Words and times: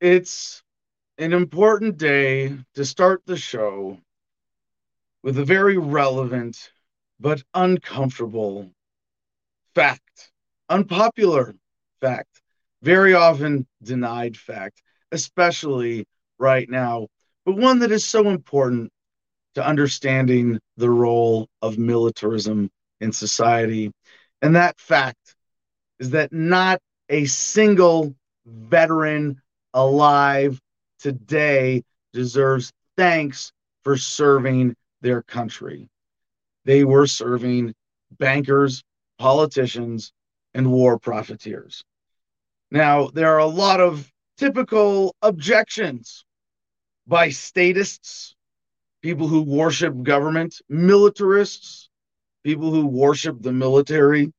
It's 0.00 0.62
an 1.16 1.32
important 1.32 1.96
day 1.96 2.54
to 2.74 2.84
start 2.84 3.22
the 3.24 3.38
show 3.38 3.98
with 5.22 5.38
a 5.38 5.44
very 5.44 5.78
relevant 5.78 6.70
but 7.18 7.42
uncomfortable 7.54 8.70
fact, 9.74 10.30
unpopular 10.68 11.54
fact, 12.02 12.42
very 12.82 13.14
often 13.14 13.66
denied 13.82 14.36
fact, 14.36 14.82
especially 15.12 16.06
right 16.38 16.68
now, 16.68 17.08
but 17.46 17.56
one 17.56 17.78
that 17.78 17.90
is 17.90 18.04
so 18.04 18.28
important 18.28 18.92
to 19.54 19.66
understanding 19.66 20.58
the 20.76 20.90
role 20.90 21.48
of 21.62 21.78
militarism 21.78 22.70
in 23.00 23.12
society. 23.12 23.92
And 24.42 24.56
that 24.56 24.78
fact 24.78 25.34
is 25.98 26.10
that 26.10 26.32
not 26.32 26.80
a 27.08 27.24
single 27.26 28.14
veteran 28.46 29.40
alive 29.72 30.60
today 30.98 31.82
deserves 32.12 32.72
thanks 32.96 33.52
for 33.82 33.96
serving 33.96 34.74
their 35.00 35.22
country. 35.22 35.88
They 36.64 36.84
were 36.84 37.06
serving 37.06 37.74
bankers, 38.18 38.82
politicians, 39.18 40.12
and 40.54 40.70
war 40.70 40.98
profiteers. 40.98 41.84
Now, 42.70 43.08
there 43.08 43.34
are 43.34 43.38
a 43.38 43.46
lot 43.46 43.80
of 43.80 44.10
typical 44.38 45.14
objections 45.22 46.24
by 47.06 47.30
statists, 47.30 48.33
people 49.04 49.28
who 49.28 49.42
worship 49.42 50.02
government, 50.02 50.62
militarists, 50.70 51.90
people 52.42 52.70
who 52.70 52.86
worship 52.86 53.36
the 53.42 53.52
military 53.52 54.32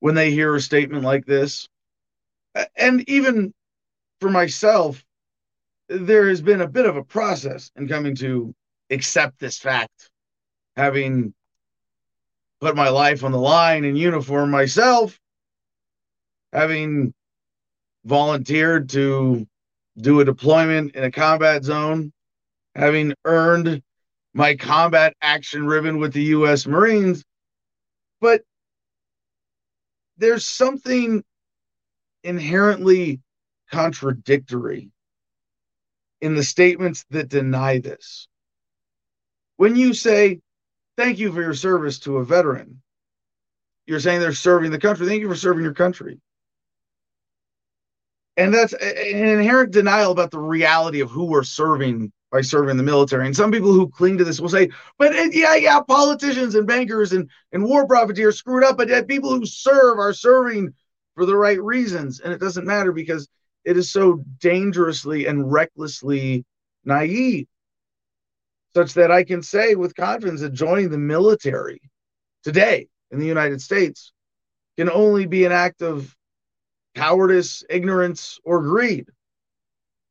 when 0.00 0.14
they 0.14 0.30
hear 0.30 0.54
a 0.54 0.60
statement 0.60 1.02
like 1.02 1.24
this. 1.24 1.66
And 2.76 3.08
even 3.08 3.54
for 4.20 4.28
myself, 4.28 5.02
there 5.88 6.28
has 6.28 6.42
been 6.42 6.60
a 6.60 6.68
bit 6.68 6.84
of 6.84 6.98
a 6.98 7.04
process 7.04 7.70
in 7.74 7.88
coming 7.88 8.16
to 8.16 8.54
accept 8.90 9.38
this 9.38 9.58
fact, 9.58 10.10
having 10.76 11.32
put 12.60 12.76
my 12.76 12.90
life 12.90 13.24
on 13.24 13.32
the 13.32 13.38
line 13.38 13.86
in 13.86 13.96
uniform 13.96 14.50
myself, 14.50 15.18
having 16.52 17.14
volunteered 18.04 18.90
to 18.90 19.46
do 19.96 20.20
a 20.20 20.24
deployment 20.26 20.94
in 20.94 21.04
a 21.04 21.10
combat 21.10 21.64
zone, 21.64 22.12
having 22.74 23.14
earned 23.24 23.82
my 24.34 24.56
combat 24.56 25.14
action 25.20 25.66
ribbon 25.66 25.98
with 25.98 26.12
the 26.12 26.24
U.S. 26.24 26.66
Marines. 26.66 27.24
But 28.20 28.42
there's 30.16 30.46
something 30.46 31.22
inherently 32.24 33.20
contradictory 33.70 34.90
in 36.20 36.34
the 36.34 36.44
statements 36.44 37.04
that 37.10 37.28
deny 37.28 37.78
this. 37.78 38.28
When 39.56 39.76
you 39.76 39.92
say, 39.92 40.40
thank 40.96 41.18
you 41.18 41.32
for 41.32 41.42
your 41.42 41.54
service 41.54 41.98
to 42.00 42.18
a 42.18 42.24
veteran, 42.24 42.80
you're 43.86 44.00
saying 44.00 44.20
they're 44.20 44.32
serving 44.32 44.70
the 44.70 44.78
country. 44.78 45.06
Thank 45.06 45.20
you 45.20 45.28
for 45.28 45.34
serving 45.34 45.64
your 45.64 45.74
country. 45.74 46.20
And 48.36 48.54
that's 48.54 48.72
an 48.72 49.26
inherent 49.26 49.72
denial 49.72 50.12
about 50.12 50.30
the 50.30 50.38
reality 50.38 51.00
of 51.00 51.10
who 51.10 51.24
we're 51.24 51.42
serving 51.42 52.12
by 52.32 52.40
serving 52.40 52.78
the 52.78 52.82
military. 52.82 53.26
And 53.26 53.36
some 53.36 53.52
people 53.52 53.72
who 53.72 53.90
cling 53.90 54.16
to 54.16 54.24
this 54.24 54.40
will 54.40 54.48
say, 54.48 54.70
but 54.98 55.14
yeah, 55.34 55.54
yeah, 55.54 55.80
politicians 55.80 56.54
and 56.54 56.66
bankers 56.66 57.12
and, 57.12 57.30
and 57.52 57.62
war 57.62 57.86
profiteers 57.86 58.38
screwed 58.38 58.64
up, 58.64 58.78
but 58.78 59.06
people 59.06 59.30
who 59.30 59.44
serve 59.44 59.98
are 59.98 60.14
serving 60.14 60.72
for 61.14 61.26
the 61.26 61.36
right 61.36 61.62
reasons. 61.62 62.20
And 62.20 62.32
it 62.32 62.40
doesn't 62.40 62.66
matter 62.66 62.90
because 62.90 63.28
it 63.64 63.76
is 63.76 63.92
so 63.92 64.24
dangerously 64.40 65.26
and 65.26 65.52
recklessly 65.52 66.46
naive, 66.84 67.46
such 68.74 68.94
that 68.94 69.10
I 69.10 69.24
can 69.24 69.42
say 69.42 69.74
with 69.74 69.94
confidence 69.94 70.40
that 70.40 70.54
joining 70.54 70.88
the 70.88 70.98
military 70.98 71.82
today 72.42 72.88
in 73.10 73.18
the 73.18 73.26
United 73.26 73.60
States 73.60 74.10
can 74.78 74.88
only 74.88 75.26
be 75.26 75.44
an 75.44 75.52
act 75.52 75.82
of 75.82 76.16
cowardice, 76.94 77.62
ignorance, 77.68 78.40
or 78.42 78.62
greed. 78.62 79.06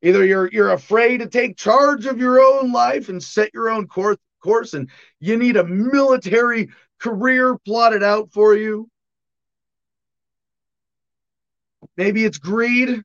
Either 0.02 0.24
you're 0.24 0.50
you're 0.52 0.72
afraid 0.72 1.18
to 1.18 1.28
take 1.28 1.56
charge 1.56 2.06
of 2.06 2.18
your 2.18 2.40
own 2.40 2.72
life 2.72 3.08
and 3.08 3.22
set 3.22 3.54
your 3.54 3.70
own 3.70 3.86
course, 3.86 4.18
course 4.42 4.74
and 4.74 4.90
you 5.20 5.36
need 5.36 5.56
a 5.56 5.64
military 5.64 6.68
career 6.98 7.56
plotted 7.64 8.02
out 8.02 8.32
for 8.32 8.56
you. 8.56 8.88
Maybe 11.96 12.24
it's 12.24 12.38
greed. 12.38 13.02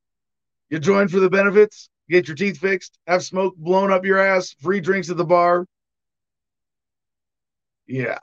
You 0.70 0.80
join 0.80 1.08
for 1.08 1.20
the 1.20 1.30
benefits, 1.30 1.90
get 2.10 2.28
your 2.28 2.36
teeth 2.36 2.58
fixed, 2.58 2.98
have 3.08 3.24
smoke 3.24 3.56
blown 3.56 3.92
up 3.92 4.06
your 4.06 4.18
ass, 4.18 4.56
free 4.60 4.80
drinks 4.80 5.10
at 5.10 5.18
the 5.18 5.26
bar. 5.26 5.66
Yeah. 7.86 8.20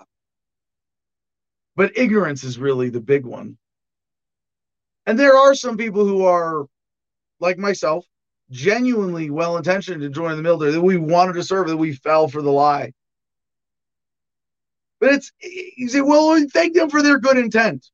But 1.77 1.97
ignorance 1.97 2.45
is 2.45 2.59
really 2.59 2.91
the 2.91 3.01
big 3.01 3.25
one. 3.25 3.57
And 5.07 5.19
there 5.19 5.37
are 5.37 5.55
some 5.55 5.77
people 5.77 6.07
who 6.07 6.25
are 6.25 6.67
like 7.41 7.59
myself, 7.59 8.07
genuinely 8.51 9.31
well 9.31 9.57
intentioned 9.57 10.03
to 10.03 10.09
join 10.09 10.37
the 10.37 10.43
military, 10.43 10.73
that 10.73 10.81
we 10.81 10.97
wanted 10.97 11.35
to 11.35 11.43
serve, 11.43 11.69
that 11.69 11.77
we 11.77 11.93
fell 11.93 12.29
for 12.29 12.43
the 12.43 12.51
lie. 12.51 12.93
But 15.01 15.13
it's 15.13 15.33
you 15.41 15.89
say, 15.89 16.01
well, 16.01 16.43
thank 16.53 16.75
them 16.75 16.89
for 16.89 17.03
their 17.03 17.19
good 17.19 17.37
intent. 17.37 17.87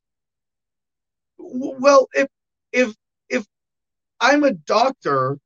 Well, 1.37 2.07
if 2.13 2.27
if 2.71 2.95
if 3.29 3.45
I'm 4.19 4.43
a 4.43 4.53
doctor 4.53 5.37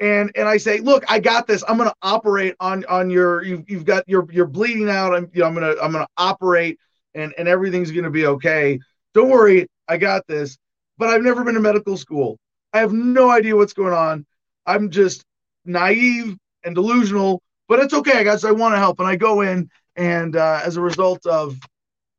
and 0.00 0.32
and 0.34 0.48
I 0.48 0.56
say, 0.56 0.80
look, 0.80 1.04
I 1.08 1.20
got 1.20 1.46
this. 1.46 1.62
I'm 1.68 1.78
gonna 1.78 1.94
operate 2.02 2.56
on 2.58 2.84
on 2.86 3.10
your 3.10 3.44
you've, 3.44 3.68
you've 3.68 3.84
got 3.84 4.04
you're 4.08 4.26
you're 4.32 4.46
bleeding 4.46 4.88
out. 4.90 5.14
I'm 5.14 5.30
you 5.32 5.40
know, 5.40 5.46
I'm 5.46 5.54
gonna 5.54 5.74
I'm 5.80 5.92
gonna 5.92 6.08
operate 6.16 6.78
and 7.14 7.32
and 7.38 7.46
everything's 7.46 7.92
gonna 7.92 8.10
be 8.10 8.26
okay. 8.26 8.80
Don't 9.14 9.28
worry, 9.28 9.68
I 9.88 9.98
got 9.98 10.26
this. 10.26 10.58
But 10.98 11.10
I've 11.10 11.22
never 11.22 11.44
been 11.44 11.54
to 11.54 11.60
medical 11.60 11.96
school. 11.96 12.38
I 12.72 12.78
have 12.78 12.92
no 12.92 13.30
idea 13.30 13.54
what's 13.56 13.72
going 13.74 13.92
on. 13.92 14.26
I'm 14.66 14.90
just 14.90 15.24
naive 15.64 16.36
and 16.64 16.74
delusional, 16.74 17.42
but 17.68 17.80
it's 17.80 17.94
okay, 17.94 18.24
guys. 18.24 18.44
I 18.44 18.52
want 18.52 18.74
to 18.74 18.78
help, 18.78 18.98
and 19.00 19.08
I 19.08 19.16
go 19.16 19.40
in, 19.40 19.68
and 19.96 20.36
uh, 20.36 20.60
as 20.64 20.76
a 20.76 20.80
result 20.80 21.26
of 21.26 21.56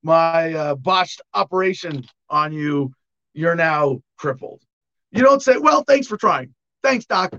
my 0.04 0.54
uh, 0.54 0.76
botched 0.76 1.22
operation 1.34 2.06
on 2.30 2.52
you, 2.54 2.92
you're 3.34 3.56
now 3.56 4.02
crippled. 4.18 4.62
You 5.12 5.24
don't 5.24 5.42
say, 5.42 5.58
"Well, 5.58 5.84
thanks 5.84 6.08
for 6.08 6.18
trying. 6.18 6.54
Thanks, 6.82 7.06
doc. 7.06 7.34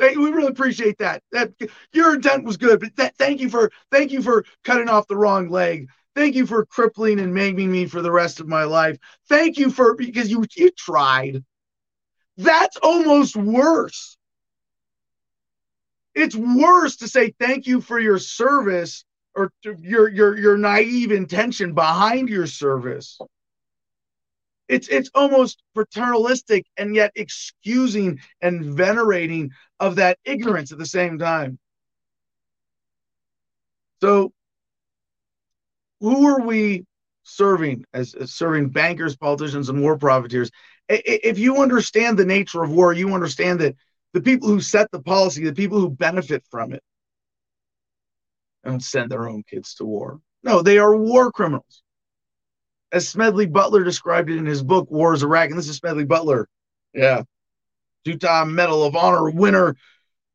we 0.00 0.14
really 0.16 0.48
appreciate 0.48 0.98
that. 0.98 1.22
That 1.32 1.52
your 1.92 2.14
intent 2.14 2.44
was 2.44 2.56
good, 2.56 2.80
but 2.80 2.96
that, 2.96 3.16
thank 3.16 3.40
you 3.40 3.48
for 3.48 3.70
thank 3.90 4.12
you 4.12 4.22
for 4.22 4.44
cutting 4.64 4.88
off 4.88 5.08
the 5.08 5.16
wrong 5.16 5.48
leg. 5.48 5.88
Thank 6.14 6.34
you 6.34 6.46
for 6.46 6.66
crippling 6.66 7.20
and 7.20 7.32
maiming 7.32 7.70
me 7.70 7.86
for 7.86 8.02
the 8.02 8.10
rest 8.10 8.40
of 8.40 8.48
my 8.48 8.64
life. 8.64 8.98
Thank 9.28 9.56
you 9.56 9.70
for 9.70 9.94
because 9.94 10.30
you 10.30 10.44
you 10.56 10.70
tried. 10.72 11.44
That's 12.36 12.76
almost 12.78 13.36
worse 13.36 14.17
it's 16.18 16.36
worse 16.36 16.96
to 16.96 17.08
say 17.08 17.32
thank 17.38 17.66
you 17.66 17.80
for 17.80 17.98
your 17.98 18.18
service 18.18 19.04
or 19.34 19.52
your 19.62 20.08
your 20.08 20.36
your 20.36 20.56
naive 20.58 21.12
intention 21.12 21.74
behind 21.74 22.28
your 22.28 22.46
service. 22.46 23.18
It's 24.68 24.88
it's 24.88 25.10
almost 25.14 25.62
paternalistic 25.74 26.66
and 26.76 26.94
yet 26.94 27.12
excusing 27.14 28.20
and 28.42 28.64
venerating 28.64 29.52
of 29.80 29.96
that 29.96 30.18
ignorance 30.24 30.72
at 30.72 30.78
the 30.78 30.86
same 30.86 31.18
time. 31.18 31.58
So 34.00 34.32
who 36.00 36.26
are 36.28 36.40
we 36.40 36.84
serving 37.22 37.84
as, 37.92 38.14
as, 38.14 38.32
serving 38.32 38.70
bankers, 38.70 39.16
politicians, 39.16 39.68
and 39.68 39.80
war 39.82 39.96
profiteers? 39.98 40.50
If 40.88 41.38
you 41.38 41.58
understand 41.62 42.18
the 42.18 42.24
nature 42.24 42.62
of 42.62 42.70
war, 42.70 42.92
you 42.92 43.14
understand 43.14 43.60
that 43.60 43.76
the 44.14 44.20
people 44.20 44.48
who 44.48 44.60
set 44.60 44.90
the 44.90 45.00
policy, 45.00 45.44
the 45.44 45.52
people 45.52 45.78
who 45.80 45.90
benefit 45.90 46.44
from 46.50 46.72
it, 46.72 46.82
don't 48.64 48.82
send 48.82 49.10
their 49.10 49.28
own 49.28 49.42
kids 49.48 49.74
to 49.74 49.84
war. 49.84 50.20
No, 50.42 50.62
they 50.62 50.78
are 50.78 50.96
war 50.96 51.30
criminals. 51.30 51.82
As 52.90 53.08
Smedley 53.08 53.46
Butler 53.46 53.84
described 53.84 54.30
it 54.30 54.38
in 54.38 54.46
his 54.46 54.62
book, 54.62 54.90
War 54.90 55.12
is 55.12 55.22
a 55.22 55.28
Racket, 55.28 55.52
and 55.52 55.58
this 55.58 55.68
is 55.68 55.76
Smedley 55.76 56.04
Butler. 56.04 56.48
Yeah. 56.94 57.22
Two 58.04 58.16
time 58.16 58.54
Medal 58.54 58.84
of 58.84 58.96
Honor 58.96 59.30
winner, 59.30 59.76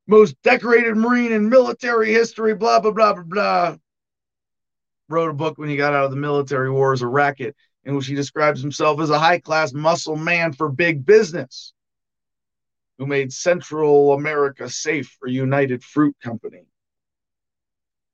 most 0.08 0.40
decorated 0.44 0.96
Marine 0.96 1.32
in 1.32 1.50
military 1.50 2.12
history, 2.12 2.54
blah, 2.54 2.80
blah, 2.80 2.92
blah, 2.92 3.14
blah, 3.14 3.24
blah. 3.24 3.76
Wrote 5.10 5.30
a 5.30 5.34
book 5.34 5.58
when 5.58 5.70
he 5.70 5.76
got 5.76 5.94
out 5.94 6.06
of 6.06 6.12
the 6.12 6.18
military, 6.18 6.70
War 6.70 6.94
is 6.94 7.02
a 7.02 7.08
Racket, 7.08 7.56
in 7.86 7.96
which 7.96 8.06
he 8.06 8.14
describes 8.14 8.62
himself 8.62 9.00
as 9.00 9.10
a 9.10 9.20
high 9.20 9.40
class 9.40 9.74
muscle 9.74 10.16
man 10.16 10.54
for 10.54 10.70
big 10.70 11.06
business 11.06 11.74
who 13.04 13.08
made 13.10 13.34
Central 13.34 14.14
America 14.14 14.70
safe 14.70 15.18
for 15.20 15.28
United 15.28 15.84
Fruit 15.84 16.16
Company. 16.24 16.64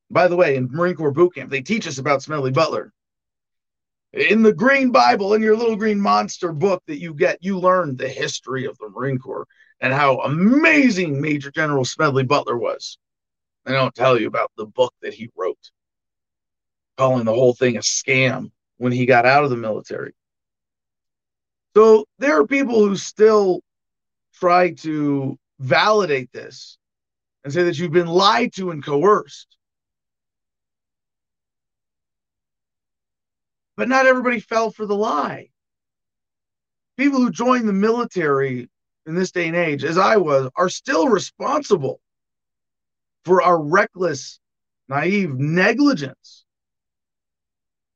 By 0.09 0.27
the 0.27 0.35
way, 0.35 0.55
in 0.55 0.67
Marine 0.71 0.95
Corps 0.95 1.11
boot 1.11 1.35
camp, 1.35 1.51
they 1.51 1.61
teach 1.61 1.87
us 1.87 1.99
about 1.99 2.23
Smedley 2.23 2.51
Butler. 2.51 2.91
In 4.13 4.41
the 4.41 4.53
Green 4.53 4.89
Bible, 4.89 5.35
in 5.35 5.43
your 5.43 5.55
little 5.55 5.75
green 5.75 6.01
monster 6.01 6.51
book 6.51 6.81
that 6.87 6.99
you 6.99 7.13
get, 7.13 7.37
you 7.41 7.59
learn 7.59 7.95
the 7.95 8.09
history 8.09 8.65
of 8.65 8.75
the 8.79 8.89
Marine 8.89 9.19
Corps 9.19 9.45
and 9.79 9.93
how 9.93 10.21
amazing 10.21 11.21
Major 11.21 11.51
General 11.51 11.85
Smedley 11.85 12.23
Butler 12.23 12.57
was. 12.57 12.97
I 13.67 13.73
don't 13.73 13.93
tell 13.93 14.19
you 14.19 14.25
about 14.25 14.51
the 14.57 14.65
book 14.65 14.95
that 15.03 15.13
he 15.13 15.29
wrote, 15.37 15.69
calling 16.97 17.25
the 17.25 17.33
whole 17.33 17.53
thing 17.53 17.77
a 17.77 17.81
scam 17.81 18.49
when 18.77 18.91
he 18.91 19.05
got 19.05 19.27
out 19.27 19.43
of 19.43 19.51
the 19.51 19.55
military. 19.55 20.13
So 21.75 22.05
there 22.17 22.39
are 22.39 22.47
people 22.47 22.79
who 22.79 22.95
still 22.95 23.61
try 24.39 24.71
to 24.71 25.37
validate 25.59 26.31
this 26.31 26.77
and 27.43 27.53
say 27.53 27.63
that 27.63 27.77
you've 27.77 27.91
been 27.91 28.07
lied 28.07 28.53
to 28.53 28.71
and 28.71 28.83
coerced. 28.83 29.57
But 33.75 33.89
not 33.89 34.05
everybody 34.05 34.39
fell 34.39 34.71
for 34.71 34.85
the 34.85 34.95
lie. 34.95 35.49
People 36.97 37.19
who 37.19 37.31
join 37.31 37.65
the 37.65 37.73
military 37.73 38.69
in 39.05 39.15
this 39.15 39.31
day 39.31 39.47
and 39.47 39.55
age, 39.55 39.83
as 39.83 39.97
I 39.97 40.17
was, 40.17 40.49
are 40.55 40.69
still 40.69 41.07
responsible 41.07 42.01
for 43.23 43.41
our 43.41 43.61
reckless, 43.61 44.39
naive 44.89 45.33
negligence. 45.33 46.45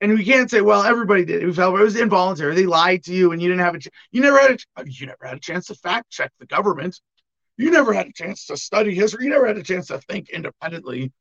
And 0.03 0.15
we 0.15 0.25
can't 0.25 0.51
say, 0.51 0.59
well, 0.59 0.83
everybody 0.83 1.23
did. 1.23 1.41
It 1.41 1.45
was 1.45 1.95
involuntary. 1.95 2.53
They 2.55 2.65
lied 2.65 3.05
to 3.05 3.13
you, 3.13 3.31
and 3.31 3.41
you 3.41 3.47
didn't 3.47 3.63
have 3.63 3.75
a. 3.75 3.79
You 4.11 4.19
never 4.19 4.37
had 4.37 4.51
a. 4.51 4.83
You 4.85 5.05
never 5.05 5.25
had 5.25 5.37
a 5.37 5.39
chance 5.39 5.67
to 5.67 5.75
fact 5.75 6.09
check 6.09 6.29
the 6.39 6.45
government. 6.45 6.99
You 7.55 7.71
never 7.71 7.93
had 7.93 8.07
a 8.07 8.11
chance 8.11 8.45
to 8.47 8.57
study 8.57 8.93
history. 8.93 9.23
You 9.23 9.29
never 9.29 9.47
had 9.47 9.55
a 9.55 9.63
chance 9.63 9.87
to 9.87 9.99
think 9.99 10.29
independently. 10.29 11.13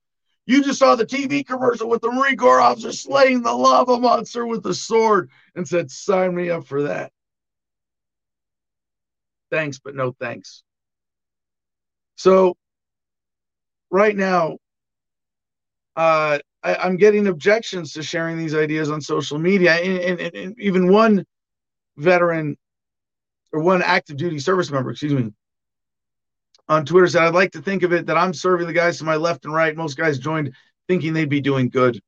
You 0.46 0.64
just 0.64 0.80
saw 0.80 0.96
the 0.96 1.06
TV 1.06 1.46
commercial 1.46 1.88
with 1.88 2.02
the 2.02 2.10
Marine 2.10 2.36
Corps 2.36 2.60
officer 2.60 2.90
slaying 2.90 3.42
the 3.42 3.52
lava 3.52 4.00
monster 4.00 4.44
with 4.48 4.64
the 4.64 4.74
sword 4.74 5.30
and 5.54 5.68
said, 5.68 5.88
sign 5.88 6.34
me 6.34 6.50
up 6.50 6.66
for 6.66 6.82
that. 6.82 7.12
Thanks, 9.52 9.78
but 9.78 9.94
no 9.94 10.10
thanks. 10.10 10.64
So, 12.16 12.56
right 13.92 14.16
now, 14.16 14.58
uh, 15.94 16.40
I, 16.62 16.86
am 16.86 16.96
getting 16.96 17.26
objections 17.26 17.92
to 17.94 18.02
sharing 18.02 18.38
these 18.38 18.54
ideas 18.54 18.90
on 18.90 19.00
social 19.00 19.38
media. 19.38 19.74
And, 19.74 20.20
and, 20.20 20.34
and 20.34 20.60
even 20.60 20.90
one 20.90 21.24
veteran 21.96 22.56
or 23.52 23.60
one 23.60 23.82
active 23.82 24.16
duty 24.16 24.38
service 24.38 24.70
member, 24.70 24.90
excuse 24.90 25.12
me, 25.12 25.32
on 26.68 26.86
Twitter 26.86 27.08
said, 27.08 27.22
I'd 27.22 27.34
like 27.34 27.52
to 27.52 27.62
think 27.62 27.82
of 27.82 27.92
it 27.92 28.06
that 28.06 28.16
I'm 28.16 28.32
serving 28.32 28.66
the 28.66 28.72
guys 28.72 28.98
to 28.98 29.04
my 29.04 29.16
left 29.16 29.44
and 29.44 29.52
right. 29.52 29.76
Most 29.76 29.96
guys 29.96 30.18
joined 30.18 30.54
thinking 30.88 31.12
they'd 31.12 31.28
be 31.28 31.40
doing 31.40 31.68
good. 31.68 32.00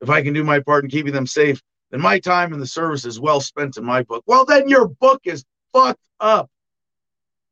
If 0.00 0.10
I 0.10 0.22
can 0.22 0.32
do 0.32 0.44
my 0.44 0.60
part 0.60 0.84
in 0.84 0.90
keeping 0.90 1.12
them 1.12 1.26
safe, 1.26 1.60
then 1.90 2.00
my 2.00 2.18
time 2.18 2.52
in 2.52 2.60
the 2.60 2.66
service 2.66 3.04
is 3.04 3.18
well 3.18 3.40
spent 3.40 3.76
in 3.76 3.84
my 3.84 4.02
book. 4.02 4.22
Well, 4.26 4.44
then 4.44 4.68
your 4.68 4.88
book 4.88 5.22
is 5.24 5.44
fucked 5.72 6.06
up. 6.20 6.50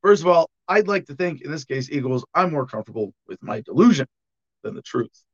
First 0.02 0.22
of 0.22 0.28
all, 0.28 0.48
I'd 0.68 0.88
like 0.88 1.06
to 1.06 1.14
think, 1.14 1.42
in 1.42 1.50
this 1.50 1.64
case, 1.64 1.90
Eagles, 1.90 2.24
I'm 2.34 2.52
more 2.52 2.66
comfortable 2.66 3.12
with 3.26 3.42
my 3.42 3.60
delusion 3.60 4.06
than 4.62 4.74
the 4.74 4.82
truth. 4.82 5.24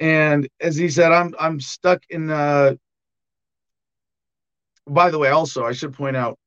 And 0.00 0.48
as 0.60 0.76
he 0.76 0.88
said, 0.88 1.12
I'm 1.12 1.34
I'm 1.38 1.60
stuck 1.60 2.02
in. 2.08 2.30
Uh, 2.30 2.74
by 4.86 5.10
the 5.10 5.18
way, 5.18 5.28
also 5.28 5.64
I 5.64 5.72
should 5.72 5.92
point 5.92 6.16
out 6.16 6.38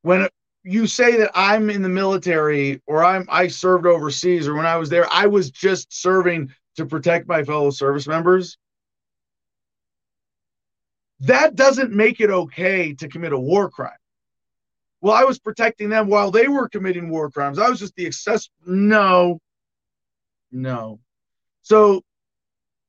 when 0.00 0.28
you 0.64 0.86
say 0.86 1.16
that 1.16 1.30
I'm 1.34 1.70
in 1.70 1.82
the 1.82 1.88
military 1.88 2.80
or 2.86 3.04
I'm 3.04 3.26
I 3.28 3.48
served 3.48 3.86
overseas 3.86 4.48
or 4.48 4.54
when 4.54 4.66
I 4.66 4.76
was 4.76 4.88
there, 4.88 5.06
I 5.12 5.26
was 5.26 5.50
just 5.50 5.92
serving 5.92 6.52
to 6.76 6.86
protect 6.86 7.28
my 7.28 7.44
fellow 7.44 7.70
service 7.70 8.06
members. 8.06 8.56
That 11.20 11.54
doesn't 11.54 11.92
make 11.92 12.20
it 12.20 12.30
okay 12.30 12.94
to 12.94 13.08
commit 13.08 13.32
a 13.32 13.38
war 13.38 13.70
crime. 13.70 13.92
Well, 15.00 15.14
I 15.14 15.24
was 15.24 15.38
protecting 15.38 15.88
them 15.88 16.08
while 16.08 16.30
they 16.30 16.48
were 16.48 16.68
committing 16.68 17.10
war 17.10 17.30
crimes. 17.30 17.58
I 17.58 17.68
was 17.68 17.78
just 17.78 17.94
the 17.96 18.06
excess. 18.06 18.48
No, 18.64 19.40
no. 20.50 21.00
So 21.62 22.02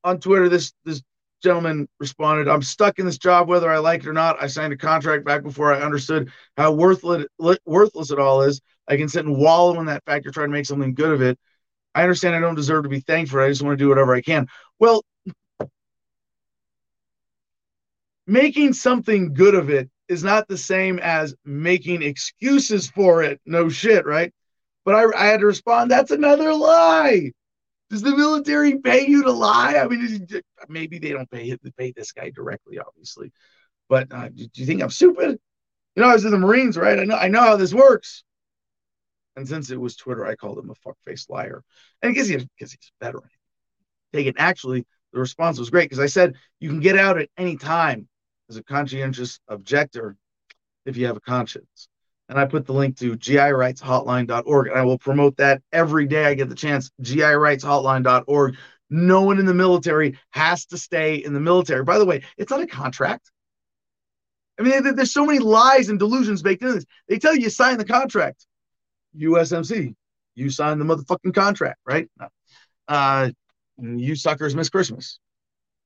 on 0.02 0.20
Twitter, 0.20 0.48
this 0.48 0.72
this 0.84 1.02
gentleman 1.42 1.88
responded, 2.00 2.48
I'm 2.48 2.62
stuck 2.62 2.98
in 2.98 3.06
this 3.06 3.18
job 3.18 3.48
whether 3.48 3.70
I 3.70 3.78
like 3.78 4.00
it 4.00 4.08
or 4.08 4.12
not. 4.12 4.42
I 4.42 4.46
signed 4.46 4.72
a 4.72 4.76
contract 4.76 5.24
back 5.24 5.42
before 5.42 5.72
I 5.72 5.82
understood 5.82 6.32
how 6.56 6.72
worthless, 6.72 7.26
worthless 7.66 8.10
it 8.10 8.18
all 8.18 8.42
is. 8.42 8.60
I 8.88 8.96
can 8.96 9.08
sit 9.08 9.26
and 9.26 9.36
wallow 9.36 9.78
in 9.78 9.86
that 9.86 10.04
fact 10.04 10.26
or 10.26 10.30
try 10.30 10.44
to 10.44 10.50
make 10.50 10.66
something 10.66 10.94
good 10.94 11.12
of 11.12 11.22
it. 11.22 11.38
I 11.94 12.02
understand 12.02 12.34
I 12.34 12.40
don't 12.40 12.54
deserve 12.54 12.84
to 12.84 12.88
be 12.88 13.00
thanked 13.00 13.30
for 13.30 13.40
it. 13.40 13.46
I 13.46 13.48
just 13.50 13.62
want 13.62 13.78
to 13.78 13.84
do 13.84 13.88
whatever 13.88 14.14
I 14.14 14.20
can. 14.20 14.48
Well, 14.78 15.04
making 18.26 18.72
something 18.72 19.32
good 19.34 19.54
of 19.54 19.70
it 19.70 19.90
is 20.08 20.24
not 20.24 20.48
the 20.48 20.58
same 20.58 20.98
as 20.98 21.34
making 21.44 22.02
excuses 22.02 22.90
for 22.90 23.22
it. 23.22 23.40
No 23.46 23.68
shit, 23.68 24.06
right? 24.06 24.32
But 24.84 24.94
I, 24.94 25.04
I 25.16 25.26
had 25.26 25.40
to 25.40 25.46
respond, 25.46 25.90
that's 25.90 26.10
another 26.10 26.52
lie. 26.52 27.32
Does 27.90 28.02
the 28.02 28.16
military 28.16 28.78
pay 28.78 29.06
you 29.06 29.22
to 29.24 29.32
lie? 29.32 29.76
I 29.76 29.86
mean, 29.86 30.26
maybe 30.68 30.98
they 30.98 31.10
don't 31.10 31.30
pay 31.30 31.56
pay 31.76 31.92
this 31.92 32.12
guy 32.12 32.30
directly, 32.30 32.78
obviously. 32.78 33.32
But 33.88 34.12
uh, 34.12 34.28
do, 34.28 34.46
do 34.46 34.60
you 34.60 34.66
think 34.66 34.82
I'm 34.82 34.90
stupid? 34.90 35.38
You 35.94 36.02
know, 36.02 36.08
I 36.08 36.14
was 36.14 36.24
in 36.24 36.30
the 36.30 36.38
Marines, 36.38 36.76
right? 36.76 36.98
I 36.98 37.04
know 37.04 37.16
I 37.16 37.28
know 37.28 37.42
how 37.42 37.56
this 37.56 37.74
works. 37.74 38.24
And 39.36 39.46
since 39.48 39.70
it 39.70 39.80
was 39.80 39.96
Twitter, 39.96 40.24
I 40.24 40.36
called 40.36 40.58
him 40.58 40.70
a 40.70 40.74
fuck-faced 40.76 41.28
liar. 41.28 41.64
And 42.02 42.14
because 42.14 42.28
he, 42.28 42.36
because 42.36 42.72
he's 42.72 42.92
a 43.00 43.04
veteran. 43.04 43.28
Take 44.12 44.28
it. 44.28 44.36
Actually, 44.38 44.86
the 45.12 45.18
response 45.18 45.58
was 45.58 45.70
great 45.70 45.90
because 45.90 45.98
I 45.98 46.06
said 46.06 46.34
you 46.60 46.68
can 46.68 46.80
get 46.80 46.96
out 46.96 47.18
at 47.18 47.28
any 47.36 47.56
time 47.56 48.08
as 48.48 48.56
a 48.56 48.62
conscientious 48.62 49.40
objector 49.48 50.16
if 50.86 50.96
you 50.96 51.06
have 51.06 51.16
a 51.16 51.20
conscience 51.20 51.88
and 52.28 52.38
I 52.38 52.46
put 52.46 52.66
the 52.66 52.72
link 52.72 52.98
to 52.98 53.16
girightshotline.org, 53.16 54.68
and 54.68 54.78
I 54.78 54.84
will 54.84 54.98
promote 54.98 55.36
that 55.36 55.62
every 55.72 56.06
day 56.06 56.24
I 56.24 56.34
get 56.34 56.48
the 56.48 56.54
chance. 56.54 56.90
girightshotline.org. 57.02 58.56
No 58.90 59.22
one 59.22 59.38
in 59.38 59.46
the 59.46 59.54
military 59.54 60.18
has 60.30 60.66
to 60.66 60.78
stay 60.78 61.16
in 61.16 61.32
the 61.32 61.40
military. 61.40 61.84
By 61.84 61.98
the 61.98 62.04
way, 62.04 62.22
it's 62.36 62.50
not 62.50 62.60
a 62.60 62.66
contract. 62.66 63.30
I 64.58 64.62
mean, 64.62 64.94
there's 64.94 65.12
so 65.12 65.26
many 65.26 65.40
lies 65.40 65.88
and 65.88 65.98
delusions 65.98 66.42
baked 66.42 66.62
in 66.62 66.74
this. 66.74 66.84
They 67.08 67.18
tell 67.18 67.34
you 67.34 67.42
you 67.42 67.50
sign 67.50 67.76
the 67.76 67.84
contract. 67.84 68.46
USMC, 69.18 69.94
you 70.34 70.50
sign 70.50 70.78
the 70.78 70.84
motherfucking 70.84 71.34
contract, 71.34 71.80
right? 71.84 72.08
Uh, 72.86 73.30
you 73.78 74.14
suckers 74.14 74.54
miss 74.54 74.68
Christmas. 74.68 75.18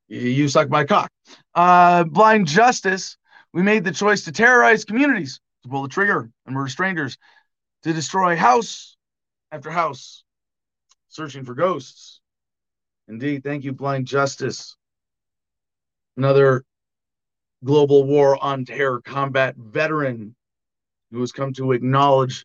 You 0.08 0.48
suck 0.48 0.70
my 0.70 0.84
cock. 0.84 1.10
Uh, 1.54 2.04
blind 2.04 2.46
justice. 2.46 3.16
We 3.52 3.62
made 3.62 3.84
the 3.84 3.90
choice 3.90 4.24
to 4.24 4.32
terrorize 4.32 4.84
communities 4.84 5.40
to 5.62 5.68
pull 5.68 5.82
the 5.82 5.88
trigger 5.88 6.30
and 6.46 6.54
murder 6.54 6.68
strangers, 6.68 7.18
to 7.82 7.92
destroy 7.92 8.36
house 8.36 8.96
after 9.50 9.70
house, 9.70 10.24
searching 11.08 11.44
for 11.44 11.54
ghosts. 11.54 12.20
Indeed, 13.08 13.42
thank 13.42 13.64
you, 13.64 13.72
Blind 13.72 14.06
Justice. 14.06 14.76
Another 16.16 16.64
global 17.64 18.04
war 18.04 18.42
on 18.42 18.64
terror 18.64 19.00
combat 19.00 19.56
veteran 19.56 20.34
who 21.10 21.20
has 21.20 21.32
come 21.32 21.52
to 21.54 21.72
acknowledge 21.72 22.44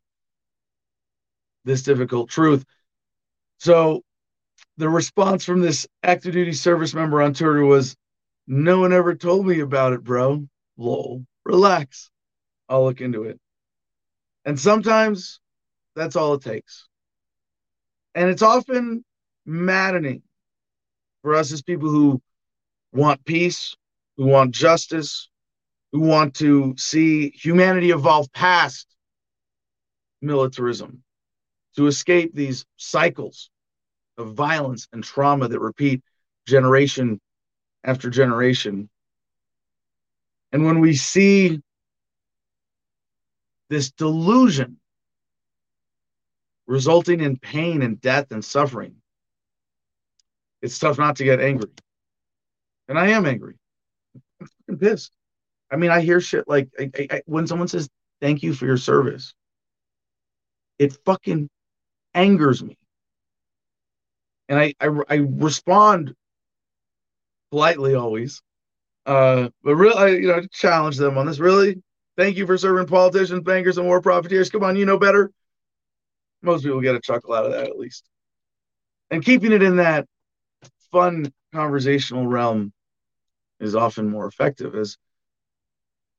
this 1.66 1.84
difficult 1.84 2.30
truth. 2.30 2.64
So, 3.60 4.04
the 4.78 4.90
response 4.90 5.46
from 5.46 5.62
this 5.62 5.88
active 6.02 6.34
duty 6.34 6.54
service 6.54 6.94
member 6.94 7.22
on 7.22 7.34
Twitter 7.34 7.64
was, 7.64 7.96
No 8.48 8.80
one 8.80 8.94
ever 8.94 9.16
told 9.16 9.46
me 9.46 9.60
about 9.60 9.94
it, 9.94 10.04
bro. 10.04 10.48
Lol. 10.78 11.26
Relax. 11.46 12.10
I'll 12.70 12.84
look 12.84 13.02
into 13.02 13.24
it. 13.24 13.40
And 14.46 14.60
sometimes 14.60 15.40
that's 15.96 16.16
all 16.16 16.34
it 16.34 16.42
takes. 16.42 16.88
And 18.16 18.30
it's 18.30 18.42
often 18.42 19.04
maddening 19.46 20.22
for 21.22 21.36
us 21.36 21.52
as 21.52 21.62
people 21.62 21.90
who 21.90 22.22
want 22.92 23.26
peace, 23.26 23.76
who 24.18 24.26
want 24.26 24.52
justice, 24.52 25.30
who 25.92 26.02
want 26.02 26.36
to 26.36 26.76
see 26.78 27.32
humanity 27.32 27.92
evolve 27.92 28.32
past 28.34 28.88
militarism, 30.22 31.04
to 31.76 31.88
escape 31.88 32.34
these 32.34 32.66
cycles 32.78 33.50
of 34.18 34.34
violence 34.34 34.88
and 34.94 35.04
trauma 35.04 35.48
that 35.48 35.60
repeat 35.60 36.04
generation 36.48 37.20
after 37.84 38.10
generation. 38.10 38.90
And 40.52 40.66
when 40.66 40.80
we 40.80 40.96
see 40.96 41.62
this 43.74 43.92
delusion 43.92 44.78
resulting 46.68 47.20
in 47.20 47.38
pain 47.38 47.82
and 47.82 48.00
death 48.00 48.32
and 48.32 48.46
suffering, 48.46 48.96
it's 50.62 50.80
tough 50.80 50.98
not 50.98 51.16
to 51.18 51.24
get 51.24 51.42
angry. 51.42 51.72
And 52.88 53.00
I 53.00 53.10
am 53.10 53.26
angry. 53.26 53.56
I'm 54.40 54.48
fucking 54.48 54.80
pissed. 54.80 55.12
I 55.72 55.76
mean, 55.76 55.90
I 55.90 56.02
hear 56.02 56.22
shit 56.22 56.48
like 56.48 56.70
I, 56.80 56.92
I, 57.12 57.22
when 57.26 57.48
someone 57.48 57.68
says, 57.68 57.90
thank 58.22 58.44
you 58.44 58.54
for 58.54 58.66
your 58.66 58.78
service, 58.78 59.34
it 60.78 60.98
fucking 61.06 61.50
angers 62.14 62.64
me. 62.64 62.78
and 64.50 64.60
I, 64.60 64.74
I, 64.80 64.90
I 65.10 65.16
respond 65.16 66.14
politely 67.52 67.96
always, 67.96 68.42
uh, 69.06 69.50
but 69.64 69.76
really, 69.76 70.22
you 70.22 70.28
know, 70.28 70.42
challenge 70.52 70.98
them 70.98 71.18
on 71.18 71.26
this. 71.26 71.40
Really, 71.40 71.82
thank 72.18 72.38
you 72.38 72.46
for 72.46 72.58
serving 72.58 72.88
politicians, 72.88 73.42
bankers, 73.42 73.78
and 73.78 73.88
war 73.88 74.02
profiteers. 74.02 74.50
Come 74.50 74.64
on, 74.64 74.76
you 74.76 74.86
know 74.86 75.00
better. 75.00 75.32
Most 76.42 76.64
people 76.64 76.82
get 76.82 76.96
a 76.96 77.00
chuckle 77.00 77.34
out 77.34 77.46
of 77.46 77.52
that 77.52 77.68
at 77.68 77.80
least, 77.80 78.10
and 79.10 79.24
keeping 79.24 79.52
it 79.52 79.64
in 79.64 79.78
that 79.78 80.08
fun 80.92 81.32
conversational 81.54 82.28
realm 82.28 82.74
is 83.60 83.76
often 83.76 84.10
more 84.10 84.28
effective. 84.28 84.76
As 84.76 84.98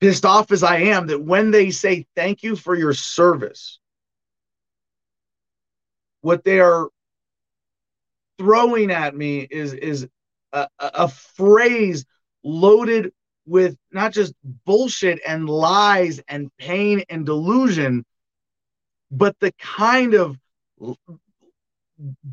pissed 0.00 0.24
off 0.24 0.50
as 0.52 0.62
I 0.62 0.78
am 0.78 1.08
that 1.08 1.22
when 1.22 1.50
they 1.50 1.70
say 1.70 2.06
thank 2.16 2.42
you 2.42 2.56
for 2.56 2.74
your 2.74 2.94
service, 2.94 3.78
what 6.20 6.44
they 6.44 6.60
are 6.60 6.88
throwing 8.38 8.90
at 8.90 9.14
me 9.14 9.40
is 9.40 9.72
is 9.72 10.08
a, 10.52 10.68
a 10.78 11.08
phrase 11.08 12.04
loaded 12.42 13.12
with 13.46 13.76
not 13.92 14.12
just 14.12 14.34
bullshit 14.64 15.20
and 15.26 15.48
lies 15.48 16.20
and 16.28 16.50
pain 16.58 17.02
and 17.08 17.26
delusion, 17.26 18.04
but 19.10 19.38
the 19.40 19.52
kind 19.60 20.14
of 20.14 20.38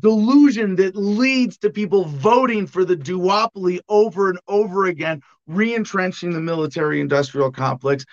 delusion 0.00 0.76
that 0.76 0.96
leads 0.96 1.58
to 1.58 1.70
people 1.70 2.04
voting 2.04 2.66
for 2.66 2.84
the 2.84 2.96
duopoly 2.96 3.80
over 3.88 4.30
and 4.30 4.38
over 4.48 4.86
again, 4.86 5.22
re-entrenching 5.46 6.32
the 6.32 6.40
military 6.40 7.00
industrial 7.00 7.52
complex, 7.52 8.04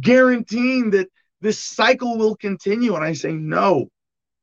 guaranteeing 0.00 0.90
that 0.90 1.08
this 1.40 1.58
cycle 1.58 2.16
will 2.16 2.36
continue. 2.36 2.94
And 2.94 3.04
I 3.04 3.14
say, 3.14 3.32
no, 3.32 3.88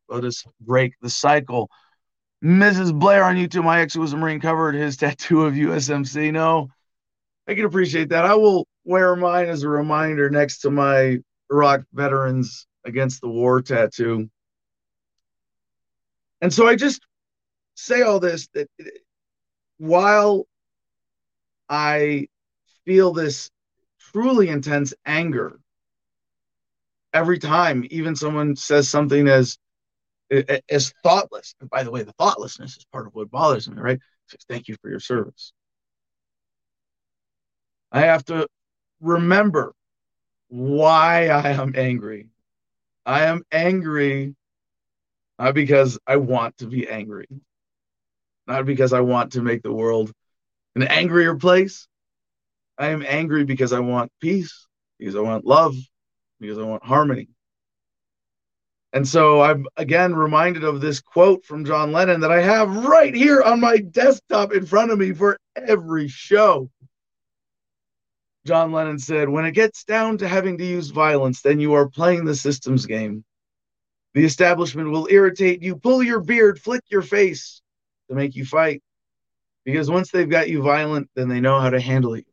let 0.09 0.23
us 0.25 0.43
break 0.59 0.93
the 1.01 1.09
cycle. 1.09 1.69
Mrs. 2.43 2.97
Blair 2.97 3.23
on 3.23 3.35
YouTube, 3.35 3.63
my 3.63 3.79
ex 3.79 3.93
who 3.93 4.01
was 4.01 4.11
a 4.11 4.17
Marine 4.17 4.41
covered 4.41 4.75
his 4.75 4.97
tattoo 4.97 5.45
of 5.45 5.53
USMC. 5.53 6.33
No, 6.33 6.69
I 7.47 7.55
can 7.55 7.65
appreciate 7.65 8.09
that. 8.09 8.25
I 8.25 8.35
will 8.35 8.67
wear 8.85 9.15
mine 9.15 9.47
as 9.47 9.63
a 9.63 9.69
reminder 9.69 10.29
next 10.29 10.59
to 10.59 10.71
my 10.71 11.19
Iraq 11.51 11.81
veterans 11.93 12.67
against 12.85 13.21
the 13.21 13.29
war 13.29 13.61
tattoo. 13.61 14.29
And 16.41 16.53
so 16.53 16.67
I 16.67 16.75
just 16.75 17.01
say 17.75 18.01
all 18.01 18.19
this 18.19 18.47
that 18.53 18.69
while 19.77 20.45
I 21.69 22.27
feel 22.85 23.13
this 23.13 23.49
truly 23.99 24.49
intense 24.49 24.93
anger 25.05 25.59
every 27.13 27.39
time 27.39 27.85
even 27.89 28.15
someone 28.15 28.55
says 28.55 28.89
something 28.89 29.27
as 29.27 29.57
as 30.69 30.93
thoughtless. 31.03 31.55
And 31.61 31.69
by 31.69 31.83
the 31.83 31.91
way, 31.91 32.03
the 32.03 32.13
thoughtlessness 32.13 32.77
is 32.77 32.85
part 32.91 33.07
of 33.07 33.13
what 33.13 33.29
bothers 33.29 33.69
me, 33.69 33.79
right? 33.79 33.99
Thank 34.49 34.67
you 34.67 34.75
for 34.81 34.89
your 34.89 34.99
service. 34.99 35.53
I 37.93 38.01
have 38.01 38.25
to 38.25 38.47
remember 38.99 39.73
why 40.49 41.27
I 41.27 41.49
am 41.49 41.73
angry. 41.77 42.27
I 43.05 43.25
am 43.25 43.43
angry 43.51 44.35
not 45.39 45.53
because 45.53 45.99
I 46.07 46.17
want 46.17 46.57
to 46.59 46.67
be 46.67 46.87
angry, 46.87 47.27
not 48.47 48.65
because 48.65 48.93
I 48.93 49.01
want 49.01 49.33
to 49.33 49.41
make 49.41 49.61
the 49.61 49.73
world 49.73 50.11
an 50.75 50.83
angrier 50.83 51.35
place. 51.35 51.87
I 52.77 52.87
am 52.87 53.03
angry 53.07 53.43
because 53.43 53.73
I 53.73 53.79
want 53.79 54.11
peace, 54.19 54.67
because 54.97 55.15
I 55.15 55.19
want 55.19 55.45
love, 55.45 55.75
because 56.39 56.57
I 56.57 56.63
want 56.63 56.83
harmony. 56.83 57.29
And 58.93 59.07
so 59.07 59.41
I'm 59.41 59.65
again 59.75 60.15
reminded 60.15 60.63
of 60.63 60.79
this 60.79 61.01
quote 61.01 61.45
from 61.45 61.65
John 61.65 61.91
Lennon 61.91 62.21
that 62.21 62.31
I 62.31 62.41
have 62.41 62.85
right 62.85 63.13
here 63.13 63.41
on 63.41 63.59
my 63.59 63.77
desktop 63.77 64.53
in 64.53 64.65
front 64.65 64.91
of 64.91 64.99
me 64.99 65.13
for 65.13 65.37
every 65.55 66.07
show. 66.07 66.69
John 68.45 68.71
Lennon 68.71 68.99
said, 68.99 69.29
When 69.29 69.45
it 69.45 69.53
gets 69.53 69.83
down 69.85 70.17
to 70.17 70.27
having 70.27 70.57
to 70.57 70.65
use 70.65 70.89
violence, 70.89 71.41
then 71.41 71.59
you 71.59 71.73
are 71.73 71.87
playing 71.87 72.25
the 72.25 72.35
systems 72.35 72.85
game. 72.85 73.23
The 74.13 74.25
establishment 74.25 74.89
will 74.89 75.07
irritate 75.09 75.63
you, 75.63 75.75
pull 75.75 76.03
your 76.03 76.19
beard, 76.19 76.59
flick 76.59 76.83
your 76.89 77.01
face 77.01 77.61
to 78.09 78.15
make 78.15 78.35
you 78.35 78.45
fight. 78.45 78.83
Because 79.65 79.89
once 79.89 80.11
they've 80.11 80.29
got 80.29 80.49
you 80.49 80.61
violent, 80.61 81.09
then 81.15 81.29
they 81.29 81.39
know 81.39 81.59
how 81.59 81.69
to 81.69 81.79
handle 81.79 82.17
you. 82.17 82.25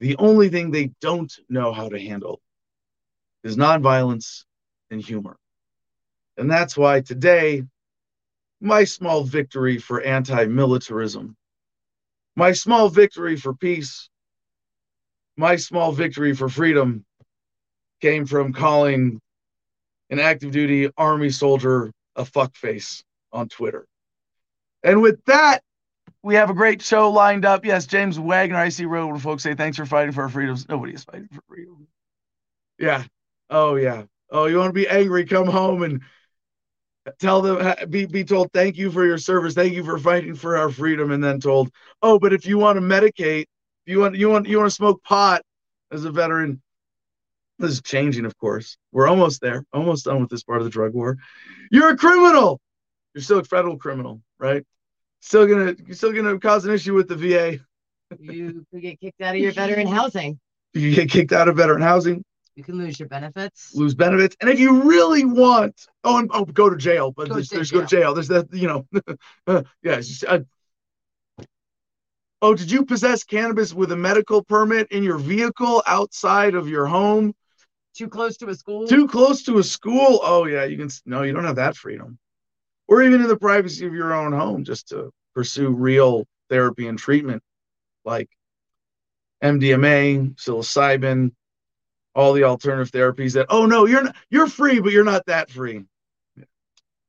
The 0.00 0.16
only 0.18 0.50
thing 0.50 0.70
they 0.70 0.90
don't 1.00 1.32
know 1.48 1.72
how 1.72 1.88
to 1.88 1.98
handle 1.98 2.40
is 3.42 3.56
nonviolence 3.56 4.44
and 4.90 5.00
humor. 5.00 5.36
And 6.36 6.50
that's 6.50 6.76
why 6.76 7.00
today, 7.00 7.64
my 8.60 8.84
small 8.84 9.24
victory 9.24 9.78
for 9.78 10.02
anti 10.02 10.44
militarism, 10.46 11.36
my 12.36 12.52
small 12.52 12.88
victory 12.88 13.36
for 13.36 13.54
peace, 13.54 14.10
my 15.36 15.56
small 15.56 15.92
victory 15.92 16.34
for 16.34 16.48
freedom 16.48 17.04
came 18.00 18.26
from 18.26 18.52
calling 18.52 19.20
an 20.10 20.18
active 20.18 20.50
duty 20.50 20.90
army 20.96 21.30
soldier 21.30 21.90
a 22.16 22.24
fuckface 22.24 23.02
on 23.32 23.48
Twitter. 23.48 23.86
And 24.82 25.00
with 25.02 25.24
that, 25.24 25.62
we 26.22 26.34
have 26.36 26.50
a 26.50 26.54
great 26.54 26.82
show 26.82 27.10
lined 27.10 27.44
up. 27.44 27.64
Yes, 27.64 27.86
James 27.86 28.18
Wagner, 28.18 28.56
I 28.56 28.68
see 28.68 28.84
road 28.84 29.20
folks 29.20 29.42
say 29.42 29.54
thanks 29.54 29.76
for 29.76 29.86
fighting 29.86 30.12
for 30.12 30.22
our 30.22 30.28
freedoms. 30.28 30.68
Nobody 30.68 30.94
is 30.94 31.04
fighting 31.04 31.28
for 31.32 31.40
freedom. 31.48 31.86
Yeah. 32.78 33.04
Oh 33.50 33.76
yeah. 33.76 34.04
Oh, 34.30 34.46
you 34.46 34.58
want 34.58 34.70
to 34.70 34.72
be 34.72 34.88
angry? 34.88 35.24
Come 35.24 35.46
home 35.46 35.82
and 35.82 36.00
tell 37.18 37.42
them 37.42 37.90
be 37.90 38.06
be 38.06 38.24
told 38.24 38.50
thank 38.52 38.76
you 38.78 38.90
for 38.90 39.04
your 39.04 39.18
service 39.18 39.52
thank 39.54 39.74
you 39.74 39.84
for 39.84 39.98
fighting 39.98 40.34
for 40.34 40.56
our 40.56 40.70
freedom 40.70 41.10
and 41.10 41.22
then 41.22 41.38
told 41.38 41.70
oh 42.02 42.18
but 42.18 42.32
if 42.32 42.46
you 42.46 42.56
want 42.56 42.76
to 42.76 42.80
medicate 42.80 43.44
you 43.86 44.00
want 44.00 44.16
you 44.16 44.28
want 44.28 44.46
you 44.46 44.58
want 44.58 44.68
to 44.68 44.74
smoke 44.74 45.02
pot 45.02 45.42
as 45.90 46.04
a 46.04 46.10
veteran 46.10 46.60
this 47.58 47.72
is 47.72 47.82
changing 47.82 48.24
of 48.24 48.36
course 48.38 48.76
we're 48.92 49.08
almost 49.08 49.40
there 49.40 49.64
almost 49.72 50.04
done 50.04 50.20
with 50.20 50.30
this 50.30 50.42
part 50.42 50.58
of 50.58 50.64
the 50.64 50.70
drug 50.70 50.92
war 50.92 51.16
you're 51.70 51.90
a 51.90 51.96
criminal 51.96 52.60
you're 53.14 53.22
still 53.22 53.38
a 53.38 53.44
federal 53.44 53.76
criminal 53.76 54.20
right 54.38 54.64
still 55.20 55.46
gonna 55.46 55.74
you're 55.86 55.96
still 55.96 56.12
gonna 56.12 56.38
cause 56.38 56.64
an 56.64 56.72
issue 56.72 56.94
with 56.94 57.08
the 57.08 57.16
va 57.16 57.58
you 58.18 58.64
could 58.72 58.82
get 58.82 59.00
kicked 59.00 59.20
out 59.20 59.34
of 59.34 59.40
your 59.40 59.52
veteran 59.52 59.86
housing 59.98 60.38
you 60.72 60.94
get 60.94 61.10
kicked 61.10 61.32
out 61.32 61.48
of 61.48 61.56
veteran 61.56 61.82
housing 61.82 62.24
you 62.56 62.62
can 62.62 62.78
lose 62.78 63.00
your 63.00 63.08
benefits. 63.08 63.74
Lose 63.74 63.94
benefits, 63.94 64.36
and 64.40 64.48
if 64.48 64.60
you 64.60 64.82
really 64.82 65.24
want, 65.24 65.88
oh, 66.04 66.18
and, 66.18 66.30
oh, 66.32 66.44
go 66.44 66.70
to 66.70 66.76
jail. 66.76 67.10
But 67.10 67.28
go 67.28 67.34
there's, 67.34 67.48
there's 67.48 67.70
jail. 67.70 67.80
go 67.80 67.86
to 67.86 67.96
jail. 67.96 68.14
There's 68.14 68.28
that, 68.28 68.46
you 68.52 68.68
know, 68.68 68.86
uh, 69.48 69.62
yeah. 69.82 70.00
Oh, 72.44 72.54
did 72.54 72.70
you 72.70 72.84
possess 72.84 73.24
cannabis 73.24 73.72
with 73.72 73.90
a 73.90 73.96
medical 73.96 74.44
permit 74.44 74.88
in 74.92 75.02
your 75.02 75.16
vehicle 75.16 75.82
outside 75.86 76.54
of 76.54 76.68
your 76.68 76.84
home? 76.84 77.34
Too 77.94 78.06
close 78.06 78.36
to 78.36 78.50
a 78.50 78.54
school. 78.54 78.86
Too 78.86 79.08
close 79.08 79.44
to 79.44 79.56
a 79.56 79.62
school. 79.62 80.20
Oh 80.22 80.44
yeah, 80.44 80.64
you 80.64 80.76
can. 80.76 80.90
No, 81.06 81.22
you 81.22 81.32
don't 81.32 81.46
have 81.46 81.56
that 81.56 81.74
freedom. 81.74 82.18
Or 82.86 83.02
even 83.02 83.22
in 83.22 83.28
the 83.28 83.38
privacy 83.38 83.86
of 83.86 83.94
your 83.94 84.12
own 84.12 84.32
home, 84.32 84.62
just 84.62 84.88
to 84.88 85.10
pursue 85.34 85.70
real 85.70 86.26
therapy 86.50 86.86
and 86.86 86.98
treatment, 86.98 87.42
like 88.04 88.28
MDMA, 89.42 90.34
psilocybin, 90.34 91.32
all 92.14 92.34
the 92.34 92.44
alternative 92.44 92.92
therapies 92.92 93.32
that 93.32 93.46
oh 93.48 93.64
no 93.64 93.86
you're 93.86 94.04
not 94.04 94.16
you're 94.28 94.48
free 94.48 94.80
but 94.80 94.92
you're 94.92 95.02
not 95.02 95.24
that 95.24 95.50
free 95.50 95.82
yeah. 96.36 96.44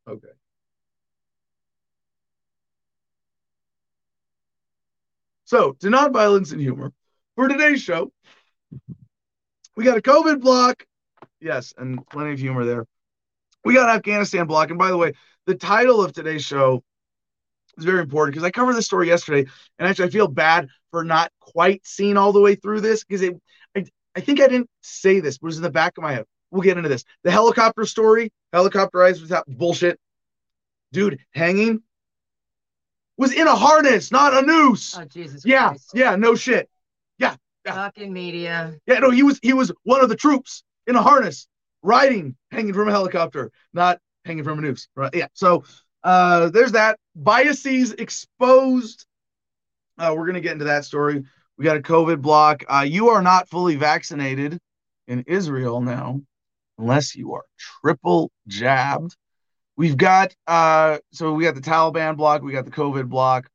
okay 0.08 0.35
so 5.46 5.74
to 5.74 5.88
nonviolence 5.88 6.52
and 6.52 6.62
humor 6.62 6.92
for 7.36 7.48
today's 7.48 7.82
show 7.82 8.12
we 9.76 9.84
got 9.84 9.98
a 9.98 10.02
covid 10.02 10.42
block 10.42 10.86
yes 11.40 11.74
and 11.78 12.06
plenty 12.10 12.34
of 12.34 12.40
humor 12.40 12.66
there 12.66 12.86
we 13.64 13.74
got 13.74 13.90
afghanistan 13.90 14.46
block 14.46 14.70
and 14.70 14.80
by 14.80 14.90
the 14.90 14.98
way 14.98 15.14
the 15.46 15.56
title 15.56 16.04
of 16.04 16.14
today's 16.14 16.44
show 16.44 16.84
is 17.78 17.86
very 17.86 18.02
important 18.02 18.34
because 18.34 18.46
i 18.46 18.52
covered 18.52 18.74
this 18.74 18.86
story 18.86 19.08
yesterday 19.08 19.50
and 19.80 19.88
actually 19.88 20.06
i 20.06 20.10
feel 20.10 20.28
bad 20.28 20.68
for 20.92 21.04
not 21.04 21.32
quite 21.40 21.86
seeing 21.86 22.18
all 22.18 22.34
the 22.34 22.42
way 22.42 22.56
through 22.56 22.82
this 22.82 23.04
because 23.04 23.22
it 23.22 23.40
I 24.16 24.22
think 24.22 24.40
I 24.40 24.48
didn't 24.48 24.70
say 24.82 25.20
this, 25.20 25.38
but 25.38 25.48
it 25.48 25.50
was 25.50 25.58
in 25.58 25.64
the 25.64 25.70
back 25.70 25.98
of 25.98 26.04
my 26.04 26.14
head. 26.14 26.26
We'll 26.50 26.62
get 26.62 26.78
into 26.78 26.90
this. 26.90 27.04
The 27.24 27.32
helicopter 27.32 27.86
story, 27.86 28.32
helicopterized 28.54 29.22
without 29.22 29.46
bullshit. 29.48 30.00
Dude, 30.94 31.20
hanging 31.34 31.84
was 33.18 33.34
in 33.34 33.48
a 33.48 33.56
harness, 33.56 34.12
not 34.12 34.34
a 34.34 34.42
noose. 34.42 34.98
Oh 34.98 35.06
Jesus! 35.06 35.44
Yeah, 35.46 35.70
Christ. 35.70 35.92
yeah, 35.94 36.16
no 36.16 36.36
shit. 36.36 36.70
Yeah, 37.18 37.36
yeah. 37.66 37.74
Fucking 37.74 38.12
media. 38.12 38.76
Yeah, 38.86 39.00
no, 39.00 39.10
he 39.10 39.24
was 39.24 39.40
he 39.42 39.54
was 39.54 39.72
one 39.84 40.02
of 40.02 40.10
the 40.10 40.16
troops 40.16 40.64
in 40.88 40.96
a 40.96 41.02
harness, 41.02 41.48
riding, 41.82 42.36
hanging 42.52 42.74
from 42.74 42.88
a 42.88 42.92
helicopter, 42.92 43.52
not 43.74 44.00
hanging 44.26 44.44
from 44.44 44.60
a 44.60 44.62
noose. 44.62 44.88
Right? 44.96 45.14
Yeah. 45.14 45.28
So 45.34 45.64
uh, 46.04 46.50
there's 46.50 46.74
that. 46.74 47.00
Biases 47.16 47.94
exposed. 47.94 49.06
Uh, 49.98 50.14
we're 50.16 50.28
gonna 50.28 50.42
get 50.42 50.54
into 50.54 50.66
that 50.66 50.86
story. 50.86 51.24
We 51.58 51.64
got 51.64 51.78
a 51.78 51.82
COVID 51.82 52.22
block. 52.22 52.64
Uh, 52.68 52.86
you 52.88 53.10
are 53.10 53.22
not 53.22 53.50
fully 53.50 53.76
vaccinated 53.78 54.60
in 55.08 55.24
Israel 55.28 55.80
now, 55.80 56.22
unless 56.78 57.16
you 57.16 57.34
are 57.34 57.44
triple 57.82 58.32
jabbed. 58.48 59.16
We've 59.78 59.98
got 59.98 60.34
uh, 60.48 61.00
so 61.12 61.34
we 61.34 61.44
got 61.44 61.56
the 61.56 61.62
Taliban 61.62 62.16
block, 62.16 62.42
we 62.42 62.52
got 62.52 62.66
the 62.66 62.72
COVID 62.72 63.10
block, 63.10 63.50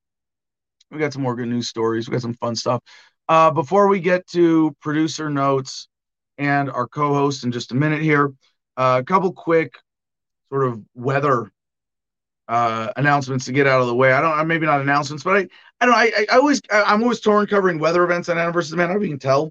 we 0.91 0.99
got 0.99 1.13
some 1.13 1.23
more 1.23 1.35
good 1.35 1.49
news 1.49 1.69
stories, 1.69 2.09
we 2.09 2.13
got 2.13 2.23
some 2.23 2.35
fun 2.35 2.57
stuff. 2.57 2.83
Uh, 3.29 3.51
before 3.51 3.89
we 3.89 4.01
get 4.01 4.27
to 4.29 4.75
producer 4.81 5.31
notes 5.31 5.89
and 6.37 6.71
our 6.71 6.87
co-host 6.87 7.45
in 7.45 7.53
just 7.53 7.73
a 7.73 7.75
minute 7.75 8.03
here, 8.03 8.33
uh, 8.77 8.99
a 9.01 9.05
couple 9.05 9.33
quick 9.33 9.79
sort 10.51 10.67
of 10.67 10.83
weather 10.95 11.51
uh, 12.49 12.93
announcements 12.97 13.45
to 13.45 13.53
get 13.53 13.67
out 13.67 13.81
of 13.81 13.87
the 13.87 13.95
way. 13.95 14.13
I 14.13 14.21
don't, 14.21 14.49
maybe 14.49 14.67
not 14.67 14.81
announcements, 14.81 15.23
but 15.23 15.37
I, 15.37 15.49
I 15.81 15.87
don't. 15.87 15.95
I, 15.95 16.27
I 16.31 16.37
always, 16.37 16.61
I, 16.71 16.93
am 16.93 17.03
always 17.03 17.21
torn 17.21 17.47
covering 17.47 17.79
weather 17.79 18.03
events 18.03 18.29
on 18.29 18.37
Adam 18.37 18.53
versus 18.53 18.75
Man. 18.75 18.91
I 18.91 18.93
don't 18.93 19.05
even 19.05 19.19
tell. 19.19 19.51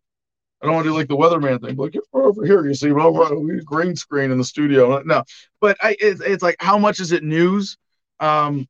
I 0.61 0.65
don't 0.65 0.75
want 0.75 0.85
to 0.85 0.91
do 0.91 0.95
like 0.97 1.07
the 1.07 1.15
weatherman 1.15 1.61
thing. 1.61 1.77
Like 1.77 1.95
over 2.13 2.45
here, 2.45 2.65
you 2.65 2.73
see, 2.73 2.91
well, 2.91 3.13
we 3.41 3.63
green 3.63 3.95
screen 3.95 4.31
in 4.31 4.37
the 4.37 4.43
studio. 4.43 5.01
No, 5.05 5.23
but 5.61 5.77
I, 5.81 5.95
it's, 5.99 6.21
it's 6.21 6.43
like 6.43 6.57
how 6.59 6.77
much 6.77 6.99
is 6.99 7.11
it 7.11 7.23
news? 7.23 7.77
Um, 8.19 8.67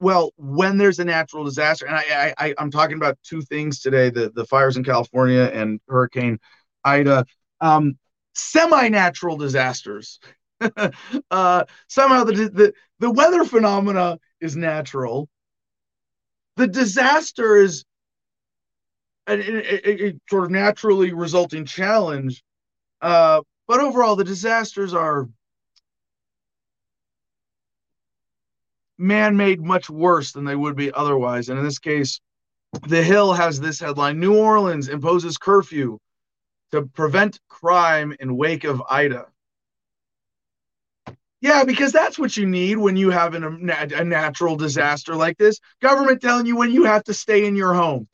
well, 0.00 0.32
when 0.36 0.78
there's 0.78 0.98
a 0.98 1.04
natural 1.04 1.44
disaster, 1.44 1.86
and 1.86 1.94
I, 1.96 2.34
I, 2.38 2.54
I'm 2.58 2.70
talking 2.70 2.96
about 2.96 3.18
two 3.22 3.42
things 3.42 3.80
today: 3.80 4.10
the 4.10 4.30
the 4.34 4.44
fires 4.46 4.76
in 4.76 4.84
California 4.84 5.50
and 5.52 5.80
Hurricane 5.88 6.38
Ida. 6.84 7.24
Um, 7.60 7.98
semi-natural 8.34 9.36
disasters. 9.36 10.18
uh, 11.30 11.64
somehow 11.88 12.24
the, 12.24 12.32
the 12.48 12.72
the 12.98 13.10
weather 13.10 13.44
phenomena 13.44 14.18
is 14.40 14.56
natural. 14.56 15.28
The 16.56 16.66
disaster 16.66 17.56
is 17.56 17.84
a, 19.38 19.88
a, 19.88 20.08
a 20.08 20.14
sort 20.28 20.44
of 20.44 20.50
naturally 20.50 21.12
resulting 21.12 21.64
challenge. 21.64 22.42
Uh, 23.00 23.40
but 23.68 23.80
overall, 23.80 24.16
the 24.16 24.24
disasters 24.24 24.94
are 24.94 25.28
man 28.98 29.36
made 29.36 29.62
much 29.62 29.88
worse 29.88 30.32
than 30.32 30.44
they 30.44 30.56
would 30.56 30.76
be 30.76 30.92
otherwise. 30.92 31.48
And 31.48 31.58
in 31.58 31.64
this 31.64 31.78
case, 31.78 32.20
The 32.86 33.02
Hill 33.02 33.32
has 33.32 33.58
this 33.60 33.80
headline 33.80 34.20
New 34.20 34.36
Orleans 34.36 34.88
imposes 34.88 35.38
curfew 35.38 35.98
to 36.72 36.82
prevent 36.82 37.40
crime 37.48 38.14
in 38.20 38.36
wake 38.36 38.64
of 38.64 38.82
Ida. 38.88 39.26
Yeah, 41.40 41.64
because 41.64 41.90
that's 41.92 42.18
what 42.18 42.36
you 42.36 42.46
need 42.46 42.76
when 42.76 42.96
you 42.96 43.10
have 43.10 43.34
an, 43.34 43.70
a 43.70 44.04
natural 44.04 44.56
disaster 44.56 45.16
like 45.16 45.38
this. 45.38 45.58
Government 45.80 46.20
telling 46.20 46.46
you 46.46 46.56
when 46.56 46.70
you 46.70 46.84
have 46.84 47.04
to 47.04 47.14
stay 47.14 47.46
in 47.46 47.56
your 47.56 47.72
home. 47.72 48.06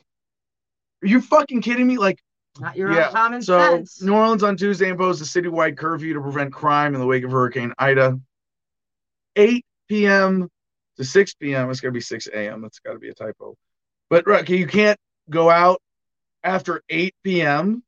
Are 1.02 1.06
you 1.06 1.20
fucking 1.20 1.62
kidding 1.62 1.86
me? 1.86 1.98
Like, 1.98 2.20
not 2.58 2.76
your 2.76 2.92
yeah. 2.92 3.08
own 3.08 3.12
common 3.12 3.42
so, 3.42 3.58
sense. 3.58 4.02
New 4.02 4.14
Orleans 4.14 4.42
on 4.42 4.56
Tuesday 4.56 4.88
imposed 4.88 5.20
a 5.22 5.24
citywide 5.24 5.76
curfew 5.76 6.14
to 6.14 6.20
prevent 6.20 6.52
crime 6.52 6.94
in 6.94 7.00
the 7.00 7.06
wake 7.06 7.24
of 7.24 7.30
Hurricane 7.30 7.72
Ida. 7.78 8.18
8 9.36 9.64
p.m. 9.88 10.48
to 10.96 11.04
6 11.04 11.34
p.m. 11.34 11.70
It's 11.70 11.80
going 11.80 11.92
to 11.92 11.96
be 11.96 12.00
6 12.00 12.26
a.m. 12.28 12.62
That's 12.62 12.78
got 12.78 12.94
to 12.94 12.98
be 12.98 13.10
a 13.10 13.14
typo. 13.14 13.56
But 14.08 14.48
you 14.48 14.66
can't 14.66 14.98
go 15.28 15.50
out 15.50 15.82
after 16.42 16.82
8 16.88 17.14
p.m. 17.22 17.82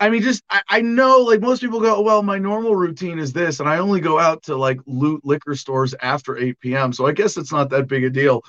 I 0.00 0.10
mean, 0.10 0.22
just 0.22 0.44
I, 0.48 0.62
I, 0.68 0.80
know 0.80 1.18
like 1.18 1.40
most 1.40 1.60
people 1.60 1.80
go, 1.80 2.00
well, 2.02 2.22
my 2.22 2.38
normal 2.38 2.76
routine 2.76 3.18
is 3.18 3.32
this, 3.32 3.58
and 3.58 3.68
I 3.68 3.78
only 3.78 4.00
go 4.00 4.18
out 4.18 4.44
to 4.44 4.56
like 4.56 4.78
loot 4.86 5.24
liquor 5.24 5.56
stores 5.56 5.94
after 6.00 6.36
8 6.36 6.60
p.m. 6.60 6.92
So 6.92 7.06
I 7.06 7.12
guess 7.12 7.36
it's 7.36 7.52
not 7.52 7.70
that 7.70 7.88
big 7.88 8.04
a 8.04 8.10
deal. 8.10 8.44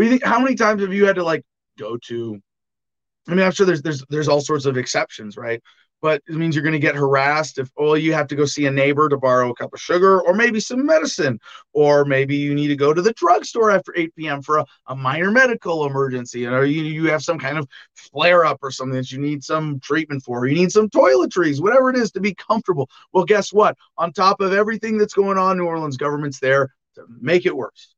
But 0.00 0.04
you 0.04 0.12
think 0.12 0.24
how 0.24 0.40
many 0.40 0.54
times 0.54 0.80
have 0.80 0.94
you 0.94 1.04
had 1.04 1.16
to 1.16 1.22
like 1.22 1.44
go 1.78 1.98
to? 2.06 2.40
I 3.28 3.34
mean, 3.34 3.44
I'm 3.44 3.52
sure 3.52 3.66
there's 3.66 3.82
there's 3.82 4.02
there's 4.08 4.28
all 4.28 4.40
sorts 4.40 4.64
of 4.64 4.78
exceptions, 4.78 5.36
right? 5.36 5.62
But 6.00 6.22
it 6.26 6.36
means 6.36 6.56
you're 6.56 6.62
going 6.62 6.72
to 6.72 6.78
get 6.78 6.94
harassed 6.94 7.58
if 7.58 7.70
oh 7.76 7.92
you 7.92 8.14
have 8.14 8.26
to 8.28 8.34
go 8.34 8.46
see 8.46 8.64
a 8.64 8.70
neighbor 8.70 9.10
to 9.10 9.18
borrow 9.18 9.50
a 9.50 9.54
cup 9.54 9.74
of 9.74 9.78
sugar 9.78 10.22
or 10.22 10.32
maybe 10.32 10.58
some 10.58 10.86
medicine, 10.86 11.38
or 11.74 12.06
maybe 12.06 12.34
you 12.34 12.54
need 12.54 12.68
to 12.68 12.76
go 12.76 12.94
to 12.94 13.02
the 13.02 13.12
drugstore 13.12 13.70
after 13.70 13.92
8 13.94 14.16
p.m. 14.16 14.40
for 14.40 14.56
a, 14.56 14.66
a 14.86 14.96
minor 14.96 15.30
medical 15.30 15.84
emergency, 15.84 16.46
or 16.46 16.64
you 16.64 16.82
you 16.82 17.10
have 17.10 17.22
some 17.22 17.38
kind 17.38 17.58
of 17.58 17.68
flare 17.94 18.46
up 18.46 18.60
or 18.62 18.70
something 18.70 18.96
that 18.96 19.12
you 19.12 19.18
need 19.18 19.44
some 19.44 19.80
treatment 19.80 20.22
for, 20.22 20.38
or 20.38 20.46
you 20.46 20.54
need 20.54 20.72
some 20.72 20.88
toiletries, 20.88 21.60
whatever 21.60 21.90
it 21.90 21.96
is 21.96 22.10
to 22.12 22.20
be 22.20 22.34
comfortable. 22.34 22.88
Well, 23.12 23.26
guess 23.26 23.52
what? 23.52 23.76
On 23.98 24.14
top 24.14 24.40
of 24.40 24.54
everything 24.54 24.96
that's 24.96 25.12
going 25.12 25.36
on, 25.36 25.58
New 25.58 25.66
Orleans 25.66 25.98
government's 25.98 26.40
there 26.40 26.72
to 26.94 27.04
make 27.20 27.44
it 27.44 27.54
worse. 27.54 27.94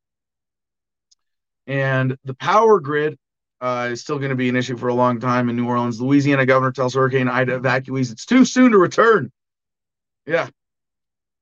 And 1.66 2.16
the 2.24 2.34
power 2.34 2.80
grid 2.80 3.18
uh, 3.60 3.90
is 3.92 4.00
still 4.00 4.18
going 4.18 4.30
to 4.30 4.36
be 4.36 4.48
an 4.48 4.56
issue 4.56 4.76
for 4.76 4.88
a 4.88 4.94
long 4.94 5.20
time 5.20 5.48
in 5.48 5.56
New 5.56 5.68
Orleans. 5.68 6.00
Louisiana 6.00 6.44
governor 6.44 6.72
tells 6.72 6.94
Hurricane 6.94 7.28
Ida 7.28 7.60
evacuees 7.60 8.10
it's 8.10 8.26
too 8.26 8.44
soon 8.44 8.72
to 8.72 8.78
return. 8.78 9.30
Yeah. 10.26 10.48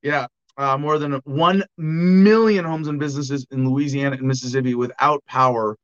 Yeah. 0.03 0.27
Uh, 0.57 0.77
more 0.77 0.99
than 0.99 1.13
1 1.13 1.63
million 1.77 2.65
homes 2.65 2.87
and 2.87 2.99
businesses 2.99 3.47
in 3.51 3.67
Louisiana 3.67 4.17
and 4.17 4.27
Mississippi 4.27 4.75
without 4.75 5.25
power, 5.25 5.77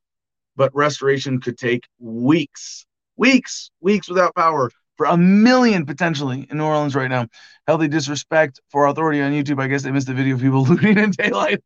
but 0.56 0.76
restoration 0.76 1.42
could 1.42 1.58
take 1.58 1.86
weeks, 2.00 2.86
weeks, 3.16 3.72
weeks 3.82 4.08
without 4.08 4.36
power 4.36 4.70
for 4.98 5.06
a 5.06 5.18
million 5.18 5.86
potentially 5.86 6.48
in 6.50 6.58
New 6.58 6.66
Orleans 6.66 6.96
right 6.96 7.10
now. 7.10 7.28
Healthy 7.68 7.88
disrespect 7.88 8.60
for 8.70 8.88
authority 8.88 9.22
on 9.22 9.32
YouTube. 9.32 9.62
I 9.62 9.68
guess 9.68 9.84
they 9.84 9.92
missed 9.92 10.08
the 10.08 10.14
video 10.14 10.36
of 10.36 10.42
people 10.42 10.64
looting 10.66 10.98
in 10.98 11.12
daylight. 11.12 11.64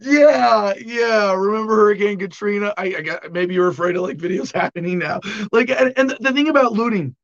Yeah, 0.00 0.74
yeah. 0.78 1.32
Remember 1.32 1.76
Hurricane 1.76 2.18
Katrina? 2.18 2.74
I, 2.76 2.96
I 2.96 3.00
got 3.00 3.32
maybe 3.32 3.54
you're 3.54 3.68
afraid 3.68 3.96
of 3.96 4.02
like 4.02 4.18
videos 4.18 4.52
happening 4.54 4.98
now. 4.98 5.20
Like, 5.52 5.70
and, 5.70 5.92
and 5.96 6.10
the, 6.10 6.32
thing 6.32 6.48
about 6.48 6.72
looting, 6.72 7.14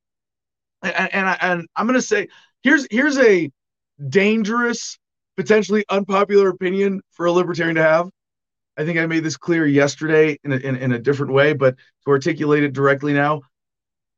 and, 0.83 1.15
and 1.15 1.29
I 1.29 1.39
and 1.41 1.69
I'm 1.77 1.87
gonna 1.87 2.01
say 2.01 2.29
here's 2.63 2.87
here's 2.91 3.19
a 3.19 3.51
dangerous, 4.09 4.99
potentially 5.37 5.85
unpopular 5.91 6.49
opinion 6.49 7.03
for 7.13 7.27
a 7.27 7.33
libertarian 7.33 7.77
to 7.77 7.83
have. 7.83 8.09
I 8.77 8.85
think 8.85 8.99
I 8.99 9.07
made 9.07 9.25
this 9.25 9.37
clear 9.37 9.67
yesterday 9.67 10.39
in 10.45 10.53
a, 10.53 10.57
in, 10.57 10.77
in 10.77 10.93
a 10.93 10.99
different 10.99 11.33
way, 11.33 11.53
but 11.53 11.75
to 12.05 12.11
articulate 12.11 12.63
it 12.63 12.73
directly 12.73 13.13
now, 13.13 13.43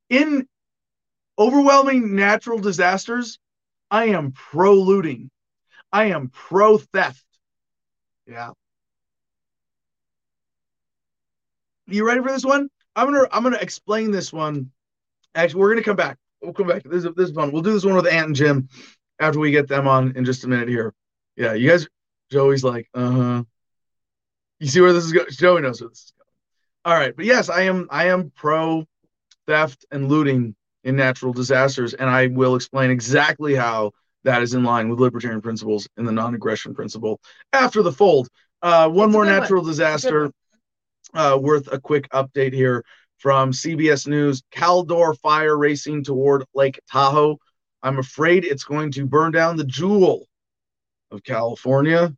in 0.08 0.46
overwhelming 1.38 2.14
natural 2.14 2.58
disasters, 2.58 3.38
I 3.90 4.06
am 4.06 4.32
pro 4.32 4.74
looting. 4.74 5.30
I 5.90 6.06
am 6.06 6.28
pro 6.28 6.78
theft. 6.78 7.24
Yeah. 8.26 8.50
You 11.86 12.06
ready 12.06 12.20
for 12.22 12.28
this 12.28 12.44
one? 12.44 12.68
I'm 12.94 13.12
gonna 13.12 13.28
I'm 13.32 13.42
gonna 13.42 13.58
explain 13.58 14.10
this 14.10 14.32
one. 14.32 14.70
Actually, 15.34 15.60
we're 15.60 15.70
gonna 15.70 15.84
come 15.84 15.96
back. 15.96 16.18
We'll 16.40 16.52
come 16.52 16.68
back. 16.68 16.82
This 16.84 17.04
is 17.04 17.10
this 17.16 17.30
is 17.30 17.34
fun. 17.34 17.52
We'll 17.52 17.62
do 17.62 17.72
this 17.72 17.84
one 17.84 17.96
with 17.96 18.06
Ant 18.06 18.26
and 18.28 18.36
Jim 18.36 18.68
after 19.18 19.38
we 19.38 19.50
get 19.50 19.68
them 19.68 19.88
on 19.88 20.16
in 20.16 20.24
just 20.24 20.44
a 20.44 20.48
minute 20.48 20.68
here. 20.68 20.94
Yeah, 21.36 21.54
you 21.54 21.68
guys. 21.68 21.86
Joey's 22.30 22.64
like, 22.64 22.88
uh 22.94 23.10
huh. 23.10 23.44
You 24.58 24.68
see 24.68 24.80
where 24.80 24.92
this 24.92 25.04
is 25.04 25.12
going? 25.12 25.26
Joey 25.30 25.60
knows 25.60 25.80
where 25.80 25.90
this 25.90 25.98
is 25.98 26.12
going. 26.16 26.28
All 26.84 27.00
right, 27.00 27.14
but 27.14 27.24
yes, 27.24 27.48
I 27.48 27.62
am 27.62 27.88
I 27.90 28.06
am 28.08 28.30
pro 28.30 28.86
theft 29.46 29.84
and 29.90 30.08
looting 30.08 30.54
in 30.84 30.96
natural 30.96 31.32
disasters, 31.32 31.94
and 31.94 32.08
I 32.08 32.28
will 32.28 32.56
explain 32.56 32.90
exactly 32.90 33.54
how 33.54 33.92
that 34.24 34.42
is 34.42 34.54
in 34.54 34.64
line 34.64 34.88
with 34.88 35.00
libertarian 35.00 35.40
principles 35.40 35.88
and 35.96 36.06
the 36.06 36.12
non-aggression 36.12 36.74
principle. 36.74 37.20
After 37.52 37.82
the 37.82 37.92
fold, 37.92 38.28
uh, 38.62 38.88
one 38.88 39.08
That's 39.08 39.12
more 39.12 39.24
natural 39.24 39.62
one. 39.62 39.70
disaster 39.70 40.30
uh, 41.14 41.38
worth 41.40 41.72
a 41.72 41.80
quick 41.80 42.08
update 42.10 42.52
here 42.52 42.84
from 43.18 43.52
CBS 43.52 44.06
News. 44.06 44.42
Caldor 44.52 45.16
fire 45.18 45.56
racing 45.56 46.04
toward 46.04 46.44
Lake 46.54 46.80
Tahoe. 46.90 47.38
I'm 47.82 47.98
afraid 47.98 48.44
it's 48.44 48.64
going 48.64 48.92
to 48.92 49.06
burn 49.06 49.32
down 49.32 49.56
the 49.56 49.64
jewel 49.64 50.26
of 51.10 51.22
California. 51.24 52.14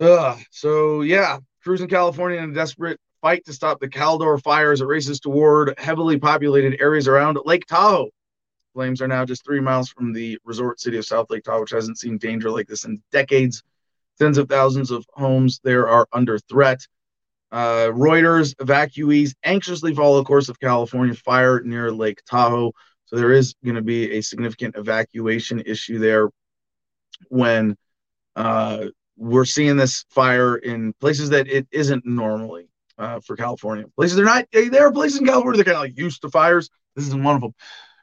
Ugh. 0.00 0.38
So 0.50 1.02
yeah, 1.02 1.38
crews 1.62 1.82
in 1.82 1.88
California 1.88 2.38
in 2.38 2.50
a 2.50 2.54
desperate 2.54 2.98
fight 3.20 3.44
to 3.44 3.52
stop 3.52 3.80
the 3.80 3.88
Caldor 3.88 4.42
fire 4.42 4.72
as 4.72 4.80
it 4.80 4.86
races 4.86 5.20
toward 5.20 5.78
heavily 5.78 6.18
populated 6.18 6.80
areas 6.80 7.06
around 7.06 7.38
Lake 7.44 7.66
Tahoe. 7.66 8.08
Flames 8.74 9.02
are 9.02 9.08
now 9.08 9.24
just 9.24 9.44
three 9.44 9.60
miles 9.60 9.88
from 9.88 10.12
the 10.12 10.38
resort 10.44 10.80
city 10.80 10.96
of 10.96 11.04
South 11.04 11.28
Lake 11.30 11.42
Tahoe, 11.42 11.60
which 11.60 11.70
hasn't 11.70 11.98
seen 11.98 12.18
danger 12.18 12.50
like 12.50 12.68
this 12.68 12.84
in 12.84 13.02
decades. 13.10 13.62
Tens 14.18 14.38
of 14.38 14.48
thousands 14.48 14.90
of 14.90 15.04
homes 15.14 15.60
there 15.64 15.88
are 15.88 16.06
under 16.12 16.38
threat. 16.38 16.86
Uh, 17.50 17.88
Reuters 17.88 18.54
evacuees 18.56 19.34
anxiously 19.42 19.92
follow 19.94 20.18
the 20.18 20.24
course 20.24 20.48
of 20.48 20.60
California 20.60 21.14
fire 21.14 21.60
near 21.62 21.90
Lake 21.90 22.22
Tahoe. 22.24 22.72
So 23.06 23.16
there 23.16 23.32
is 23.32 23.54
going 23.64 23.74
to 23.74 23.82
be 23.82 24.12
a 24.12 24.20
significant 24.20 24.76
evacuation 24.76 25.60
issue 25.66 25.98
there 25.98 26.28
when 27.28 27.76
uh, 28.36 28.86
we're 29.16 29.44
seeing 29.44 29.76
this 29.76 30.04
fire 30.10 30.56
in 30.56 30.92
places 31.00 31.30
that 31.30 31.48
it 31.48 31.66
isn't 31.72 32.06
normally 32.06 32.68
uh, 32.98 33.18
for 33.18 33.34
California. 33.34 33.86
Places 33.96 34.14
they're 34.14 34.24
not. 34.24 34.46
There 34.52 34.86
are 34.86 34.92
places 34.92 35.18
in 35.18 35.26
California 35.26 35.56
that 35.56 35.68
are 35.68 35.72
kind 35.74 35.84
of 35.84 35.90
like 35.90 35.98
used 35.98 36.22
to 36.22 36.28
fires. 36.28 36.70
This 36.94 37.08
is 37.08 37.16
one 37.16 37.34
of 37.34 37.40
them 37.40 37.54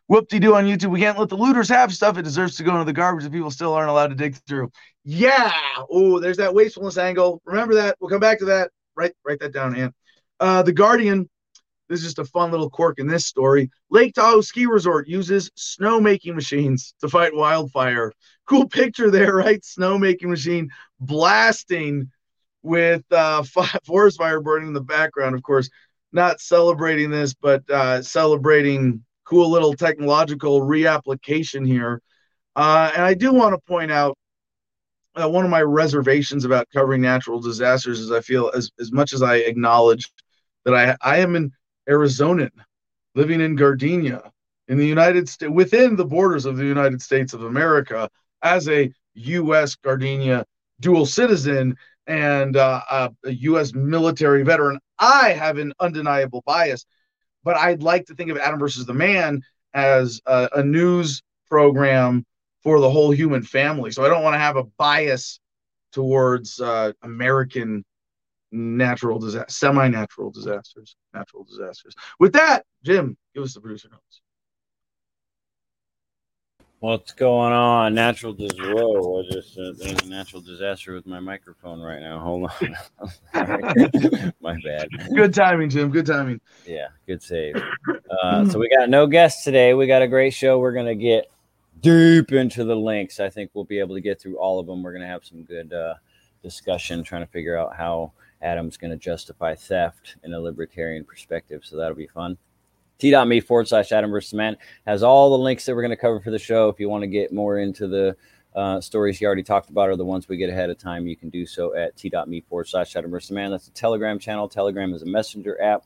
whoop 0.07 0.27
de 0.27 0.39
doo 0.39 0.55
on 0.55 0.65
YouTube. 0.65 0.91
We 0.91 0.99
can't 0.99 1.19
let 1.19 1.29
the 1.29 1.37
looters 1.37 1.69
have 1.69 1.93
stuff. 1.93 2.17
It 2.17 2.23
deserves 2.23 2.55
to 2.57 2.63
go 2.63 2.71
into 2.71 2.85
the 2.85 2.93
garbage 2.93 3.23
that 3.23 3.31
people 3.31 3.51
still 3.51 3.73
aren't 3.73 3.89
allowed 3.89 4.07
to 4.07 4.15
dig 4.15 4.35
through. 4.47 4.71
Yeah. 5.03 5.53
Oh, 5.89 6.19
there's 6.19 6.37
that 6.37 6.53
wastefulness 6.53 6.97
angle. 6.97 7.41
Remember 7.45 7.75
that. 7.75 7.97
We'll 7.99 8.09
come 8.09 8.19
back 8.19 8.39
to 8.39 8.45
that. 8.45 8.71
Write 8.95 9.13
write 9.25 9.39
that 9.39 9.53
down, 9.53 9.75
Ant. 9.75 9.93
Uh, 10.39 10.63
the 10.63 10.73
Guardian 10.73 11.29
this 11.89 12.01
is 12.01 12.07
just 12.07 12.19
a 12.19 12.25
fun 12.25 12.51
little 12.51 12.69
quirk 12.69 12.99
in 12.99 13.07
this 13.07 13.25
story. 13.25 13.69
Lake 13.89 14.13
Tahoe 14.13 14.41
Ski 14.41 14.65
Resort 14.65 15.07
uses 15.07 15.49
snowmaking 15.51 16.35
machines 16.35 16.93
to 16.99 17.07
fight 17.07 17.33
wildfire. 17.33 18.11
Cool 18.45 18.67
picture 18.67 19.09
there, 19.09 19.35
right? 19.35 19.61
Snowmaking 19.61 20.27
machine 20.27 20.69
blasting 20.99 22.11
with 22.61 23.03
uh, 23.11 23.43
forest 23.85 24.17
fire 24.17 24.41
burning 24.41 24.69
in 24.69 24.73
the 24.73 24.81
background. 24.81 25.35
Of 25.35 25.43
course, 25.43 25.69
not 26.11 26.41
celebrating 26.41 27.09
this, 27.09 27.33
but 27.33 27.69
uh, 27.69 28.01
celebrating 28.01 29.03
cool 29.27 29.49
little 29.49 29.73
technological 29.73 30.61
reapplication 30.61 31.67
here. 31.67 32.01
Uh, 32.55 32.91
and 32.93 33.03
I 33.03 33.13
do 33.13 33.33
want 33.33 33.53
to 33.53 33.61
point 33.67 33.91
out 33.91 34.17
uh, 35.15 35.27
one 35.27 35.45
of 35.45 35.51
my 35.51 35.61
reservations 35.61 36.45
about 36.45 36.67
covering 36.73 37.01
natural 37.01 37.39
disasters 37.39 37.99
is 37.99 38.11
I 38.11 38.21
feel 38.21 38.51
as, 38.55 38.71
as 38.79 38.91
much 38.91 39.13
as 39.13 39.21
I 39.21 39.37
acknowledge 39.37 40.11
that 40.65 40.73
I, 40.73 40.95
I 41.01 41.17
am 41.17 41.35
an 41.35 41.51
Arizonan 41.89 42.51
living 43.15 43.41
in 43.41 43.55
Gardenia 43.55 44.31
in 44.67 44.77
the 44.77 44.85
United 44.85 45.27
States, 45.27 45.51
within 45.51 45.95
the 45.95 46.05
borders 46.05 46.45
of 46.45 46.57
the 46.57 46.65
United 46.65 47.01
States 47.01 47.33
of 47.33 47.43
America 47.43 48.09
as 48.43 48.67
a 48.69 48.91
U.S. 49.15 49.75
Gardenia 49.75 50.45
dual 50.79 51.05
citizen 51.05 51.75
and 52.05 52.55
uh, 52.55 52.81
a, 52.89 53.11
a 53.25 53.31
U.S. 53.31 53.73
military 53.73 54.43
veteran. 54.43 54.79
I 54.99 55.29
have 55.29 55.57
an 55.57 55.73
undeniable 55.79 56.43
bias, 56.45 56.85
but 57.47 57.55
I'd 57.55 57.81
like 57.81 58.07
to 58.07 58.13
think 58.13 58.29
of 58.29 58.35
Adam 58.35 58.59
versus 58.59 58.85
the 58.85 58.93
Man 58.93 59.41
as 59.73 60.19
a, 60.25 60.49
a 60.55 60.63
news 60.63 61.23
program 61.49 62.25
for 62.61 62.81
the 62.81 62.89
whole 62.89 63.09
human 63.09 63.41
family. 63.41 63.89
So 63.91 64.03
I 64.03 64.09
don't 64.09 64.21
want 64.21 64.33
to 64.33 64.39
have 64.39 64.57
a 64.57 64.65
bias 64.65 65.39
towards 65.93 66.59
uh, 66.59 66.91
American 67.03 67.85
natural 68.51 69.17
disaster, 69.17 69.45
semi-natural 69.47 70.31
disasters, 70.31 70.97
natural 71.13 71.45
disasters. 71.45 71.95
With 72.19 72.33
that, 72.33 72.65
Jim, 72.83 73.15
give 73.33 73.43
us 73.43 73.53
the 73.53 73.61
producer 73.61 73.87
notes. 73.89 74.19
What's 76.79 77.11
going 77.11 77.53
on? 77.53 77.95
Natural 77.95 78.33
disaster. 78.33 78.75
Whoa, 78.75 79.19
I 79.19 79.33
just 79.33 79.57
uh, 79.57 79.73
there's 79.77 79.99
a 80.03 80.09
natural 80.09 80.43
disaster 80.43 80.93
with 80.93 81.07
my 81.07 81.19
microphone 81.19 81.81
right 81.81 81.99
now. 81.99 82.19
Hold 82.19 82.51
on. 82.61 82.75
my 84.41 84.57
bad. 84.63 84.87
Good 85.15 85.33
timing, 85.33 85.69
Jim. 85.69 85.89
Good 85.89 86.05
timing. 86.05 86.39
Yeah, 86.67 86.89
good 87.07 87.23
save. 87.23 87.55
Uh, 88.21 88.47
so 88.47 88.59
we 88.59 88.69
got 88.69 88.89
no 88.89 89.07
guests 89.07 89.43
today. 89.43 89.73
We 89.73 89.87
got 89.87 90.03
a 90.03 90.07
great 90.07 90.35
show. 90.35 90.59
We're 90.59 90.73
gonna 90.73 90.93
get 90.93 91.31
deep 91.81 92.31
into 92.31 92.63
the 92.63 92.75
links. 92.75 93.19
I 93.19 93.29
think 93.29 93.49
we'll 93.55 93.63
be 93.63 93.79
able 93.79 93.95
to 93.95 94.01
get 94.01 94.21
through 94.21 94.37
all 94.37 94.59
of 94.59 94.67
them. 94.67 94.83
We're 94.83 94.93
gonna 94.93 95.07
have 95.07 95.25
some 95.25 95.43
good 95.43 95.73
uh, 95.73 95.95
discussion 96.43 97.03
trying 97.03 97.25
to 97.25 97.31
figure 97.31 97.57
out 97.57 97.75
how 97.75 98.11
Adam's 98.41 98.77
going 98.77 98.91
to 98.91 98.97
justify 98.97 99.55
theft 99.55 100.17
in 100.23 100.33
a 100.33 100.39
libertarian 100.39 101.03
perspective. 101.03 101.61
So 101.63 101.75
that'll 101.77 101.95
be 101.95 102.07
fun. 102.07 102.37
T.me 102.99 103.39
forward 103.39 103.67
slash 103.67 103.91
Adam 103.91 104.11
versus 104.11 104.33
man 104.33 104.57
has 104.85 105.03
all 105.03 105.29
the 105.29 105.37
links 105.37 105.65
that 105.65 105.75
we're 105.75 105.81
going 105.81 105.91
to 105.91 105.97
cover 105.97 106.19
for 106.19 106.31
the 106.31 106.39
show. 106.39 106.69
If 106.69 106.79
you 106.79 106.89
want 106.89 107.03
to 107.03 107.07
get 107.07 107.31
more 107.31 107.59
into 107.59 107.87
the 107.87 108.15
uh, 108.55 108.81
stories 108.81 109.19
he 109.19 109.25
already 109.25 109.43
talked 109.43 109.69
about 109.69 109.89
or 109.89 109.95
the 109.95 110.05
ones 110.05 110.27
we 110.27 110.37
get 110.37 110.49
ahead 110.49 110.69
of 110.69 110.77
time, 110.77 111.05
you 111.05 111.15
can 111.15 111.29
do 111.29 111.45
so 111.45 111.75
at 111.75 111.95
t.me 111.95 112.41
forward 112.41 112.67
slash 112.67 112.95
Adam 112.95 113.11
versus 113.11 113.31
man. 113.31 113.51
That's 113.51 113.67
a 113.67 113.71
Telegram 113.71 114.17
channel. 114.17 114.49
Telegram 114.49 114.93
is 114.93 115.03
a 115.03 115.05
messenger 115.05 115.61
app. 115.61 115.83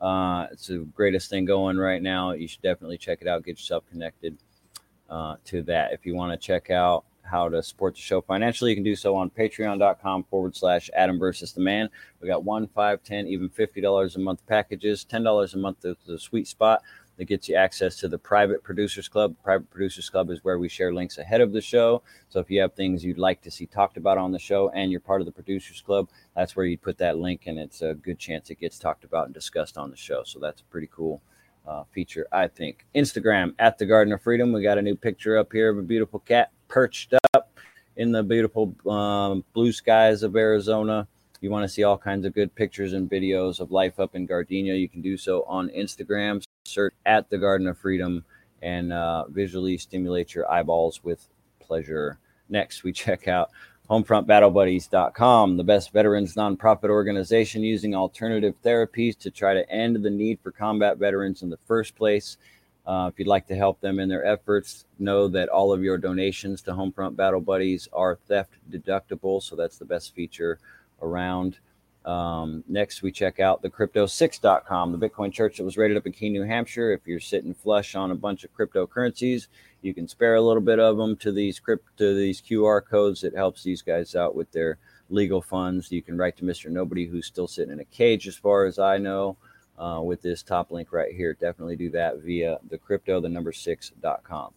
Uh, 0.00 0.46
it's 0.50 0.66
the 0.66 0.78
greatest 0.94 1.30
thing 1.30 1.44
going 1.44 1.78
right 1.78 2.02
now. 2.02 2.32
You 2.32 2.48
should 2.48 2.62
definitely 2.62 2.98
check 2.98 3.22
it 3.22 3.28
out. 3.28 3.44
Get 3.44 3.52
yourself 3.52 3.84
connected 3.90 4.36
uh, 5.08 5.36
to 5.46 5.62
that. 5.64 5.92
If 5.92 6.06
you 6.06 6.14
want 6.14 6.32
to 6.32 6.46
check 6.46 6.70
out 6.70 7.04
how 7.32 7.48
to 7.48 7.62
support 7.62 7.94
the 7.94 8.00
show 8.00 8.20
financially, 8.20 8.70
you 8.70 8.76
can 8.76 8.84
do 8.84 8.94
so 8.94 9.16
on 9.16 9.30
patreon.com 9.30 10.24
forward 10.24 10.54
slash 10.54 10.90
Adam 10.94 11.18
versus 11.18 11.52
the 11.52 11.62
man. 11.62 11.88
We 12.20 12.28
got 12.28 12.44
one, 12.44 12.68
five, 12.68 13.02
ten, 13.02 13.26
even 13.26 13.48
$50 13.48 14.14
a 14.14 14.18
month 14.20 14.46
packages. 14.46 15.04
$10 15.10 15.54
a 15.54 15.56
month 15.58 15.84
is 15.84 15.96
the 16.06 16.18
sweet 16.18 16.46
spot 16.46 16.82
that 17.16 17.24
gets 17.24 17.48
you 17.48 17.56
access 17.56 17.96
to 17.96 18.08
the 18.08 18.18
private 18.18 18.62
producers 18.62 19.08
club. 19.08 19.34
Private 19.42 19.70
producers 19.70 20.10
club 20.10 20.30
is 20.30 20.44
where 20.44 20.58
we 20.58 20.68
share 20.68 20.92
links 20.92 21.16
ahead 21.18 21.40
of 21.40 21.52
the 21.52 21.60
show. 21.60 22.02
So 22.28 22.38
if 22.38 22.50
you 22.50 22.60
have 22.60 22.74
things 22.74 23.04
you'd 23.04 23.18
like 23.18 23.40
to 23.42 23.50
see 23.50 23.66
talked 23.66 23.96
about 23.96 24.18
on 24.18 24.30
the 24.30 24.38
show 24.38 24.68
and 24.70 24.90
you're 24.90 25.00
part 25.00 25.22
of 25.22 25.26
the 25.26 25.32
producers 25.32 25.80
club, 25.80 26.08
that's 26.36 26.54
where 26.54 26.66
you'd 26.66 26.82
put 26.82 26.98
that 26.98 27.18
link 27.18 27.42
and 27.46 27.58
it's 27.58 27.80
a 27.80 27.94
good 27.94 28.18
chance 28.18 28.50
it 28.50 28.60
gets 28.60 28.78
talked 28.78 29.04
about 29.04 29.26
and 29.26 29.34
discussed 29.34 29.78
on 29.78 29.90
the 29.90 29.96
show. 29.96 30.22
So 30.24 30.38
that's 30.38 30.60
a 30.60 30.64
pretty 30.64 30.88
cool. 30.92 31.22
Uh, 31.64 31.84
feature, 31.92 32.26
I 32.32 32.48
think. 32.48 32.84
Instagram 32.92 33.54
at 33.60 33.78
the 33.78 33.86
Garden 33.86 34.12
of 34.12 34.20
Freedom. 34.20 34.52
We 34.52 34.64
got 34.64 34.78
a 34.78 34.82
new 34.82 34.96
picture 34.96 35.38
up 35.38 35.52
here 35.52 35.70
of 35.70 35.78
a 35.78 35.82
beautiful 35.82 36.18
cat 36.18 36.50
perched 36.72 37.12
up 37.34 37.50
in 37.96 38.12
the 38.12 38.22
beautiful 38.22 38.74
um, 38.90 39.44
blue 39.52 39.72
skies 39.72 40.22
of 40.22 40.34
Arizona. 40.34 41.06
You 41.42 41.50
want 41.50 41.64
to 41.64 41.68
see 41.68 41.82
all 41.82 41.98
kinds 41.98 42.24
of 42.24 42.34
good 42.34 42.54
pictures 42.54 42.94
and 42.94 43.10
videos 43.10 43.60
of 43.60 43.70
life 43.70 44.00
up 44.00 44.14
in 44.14 44.24
Gardenia. 44.24 44.74
You 44.74 44.88
can 44.88 45.02
do 45.02 45.18
so 45.18 45.42
on 45.42 45.68
Instagram. 45.68 46.42
Search 46.64 46.94
at 47.04 47.28
the 47.28 47.36
Garden 47.36 47.66
of 47.66 47.76
Freedom 47.76 48.24
and 48.62 48.90
uh, 48.90 49.26
visually 49.28 49.76
stimulate 49.76 50.34
your 50.34 50.50
eyeballs 50.50 51.04
with 51.04 51.28
pleasure. 51.60 52.18
Next, 52.48 52.84
we 52.84 52.92
check 53.04 53.28
out 53.28 53.50
homefrontbattlebuddies.com, 53.90 55.58
the 55.58 55.64
best 55.64 55.92
veterans 55.92 56.34
nonprofit 56.36 56.88
organization 56.88 57.62
using 57.62 57.94
alternative 57.94 58.54
therapies 58.64 59.18
to 59.18 59.30
try 59.30 59.52
to 59.52 59.68
end 59.70 59.96
the 59.96 60.08
need 60.08 60.38
for 60.40 60.52
combat 60.52 60.96
veterans 60.96 61.42
in 61.42 61.50
the 61.50 61.58
first 61.66 61.94
place. 61.96 62.38
Uh, 62.84 63.08
if 63.12 63.18
you'd 63.18 63.28
like 63.28 63.46
to 63.46 63.54
help 63.54 63.80
them 63.80 64.00
in 64.00 64.08
their 64.08 64.24
efforts, 64.24 64.84
know 64.98 65.28
that 65.28 65.48
all 65.48 65.72
of 65.72 65.82
your 65.82 65.98
donations 65.98 66.62
to 66.62 66.72
Homefront 66.72 67.14
Battle 67.14 67.40
Buddies 67.40 67.88
are 67.92 68.16
theft 68.16 68.54
deductible. 68.70 69.42
So 69.42 69.54
that's 69.54 69.78
the 69.78 69.84
best 69.84 70.14
feature 70.14 70.58
around. 71.00 71.58
Um, 72.04 72.64
next, 72.66 73.02
we 73.02 73.12
check 73.12 73.38
out 73.38 73.62
the 73.62 73.70
crypto6.com, 73.70 74.98
the 74.98 75.08
Bitcoin 75.08 75.32
church 75.32 75.58
that 75.58 75.64
was 75.64 75.76
rated 75.76 75.96
up 75.96 76.06
in 76.06 76.12
Keene, 76.12 76.32
New 76.32 76.42
Hampshire. 76.42 76.92
If 76.92 77.06
you're 77.06 77.20
sitting 77.20 77.54
flush 77.54 77.94
on 77.94 78.10
a 78.10 78.16
bunch 78.16 78.42
of 78.42 78.52
cryptocurrencies, 78.56 79.46
you 79.82 79.94
can 79.94 80.08
spare 80.08 80.34
a 80.34 80.40
little 80.40 80.62
bit 80.62 80.80
of 80.80 80.96
them 80.96 81.16
to 81.18 81.30
these 81.30 81.60
crypt 81.60 81.96
to 81.98 82.14
these 82.14 82.42
QR 82.42 82.84
codes. 82.84 83.22
It 83.22 83.36
helps 83.36 83.62
these 83.62 83.82
guys 83.82 84.16
out 84.16 84.34
with 84.34 84.50
their 84.50 84.78
legal 85.10 85.40
funds. 85.40 85.92
You 85.92 86.02
can 86.02 86.18
write 86.18 86.36
to 86.38 86.44
Mr. 86.44 86.70
Nobody, 86.70 87.06
who's 87.06 87.26
still 87.26 87.46
sitting 87.46 87.72
in 87.72 87.78
a 87.80 87.84
cage, 87.84 88.26
as 88.26 88.36
far 88.36 88.64
as 88.64 88.80
I 88.80 88.98
know 88.98 89.36
uh, 89.78 90.00
with 90.02 90.22
this 90.22 90.42
top 90.42 90.70
link 90.70 90.92
right 90.92 91.12
here. 91.12 91.34
Definitely 91.34 91.76
do 91.76 91.90
that 91.90 92.18
via 92.18 92.58
the 92.68 92.78
crypto, 92.78 93.20
the 93.20 93.28
number 93.28 93.52
six.com. 93.52 94.54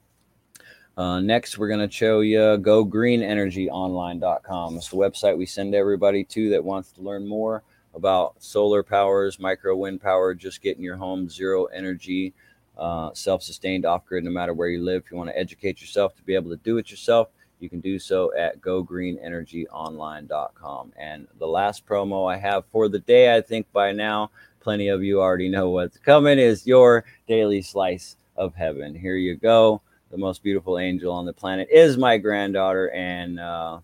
Uh, 0.98 1.20
next, 1.20 1.58
we're 1.58 1.68
going 1.68 1.86
to 1.88 1.94
show 1.94 2.22
you 2.22 2.40
gogreenenergyonline.com. 2.40 4.78
It's 4.78 4.88
the 4.90 4.96
website 4.96 5.38
we 5.38 5.46
send 5.46 5.76
everybody 5.76 6.24
to 6.24 6.50
that 6.52 6.64
wants 6.64 6.94
to 6.94 7.02
learn 7.02 7.28
more 7.28 7.64
about 7.94 8.42
solar 8.42 8.82
powers, 8.82 9.38
micro 9.40 9.76
wind 9.76 10.02
power, 10.02 10.34
just 10.34 10.62
getting 10.62 10.84
your 10.84 10.96
home 10.96 11.30
zero 11.30 11.66
energy, 11.66 12.34
uh, 12.78 13.14
self 13.14 13.44
sustained 13.44 13.86
off 13.86 14.06
grid, 14.06 14.24
no 14.24 14.32
matter 14.32 14.54
where 14.54 14.70
you 14.70 14.82
live. 14.84 15.04
If 15.06 15.12
you 15.12 15.18
want 15.18 15.32
to 15.32 15.38
educate 15.38 15.82
yourself 15.82 16.16
to 16.16 16.24
be 16.24 16.36
able 16.36 16.52
to 16.52 16.58
do 16.58 16.78
it 16.78 16.92
yourself, 16.92 17.28
you 17.60 17.70
can 17.70 17.82
do 17.82 18.00
so 18.00 18.34
at 18.36 18.60
gogreenenergyonline.com. 18.62 20.94
And 20.98 21.28
the 21.40 21.48
last 21.48 21.86
promo 21.86 22.32
I 22.32 22.38
have 22.38 22.66
for 22.68 22.88
the 22.90 23.00
day, 23.00 23.36
I 23.36 23.42
think 23.42 23.72
by 23.72 23.92
now, 23.92 24.30
plenty 24.66 24.88
of 24.88 25.04
you 25.04 25.22
already 25.22 25.48
know 25.48 25.70
what's 25.70 26.00
coming 26.00 26.40
is 26.40 26.66
your 26.66 27.06
daily 27.28 27.62
slice 27.62 28.16
of 28.36 28.56
heaven. 28.56 28.96
Here 28.96 29.16
you 29.16 29.36
go. 29.36 29.80
The 30.10 30.18
most 30.18 30.42
beautiful 30.42 30.80
angel 30.80 31.14
on 31.14 31.28
the 31.28 31.34
planet 31.34 31.68
is 31.72 32.00
my 32.00 32.18
granddaughter, 32.18 32.90
and 32.90 33.40
uh, 33.40 33.78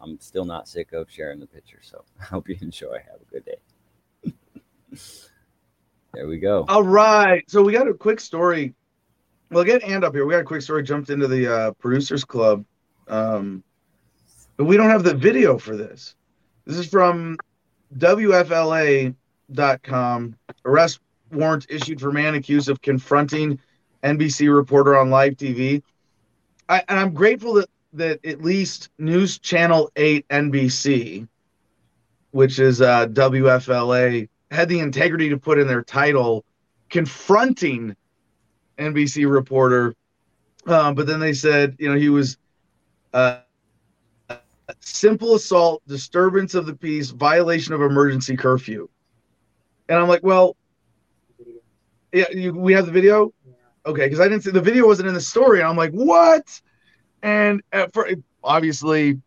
I'm 0.00 0.18
still 0.18 0.46
not 0.46 0.68
sick 0.68 0.94
of 0.94 1.10
sharing 1.10 1.38
the 1.38 1.46
picture. 1.46 1.80
So 1.82 2.02
I 2.20 2.24
hope 2.24 2.48
you 2.48 2.56
enjoy. 2.62 2.94
Have 2.94 3.20
a 3.20 3.30
good 3.30 3.44
day. 3.44 4.32
there 6.14 6.26
we 6.26 6.38
go. 6.38 6.64
All 6.66 6.82
right. 6.82 7.44
So 7.50 7.62
we 7.62 7.74
got 7.74 7.86
a 7.86 7.92
quick 7.92 8.18
story. 8.18 8.74
Well, 9.50 9.64
get 9.64 9.82
and 9.82 10.02
up 10.02 10.14
here. 10.14 10.24
We 10.24 10.32
got 10.32 10.40
a 10.40 10.44
quick 10.44 10.62
story. 10.62 10.82
Jumped 10.82 11.10
into 11.10 11.28
the 11.28 11.54
uh, 11.54 11.72
producers 11.72 12.24
club, 12.24 12.64
um, 13.06 13.62
but 14.56 14.64
we 14.64 14.78
don't 14.78 14.88
have 14.88 15.04
the 15.04 15.14
video 15.14 15.58
for 15.58 15.76
this. 15.76 16.14
This 16.64 16.78
is 16.78 16.88
from 16.88 17.36
WFLA 17.98 19.14
com. 19.82 20.36
Arrest 20.64 21.00
warrant 21.32 21.66
issued 21.68 22.00
for 22.00 22.12
man 22.12 22.34
accused 22.34 22.68
of 22.68 22.80
confronting 22.82 23.58
NBC 24.02 24.54
reporter 24.54 24.96
on 24.96 25.10
live 25.10 25.34
TV. 25.34 25.82
I, 26.68 26.82
and 26.88 26.98
I'm 26.98 27.12
grateful 27.12 27.54
that 27.54 27.68
that 27.92 28.24
at 28.24 28.42
least 28.42 28.90
News 28.98 29.38
Channel 29.38 29.90
8 29.96 30.28
NBC, 30.28 31.26
which 32.30 32.58
is 32.58 32.80
uh, 32.80 33.06
WFLA, 33.08 34.28
had 34.50 34.68
the 34.68 34.80
integrity 34.80 35.28
to 35.30 35.38
put 35.38 35.58
in 35.58 35.66
their 35.66 35.82
title 35.82 36.44
confronting 36.90 37.96
NBC 38.78 39.30
reporter. 39.30 39.94
Um, 40.66 40.94
but 40.94 41.06
then 41.06 41.20
they 41.20 41.32
said, 41.32 41.76
you 41.78 41.88
know, 41.88 41.98
he 41.98 42.08
was 42.08 42.36
uh, 43.14 43.38
simple 44.80 45.34
assault, 45.34 45.82
disturbance 45.86 46.54
of 46.54 46.66
the 46.66 46.74
peace, 46.74 47.10
violation 47.10 47.72
of 47.72 47.80
emergency 47.82 48.36
curfew. 48.36 48.88
And 49.88 49.98
I'm 49.98 50.08
like, 50.08 50.22
well, 50.22 50.56
yeah, 52.12 52.30
you, 52.32 52.52
we 52.52 52.72
have 52.72 52.86
the 52.86 52.92
video. 52.92 53.32
Okay, 53.84 54.06
because 54.06 54.20
I 54.20 54.28
didn't 54.28 54.42
see 54.42 54.50
the 54.50 54.60
video 54.60 54.86
wasn't 54.86 55.08
in 55.08 55.14
the 55.14 55.20
story. 55.20 55.60
And 55.60 55.68
I'm 55.68 55.76
like, 55.76 55.92
what? 55.92 56.60
And 57.22 57.62
for 57.92 58.08
obviously, 58.42 59.20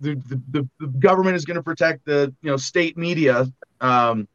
the, 0.00 0.14
the, 0.50 0.68
the 0.80 0.86
government 0.86 1.36
is 1.36 1.44
going 1.44 1.56
to 1.56 1.62
protect 1.62 2.04
the 2.04 2.34
you 2.42 2.50
know 2.50 2.56
state 2.56 2.98
media. 2.98 3.46
Um, 3.80 4.28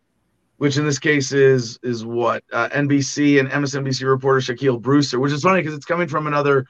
which 0.58 0.78
in 0.78 0.86
this 0.86 1.00
case 1.00 1.32
is 1.32 1.80
is 1.84 2.04
what 2.04 2.44
uh, 2.52 2.70
NBC 2.70 3.40
and 3.40 3.50
MSNBC 3.50 4.08
reporter 4.08 4.40
Shaquille 4.40 4.82
Brewster, 4.82 5.20
which 5.20 5.32
is 5.32 5.44
funny 5.44 5.62
because 5.62 5.76
it's 5.76 5.86
coming 5.86 6.08
from 6.08 6.28
another 6.28 6.66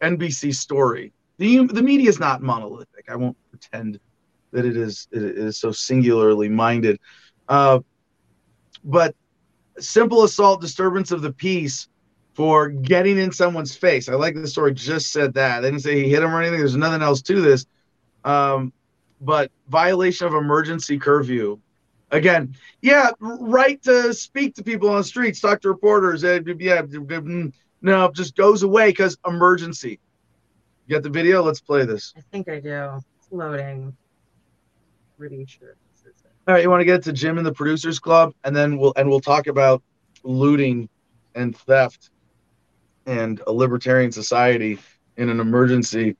NBC 0.00 0.54
story. 0.54 1.12
The 1.38 1.66
the 1.66 1.82
media 1.82 2.08
is 2.08 2.20
not 2.20 2.42
monolithic. 2.42 3.06
I 3.08 3.16
won't 3.16 3.36
pretend 3.50 3.98
that 4.52 4.64
it 4.64 4.76
is 4.76 5.08
it 5.10 5.22
is 5.22 5.58
so 5.58 5.72
singularly 5.72 6.48
minded. 6.48 7.00
Uh, 7.48 7.80
but 8.84 9.14
simple 9.78 10.24
assault, 10.24 10.60
disturbance 10.60 11.10
of 11.10 11.22
the 11.22 11.32
peace 11.32 11.88
for 12.34 12.68
getting 12.68 13.18
in 13.18 13.32
someone's 13.32 13.74
face. 13.74 14.08
I 14.08 14.14
like 14.14 14.34
the 14.34 14.46
story 14.46 14.74
just 14.74 15.12
said 15.12 15.34
that. 15.34 15.60
They 15.60 15.70
didn't 15.70 15.82
say 15.82 16.02
he 16.02 16.10
hit 16.10 16.22
him 16.22 16.34
or 16.34 16.40
anything. 16.40 16.58
There's 16.58 16.76
nothing 16.76 17.02
else 17.02 17.22
to 17.22 17.40
this. 17.40 17.66
Um, 18.24 18.72
but 19.20 19.50
violation 19.68 20.26
of 20.26 20.34
emergency 20.34 20.98
curfew. 20.98 21.60
Again, 22.10 22.54
yeah, 22.82 23.10
right 23.18 23.82
to 23.82 24.12
speak 24.12 24.54
to 24.56 24.62
people 24.62 24.88
on 24.90 24.98
the 24.98 25.04
streets, 25.04 25.40
talk 25.40 25.60
to 25.62 25.68
reporters. 25.68 26.22
Yeah, 26.22 26.38
mm, 26.38 27.52
no, 27.82 28.10
just 28.12 28.36
goes 28.36 28.62
away 28.62 28.90
because 28.90 29.16
emergency. 29.26 29.98
You 30.86 30.96
got 30.96 31.02
the 31.02 31.10
video? 31.10 31.42
Let's 31.42 31.60
play 31.60 31.84
this. 31.84 32.12
I 32.16 32.20
think 32.30 32.48
I 32.48 32.60
do. 32.60 33.00
It's 33.18 33.28
loading. 33.30 33.96
Pretty 35.18 35.46
sure. 35.46 35.76
All 36.46 36.52
right, 36.52 36.62
you 36.62 36.68
want 36.68 36.82
to 36.82 36.84
get 36.84 37.02
to 37.04 37.12
Jim 37.12 37.38
and 37.38 37.46
the 37.46 37.54
Producers 37.54 37.98
Club, 37.98 38.34
and 38.44 38.54
then 38.54 38.76
we'll 38.76 38.92
and 38.96 39.08
we'll 39.08 39.20
talk 39.20 39.46
about 39.46 39.82
looting 40.24 40.90
and 41.34 41.56
theft 41.56 42.10
and 43.06 43.40
a 43.46 43.52
libertarian 43.52 44.12
society 44.12 44.78
in 45.16 45.30
an 45.30 45.40
emergency. 45.40 46.16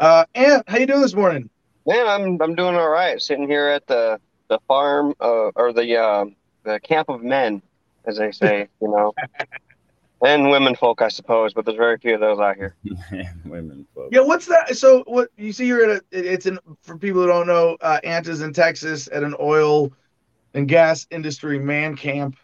Uh, 0.00 0.24
Ant, 0.34 0.68
how 0.68 0.78
you 0.78 0.86
doing 0.86 1.00
this 1.00 1.14
morning? 1.14 1.48
Man, 1.86 2.08
I'm 2.08 2.42
I'm 2.42 2.56
doing 2.56 2.74
all 2.74 2.88
right. 2.88 3.22
Sitting 3.22 3.48
here 3.48 3.68
at 3.68 3.86
the 3.86 4.18
the 4.48 4.58
farm 4.66 5.14
uh, 5.20 5.50
or 5.54 5.72
the 5.72 5.96
uh, 5.96 6.24
the 6.64 6.80
camp 6.80 7.08
of 7.08 7.22
men, 7.22 7.62
as 8.06 8.16
they 8.16 8.32
say, 8.32 8.66
you 8.82 8.88
know, 8.88 9.14
and 10.22 10.50
women 10.50 10.74
folk, 10.74 11.02
I 11.02 11.08
suppose. 11.08 11.54
But 11.54 11.64
there's 11.64 11.76
very 11.76 11.98
few 11.98 12.14
of 12.14 12.20
those 12.20 12.38
out 12.38 12.56
here. 12.56 12.76
women 13.44 13.86
folk. 13.94 14.08
Yeah, 14.12 14.20
what's 14.20 14.46
that? 14.46 14.76
So 14.76 15.02
what 15.06 15.28
you 15.36 15.52
see 15.52 15.66
you're 15.66 15.90
at 15.90 16.02
a 16.02 16.02
it's 16.10 16.46
in 16.46 16.58
for 16.82 16.96
people 16.96 17.22
who 17.22 17.28
don't 17.28 17.46
know, 17.46 17.76
uh, 17.80 18.00
Ant 18.04 18.28
is 18.28 18.40
in 18.40 18.52
Texas 18.52 19.08
at 19.12 19.22
an 19.22 19.34
oil 19.40 19.92
and 20.54 20.68
gas 20.68 21.06
industry 21.10 21.58
man 21.58 21.96
camp. 21.96 22.36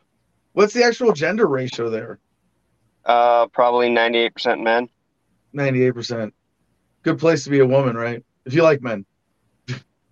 What's 0.53 0.73
the 0.73 0.85
actual 0.85 1.13
gender 1.13 1.47
ratio 1.47 1.91
there? 1.91 2.19
Uh, 3.05 3.47
probably 3.49 3.89
98% 3.89 4.63
men. 4.63 4.89
98%. 5.55 6.33
Good 7.03 7.19
place 7.19 7.45
to 7.45 7.51
be 7.51 7.61
a 7.61 7.67
woman, 7.67 7.97
right? 7.97 8.25
If 8.45 8.55
you 8.55 8.63
like 8.63 8.83
men. 8.83 9.05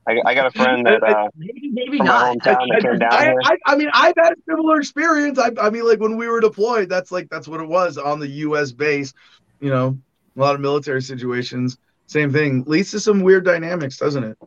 I, 0.07 0.21
I 0.27 0.35
got 0.35 0.47
a 0.47 0.51
friend 0.51 0.87
that 0.87 1.03
uh, 1.03 1.29
maybe, 1.37 1.71
maybe 1.73 1.99
not. 1.99 2.37
I, 2.47 3.35
I, 3.45 3.57
I, 3.67 3.77
mean, 3.77 3.91
I've 3.93 4.15
had 4.17 4.33
a 4.33 4.37
similar 4.49 4.79
experience. 4.79 5.39
I, 5.39 5.51
I 5.61 5.71
mean, 5.71 5.87
like 5.87 6.01
when 6.01 6.17
we 6.17 6.29
were 6.29 6.41
deployed, 6.41 6.89
that's 6.89 7.11
like 7.11 7.31
that's 7.31 7.49
what 7.49 7.61
it 7.61 7.69
was 7.69 7.97
on 7.97 8.21
the 8.21 8.29
U.S. 8.29 8.73
base. 8.73 9.15
You 9.61 9.71
know, 9.71 9.99
a 10.37 10.41
lot 10.41 10.55
of 10.55 10.61
military 10.61 11.01
situations. 11.01 11.79
Same 12.07 12.33
thing. 12.33 12.65
Leads 12.67 12.91
to 12.91 13.01
some 13.01 13.23
weird 13.23 13.45
dynamics, 13.45 13.97
doesn't 13.97 14.25
it? 14.25 14.39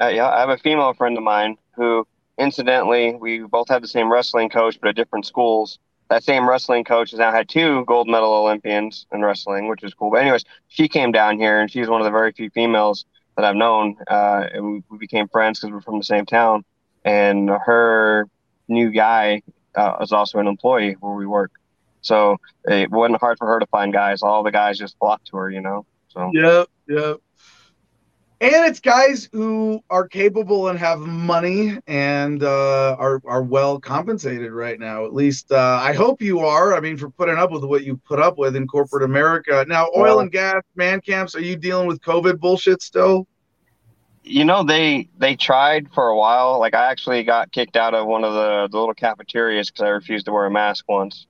Uh, 0.00 0.08
yeah, 0.08 0.28
I 0.28 0.40
have 0.40 0.48
a 0.48 0.58
female 0.58 0.92
friend 0.94 1.16
of 1.16 1.22
mine 1.22 1.56
who, 1.76 2.06
incidentally, 2.38 3.14
we 3.14 3.40
both 3.40 3.68
had 3.68 3.82
the 3.82 3.88
same 3.88 4.10
wrestling 4.12 4.48
coach, 4.48 4.80
but 4.80 4.88
at 4.88 4.96
different 4.96 5.26
schools. 5.26 5.78
That 6.10 6.24
same 6.24 6.48
wrestling 6.48 6.84
coach 6.84 7.12
has 7.12 7.20
now 7.20 7.30
had 7.30 7.48
two 7.48 7.84
gold 7.86 8.08
medal 8.08 8.32
Olympians 8.34 9.06
in 9.12 9.22
wrestling, 9.22 9.68
which 9.68 9.84
is 9.84 9.94
cool. 9.94 10.10
But 10.10 10.22
anyways, 10.22 10.44
she 10.68 10.88
came 10.88 11.12
down 11.12 11.38
here, 11.38 11.60
and 11.60 11.70
she's 11.70 11.88
one 11.88 12.00
of 12.00 12.04
the 12.04 12.10
very 12.10 12.32
few 12.32 12.50
females 12.50 13.06
that 13.36 13.44
I've 13.44 13.56
known. 13.56 13.96
Uh, 14.06 14.46
and 14.52 14.84
we, 14.88 14.98
became 14.98 15.28
friends 15.28 15.60
because 15.60 15.72
we're 15.72 15.80
from 15.80 15.98
the 15.98 16.04
same 16.04 16.26
town. 16.26 16.64
And 17.04 17.50
her 17.50 18.28
new 18.68 18.90
guy 18.90 19.42
uh, 19.74 19.96
was 20.00 20.12
also 20.12 20.38
an 20.38 20.46
employee 20.46 20.96
where 21.00 21.14
we 21.14 21.26
work. 21.26 21.52
So 22.00 22.36
it 22.64 22.90
wasn't 22.90 23.20
hard 23.20 23.38
for 23.38 23.46
her 23.46 23.58
to 23.58 23.66
find 23.66 23.92
guys. 23.92 24.22
All 24.22 24.42
the 24.42 24.52
guys 24.52 24.78
just 24.78 24.98
flocked 24.98 25.28
to 25.28 25.36
her, 25.38 25.50
you 25.50 25.60
know. 25.60 25.86
So 26.08 26.30
yeah, 26.34 26.64
yeah. 26.86 27.14
And 28.40 28.66
it's 28.66 28.80
guys 28.80 29.28
who 29.32 29.82
are 29.90 30.08
capable 30.08 30.68
and 30.68 30.78
have 30.78 30.98
money 30.98 31.78
and 31.86 32.42
uh, 32.42 32.96
are 32.98 33.22
are 33.24 33.42
well 33.42 33.78
compensated 33.78 34.52
right 34.52 34.78
now. 34.78 35.04
At 35.06 35.14
least 35.14 35.52
uh, 35.52 35.78
I 35.80 35.92
hope 35.92 36.20
you 36.20 36.40
are. 36.40 36.74
I 36.74 36.80
mean, 36.80 36.96
for 36.96 37.10
putting 37.10 37.36
up 37.36 37.52
with 37.52 37.64
what 37.64 37.84
you 37.84 37.96
put 38.08 38.18
up 38.18 38.36
with 38.36 38.56
in 38.56 38.66
corporate 38.66 39.04
America. 39.04 39.64
Now, 39.68 39.88
oil 39.96 40.18
and 40.18 40.32
gas 40.32 40.62
man 40.74 41.00
camps. 41.00 41.36
Are 41.36 41.40
you 41.40 41.54
dealing 41.56 41.86
with 41.86 42.00
COVID 42.00 42.40
bullshit 42.40 42.82
still? 42.82 43.26
You 44.24 44.44
know, 44.44 44.64
they 44.64 45.08
they 45.16 45.36
tried 45.36 45.88
for 45.94 46.08
a 46.08 46.16
while. 46.16 46.58
Like 46.58 46.74
I 46.74 46.90
actually 46.90 47.22
got 47.22 47.52
kicked 47.52 47.76
out 47.76 47.94
of 47.94 48.06
one 48.06 48.24
of 48.24 48.34
the, 48.34 48.68
the 48.70 48.78
little 48.78 48.94
cafeterias 48.94 49.70
because 49.70 49.84
I 49.84 49.88
refused 49.88 50.26
to 50.26 50.32
wear 50.32 50.46
a 50.46 50.50
mask 50.50 50.86
once 50.88 51.26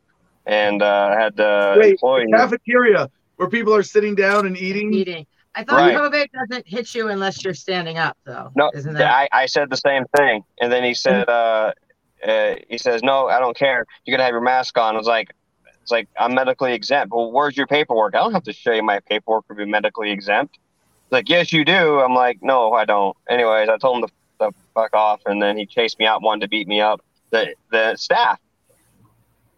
and 0.47 0.81
uh, 0.81 1.17
had 1.17 1.37
the 1.37 1.77
Wait, 1.79 1.93
employee 1.93 2.27
cafeteria 2.31 3.11
where 3.37 3.49
people 3.49 3.75
are 3.75 3.83
sitting 3.83 4.15
down 4.15 4.47
and 4.47 4.57
eating. 4.57 4.95
Eating. 4.95 5.27
I 5.55 5.65
thought 5.65 5.77
right. 5.77 5.97
COVID 5.97 6.31
doesn't 6.33 6.67
hit 6.67 6.95
you 6.95 7.09
unless 7.09 7.45
you're 7.45 7.55
standing 7.55 7.99
up, 7.99 8.17
though. 8.25 8.51
No, 8.57 8.71
Isn't 8.75 8.95
that... 8.95 9.11
I, 9.11 9.29
I 9.33 9.47
said 9.47 9.71
the 9.71 9.77
same 9.77 10.05
thing, 10.17 10.45
and 10.61 10.73
then 10.73 10.83
he 10.83 10.95
said, 10.95 11.29
uh, 11.29 11.73
uh, 12.27 12.55
he 12.69 12.79
says, 12.79 13.03
"No, 13.03 13.29
I 13.29 13.39
don't 13.39 13.57
care. 13.57 13.85
You're 14.05 14.17
gonna 14.17 14.25
have 14.25 14.33
your 14.33 14.41
mask 14.41 14.79
on." 14.79 14.95
I 14.95 14.99
was 14.99 15.07
like, 15.07 15.35
"It's 15.83 15.91
like 15.91 16.09
I'm 16.19 16.35
medically 16.35 16.73
exempt." 16.73 17.13
Well, 17.15 17.31
where's 17.31 17.57
your 17.57 17.67
paperwork? 17.67 18.15
I 18.15 18.19
don't 18.19 18.33
have 18.33 18.45
to 18.45 18.53
show 18.53 18.73
you 18.73 18.83
my 18.83 19.01
paperwork 19.01 19.47
to 19.49 19.55
be 19.55 19.67
medically 19.67 20.11
exempt. 20.11 20.55
He's 20.55 21.13
like, 21.13 21.29
"Yes, 21.29 21.53
you 21.53 21.65
do." 21.65 22.01
I'm 22.01 22.15
like, 22.15 22.39
"No, 22.43 22.73
I 22.73 22.85
don't." 22.85 23.17
Anyways, 23.29 23.69
I 23.69 23.77
told 23.77 24.03
him 24.03 24.09
to, 24.09 24.47
to 24.47 24.57
fuck 24.75 24.95
off, 24.95 25.21
and 25.27 25.43
then 25.43 25.59
he 25.59 25.67
chased 25.67 25.99
me 25.99 26.07
out, 26.07 26.23
wanted 26.23 26.43
to 26.43 26.49
beat 26.49 26.67
me 26.67 26.81
up. 26.81 27.03
The 27.31 27.55
the 27.71 27.97
staff 27.97 28.41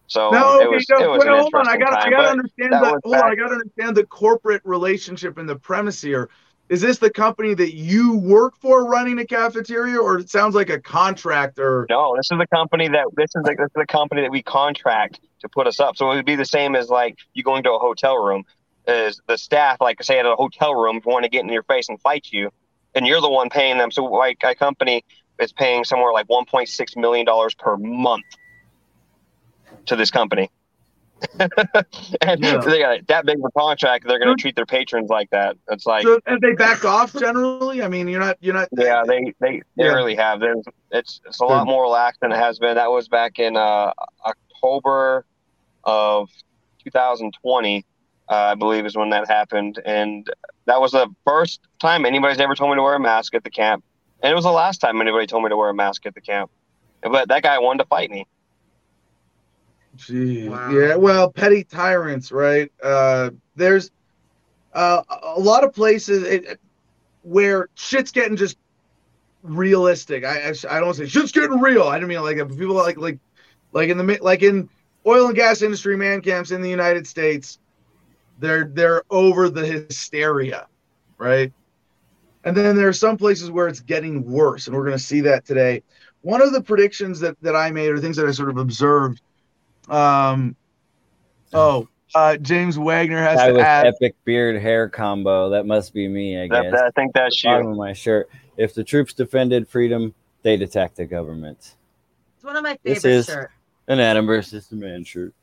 so 0.07 0.31
no, 0.31 0.61
it 0.61 0.69
was, 0.69 0.85
no, 0.89 1.03
it 1.03 1.09
was 1.09 1.25
wait, 1.25 1.29
hold 1.29 1.53
on. 1.53 1.67
I 1.67 1.77
got 1.77 1.93
I 1.93 2.09
got 2.09 2.23
to 2.23 2.29
understand 2.29 2.71
the 2.71 2.99
hold 3.03 3.15
on, 3.15 3.31
I 3.31 3.35
got 3.35 3.49
to 3.49 3.55
understand 3.55 3.95
the 3.95 4.05
corporate 4.05 4.61
relationship 4.63 5.37
and 5.37 5.47
the 5.47 5.57
premise 5.57 6.01
here. 6.01 6.29
Is 6.69 6.81
this 6.81 6.97
the 6.97 7.09
company 7.09 7.53
that 7.53 7.75
you 7.75 8.17
work 8.17 8.55
for 8.57 8.89
running 8.89 9.19
a 9.19 9.25
cafeteria, 9.25 9.99
or 9.99 10.19
it 10.19 10.29
sounds 10.29 10.55
like 10.55 10.69
a 10.69 10.79
contractor? 10.79 11.85
No, 11.89 12.15
this 12.15 12.29
is 12.31 12.37
the 12.37 12.47
company 12.47 12.87
that 12.87 13.05
this 13.15 13.29
is 13.35 13.43
the, 13.43 13.55
this 13.57 13.65
is 13.65 13.71
the 13.75 13.85
company 13.85 14.21
that 14.21 14.31
we 14.31 14.41
contract 14.43 15.19
to 15.41 15.49
put 15.49 15.67
us 15.67 15.79
up. 15.79 15.97
So 15.97 16.11
it 16.11 16.15
would 16.15 16.25
be 16.25 16.35
the 16.35 16.45
same 16.45 16.75
as 16.75 16.89
like 16.89 17.17
you 17.33 17.43
going 17.43 17.63
to 17.63 17.73
a 17.73 17.79
hotel 17.79 18.17
room. 18.17 18.43
Is 18.87 19.19
the 19.27 19.37
staff 19.37 19.77
like 19.81 20.01
say 20.01 20.19
at 20.19 20.25
a 20.25 20.35
hotel 20.35 20.73
room 20.73 21.01
want 21.03 21.23
to 21.23 21.29
get 21.29 21.43
in 21.43 21.49
your 21.49 21.63
face 21.63 21.89
and 21.89 21.99
fight 21.99 22.27
you, 22.31 22.49
and 22.95 23.05
you're 23.05 23.19
the 23.19 23.29
one 23.29 23.49
paying 23.49 23.77
them. 23.77 23.91
So 23.91 24.05
like 24.05 24.37
a 24.43 24.55
company 24.55 25.03
is 25.39 25.51
paying 25.51 25.83
somewhere 25.83 26.13
like 26.13 26.27
1.6 26.27 26.97
million 26.97 27.25
dollars 27.25 27.53
per 27.55 27.75
month 27.75 28.23
to 29.87 29.95
this 29.95 30.11
company. 30.11 30.49
and 31.39 32.39
yeah. 32.39 32.57
they 32.57 32.79
got 32.79 33.07
that 33.07 33.25
big 33.25 33.39
of 33.39 33.45
a 33.45 33.51
contract, 33.59 34.05
they're 34.07 34.19
going 34.19 34.35
to 34.35 34.39
treat 34.39 34.55
their 34.55 34.65
patrons 34.65 35.09
like 35.09 35.29
that. 35.31 35.57
It's 35.69 35.85
like, 35.85 36.03
so, 36.03 36.19
and 36.25 36.39
they 36.41 36.53
back 36.53 36.85
off 36.85 37.13
generally. 37.13 37.81
I 37.81 37.87
mean, 37.87 38.07
you're 38.07 38.19
not, 38.19 38.37
you're 38.39 38.53
not. 38.53 38.69
Yeah, 38.71 39.03
they 39.05 39.33
they, 39.39 39.61
they 39.75 39.85
yeah. 39.85 39.93
really 39.93 40.15
have. 40.15 40.39
There's, 40.39 40.63
it's 40.91 41.21
it's 41.25 41.39
a 41.39 41.45
lot 41.45 41.65
more 41.65 41.83
relaxed 41.83 42.21
than 42.21 42.31
it 42.31 42.37
has 42.37 42.59
been. 42.59 42.75
That 42.75 42.91
was 42.91 43.07
back 43.07 43.39
in 43.39 43.57
uh, 43.57 43.93
October 44.25 45.25
of 45.83 46.29
2020, 46.83 47.85
uh, 48.29 48.33
I 48.33 48.55
believe, 48.55 48.85
is 48.85 48.95
when 48.95 49.09
that 49.09 49.27
happened, 49.27 49.81
and 49.85 50.29
that 50.65 50.79
was 50.79 50.91
the 50.91 51.07
first 51.25 51.61
time 51.79 52.05
anybody's 52.05 52.39
ever 52.39 52.55
told 52.55 52.71
me 52.71 52.75
to 52.75 52.83
wear 52.83 52.95
a 52.95 52.99
mask 52.99 53.33
at 53.33 53.43
the 53.43 53.49
camp, 53.49 53.83
and 54.21 54.31
it 54.31 54.35
was 54.35 54.45
the 54.45 54.51
last 54.51 54.79
time 54.81 55.01
anybody 55.01 55.25
told 55.25 55.43
me 55.43 55.49
to 55.49 55.57
wear 55.57 55.69
a 55.69 55.73
mask 55.73 56.05
at 56.05 56.13
the 56.13 56.21
camp. 56.21 56.51
But 57.01 57.29
that 57.29 57.41
guy 57.41 57.57
wanted 57.59 57.83
to 57.83 57.87
fight 57.87 58.11
me. 58.11 58.27
Gee, 59.97 60.47
wow. 60.47 60.69
yeah. 60.69 60.95
Well, 60.95 61.31
petty 61.31 61.63
tyrants, 61.63 62.31
right? 62.31 62.71
Uh, 62.81 63.31
there's 63.55 63.91
uh, 64.73 65.01
a 65.23 65.39
lot 65.39 65.63
of 65.63 65.73
places 65.73 66.23
it, 66.23 66.59
where 67.23 67.69
shit's 67.75 68.11
getting 68.11 68.37
just 68.37 68.57
realistic. 69.41 70.23
I 70.23 70.53
I, 70.69 70.79
don't 70.79 70.93
say 70.93 71.07
shit's 71.07 71.31
getting 71.31 71.59
real. 71.59 71.83
I 71.83 71.99
don't 71.99 72.07
mean 72.07 72.21
like 72.21 72.37
people 72.57 72.75
like 72.75 72.97
like 72.97 73.19
like 73.71 73.89
in 73.89 73.97
the 73.97 74.19
like 74.21 74.43
in 74.43 74.69
oil 75.05 75.27
and 75.27 75.35
gas 75.35 75.61
industry 75.61 75.97
man 75.97 76.21
camps 76.21 76.51
in 76.51 76.61
the 76.61 76.69
United 76.69 77.07
States. 77.07 77.59
They're 78.39 78.65
they're 78.65 79.03
over 79.09 79.49
the 79.49 79.65
hysteria, 79.65 80.67
right? 81.17 81.51
And 82.43 82.55
then 82.55 82.75
there 82.75 82.87
are 82.87 82.93
some 82.93 83.17
places 83.17 83.49
where 83.49 83.67
it's 83.67 83.79
getting 83.79 84.23
worse, 84.29 84.67
and 84.67 84.75
we're 84.75 84.85
going 84.85 84.97
to 84.97 85.03
see 85.03 85.21
that 85.21 85.43
today. 85.43 85.81
One 86.21 86.41
of 86.41 86.53
the 86.53 86.61
predictions 86.61 87.19
that 87.21 87.35
that 87.41 87.55
I 87.55 87.71
made, 87.71 87.89
or 87.89 87.99
things 87.99 88.17
that 88.17 88.27
I 88.27 88.31
sort 88.31 88.49
of 88.49 88.57
observed 88.57 89.21
um, 89.89 90.55
oh, 91.53 91.87
uh, 92.15 92.37
James 92.37 92.77
Wagner 92.77 93.21
has 93.21 93.37
Guy 93.37 93.47
to 93.47 93.53
with 93.53 93.61
add 93.61 93.87
epic 93.87 94.15
beard 94.25 94.61
hair 94.61 94.89
combo. 94.89 95.49
That 95.49 95.65
must 95.65 95.93
be 95.93 96.07
me, 96.07 96.41
I 96.41 96.47
guess. 96.47 96.71
That, 96.71 96.83
I 96.85 96.89
think 96.91 97.13
that's 97.13 97.43
you. 97.43 97.49
Bottom 97.49 97.67
of 97.67 97.77
my 97.77 97.93
shirt. 97.93 98.29
If 98.57 98.73
the 98.73 98.83
troops 98.83 99.13
defended 99.13 99.67
freedom, 99.67 100.13
they'd 100.41 100.61
attack 100.61 100.95
the 100.95 101.05
government. 101.05 101.75
It's 102.35 102.43
one 102.43 102.55
of 102.55 102.63
my 102.63 102.77
favorite 102.83 103.01
this 103.01 103.05
is 103.05 103.25
shirts. 103.25 103.53
An 103.87 103.99
Adam 103.99 104.25
versus 104.25 104.67
the 104.67 104.75
man 104.75 105.03
shirt. 105.03 105.33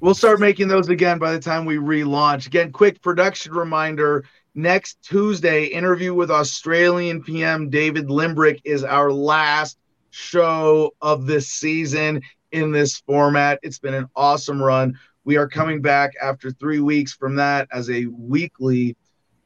We'll 0.00 0.14
start 0.14 0.40
making 0.40 0.68
those 0.68 0.88
again 0.88 1.18
by 1.18 1.32
the 1.32 1.38
time 1.38 1.64
we 1.64 1.76
relaunch. 1.76 2.46
Again, 2.46 2.72
quick 2.72 3.00
production 3.02 3.52
reminder: 3.52 4.24
next 4.54 5.02
Tuesday, 5.02 5.66
interview 5.66 6.14
with 6.14 6.30
Australian 6.30 7.22
PM 7.22 7.70
David 7.70 8.08
Limbrick 8.08 8.60
is 8.64 8.84
our 8.84 9.12
last 9.12 9.78
show 10.10 10.92
of 11.00 11.26
this 11.26 11.48
season 11.48 12.22
in 12.52 12.70
this 12.70 12.98
format. 12.98 13.58
It's 13.62 13.78
been 13.78 13.94
an 13.94 14.08
awesome 14.14 14.62
run. 14.62 14.98
We 15.24 15.36
are 15.36 15.48
coming 15.48 15.80
back 15.80 16.12
after 16.22 16.50
three 16.50 16.80
weeks 16.80 17.12
from 17.12 17.36
that 17.36 17.68
as 17.72 17.90
a 17.90 18.06
weekly, 18.06 18.96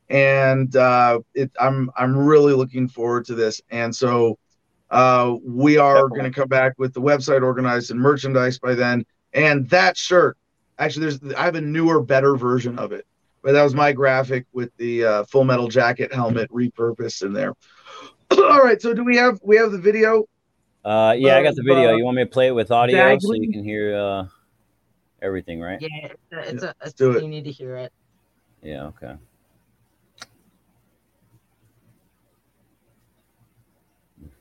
and 0.08 0.74
uh, 0.76 1.20
it, 1.34 1.50
I'm 1.60 1.90
I'm 1.96 2.16
really 2.16 2.54
looking 2.54 2.88
forward 2.88 3.24
to 3.26 3.34
this. 3.34 3.60
And 3.70 3.94
so 3.94 4.38
uh, 4.90 5.36
we 5.44 5.78
are 5.78 6.08
going 6.08 6.24
to 6.24 6.30
come 6.30 6.48
back 6.48 6.74
with 6.78 6.94
the 6.94 7.00
website 7.00 7.42
organized 7.42 7.90
and 7.90 8.00
merchandise 8.00 8.58
by 8.58 8.74
then. 8.74 9.04
And 9.32 9.68
that 9.70 9.96
shirt, 9.96 10.38
actually, 10.78 11.06
there's 11.10 11.34
I 11.36 11.44
have 11.44 11.56
a 11.56 11.60
newer, 11.60 12.02
better 12.02 12.36
version 12.36 12.78
of 12.78 12.92
it. 12.92 13.06
But 13.42 13.52
that 13.52 13.62
was 13.62 13.74
my 13.74 13.92
graphic 13.92 14.46
with 14.52 14.76
the 14.76 15.04
uh, 15.04 15.24
Full 15.24 15.44
Metal 15.44 15.68
Jacket 15.68 16.12
helmet 16.12 16.50
repurposed 16.50 17.22
in 17.22 17.32
there. 17.32 17.54
All 18.30 18.62
right, 18.62 18.80
so 18.80 18.92
do 18.92 19.04
we 19.04 19.16
have 19.16 19.38
we 19.42 19.56
have 19.56 19.72
the 19.72 19.78
video? 19.78 20.24
Uh, 20.86 21.12
yeah, 21.18 21.36
I 21.36 21.42
got 21.42 21.56
the 21.56 21.64
video. 21.64 21.94
Uh, 21.94 21.96
You 21.96 22.04
want 22.04 22.16
me 22.16 22.22
to 22.22 22.30
play 22.30 22.46
it 22.46 22.52
with 22.52 22.70
audio 22.70 23.18
so 23.18 23.34
you 23.34 23.50
can 23.50 23.64
hear 23.64 23.96
uh, 23.96 24.26
everything, 25.20 25.60
right? 25.60 25.80
Yeah, 25.80 25.88
it's 26.04 26.14
a, 26.32 26.38
it's 26.38 26.62
a, 26.62 26.74
it's 26.80 26.92
do 26.92 27.10
it. 27.10 27.24
you 27.24 27.28
need 27.28 27.42
to 27.42 27.50
hear 27.50 27.76
it. 27.76 27.92
Yeah, 28.62 28.84
okay. 28.84 29.16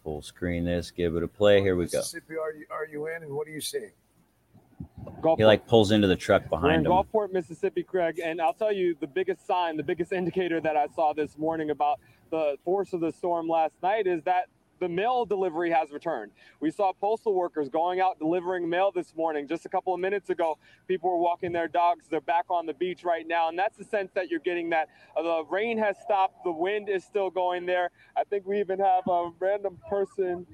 Full 0.04 0.22
screen 0.22 0.66
this, 0.66 0.92
give 0.92 1.16
it 1.16 1.24
a 1.24 1.28
play. 1.28 1.62
Here 1.62 1.76
we 1.76 1.88
go. 1.88 1.98
Mississippi 1.98 2.38
are 2.38 2.54
you, 2.54 2.68
are 2.70 2.86
you 2.86 3.08
in, 3.08 3.24
and 3.24 3.34
what 3.34 3.48
are 3.48 3.52
you 3.52 3.60
seeing? 3.60 3.90
Gulfport. 5.22 5.38
He 5.40 5.46
like 5.46 5.66
pulls 5.66 5.90
into 5.90 6.06
the 6.08 6.16
truck 6.16 6.44
We're 6.52 6.58
in 6.58 6.62
behind 6.62 6.86
him. 6.86 6.92
Gulfport, 6.92 7.34
Mississippi, 7.34 7.82
Craig, 7.82 8.22
and 8.24 8.40
I'll 8.40 8.54
tell 8.54 8.72
you 8.72 8.96
the 9.00 9.08
biggest 9.08 9.48
sign, 9.48 9.78
the 9.78 9.84
biggest 9.84 10.12
indicator 10.12 10.62
that 10.62 10.78
I 10.78 10.86
saw 10.96 11.12
this 11.12 11.40
morning 11.40 11.72
about 11.72 12.00
the 12.30 12.56
force 12.64 12.94
of 12.94 13.00
the 13.00 13.12
storm 13.12 13.48
last 13.48 13.74
night 13.82 14.06
is 14.06 14.22
that 14.26 14.46
the 14.80 14.90
mail 14.90 15.26
delivery 15.26 15.72
has 15.72 15.92
returned. 15.92 16.32
We 16.60 16.72
saw 16.72 16.94
postal 16.94 17.34
workers 17.34 17.70
going 17.70 18.00
out 18.00 18.20
delivering 18.20 18.70
mail 18.70 18.92
this 18.94 19.16
morning. 19.16 19.48
Just 19.48 19.66
a 19.66 19.70
couple 19.70 19.94
of 19.94 20.00
minutes 20.00 20.30
ago, 20.30 20.58
people 20.88 21.10
were 21.10 21.18
walking 21.18 21.52
their 21.52 21.68
dogs. 21.68 22.06
They're 22.10 22.22
back 22.22 22.46
on 22.50 22.66
the 22.66 22.74
beach 22.74 23.04
right 23.04 23.28
now, 23.28 23.50
and 23.50 23.58
that's 23.58 23.78
the 23.78 23.84
sense 23.84 24.12
that 24.16 24.30
you're 24.30 24.40
getting 24.40 24.70
that 24.70 24.90
uh, 25.16 25.24
the 25.24 25.44
rain 25.50 25.78
has 25.78 25.98
stopped, 26.02 26.44
the 26.44 26.52
wind 26.52 26.90
is 26.90 27.04
still 27.04 27.30
going 27.30 27.66
there. 27.66 27.92
I 28.18 28.24
think 28.24 28.46
we 28.46 28.60
even 28.60 28.80
have 28.80 29.08
a 29.08 29.32
random 29.40 29.78
person 29.90 30.46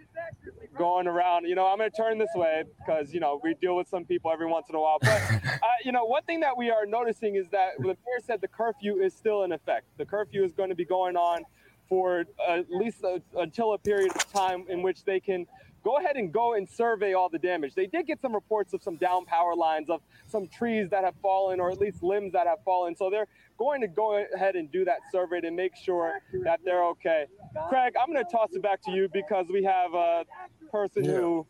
going 0.77 1.07
around. 1.07 1.45
You 1.47 1.55
know, 1.55 1.65
I'm 1.65 1.77
going 1.77 1.89
to 1.89 1.97
turn 1.97 2.17
this 2.17 2.29
way 2.35 2.63
because, 2.79 3.13
you 3.13 3.19
know, 3.19 3.39
we 3.43 3.55
deal 3.55 3.75
with 3.75 3.87
some 3.87 4.05
people 4.05 4.31
every 4.31 4.47
once 4.47 4.67
in 4.69 4.75
a 4.75 4.79
while. 4.79 4.97
But, 5.01 5.21
uh, 5.45 5.67
you 5.83 5.91
know, 5.91 6.05
one 6.05 6.23
thing 6.23 6.39
that 6.41 6.57
we 6.57 6.69
are 6.69 6.85
noticing 6.85 7.35
is 7.35 7.47
that 7.51 7.71
the 7.79 7.87
mayor 7.87 8.19
said 8.23 8.41
the 8.41 8.47
curfew 8.47 9.01
is 9.01 9.13
still 9.13 9.43
in 9.43 9.51
effect. 9.51 9.85
The 9.97 10.05
curfew 10.05 10.43
is 10.43 10.53
going 10.53 10.69
to 10.69 10.75
be 10.75 10.85
going 10.85 11.15
on 11.15 11.43
for 11.91 12.23
uh, 12.47 12.53
at 12.53 12.71
least 12.71 13.03
uh 13.03 13.19
until 13.37 13.73
a 13.73 13.77
period 13.77 14.15
of 14.15 14.31
time 14.31 14.63
in 14.69 14.81
which 14.81 15.03
they 15.03 15.19
can 15.19 15.45
go 15.83 15.97
ahead 15.97 16.15
and 16.15 16.31
go 16.31 16.53
and 16.53 16.69
survey 16.69 17.13
all 17.13 17.27
the 17.27 17.39
damage. 17.39 17.73
They 17.75 17.87
did 17.87 18.07
get 18.07 18.21
some 18.21 18.33
reports 18.33 18.73
of 18.73 18.81
some 18.81 18.95
down 18.95 19.25
power 19.25 19.55
lines, 19.55 19.89
of 19.89 19.99
some 20.27 20.47
trees 20.47 20.89
that 20.91 21.03
have 21.03 21.15
fallen, 21.21 21.59
or 21.59 21.69
at 21.69 21.79
least 21.79 22.01
limbs 22.01 22.31
that 22.33 22.47
have 22.47 22.59
fallen. 22.63 22.95
So 22.95 23.09
they're 23.09 23.27
going 23.57 23.81
to 23.81 23.87
go 23.87 24.23
ahead 24.33 24.55
and 24.55 24.71
do 24.71 24.85
that 24.85 24.99
survey 25.11 25.41
to 25.41 25.51
make 25.51 25.75
sure 25.75 26.13
that 26.45 26.61
they're 26.63 26.85
okay. 26.91 27.25
Craig, 27.67 27.93
I'm 27.99 28.13
going 28.13 28.23
to 28.23 28.31
toss 28.31 28.49
it 28.53 28.61
back 28.61 28.81
to 28.83 28.91
you 28.91 29.09
because 29.11 29.47
we 29.51 29.63
have 29.63 29.93
a 29.93 30.23
person 30.71 31.03
Yeah. 31.03 31.13
who 31.13 31.47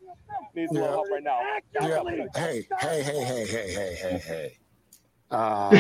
needs 0.56 0.72
a 0.72 0.76
little 0.76 0.90
help 0.90 1.08
right 1.12 1.24
now. 1.24 1.40
Yeah. 1.82 2.02
Hey, 2.34 2.68
hey, 2.80 3.04
hey, 3.04 3.24
hey, 3.24 3.46
hey, 3.46 3.74
hey, 3.74 3.96
hey, 4.02 4.18
hey. 4.26 4.58
Uh, 5.32 5.72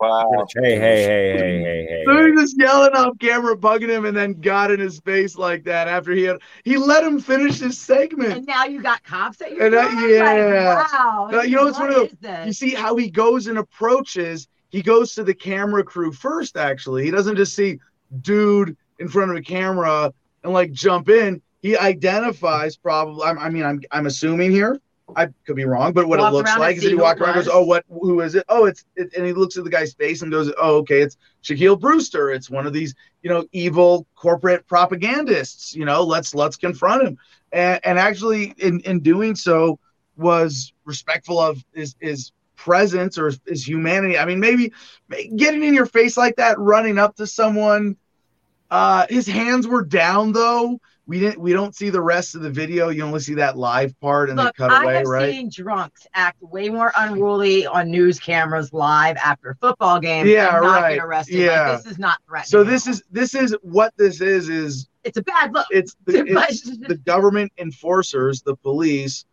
Wow. 0.00 0.46
Hey, 0.56 0.76
hey, 0.76 0.78
hey, 0.78 1.32
hey, 1.38 1.62
hey, 1.62 1.86
hey. 1.88 2.02
So 2.04 2.26
he 2.26 2.32
just 2.32 2.58
yelling 2.58 2.92
off 2.92 3.18
camera, 3.18 3.56
bugging 3.56 3.88
him, 3.88 4.04
and 4.04 4.14
then 4.14 4.34
got 4.40 4.70
in 4.70 4.80
his 4.80 5.00
face 5.00 5.36
like 5.36 5.64
that 5.64 5.88
after 5.88 6.12
he 6.12 6.24
had 6.24 6.38
he 6.64 6.76
let 6.76 7.02
him 7.04 7.20
finish 7.20 7.58
his 7.60 7.78
segment. 7.78 8.32
And 8.32 8.46
now 8.46 8.64
you 8.64 8.82
got 8.82 9.02
cops 9.02 9.40
at 9.40 9.52
your 9.52 9.64
And 9.66 9.74
that- 9.74 9.90
door? 9.92 10.08
yeah. 10.08 10.74
Like, 10.74 10.92
wow. 10.92 11.28
No, 11.30 11.42
you 11.42 11.56
know, 11.56 11.66
it's 11.68 11.78
one 11.78 11.88
of 11.90 11.96
What 11.96 12.02
those- 12.02 12.12
is 12.12 12.18
this? 12.20 12.46
You 12.48 12.52
see 12.52 12.74
how 12.74 12.96
he 12.96 13.08
goes 13.10 13.46
and 13.46 13.56
approaches. 13.58 14.48
He 14.70 14.82
goes 14.82 15.14
to 15.14 15.24
the 15.24 15.34
camera 15.34 15.82
crew 15.84 16.12
first. 16.12 16.56
Actually, 16.58 17.04
he 17.04 17.10
doesn't 17.10 17.36
just 17.36 17.54
see 17.54 17.78
dude 18.20 18.76
in 18.98 19.08
front 19.08 19.30
of 19.30 19.36
a 19.38 19.42
camera 19.42 20.12
and 20.42 20.52
like 20.52 20.72
jump 20.72 21.08
in. 21.08 21.40
He 21.62 21.78
identifies 21.78 22.76
probably. 22.76 23.24
I'm- 23.24 23.38
I 23.38 23.48
mean, 23.48 23.64
I'm 23.64 23.80
I'm 23.90 24.06
assuming 24.06 24.50
here. 24.50 24.78
I 25.16 25.28
could 25.46 25.56
be 25.56 25.64
wrong, 25.64 25.92
but 25.92 26.08
what 26.08 26.18
Walk 26.18 26.32
it 26.32 26.34
looks 26.34 26.58
like 26.58 26.76
is 26.76 26.82
that 26.82 26.88
he 26.88 26.94
walked 26.94 27.20
around, 27.20 27.36
and 27.36 27.44
goes, 27.44 27.52
"Oh, 27.52 27.64
what? 27.64 27.84
Who 27.88 28.20
is 28.20 28.34
it? 28.34 28.44
Oh, 28.48 28.64
it's." 28.64 28.84
It, 28.96 29.12
and 29.14 29.26
he 29.26 29.32
looks 29.32 29.56
at 29.56 29.64
the 29.64 29.70
guy's 29.70 29.92
face 29.92 30.22
and 30.22 30.32
goes, 30.32 30.52
"Oh, 30.58 30.76
okay, 30.78 31.02
it's 31.02 31.16
Shaquille 31.42 31.78
Brewster. 31.78 32.30
It's 32.30 32.50
one 32.50 32.66
of 32.66 32.72
these, 32.72 32.94
you 33.22 33.30
know, 33.30 33.44
evil 33.52 34.06
corporate 34.14 34.66
propagandists. 34.66 35.74
You 35.74 35.84
know, 35.84 36.02
let's 36.02 36.34
let's 36.34 36.56
confront 36.56 37.02
him." 37.02 37.18
And 37.52 37.80
and 37.84 37.98
actually, 37.98 38.54
in 38.58 38.80
in 38.80 39.00
doing 39.00 39.34
so, 39.34 39.78
was 40.16 40.72
respectful 40.84 41.38
of 41.38 41.62
his 41.74 41.96
his 42.00 42.32
presence 42.56 43.18
or 43.18 43.32
his 43.46 43.66
humanity. 43.66 44.18
I 44.18 44.24
mean, 44.24 44.40
maybe 44.40 44.72
getting 45.36 45.62
in 45.62 45.74
your 45.74 45.86
face 45.86 46.16
like 46.16 46.36
that, 46.36 46.58
running 46.58 46.98
up 46.98 47.16
to 47.16 47.26
someone. 47.26 47.96
Uh, 48.70 49.06
his 49.08 49.26
hands 49.26 49.68
were 49.68 49.84
down 49.84 50.32
though. 50.32 50.80
We 51.06 51.20
didn't. 51.20 51.38
We 51.38 51.52
don't 51.52 51.74
see 51.74 51.90
the 51.90 52.00
rest 52.00 52.34
of 52.34 52.40
the 52.40 52.50
video. 52.50 52.88
You 52.88 53.02
only 53.04 53.20
see 53.20 53.34
that 53.34 53.58
live 53.58 53.98
part 54.00 54.30
and 54.30 54.38
Look, 54.38 54.56
they 54.56 54.64
cut 54.64 54.70
I 54.70 54.94
have 54.94 55.06
right? 55.06 55.30
seen 55.30 55.50
drunks 55.50 56.06
act 56.14 56.40
way 56.40 56.70
more 56.70 56.92
unruly 56.96 57.66
on 57.66 57.90
news 57.90 58.18
cameras 58.18 58.72
live 58.72 59.16
after 59.18 59.54
football 59.60 60.00
games. 60.00 60.30
Yeah, 60.30 60.56
and 60.56 60.64
not 60.64 60.82
right. 60.82 60.94
Get 60.94 61.04
arrested. 61.04 61.34
Yeah. 61.34 61.72
Like, 61.72 61.82
this 61.82 61.92
is 61.92 61.98
not 61.98 62.18
threatening. 62.26 62.48
So 62.48 62.64
this 62.64 62.86
is 62.86 63.02
this 63.10 63.34
is 63.34 63.54
what 63.60 63.92
this 63.98 64.22
is 64.22 64.48
is 64.48 64.88
it's 65.04 65.18
a 65.18 65.22
bad 65.22 65.52
look. 65.52 65.66
it's 65.70 65.94
the, 66.06 66.24
it's 66.26 66.78
the 66.78 66.96
government 66.96 67.52
enforcers, 67.58 68.40
the 68.40 68.56
police, 68.56 69.26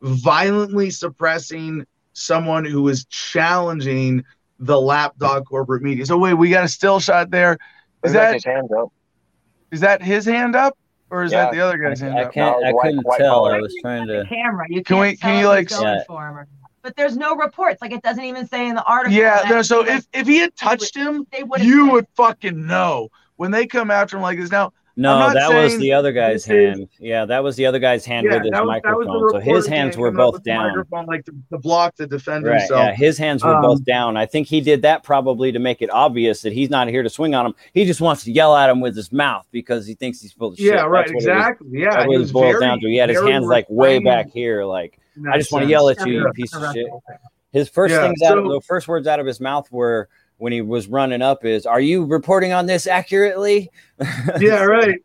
violently 0.00 0.88
suppressing 0.88 1.84
someone 2.14 2.64
who 2.64 2.88
is 2.88 3.04
challenging 3.06 4.24
the 4.60 4.80
lapdog 4.80 5.44
corporate 5.44 5.82
media. 5.82 6.06
So 6.06 6.16
wait, 6.16 6.34
we 6.34 6.48
got 6.48 6.64
a 6.64 6.68
still 6.68 7.00
shot 7.00 7.30
there. 7.30 7.58
Is 8.02 8.10
He's 8.10 8.12
got 8.12 8.20
that 8.20 8.34
his 8.34 8.44
hand 8.44 8.70
up. 8.72 8.92
is 9.70 9.80
that 9.80 10.02
his 10.02 10.24
hand 10.24 10.56
up 10.56 10.76
or 11.10 11.22
is 11.24 11.30
that 11.32 11.52
the 11.52 11.60
other 11.60 11.78
guy's 11.78 12.00
hand 12.00 12.18
I 12.18 12.24
up? 12.24 12.32
can't. 12.32 12.64
I 12.64 12.72
couldn't 12.72 13.02
white 13.02 13.18
tell. 13.18 13.34
collar. 13.36 13.56
I 13.56 13.60
was 13.60 13.74
trying 13.80 14.06
to. 14.08 14.24
camera. 14.28 14.66
You 14.68 14.82
Can 14.82 14.96
can't 14.96 15.00
we- 15.00 15.16
can 15.16 15.30
tell 15.30 15.40
you, 15.40 15.48
like, 15.48 15.68
he's 15.70 15.80
Yeah. 15.80 16.02
for 16.06 16.26
him 16.28 16.36
or. 16.38 16.46
But 16.82 16.96
there's 16.96 17.16
no 17.16 17.34
reports. 17.36 17.82
Like 17.82 17.92
it 17.92 18.02
doesn't 18.02 18.22
even 18.24 18.46
say 18.46 18.68
in 18.68 18.74
the 18.74 18.84
article. 18.84 19.16
Yeah, 19.18 19.42
no, 19.50 19.62
so 19.62 19.84
if 19.86 20.06
if 20.14 20.26
he 20.26 20.38
had 20.38 20.54
touched 20.56 20.94
him, 20.96 21.26
they 21.32 21.42
would 21.42 21.60
you 21.62 21.90
would 21.90 22.06
fucking 22.14 22.66
know 22.66 23.08
when 23.36 23.50
they 23.50 23.66
come 23.66 23.90
after 23.90 24.16
him 24.16 24.22
like 24.22 24.38
this. 24.38 24.50
Now, 24.50 24.72
No, 25.00 25.32
that 25.32 25.48
was 25.54 25.78
the 25.78 25.92
other 25.92 26.10
guy's 26.12 26.44
hand. 26.44 26.88
Yeah, 26.98 27.24
that 27.24 27.44
was 27.44 27.54
the 27.54 27.66
other 27.66 27.78
guy's 27.78 28.04
hand 28.04 28.26
yeah, 28.26 28.34
with 28.34 28.42
his 28.42 28.50
that 28.50 28.64
was, 28.66 28.80
that 28.82 28.82
the 28.82 28.90
microphone. 28.96 29.30
So 29.30 29.38
his 29.38 29.66
hands 29.66 29.96
were 29.96 30.10
both 30.10 30.42
down. 30.42 30.84
Like 31.06 31.24
to, 31.26 31.32
to 31.52 31.58
block 31.58 31.94
to 31.96 32.06
defend 32.08 32.44
Right. 32.44 32.58
himself. 32.58 32.80
Yeah, 32.80 32.94
his 32.96 33.16
hands 33.16 33.44
were 33.44 33.54
Um, 33.54 33.62
both 33.62 33.84
down. 33.84 34.16
I 34.16 34.26
think 34.26 34.48
he 34.48 34.60
did 34.60 34.82
that 34.82 35.04
probably 35.04 35.52
to 35.52 35.60
make 35.60 35.82
it 35.82 35.90
obvious 35.90 36.42
that 36.42 36.52
he's 36.52 36.68
not 36.68 36.88
here 36.88 37.04
to 37.04 37.08
swing 37.08 37.34
on 37.36 37.46
him. 37.46 37.54
He 37.72 37.84
just 37.84 38.00
wants 38.00 38.24
to 38.24 38.32
yell 38.32 38.56
at 38.56 38.68
him 38.68 38.80
with 38.80 38.96
his 38.96 39.12
mouth 39.12 39.46
because 39.52 39.86
he 39.86 39.94
thinks 39.94 40.20
he's 40.20 40.32
full 40.32 40.48
of 40.48 40.56
shit. 40.56 40.66
Yeah, 40.66 40.82
right, 40.82 41.02
That's 41.06 41.10
it 41.12 41.14
was- 41.14 41.26
exactly. 41.26 41.68
Yeah, 41.72 41.90
That's 41.90 42.10
he 42.10 42.18
was 42.18 42.32
boils 42.32 42.52
very- 42.54 42.60
down 42.60 42.80
to. 42.80 42.88
He 42.88 42.96
had 42.96 43.08
his 43.08 43.20
hands 43.22 43.46
like 43.46 43.66
way 43.70 44.00
back 44.00 44.30
here. 44.32 44.64
Like 44.64 44.98
I 45.32 45.38
just 45.38 45.52
want 45.52 45.62
to 45.64 45.68
yell 45.70 45.88
at 45.88 46.04
you, 46.04 46.14
you 46.24 46.32
piece 46.32 46.52
of 46.56 46.62
shit. 46.74 46.86
His 47.52 47.68
first 47.68 47.92
Yeah, 47.94 48.02
things 48.06 48.20
out, 48.22 48.30
so- 48.34 48.48
the 48.52 48.60
first 48.66 48.88
words 48.88 49.06
out 49.06 49.20
of 49.20 49.26
his 49.26 49.40
mouth 49.40 49.70
were 49.70 50.08
when 50.38 50.52
he 50.52 50.60
was 50.62 50.88
running 50.88 51.22
up 51.22 51.44
is, 51.44 51.66
"Are 51.66 51.80
you 51.80 52.04
reporting 52.04 52.52
on 52.52 52.66
this 52.66 52.86
accurately?" 52.86 53.70
Yeah, 54.40 54.64
right. 54.64 54.96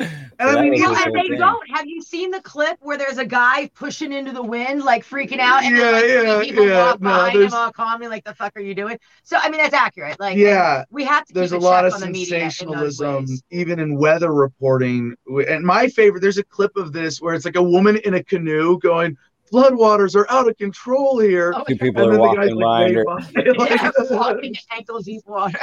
And 0.00 0.10
So 0.40 0.48
I 0.58 0.62
mean, 0.62 0.72
was 0.72 0.80
he- 0.98 1.04
and 1.04 1.14
they 1.14 1.28
thing. 1.28 1.38
don't. 1.38 1.70
Have 1.70 1.86
you 1.86 2.02
seen 2.02 2.32
the 2.32 2.40
clip 2.40 2.76
where 2.80 2.98
there's 2.98 3.18
a 3.18 3.24
guy 3.24 3.70
pushing 3.76 4.12
into 4.12 4.32
the 4.32 4.42
wind, 4.42 4.82
like 4.82 5.04
freaking 5.06 5.38
out, 5.38 5.62
and 5.62 5.76
Yeah, 5.76 5.92
then 5.92 5.92
like, 5.92 6.04
yeah, 6.26 6.40
people 6.42 6.66
yeah. 6.66 6.84
walk 6.86 7.00
No, 7.00 7.08
behind 7.10 7.34
him 7.34 7.40
there's- 7.42 7.52
all 7.52 7.70
calmly, 7.70 8.08
like 8.08 8.24
the 8.24 8.34
fuck 8.34 8.56
are 8.56 8.60
you 8.60 8.74
doing? 8.74 8.98
So 9.22 9.36
I 9.40 9.48
mean 9.48 9.58
that's 9.60 9.72
accurate. 9.74 10.18
Like 10.18 10.36
yeah, 10.36 10.82
we 10.90 11.04
have 11.04 11.24
to 11.26 11.32
there's 11.34 11.52
a 11.52 11.56
keep 11.58 11.62
lot 11.62 11.82
check 11.82 11.94
of 11.94 12.02
on 12.02 12.12
the 12.12 12.20
in 12.20 12.26
sensationalism, 12.26 13.26
even 13.50 13.78
in 13.78 13.96
weather 13.96 14.34
reporting. 14.34 15.14
And 15.48 15.64
my 15.64 15.86
favorite, 15.86 16.20
there's 16.20 16.38
a 16.38 16.44
clip 16.44 16.76
of 16.76 16.92
this 16.92 17.22
where 17.22 17.34
it's 17.36 17.44
like 17.44 17.54
a 17.56 17.62
woman 17.62 17.98
in 17.98 18.14
a 18.14 18.22
canoe 18.24 18.80
going, 18.80 19.16
"Floodwaters 19.54 20.16
are 20.16 20.30
out 20.30 20.48
of 20.48 20.56
control 20.58 21.18
here." 21.20 21.52
Oh, 21.56 21.62
Two 21.68 21.76
people 21.76 22.02
And 22.10 22.12
are 22.12 22.18
then 22.18 22.20
the 22.20 22.34
guy's 22.36 22.50
like, 22.52 22.58
behind 22.58 22.86
way 22.86 22.94
her. 22.94 23.04
by, 23.04 23.74
yeah, 23.74 23.90
like- 24.00 24.10
walking 24.10 24.54
ankles 24.76 25.04
deep 25.04 25.22
water. 25.26 25.58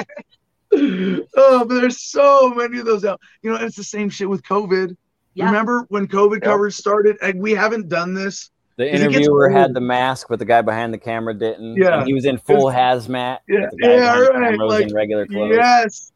oh, 0.73 1.65
but 1.65 1.81
there's 1.81 2.01
so 2.01 2.53
many 2.53 2.79
of 2.79 2.85
those 2.85 3.03
out. 3.05 3.19
You 3.41 3.49
know, 3.51 3.57
and 3.57 3.65
it's 3.65 3.75
the 3.75 3.83
same 3.83 4.09
shit 4.09 4.29
with 4.29 4.41
COVID. 4.43 4.95
Yeah. 5.33 5.45
Remember 5.45 5.85
when 5.89 6.07
COVID 6.07 6.35
Yep. 6.35 6.43
coverage 6.43 6.73
started? 6.75 7.17
And 7.21 7.41
we 7.41 7.51
haven't 7.53 7.89
done 7.89 8.13
this. 8.13 8.49
The 8.77 8.89
'Cause 8.89 9.01
it 9.01 9.03
gets 9.03 9.15
interviewer 9.15 9.49
had 9.49 9.73
the 9.73 9.81
mask, 9.81 10.27
but 10.29 10.39
the 10.39 10.45
guy 10.45 10.61
behind 10.61 10.93
the 10.93 10.97
camera 10.97 11.33
didn't. 11.33 11.75
Yeah. 11.75 11.99
and 11.99 12.07
he 12.07 12.13
was 12.13 12.25
in 12.25 12.37
full 12.37 12.65
hazmat. 12.71 13.39
Yeah, 13.47 13.67
but 13.69 13.71
the 13.71 13.77
guy 13.81 13.95
yeah, 13.95 14.19
right, 14.19 14.59
like, 14.59 14.87
in 14.87 14.93
regular 14.95 15.25
clothes. 15.27 15.55
Yes. 15.55 16.11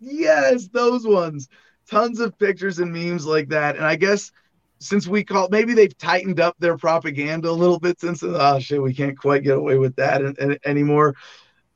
Yes, 0.00 0.68
those 0.68 1.06
ones. 1.06 1.48
Tons 1.88 2.18
of 2.20 2.36
pictures 2.38 2.80
and 2.80 2.92
memes 2.92 3.24
like 3.26 3.48
that. 3.50 3.76
And 3.76 3.84
I 3.84 3.94
guess 3.96 4.32
since 4.82 5.06
we 5.06 5.24
call 5.24 5.48
maybe 5.50 5.74
they've 5.74 5.96
tightened 5.96 6.40
up 6.40 6.56
their 6.58 6.76
propaganda 6.76 7.48
a 7.48 7.52
little 7.52 7.78
bit 7.78 8.00
since 8.00 8.22
oh 8.22 8.58
shit, 8.58 8.82
we 8.82 8.94
can't 8.94 9.18
quite 9.18 9.42
get 9.42 9.56
away 9.56 9.78
with 9.78 9.96
that 9.96 10.22
an- 10.22 10.36
an- 10.38 10.58
anymore. 10.64 11.14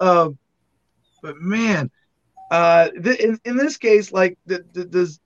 Um, 0.00 0.38
but 1.22 1.36
man, 1.38 1.90
uh, 2.50 2.88
th- 2.90 3.18
in, 3.18 3.38
in 3.44 3.56
this 3.56 3.76
case, 3.76 4.12
like, 4.12 4.38
the, 4.46 4.64
the, 4.72 4.84
does 4.84 5.20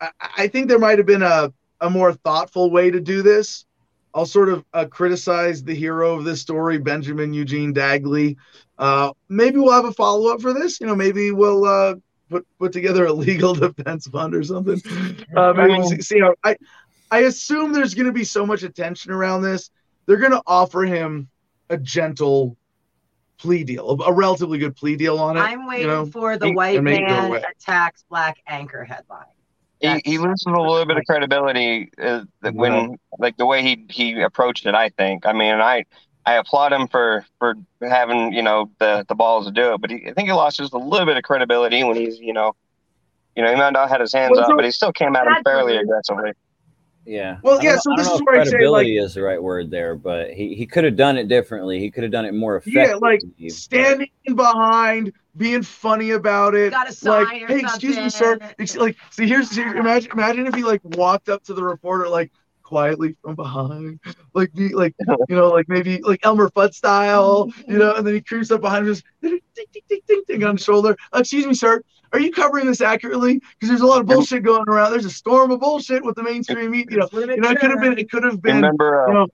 I, 0.00 0.10
I 0.20 0.48
think 0.48 0.68
there 0.68 0.78
might 0.78 0.98
have 0.98 1.06
been 1.06 1.22
a 1.22 1.52
a 1.80 1.90
more 1.90 2.12
thoughtful 2.14 2.70
way 2.70 2.90
to 2.90 3.00
do 3.00 3.22
this. 3.22 3.66
I'll 4.14 4.26
sort 4.26 4.48
of 4.48 4.64
uh, 4.72 4.86
criticize 4.86 5.62
the 5.62 5.74
hero 5.74 6.14
of 6.14 6.24
this 6.24 6.40
story, 6.40 6.78
Benjamin 6.78 7.34
Eugene 7.34 7.74
Dagley. 7.74 8.36
Uh, 8.78 9.12
maybe 9.28 9.58
we'll 9.58 9.72
have 9.72 9.84
a 9.84 9.92
follow 9.92 10.32
up 10.32 10.40
for 10.40 10.54
this. 10.54 10.80
You 10.80 10.86
know, 10.86 10.96
maybe 10.96 11.32
we'll 11.32 11.66
uh, 11.66 11.96
put 12.30 12.46
put 12.58 12.72
together 12.72 13.06
a 13.06 13.12
legal 13.26 13.54
defense 13.54 14.06
fund 14.06 14.34
or 14.34 14.42
something. 14.42 14.80
Uh, 15.36 15.52
maybe 15.52 15.86
see, 15.86 16.00
see 16.00 16.20
how 16.20 16.34
I 16.42 16.56
I 17.10 17.20
assume 17.20 17.72
there's 17.72 17.94
going 17.94 18.06
to 18.06 18.12
be 18.12 18.24
so 18.24 18.44
much 18.46 18.62
attention 18.62 19.12
around 19.12 19.42
this. 19.42 19.70
They're 20.06 20.16
going 20.16 20.32
to 20.32 20.42
offer 20.46 20.82
him 20.82 21.28
a 21.70 21.76
gentle 21.76 22.56
plea 23.38 23.64
deal, 23.64 23.90
a, 23.90 24.10
a 24.10 24.12
relatively 24.12 24.58
good 24.58 24.76
plea 24.76 24.96
deal 24.96 25.18
on 25.18 25.36
it. 25.36 25.40
I'm 25.40 25.66
waiting 25.66 25.86
you 25.86 25.92
know? 25.92 26.06
for 26.06 26.36
the 26.36 26.46
and 26.46 26.56
white 26.56 26.82
make 26.82 27.00
it 27.00 27.08
go 27.08 27.30
man 27.30 27.42
attacks 27.50 28.04
black 28.08 28.38
anchor 28.46 28.84
headline. 28.84 29.24
he, 29.80 29.86
That's- 29.88 30.02
he 30.04 30.18
loses 30.18 30.46
a 30.46 30.50
little 30.50 30.86
bit 30.86 30.96
of 30.96 31.04
credibility 31.04 31.90
uh, 32.02 32.22
that 32.42 32.54
when 32.54 32.98
like 33.18 33.36
the 33.36 33.46
way 33.46 33.62
he 33.62 33.86
he 33.90 34.20
approached 34.20 34.66
it. 34.66 34.74
I 34.74 34.88
think. 34.90 35.26
I 35.26 35.32
mean, 35.32 35.54
I 35.54 35.84
I 36.24 36.34
applaud 36.34 36.72
him 36.72 36.88
for 36.88 37.24
for 37.38 37.56
having 37.82 38.32
you 38.32 38.42
know 38.42 38.70
the 38.78 39.04
the 39.08 39.14
balls 39.14 39.46
to 39.46 39.52
do 39.52 39.74
it, 39.74 39.80
but 39.80 39.90
he, 39.90 40.06
I 40.08 40.12
think 40.12 40.28
he 40.28 40.32
lost 40.32 40.56
just 40.56 40.72
a 40.72 40.78
little 40.78 41.06
bit 41.06 41.16
of 41.16 41.22
credibility 41.22 41.84
when 41.84 41.96
he's 41.96 42.18
you 42.18 42.32
know. 42.32 42.54
You 43.34 43.42
know, 43.42 43.50
he 43.50 43.56
might 43.56 43.74
not 43.74 43.80
have 43.82 43.90
had 43.90 44.00
his 44.00 44.14
hands 44.14 44.30
Well, 44.30 44.40
up, 44.40 44.46
so- 44.48 44.56
but 44.56 44.64
he 44.64 44.70
still 44.70 44.92
came 44.92 45.14
at 45.14 45.26
him 45.26 45.34
fairly 45.44 45.76
aggressively. 45.76 46.32
Yeah. 47.06 47.38
Well, 47.42 47.62
yeah, 47.62 47.76
so 47.78 47.90
this 47.96 48.06
is 48.06 48.20
if 48.20 48.26
where 48.26 48.40
I 48.40 48.44
say, 48.44 48.50
like- 48.50 48.50
credibility 48.50 48.98
is 48.98 49.14
the 49.14 49.22
right 49.22 49.42
word 49.42 49.70
there, 49.70 49.94
but 49.94 50.30
he, 50.32 50.54
he 50.54 50.66
could 50.66 50.84
have 50.84 50.96
done 50.96 51.16
it 51.16 51.28
differently. 51.28 51.78
He 51.78 51.90
could 51.90 52.02
have 52.02 52.12
done 52.12 52.24
it 52.24 52.34
more 52.34 52.56
effectively. 52.56 52.82
Yeah, 52.82 52.94
like 52.96 53.50
standing 53.50 54.10
behind, 54.34 55.12
being 55.36 55.62
funny 55.62 56.10
about 56.10 56.54
it. 56.54 56.72
Got 56.72 56.88
a 56.88 56.92
sign 56.92 57.24
like, 57.24 57.42
or 57.42 57.46
hey, 57.46 57.60
excuse 57.60 57.96
me, 57.96 58.10
sir. 58.10 58.38
Like, 58.76 58.96
see, 59.10 59.28
here's, 59.28 59.54
here, 59.54 59.76
imagine, 59.76 60.10
imagine 60.12 60.46
if 60.48 60.54
he 60.54 60.64
like 60.64 60.80
walked 60.84 61.28
up 61.28 61.44
to 61.44 61.54
the 61.54 61.62
reporter 61.62 62.08
like 62.08 62.32
quietly 62.66 63.16
from 63.22 63.36
behind, 63.36 64.00
like 64.34 64.52
be 64.52 64.70
like, 64.70 64.94
you 65.28 65.36
know, 65.36 65.50
like 65.50 65.68
maybe 65.68 66.00
like 66.02 66.20
Elmer 66.24 66.50
Fudd 66.50 66.74
style, 66.74 67.48
you 67.68 67.78
know, 67.78 67.94
and 67.94 68.04
then 68.04 68.14
he 68.14 68.20
creeps 68.20 68.50
up 68.50 68.60
behind 68.60 68.86
him, 68.86 68.92
just 68.94 69.04
ding, 69.22 69.38
ding, 69.54 69.66
ding, 69.88 70.00
ding, 70.08 70.22
ding 70.26 70.44
on 70.44 70.56
his 70.56 70.64
shoulder. 70.64 70.96
Uh, 71.14 71.20
excuse 71.20 71.46
me, 71.46 71.54
sir. 71.54 71.80
Are 72.12 72.20
you 72.20 72.30
covering 72.32 72.66
this 72.66 72.80
accurately? 72.80 73.34
Because 73.38 73.68
there's 73.68 73.80
a 73.80 73.86
lot 73.86 74.00
of 74.00 74.06
bullshit 74.06 74.42
going 74.42 74.64
around. 74.68 74.92
There's 74.92 75.04
a 75.04 75.10
storm 75.10 75.50
of 75.50 75.60
bullshit 75.60 76.04
with 76.04 76.14
the 76.14 76.22
mainstream 76.22 76.70
media. 76.70 76.98
You 77.12 77.26
know, 77.26 77.32
you 77.34 77.36
know, 77.40 77.50
it 77.50 77.58
could 77.60 77.70
have 77.70 77.80
been, 77.80 77.98
it 77.98 78.10
could 78.10 78.24
have 78.24 78.40
been, 78.40 78.56
Remember, 78.56 79.04
uh, 79.04 79.08
you 79.08 79.14
know, 79.14 79.26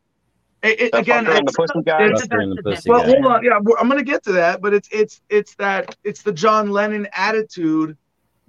it, 0.62 0.80
it, 0.80 0.90
again, 0.94 1.24
fucker 1.24 1.46
the 1.46 1.52
pussy 1.52 1.82
guy. 1.84 2.04
it's- 2.04 2.28
the 2.28 2.60
Pussy 2.64 2.90
well, 2.90 3.02
guy. 3.02 3.06
hold 3.08 3.26
on. 3.26 3.44
Yeah, 3.44 3.58
we're- 3.60 3.76
I'm 3.80 3.88
going 3.88 3.98
to 3.98 4.10
get 4.10 4.22
to 4.24 4.32
that, 4.32 4.62
but 4.62 4.72
it's 4.72 4.88
it's 4.92 5.20
it's 5.28 5.54
that 5.56 5.96
it's 6.04 6.22
the 6.22 6.32
John 6.32 6.70
Lennon 6.70 7.08
attitude, 7.14 7.96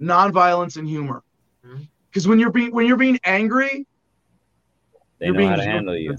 nonviolence 0.00 0.76
and 0.76 0.88
humor. 0.88 1.22
Because 2.10 2.28
when 2.28 2.38
you're 2.38 2.52
being 2.52 2.72
when 2.72 2.86
you're 2.86 2.96
being 2.96 3.18
angry, 3.24 3.86
they 5.18 5.26
you're 5.26 5.34
know 5.34 5.38
being 5.38 5.50
how 5.50 5.56
to 5.56 5.64
handle 5.64 5.96
you. 5.96 6.16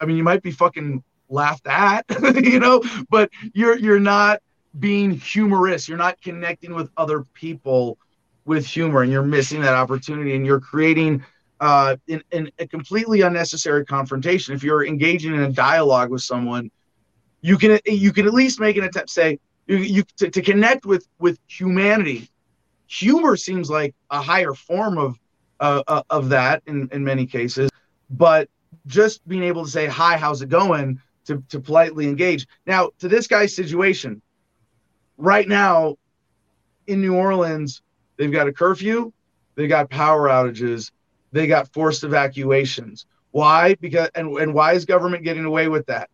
I 0.00 0.06
mean, 0.06 0.16
you 0.16 0.24
might 0.24 0.42
be 0.42 0.50
fucking 0.50 1.04
laughed 1.28 1.66
at, 1.68 2.04
you 2.42 2.58
know, 2.58 2.82
but 3.08 3.30
you're 3.54 3.76
you're 3.76 4.00
not 4.00 4.40
being 4.78 5.10
humorous. 5.12 5.88
You're 5.88 5.98
not 5.98 6.20
connecting 6.20 6.74
with 6.74 6.90
other 6.96 7.22
people 7.34 7.98
with 8.44 8.66
humor, 8.66 9.02
and 9.02 9.12
you're 9.12 9.22
missing 9.22 9.60
that 9.62 9.74
opportunity, 9.74 10.34
and 10.34 10.46
you're 10.46 10.60
creating 10.60 11.24
uh, 11.60 11.96
in, 12.06 12.22
in 12.32 12.50
a 12.58 12.66
completely 12.66 13.20
unnecessary 13.20 13.84
confrontation. 13.84 14.54
If 14.54 14.62
you're 14.62 14.84
engaging 14.84 15.34
in 15.34 15.40
a 15.42 15.52
dialogue 15.52 16.10
with 16.10 16.22
someone, 16.22 16.70
you 17.42 17.58
can 17.58 17.78
you 17.86 18.12
can 18.12 18.26
at 18.26 18.34
least 18.34 18.60
make 18.60 18.76
an 18.76 18.84
attempt. 18.84 19.10
Say 19.10 19.38
you, 19.66 19.76
you 19.76 20.02
to, 20.18 20.30
to 20.30 20.42
connect 20.42 20.86
with 20.86 21.06
with 21.18 21.38
humanity. 21.46 22.28
Humor 22.86 23.36
seems 23.36 23.70
like 23.70 23.94
a 24.10 24.20
higher 24.20 24.54
form 24.54 24.98
of 24.98 25.16
uh, 25.60 25.82
uh, 25.86 26.02
of 26.10 26.28
that 26.30 26.62
in 26.66 26.88
in 26.92 27.04
many 27.04 27.26
cases, 27.26 27.70
but 28.10 28.48
just 28.86 29.26
being 29.28 29.42
able 29.42 29.64
to 29.64 29.70
say 29.70 29.86
hi, 29.86 30.16
how's 30.16 30.42
it 30.42 30.48
going, 30.48 31.00
to 31.26 31.42
to 31.50 31.60
politely 31.60 32.08
engage. 32.08 32.46
Now 32.66 32.90
to 32.98 33.08
this 33.08 33.26
guy's 33.26 33.54
situation, 33.54 34.22
right 35.20 35.46
now 35.46 35.96
in 36.86 37.00
New 37.00 37.14
Orleans, 37.14 37.82
they've 38.16 38.32
got 38.32 38.48
a 38.48 38.52
curfew, 38.52 39.12
they 39.54 39.66
got 39.66 39.90
power 39.90 40.28
outages, 40.28 40.90
they 41.32 41.46
got 41.46 41.72
forced 41.72 42.04
evacuations. 42.04 43.06
Why? 43.30 43.74
Because 43.74 44.10
and, 44.14 44.36
and 44.38 44.54
why 44.54 44.72
is 44.72 44.84
government 44.84 45.24
getting 45.24 45.44
away 45.44 45.68
with 45.68 45.86
that? 45.86 46.10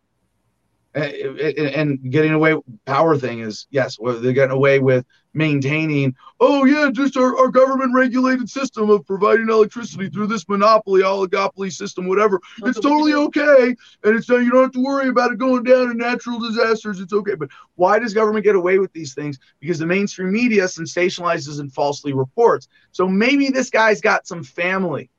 And, 0.93 1.13
and- 1.39 2.11
getting 2.11 2.33
away 2.33 2.55
power 2.85 3.17
thing 3.17 3.39
is 3.39 3.67
yes, 3.69 3.97
well, 3.99 4.19
they're 4.19 4.33
getting 4.33 4.55
away 4.55 4.79
with 4.79 5.05
maintaining. 5.37 6.15
Oh 6.39 6.65
yeah, 6.65 6.89
just 6.91 7.15
our, 7.15 7.37
our 7.37 7.47
government 7.47 7.93
regulated 7.93 8.49
system 8.49 8.89
of 8.89 9.05
providing 9.05 9.49
electricity 9.49 10.09
through 10.09 10.27
this 10.27 10.47
monopoly, 10.49 11.01
oligopoly 11.01 11.71
system, 11.71 12.07
whatever. 12.07 12.41
It's 12.63 12.79
totally 12.79 13.13
okay, 13.13 13.75
and 14.03 14.15
it's 14.15 14.29
uh, 14.29 14.37
you 14.37 14.51
don't 14.51 14.63
have 14.63 14.71
to 14.73 14.83
worry 14.83 15.09
about 15.09 15.31
it 15.31 15.37
going 15.37 15.63
down 15.63 15.91
in 15.91 15.97
natural 15.97 16.39
disasters. 16.39 16.99
It's 16.99 17.13
okay. 17.13 17.35
But 17.35 17.49
why 17.75 17.99
does 17.99 18.13
government 18.13 18.43
get 18.43 18.55
away 18.55 18.79
with 18.79 18.91
these 18.93 19.13
things? 19.13 19.39
Because 19.59 19.79
the 19.79 19.85
mainstream 19.85 20.31
media 20.31 20.65
sensationalizes 20.65 21.59
and 21.59 21.71
falsely 21.71 22.13
reports. 22.13 22.67
So 22.91 23.07
maybe 23.07 23.49
this 23.49 23.69
guy's 23.69 24.01
got 24.01 24.27
some 24.27 24.43
family 24.43 25.09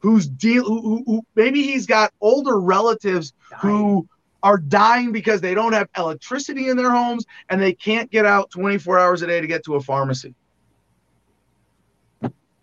who's 0.00 0.26
deal 0.26 0.64
who, 0.64 0.80
who, 0.80 1.04
who 1.06 1.22
maybe 1.34 1.62
he's 1.62 1.86
got 1.86 2.12
older 2.20 2.58
relatives 2.58 3.34
who 3.60 4.08
are 4.42 4.58
dying 4.58 5.12
because 5.12 5.40
they 5.40 5.54
don't 5.54 5.72
have 5.72 5.88
electricity 5.96 6.68
in 6.68 6.76
their 6.76 6.90
homes 6.90 7.24
and 7.48 7.60
they 7.60 7.72
can't 7.72 8.10
get 8.10 8.26
out 8.26 8.50
24 8.50 8.98
hours 8.98 9.22
a 9.22 9.26
day 9.26 9.40
to 9.40 9.46
get 9.46 9.64
to 9.64 9.74
a 9.76 9.80
pharmacy. 9.80 10.34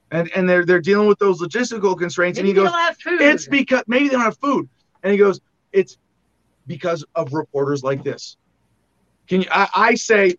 And 0.09 0.32
and 0.34 0.47
they're 0.47 0.65
they're 0.65 0.80
dealing 0.80 1.07
with 1.07 1.19
those 1.19 1.41
logistical 1.41 1.97
constraints. 1.97 2.38
Maybe 2.38 2.51
and 2.51 2.57
he 2.57 2.63
goes, 2.63 2.71
they 2.71 2.78
don't 2.78 2.80
have 2.80 2.97
food. 2.97 3.21
it's 3.21 3.47
because 3.47 3.84
maybe 3.88 4.07
they 4.07 4.13
don't 4.13 4.21
have 4.21 4.38
food. 4.38 4.69
And 5.03 5.11
he 5.11 5.17
goes, 5.17 5.41
it's 5.73 5.97
because 6.65 7.03
of 7.15 7.34
reporters 7.34 7.84
like 7.84 8.03
this. 8.03 8.38
Can 9.28 9.41
you 9.41 9.47
I, 9.51 9.67
I 9.73 9.95
say 9.95 10.38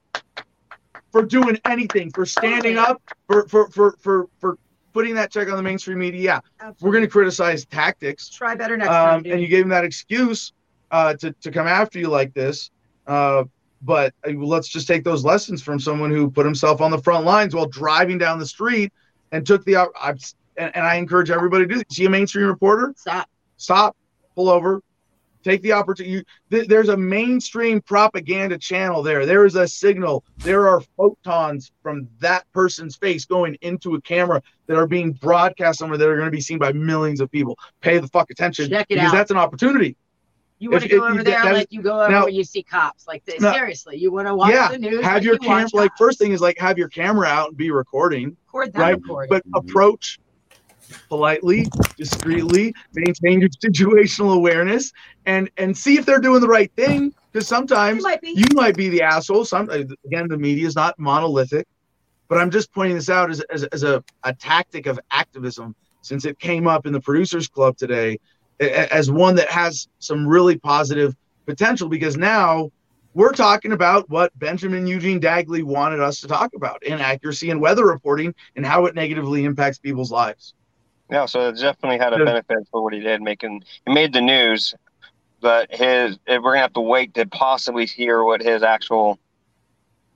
for 1.13 1.23
doing 1.23 1.59
anything, 1.67 2.11
for 2.11 2.25
standing 2.25 2.79
up, 2.79 3.03
for 3.27 3.47
for 3.49 3.69
for 3.69 3.97
for 4.01 4.29
for 4.39 4.59
putting 4.95 5.15
that 5.17 5.31
check 5.31 5.51
on 5.51 5.57
the 5.59 5.63
mainstream 5.63 5.99
media, 5.99 6.43
yeah, 6.61 6.71
we're 6.81 6.93
gonna 6.93 7.07
criticize 7.07 7.67
tactics. 7.67 8.31
try 8.31 8.55
better 8.55 8.77
next 8.77 8.89
time. 8.89 9.17
Um, 9.17 9.23
dude. 9.23 9.33
and 9.35 9.43
you 9.43 9.49
gave 9.49 9.65
him 9.65 9.69
that 9.69 9.85
excuse 9.85 10.55
uh, 10.91 11.15
to, 11.15 11.33
to 11.33 11.51
come 11.51 11.67
after 11.67 11.99
you 11.99 12.09
like 12.09 12.35
this. 12.35 12.71
Uh, 13.07 13.45
but 13.83 14.13
uh, 14.27 14.33
let's 14.33 14.69
just 14.69 14.89
take 14.89 15.05
those 15.05 15.25
lessons 15.25 15.63
from 15.63 15.79
someone 15.79 16.11
who 16.11 16.31
put 16.31 16.45
himself 16.45 16.81
on 16.81 16.91
the 16.91 16.99
front 16.99 17.25
lines 17.25 17.55
while 17.55 17.67
driving 17.67 18.19
down 18.19 18.39
the 18.39 18.47
street 18.47 18.93
and 19.33 19.47
took 19.47 19.65
the. 19.65 19.77
I've, 20.01 20.19
and, 20.57 20.75
and 20.75 20.85
I 20.85 20.97
encourage 20.97 21.31
everybody 21.31 21.65
to 21.65 21.69
do 21.69 21.77
this. 21.77 21.85
See 21.91 22.05
a 22.05 22.11
mainstream 22.11 22.47
reporter? 22.47 22.93
Stop. 22.97 23.29
Stop, 23.57 23.97
pull 24.35 24.49
over, 24.49 24.83
take 25.45 25.63
the 25.63 25.73
opportunity. 25.73 26.25
Th- 26.51 26.69
there's 26.69 26.89
a 26.89 26.97
mainstream 26.97 27.81
propaganda 27.81 28.59
channel 28.59 29.03
there. 29.03 29.27
There 29.27 29.45
is 29.45 29.55
a 29.55 29.67
signal. 29.67 30.25
There 30.39 30.69
are 30.69 30.81
photons 30.97 31.73
from 31.83 32.09
that 32.21 32.45
person's 32.53 32.97
face 32.97 33.25
going 33.25 33.57
into 33.63 33.95
a 33.95 34.01
camera 34.01 34.43
that 34.67 34.77
are 34.77 34.87
being 34.87 35.13
broadcast 35.13 35.79
somewhere 35.79 35.99
that 35.99 36.09
are 36.09 36.17
going 36.17 36.27
to 36.27 36.33
be 36.33 36.41
seen 36.41 36.59
by 36.59 36.73
millions 36.73 37.21
of 37.21 37.31
people. 37.31 37.59
Pay 37.81 37.99
the 37.99 38.09
fuck 38.09 38.31
attention 38.31 38.69
Check 38.71 38.87
it 38.89 38.95
because 38.95 39.09
out. 39.09 39.13
that's 39.13 39.31
an 39.31 39.39
opportunity. 39.39 39.97
You 40.61 40.71
want 40.71 40.83
to 40.83 40.89
go 40.89 40.97
if 40.97 41.03
over 41.03 41.15
you- 41.19 41.23
there 41.25 41.43
that 41.43 41.53
is- 41.53 41.59
like 41.59 41.69
you 41.71 41.83
go 41.83 42.01
over 42.03 42.11
now- 42.11 42.21
where 42.23 42.31
you 42.31 42.45
see 42.45 42.63
cops. 42.63 43.07
Like 43.07 43.25
this. 43.25 43.41
No. 43.41 43.53
seriously, 43.53 43.97
you 43.97 44.11
want 44.11 44.27
to 44.27 44.35
watch 44.35 44.53
yeah, 44.53 44.69
the 44.69 44.79
news. 44.79 45.05
have 45.05 45.15
like 45.15 45.23
your 45.25 45.35
you 45.35 45.39
camera. 45.41 45.69
Like 45.73 45.93
first 45.97 46.19
thing 46.19 46.33
is 46.33 46.41
like 46.41 46.59
have 46.59 46.77
your 46.79 46.89
camera 46.89 47.27
out 47.29 47.49
and 47.49 47.57
be 47.57 47.71
recording, 47.71 48.37
record 48.53 48.73
that 48.75 48.81
right? 48.81 48.97
recording. 48.97 49.29
but 49.31 49.45
mm-hmm. 49.47 49.57
approach 49.69 50.19
politely, 51.09 51.67
discreetly, 51.97 52.75
maintain 52.95 53.41
your 53.41 53.49
situational 53.65 54.35
awareness, 54.35 54.93
and 55.27 55.51
and 55.57 55.77
see 55.77 55.97
if 55.99 56.07
they're 56.07 56.21
doing 56.21 56.41
the 56.41 56.49
right 56.49 56.73
thing. 56.77 57.15
Because 57.33 57.47
sometimes 57.47 58.03
might 58.03 58.21
be. 58.23 58.31
you 58.31 58.47
might 58.55 58.77
be 58.77 58.89
the 58.89 59.03
asshole. 59.03 59.45
Some 59.45 59.69
uh, 59.71 59.83
again, 60.07 60.29
the 60.29 60.39
media 60.39 60.67
is 60.67 60.75
not 60.75 60.99
monolithic, 60.99 61.67
but 62.29 62.39
I'm 62.39 62.51
just 62.51 62.73
pointing 62.73 62.97
this 62.97 63.11
out 63.11 63.31
as 63.31 63.41
as, 63.51 63.65
as 63.65 63.83
a, 63.83 64.03
a 64.25 64.35
tactic 64.35 64.87
of 64.87 64.99
activism 65.11 65.75
since 66.01 66.25
it 66.25 66.39
came 66.39 66.67
up 66.67 66.87
in 66.87 66.93
the 66.93 67.01
producers 67.01 67.49
club 67.49 67.77
today 67.77 68.13
a- 68.13 68.15
a- 68.15 68.19
as 68.61 69.11
one 69.11 69.37
that 69.37 69.49
has 69.49 69.89
some 69.99 70.27
really 70.27 70.59
positive 70.59 71.15
potential 71.47 71.89
because 71.89 72.17
now 72.17 72.71
we're 73.15 73.33
talking 73.33 73.73
about 73.73 74.09
what 74.11 74.37
Benjamin 74.39 74.87
Eugene 74.87 75.21
Dagley 75.21 75.63
wanted 75.63 76.01
us 76.01 76.21
to 76.21 76.29
talk 76.29 76.53
about 76.55 76.83
inaccuracy 76.83 77.51
in 77.51 77.59
weather 77.59 77.87
reporting 77.87 78.35
and 78.55 78.65
how 78.65 78.87
it 78.87 78.95
negatively 78.95 79.45
impacts 79.45 79.79
people's 79.79 80.13
lives. 80.13 80.55
Yeah, 81.11 81.27
so 81.27 81.49
it 81.49 81.59
definitely 81.59 81.99
had 81.99 82.13
a 82.13 82.25
benefit 82.25 82.69
for 82.71 82.83
what 82.83 82.93
he 82.93 83.01
did, 83.01 83.23
making 83.23 83.63
he 83.87 83.95
made 83.95 84.13
the 84.13 84.21
news, 84.21 84.75
but 85.41 85.75
his 85.75 86.19
we're 86.29 86.41
gonna 86.41 86.59
have 86.59 86.75
to 86.75 86.81
wait 86.81 87.15
to 87.15 87.27
possibly 87.27 87.87
hear 87.87 88.23
what 88.23 88.43
his 88.43 88.63
actual 88.63 89.19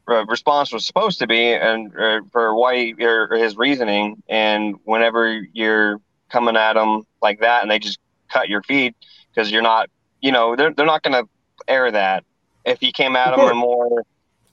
uh, 0.07 0.27
response 0.27 0.71
was 0.71 0.85
supposed 0.85 1.19
to 1.21 1.27
be, 1.27 1.55
and 1.55 1.97
uh, 1.97 2.21
for 2.31 2.55
why 2.55 2.93
or 3.01 3.35
his 3.37 3.57
reasoning, 3.57 4.23
and 4.29 4.77
whenever 4.85 5.33
you're 5.53 5.99
coming 6.29 6.57
at 6.57 6.75
them 6.75 7.05
like 7.23 7.41
that, 7.41 7.63
and 7.63 7.71
they 7.71 7.79
just 7.79 7.99
cut 8.33 8.49
your 8.49 8.63
feed 8.63 8.95
because 9.35 9.51
you're 9.51 9.63
not, 9.63 9.91
you 10.21 10.33
know, 10.33 10.57
they're 10.57 10.73
they're 10.73 10.87
not 10.87 11.03
gonna 11.03 11.25
air 11.69 11.91
that. 11.91 12.25
If 12.65 12.81
he 12.81 12.93
came 12.93 13.17
at 13.17 13.35
Of 13.35 13.41
him 13.41 13.49
a 13.49 13.55
more 13.55 14.05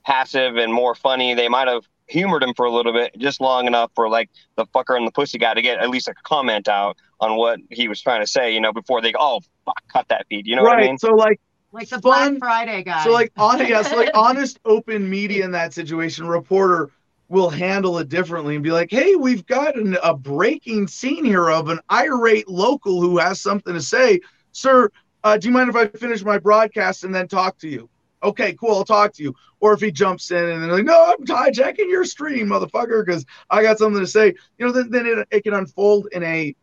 passive 0.06 0.58
and 0.58 0.74
more 0.74 0.96
funny, 0.96 1.36
they 1.36 1.48
might 1.48 1.68
have 1.68 1.84
humored 2.08 2.44
him 2.44 2.54
for 2.56 2.66
a 2.66 2.72
little 2.72 2.92
bit, 2.92 3.16
just 3.18 3.40
long 3.40 3.68
enough 3.68 3.92
for 3.96 4.10
like 4.10 4.30
the 4.56 4.66
fucker 4.68 4.98
and 4.98 5.06
the 5.08 5.12
pussy 5.12 5.38
guy 5.38 5.54
to 5.54 5.62
get 5.62 5.80
at 5.80 5.90
least 5.90 6.08
a 6.08 6.14
comment 6.24 6.68
out 6.68 6.98
on 7.20 7.36
what 7.36 7.60
he 7.70 7.88
was 7.88 8.02
trying 8.02 8.22
to 8.22 8.28
say, 8.28 8.54
you 8.54 8.60
know, 8.60 8.74
before 8.74 9.02
they 9.02 9.12
go, 9.12 9.20
oh, 9.22 9.42
fuck, 9.66 9.84
cut 9.92 10.08
that 10.10 10.26
feed. 10.28 10.48
You 10.48 10.56
know 10.56 10.64
right. 10.64 10.76
what 10.78 10.84
I 10.84 10.88
mean? 10.88 10.98
So 10.98 11.14
like 11.14 11.40
Like 11.72 11.90
the 11.90 12.02
Fun- 12.02 12.40
Black 12.40 12.66
Friday 12.66 12.84
guy. 12.84 13.04
So 13.04 13.12
like 13.12 13.32
on 13.38 13.66
yeah, 13.66 13.84
so 13.84 13.96
like 13.96 14.12
honest 14.16 14.60
open 14.66 15.10
media 15.10 15.46
in 15.46 15.52
that 15.52 15.74
situation, 15.74 16.28
reporter 16.28 16.90
will 17.30 17.50
handle 17.50 18.00
it 18.00 18.10
differently 18.10 18.56
and 18.56 18.64
be 18.64 18.72
like, 18.72 18.92
"Hey, 18.92 19.16
we've 19.16 19.46
got 19.46 19.78
an, 19.78 19.98
a 20.04 20.16
breaking 20.16 20.88
scene 20.88 21.24
here 21.24 21.50
of 21.50 21.70
an 21.70 21.80
irate 21.92 22.50
local 22.50 23.00
who 23.02 23.18
has 23.20 23.40
something 23.40 23.74
to 23.74 23.82
say, 23.82 24.20
sir. 24.52 24.90
Uh, 25.24 25.38
do 25.38 25.48
you 25.48 25.54
mind 25.54 25.70
if 25.70 25.76
I 25.76 25.88
finish 25.88 26.24
my 26.24 26.40
broadcast 26.40 27.04
and 27.04 27.14
then 27.14 27.28
talk 27.28 27.58
to 27.60 27.70
you?" 27.70 27.90
Okay, 28.22 28.54
cool. 28.54 28.76
I'll 28.76 28.84
talk 28.84 29.14
to 29.14 29.24
you. 29.24 29.34
Or 29.62 29.74
if 29.74 29.80
he 29.80 29.92
jumps 29.92 30.32
in 30.32 30.44
and 30.44 30.64
they're 30.64 30.72
like, 30.72 30.86
"No, 30.86 31.14
I'm 31.14 31.26
hijacking 31.26 31.90
your 31.90 32.04
stream, 32.04 32.48
motherfucker, 32.48 33.06
because 33.06 33.26
I 33.50 33.62
got 33.62 33.78
something 33.78 34.02
to 34.02 34.08
say," 34.08 34.34
you 34.58 34.66
know, 34.66 34.72
then, 34.72 34.90
then 34.90 35.06
it, 35.06 35.28
it 35.32 35.44
can 35.44 35.54
unfold 35.54 36.08
in 36.12 36.24
a 36.24 36.56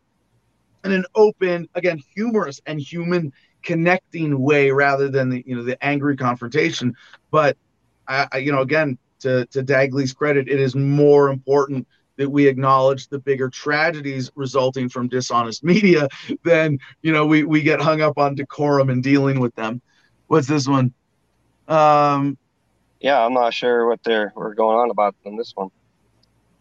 in 0.85 0.93
an 0.93 1.05
open, 1.15 1.69
again, 1.75 2.01
humorous 2.15 2.61
and 2.67 2.81
human 2.81 3.33
connecting 3.63 4.41
way 4.41 4.71
rather 4.71 5.09
than 5.09 5.29
the 5.29 5.45
you 5.47 5.55
know 5.55 5.63
the 5.63 5.83
angry 5.85 6.17
confrontation. 6.17 6.95
But 7.31 7.57
I, 8.09 8.29
I 8.33 8.39
you 8.39 8.53
know 8.53 8.63
again 8.63 8.99
to 9.21 9.47
to 9.47 9.63
Dagley's 9.63 10.13
credit, 10.13 10.49
it 10.49 10.61
is 10.61 10.75
more 10.75 11.29
important 11.31 11.87
that 12.17 12.31
we 12.31 12.47
acknowledge 12.47 13.09
the 13.09 13.19
bigger 13.19 13.51
tragedies 13.51 14.31
resulting 14.35 14.89
from 14.89 15.09
dishonest 15.09 15.63
media 15.65 16.09
than 16.45 16.79
you 17.03 17.13
know 17.13 17.27
we 17.27 17.45
we 17.45 17.63
get 17.63 17.81
hung 17.81 18.01
up 18.01 18.19
on 18.19 18.35
decorum 18.35 18.91
and 18.91 19.03
dealing 19.03 19.41
with 19.41 19.55
them. 19.55 19.81
What's 20.29 20.49
this 20.49 20.67
one? 20.67 20.95
Um, 21.69 22.39
Yeah, 23.01 23.25
I'm 23.25 23.35
not 23.35 23.55
sure 23.55 23.87
what 23.87 24.01
they're 24.05 24.33
were 24.35 24.55
going 24.55 24.79
on 24.79 24.91
about 24.91 25.15
in 25.25 25.37
this 25.37 25.53
one. 25.55 25.69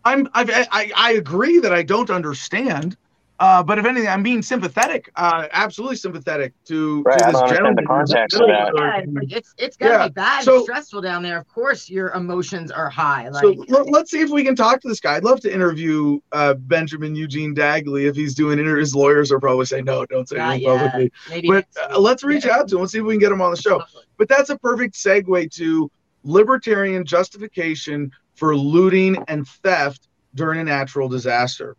I'm 0.04 0.28
I've, 0.34 0.50
I 0.52 0.92
I 0.96 1.14
agree 1.14 1.60
that 1.60 1.74
I 1.74 1.84
don't 1.84 2.10
understand. 2.10 2.96
Uh, 3.38 3.62
but 3.62 3.78
if 3.78 3.86
anything, 3.86 4.08
I'm 4.08 4.24
being 4.24 4.42
sympathetic, 4.42 5.10
uh, 5.18 5.48
absolutely 5.52 5.98
sympathetic 5.98 6.54
to, 6.68 7.04
Right, 7.04 7.20
to 7.20 7.26
I 7.26 7.32
this 7.32 7.40
don't 7.42 7.50
understand 7.50 7.78
the 7.78 7.82
gentleman. 7.82 7.86
context 7.86 8.36
of 8.40 8.48
that. 8.48 8.72
yeah, 8.76 8.98
it's, 9.00 9.12
like, 9.14 9.32
it's 9.34 9.54
it's 9.58 9.78
gotta 9.78 9.94
Yeah. 9.94 10.08
be 10.08 10.14
bad 10.14 10.44
So- 10.46 10.56
and 10.56 10.64
stressful 10.64 11.02
down 11.02 11.22
there. 11.22 11.38
Of 11.38 11.48
course, 11.50 11.90
your 11.90 12.12
emotions 12.14 12.72
are 12.72 12.90
high. 12.90 13.28
Like 13.28 13.42
So 13.44 13.66
let, 13.68 14.04
us 14.04 14.10
see 14.12 14.22
if 14.22 14.30
we 14.30 14.46
can 14.46 14.56
talk 14.56 14.80
to 14.82 14.88
this 14.88 15.02
guy. 15.02 15.16
I'd 15.18 15.26
love 15.26 15.42
to 15.42 15.54
interview 15.54 16.20
uh, 16.32 16.54
Benjamin 16.54 17.14
Eugene 17.14 17.54
Dagley 17.54 18.08
if 18.08 18.16
he's 18.16 18.36
doing 18.36 18.58
inter- 18.58 18.78
his 18.78 18.96
lawyers 18.96 19.34
are 19.34 19.40
probably 19.42 19.66
saying 19.66 19.84
no, 19.84 20.06
don't 20.06 20.30
say 20.30 20.38
not 20.38 20.52
anything 20.54 20.70
yet. 20.70 20.78
publicly. 20.78 21.12
Maybe 21.30 21.48
But 21.50 21.66
uh, 21.92 22.00
let's 22.00 22.24
reach 22.24 22.46
out 22.46 22.70
to 22.70 22.76
him. 22.76 22.82
Let's 22.82 22.94
see 22.94 23.00
if 23.00 23.04
we 23.06 23.16
can 23.16 23.20
get 23.20 23.34
him 23.34 23.42
on 23.42 23.52
the 23.52 23.58
show. 23.62 23.84
But 24.18 24.30
that's 24.30 24.50
a 24.50 24.58
perfect 24.58 24.96
segue 24.96 25.52
to 25.56 25.92
libertarian 26.24 27.06
justification 27.06 28.12
for 28.36 28.56
looting 28.56 29.18
and 29.28 29.46
theft 29.46 30.08
during 30.36 30.60
a 30.60 30.64
natural 30.64 31.08
disaster. 31.10 31.76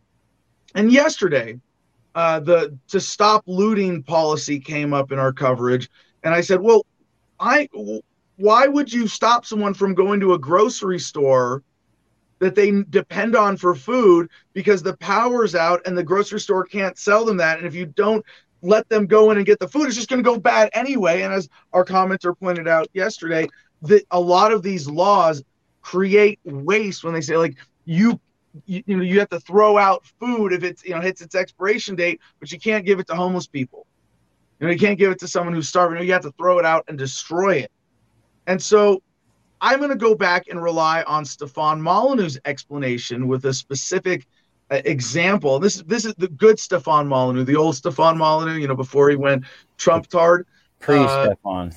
And 0.77 0.93
yesterday, 0.93 1.59
uh, 2.15 2.41
the 2.41 2.79
to 2.89 3.01
stop 3.01 3.43
looting 3.47 4.03
policy 4.03 4.61
came 4.61 4.93
up 4.93 5.11
in 5.11 5.19
our 5.19 5.33
coverage, 5.33 5.89
and 6.23 6.35
I 6.35 6.43
said, 6.43 6.61
"Well, 6.61 6.85
I 7.41 7.67
why 8.37 8.67
would 8.67 8.93
you 8.93 9.09
stop 9.09 9.47
someone 9.47 9.73
from 9.73 9.95
going 9.95 10.21
to 10.21 10.35
a 10.35 10.39
grocery 10.39 10.99
store 10.99 11.63
that 12.41 12.55
they 12.55 12.83
depend 12.91 13.35
on 13.35 13.57
for 13.57 13.75
food 13.75 14.29
because 14.53 14.83
the 14.83 14.99
power's 14.99 15.55
out 15.55 15.81
and 15.87 15.97
the 15.97 16.05
grocery 16.05 16.41
store 16.41 16.65
can't 16.65 16.99
sell 16.99 17.25
them 17.25 17.39
that, 17.39 17.57
and 17.57 17.67
if 17.67 17.75
you 17.75 17.87
don't 17.87 18.23
let 18.61 18.87
them 18.91 19.07
go 19.07 19.31
in 19.31 19.39
and 19.39 19.47
get 19.47 19.59
the 19.59 19.69
food, 19.69 19.87
it's 19.87 19.97
just 19.97 20.11
going 20.11 20.23
to 20.23 20.31
go 20.31 20.39
bad 20.39 20.69
anyway." 20.75 21.23
And 21.23 21.33
as 21.33 21.49
our 21.73 21.87
commenter 21.87 22.39
pointed 22.39 22.69
out 22.69 22.87
yesterday, 22.93 23.49
that 23.81 24.05
a 24.11 24.21
lot 24.21 24.53
of 24.53 24.63
these 24.63 24.87
laws 24.87 25.43
create 25.81 26.39
waste 26.45 27.03
when 27.03 27.15
they 27.15 27.23
say 27.23 27.39
like 27.39 27.57
you 27.87 28.21
you, 28.65 28.83
you 28.87 28.97
know 28.97 29.03
you 29.03 29.19
have 29.19 29.29
to 29.31 29.41
throw 29.41 29.77
out 29.79 30.05
food 30.21 30.53
if 30.53 30.63
it's 30.65 30.85
you 30.85 30.95
know 30.95 31.01
hits 31.01 31.21
its 31.21 31.35
expiration 31.35 31.95
date 31.95 32.21
but 32.41 32.51
you 32.51 32.59
can't 32.59 32.85
give 32.85 32.99
it 32.99 33.07
to 33.09 33.15
homeless 33.15 33.47
people. 33.47 33.87
You 34.61 34.67
know 34.67 34.73
you 34.73 34.79
can't 34.79 34.99
give 34.99 35.11
it 35.13 35.19
to 35.21 35.29
someone 35.29 35.55
who's 35.55 35.69
starving. 35.69 36.03
You 36.03 36.13
have 36.13 36.23
to 36.23 36.33
throw 36.33 36.59
it 36.59 36.65
out 36.65 36.85
and 36.89 36.97
destroy 36.99 37.57
it. 37.57 37.73
And 38.47 38.63
so 38.63 39.03
i'm 39.61 39.79
going 39.79 39.91
to 39.91 39.97
go 39.97 40.15
back 40.15 40.49
and 40.49 40.63
rely 40.63 41.03
on 41.05 41.25
stefan 41.25 41.81
molyneux's 41.81 42.39
explanation 42.45 43.27
with 43.27 43.45
a 43.47 43.55
specific 43.55 44.27
uh, 44.71 44.83
example. 44.85 45.59
This 45.59 45.77
is 45.77 45.85
this 45.85 46.05
is 46.05 46.15
the 46.17 46.29
good 46.29 46.59
stefan 46.59 47.07
molyneux 47.09 47.45
the 47.45 47.57
old 47.57 47.75
stefan 47.77 48.19
molyneux 48.19 48.59
you 48.59 48.69
know 48.69 48.77
before 48.77 49.09
he 49.09 49.17
went 49.17 49.45
trump 49.79 50.09
tard 50.09 50.47
Pre 50.79 50.99
Uh, 50.99 51.25
Stefan. 51.25 51.73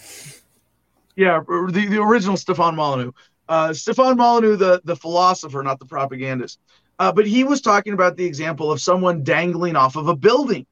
yeah, 1.15 1.41
the, 1.47 1.87
the 1.89 2.01
original 2.01 2.37
Stefan 2.37 2.75
Molyneux. 2.75 3.11
Uh, 3.49 3.73
Stefan 3.73 4.15
Molyneux, 4.15 4.55
the, 4.55 4.79
the 4.85 4.95
philosopher, 4.95 5.63
not 5.63 5.79
the 5.79 5.85
propagandist. 5.85 6.59
Uh, 6.99 7.11
but 7.11 7.25
he 7.25 7.43
was 7.43 7.61
talking 7.61 7.93
about 7.93 8.15
the 8.15 8.25
example 8.25 8.71
of 8.71 8.79
someone 8.79 9.23
dangling 9.23 9.75
off 9.75 9.95
of 9.95 10.07
a 10.07 10.15
building. 10.15 10.67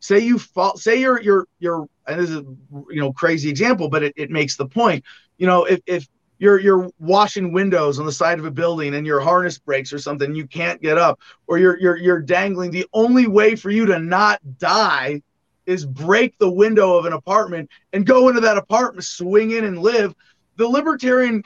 Say 0.00 0.20
you 0.20 0.38
fall, 0.38 0.76
say 0.76 1.00
you're 1.00 1.20
you're 1.20 1.46
you're 1.58 1.88
and 2.06 2.20
this 2.20 2.30
is 2.30 2.36
a 2.36 2.44
you 2.90 3.00
know 3.00 3.12
crazy 3.12 3.50
example, 3.50 3.88
but 3.88 4.02
it, 4.02 4.14
it 4.16 4.30
makes 4.30 4.56
the 4.56 4.66
point. 4.66 5.04
You 5.38 5.46
know, 5.46 5.64
if 5.64 5.80
if 5.86 6.08
you're 6.38 6.60
you're 6.60 6.90
washing 6.98 7.52
windows 7.52 7.98
on 7.98 8.06
the 8.06 8.12
side 8.12 8.38
of 8.38 8.44
a 8.44 8.50
building 8.50 8.94
and 8.94 9.06
your 9.06 9.20
harness 9.20 9.58
breaks 9.58 9.92
or 9.92 9.98
something, 9.98 10.34
you 10.34 10.46
can't 10.46 10.80
get 10.80 10.98
up, 10.98 11.20
or 11.46 11.58
you're 11.58 11.78
you're 11.80 11.96
you're 11.96 12.20
dangling. 12.20 12.70
The 12.70 12.86
only 12.92 13.26
way 13.26 13.56
for 13.56 13.70
you 13.70 13.86
to 13.86 13.98
not 13.98 14.40
die 14.58 15.22
is 15.66 15.84
break 15.86 16.38
the 16.38 16.50
window 16.50 16.96
of 16.96 17.06
an 17.06 17.14
apartment 17.14 17.70
and 17.92 18.06
go 18.06 18.28
into 18.28 18.42
that 18.42 18.58
apartment, 18.58 19.04
swing 19.04 19.52
in 19.52 19.64
and 19.64 19.78
live. 19.78 20.14
The 20.56 20.68
libertarian 20.68 21.42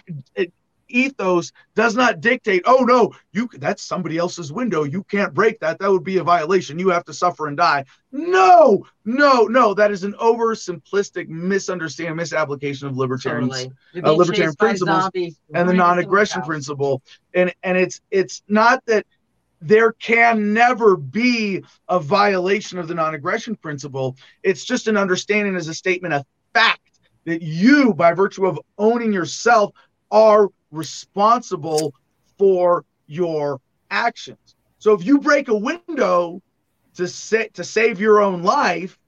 ethos 0.89 1.53
does 1.74 1.97
not 1.97 2.20
dictate, 2.20 2.62
oh 2.66 2.84
no, 2.84 3.12
you 3.32 3.49
that's 3.59 3.82
somebody 3.82 4.18
else's 4.18 4.53
window. 4.53 4.84
You 4.84 5.05
can't 5.05 5.34
break 5.34 5.61
that. 5.61 5.78
That 5.78 5.91
would 5.91 6.05
be 6.05 6.18
a 6.18 6.24
violation. 6.24 6.78
You 6.78 6.89
have 6.91 7.05
to 7.07 7.14
suffer 7.14 7.47
and 7.47 7.57
die. 7.57 7.84
No, 8.11 8.86
no, 9.05 9.45
no. 9.45 9.74
That 9.74 9.91
is 9.91 10.05
an 10.05 10.14
oversimplistic 10.14 11.28
misunderstanding, 11.28 12.16
misapplication 12.16 12.89
of 12.89 12.97
libertarians 12.97 13.49
Totally. 13.49 14.03
Uh, 14.03 14.12
libertarian 14.12 14.55
principles 14.55 15.11
and 15.55 15.68
the 15.68 15.74
non-aggression 15.74 16.43
principle 16.43 17.03
and 17.34 17.55
and 17.62 17.76
it's 17.76 18.01
it's 18.11 18.43
not 18.49 18.84
that 18.86 19.07
there 19.61 19.93
can 19.93 20.53
never 20.53 20.97
be 20.97 21.62
a 21.89 21.99
violation 21.99 22.78
of 22.78 22.89
the 22.89 22.95
non-aggression 22.95 23.57
principle 23.57 24.16
it's 24.43 24.64
just 24.64 24.89
an 24.89 24.97
understanding 24.97 25.57
as 25.57 25.68
a 25.68 25.74
statement 25.74 26.14
of 26.14 26.24
fact 26.55 27.01
that 27.24 27.43
you 27.43 27.93
by 27.95 28.12
virtue 28.12 28.47
of 28.47 28.59
owning 28.78 29.12
yourself 29.12 29.72
are 30.11 30.49
responsible 30.70 31.94
for 32.38 32.84
your 33.06 33.60
actions. 33.90 34.38
So 34.78 34.94
if 34.94 35.04
you 35.04 35.18
break 35.20 35.48
a 35.48 35.56
window 35.56 36.42
to 36.82 37.08
sa- 37.08 37.36
to 37.54 37.64
save 37.64 38.00
your 38.00 38.20
own 38.20 38.42
life 38.42 38.98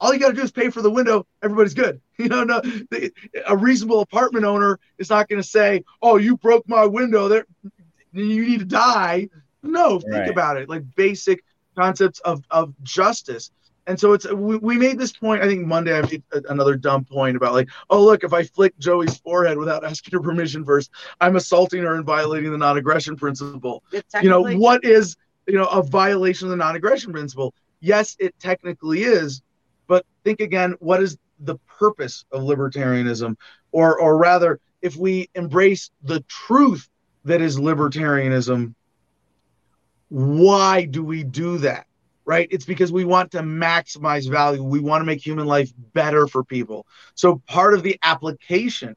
all 0.00 0.12
you 0.12 0.18
got 0.18 0.28
to 0.28 0.34
do 0.34 0.42
is 0.42 0.50
pay 0.50 0.68
for 0.70 0.82
the 0.82 0.90
window 0.90 1.24
everybody's 1.42 1.74
good. 1.74 2.00
You 2.18 2.28
know 2.28 2.44
no 2.44 2.60
the- 2.60 3.12
a 3.46 3.56
reasonable 3.56 4.00
apartment 4.00 4.44
owner 4.44 4.78
is 4.98 5.10
not 5.10 5.28
going 5.28 5.40
to 5.42 5.48
say 5.48 5.82
oh 6.02 6.16
you 6.16 6.36
broke 6.36 6.68
my 6.68 6.84
window 6.86 7.28
there 7.28 7.46
you 8.12 8.44
need 8.46 8.60
to 8.60 8.64
die. 8.66 9.28
No 9.62 9.98
think 10.00 10.12
Right. 10.12 10.28
about 10.28 10.56
it 10.56 10.68
like 10.68 10.82
basic 10.94 11.42
concepts 11.76 12.20
of 12.20 12.42
of 12.50 12.74
justice 12.82 13.50
and 13.86 13.98
so 13.98 14.12
it's 14.12 14.30
we, 14.32 14.56
we 14.56 14.76
made 14.76 14.98
this 14.98 15.12
point 15.12 15.42
i 15.42 15.46
think 15.46 15.66
monday 15.66 15.96
i 15.96 16.02
made 16.02 16.22
a- 16.32 16.42
another 16.48 16.76
dumb 16.76 17.04
point 17.04 17.36
about 17.36 17.52
like 17.52 17.68
oh 17.90 18.02
look 18.02 18.24
if 18.24 18.32
i 18.32 18.42
flick 18.42 18.76
joey's 18.78 19.18
forehead 19.18 19.58
without 19.58 19.84
asking 19.90 20.12
her 20.12 20.20
permission 20.20 20.64
first 20.64 20.90
i'm 21.20 21.36
assaulting 21.36 21.82
her 21.82 21.94
and 21.94 22.04
violating 22.04 22.50
the 22.50 22.58
non-aggression 22.58 23.16
principle. 23.16 23.82
You 24.22 24.30
know 24.30 24.42
what 24.42 24.84
is 24.84 25.16
you 25.46 25.56
know 25.56 25.66
a 25.66 25.82
violation 25.82 26.46
of 26.46 26.50
the 26.50 26.56
non-aggression 26.56 27.12
principle? 27.12 27.54
Yes 27.80 28.16
it 28.18 28.38
technically 28.38 29.02
is 29.02 29.42
but 29.86 30.06
think 30.24 30.40
again 30.40 30.74
what 30.80 31.02
is 31.02 31.18
the 31.40 31.56
purpose 31.78 32.24
of 32.32 32.42
libertarianism? 32.42 33.36
Or 33.72 33.98
or 33.98 34.16
rather 34.16 34.60
if 34.82 34.96
we 34.96 35.28
embrace 35.34 35.90
the 36.02 36.20
truth 36.28 36.88
that 37.24 37.40
is 37.40 37.58
libertarianism 37.58 38.74
why 40.08 40.84
do 40.84 41.02
we 41.02 41.24
do 41.24 41.58
that 41.58 41.86
right? 42.24 42.48
It's 42.50 42.64
because 42.64 42.92
we 42.92 43.04
want 43.04 43.30
to 43.32 43.40
maximize 43.40 44.30
value. 44.30 44.62
We 44.62 44.80
want 44.80 45.02
to 45.02 45.06
make 45.06 45.24
human 45.24 45.46
life 45.46 45.72
better 45.92 46.26
for 46.26 46.44
people. 46.44 46.86
So 47.14 47.42
part 47.46 47.74
of 47.74 47.82
the 47.82 47.98
application 48.02 48.96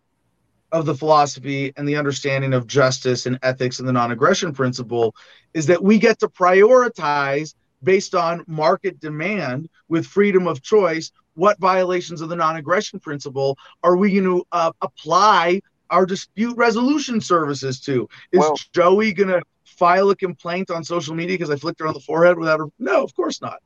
of 0.71 0.85
the 0.85 0.95
philosophy 0.95 1.73
and 1.77 1.87
the 1.87 1.95
understanding 1.95 2.53
of 2.53 2.67
justice 2.67 3.25
and 3.25 3.39
ethics 3.43 3.79
and 3.79 3.87
the 3.87 3.93
non-aggression 3.93 4.53
principle 4.53 5.15
is 5.53 5.65
that 5.67 5.81
we 5.81 5.97
get 5.97 6.19
to 6.19 6.27
prioritize 6.27 7.55
based 7.83 8.15
on 8.15 8.43
market 8.47 8.99
demand 8.99 9.69
with 9.87 10.05
freedom 10.05 10.47
of 10.47 10.61
choice 10.61 11.11
what 11.35 11.59
violations 11.59 12.19
of 12.19 12.29
the 12.29 12.35
non-aggression 12.35 12.99
principle 12.99 13.57
are 13.83 13.95
we 13.95 14.11
going 14.11 14.23
to 14.23 14.43
uh, 14.51 14.71
apply 14.81 15.61
our 15.89 16.05
dispute 16.05 16.57
resolution 16.57 17.21
services 17.21 17.79
to? 17.81 18.09
Is 18.31 18.39
Well- 18.39 18.55
joey 18.73 19.13
going 19.13 19.29
to 19.29 19.41
file 19.77 20.09
a 20.09 20.15
complaint 20.15 20.69
on 20.71 20.83
social 20.83 21.15
media 21.15 21.35
because 21.35 21.49
i 21.49 21.55
flicked 21.55 21.79
her 21.79 21.87
on 21.87 21.93
the 21.93 21.99
forehead 21.99 22.37
without 22.37 22.59
her 22.59 22.65
no 22.79 23.03
of 23.03 23.13
course 23.15 23.41
not 23.41 23.59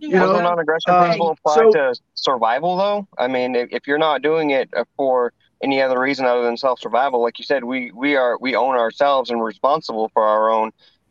you 0.00 0.08
you 0.08 0.14
know, 0.14 0.26
Doesn't 0.26 0.42
non-aggression 0.42 0.92
um, 0.92 1.02
principle 1.02 1.30
apply 1.30 1.54
so- 1.54 1.70
to 1.72 1.94
survival, 2.14 2.76
though? 2.76 3.06
I 3.16 3.28
mean, 3.28 3.54
if, 3.54 3.68
if 3.70 3.86
you're 3.86 3.98
not 3.98 4.22
doing 4.22 4.50
it 4.50 4.68
uh, 4.76 4.84
for 4.96 5.32
any 5.62 5.80
other 5.80 5.98
reason 5.98 6.26
other 6.26 6.42
than 6.42 6.56
self 6.56 6.80
survival. 6.80 7.22
Like 7.22 7.38
you 7.38 7.44
said, 7.44 7.64
we 7.64 7.90
we 7.92 8.16
are 8.16 8.36
we 8.40 8.54
own 8.54 8.76
ourselves 8.76 9.30
and 9.30 9.38
we're 9.38 9.46
responsible 9.46 10.10
for 10.12 10.22
our 10.22 10.50
own 10.50 10.70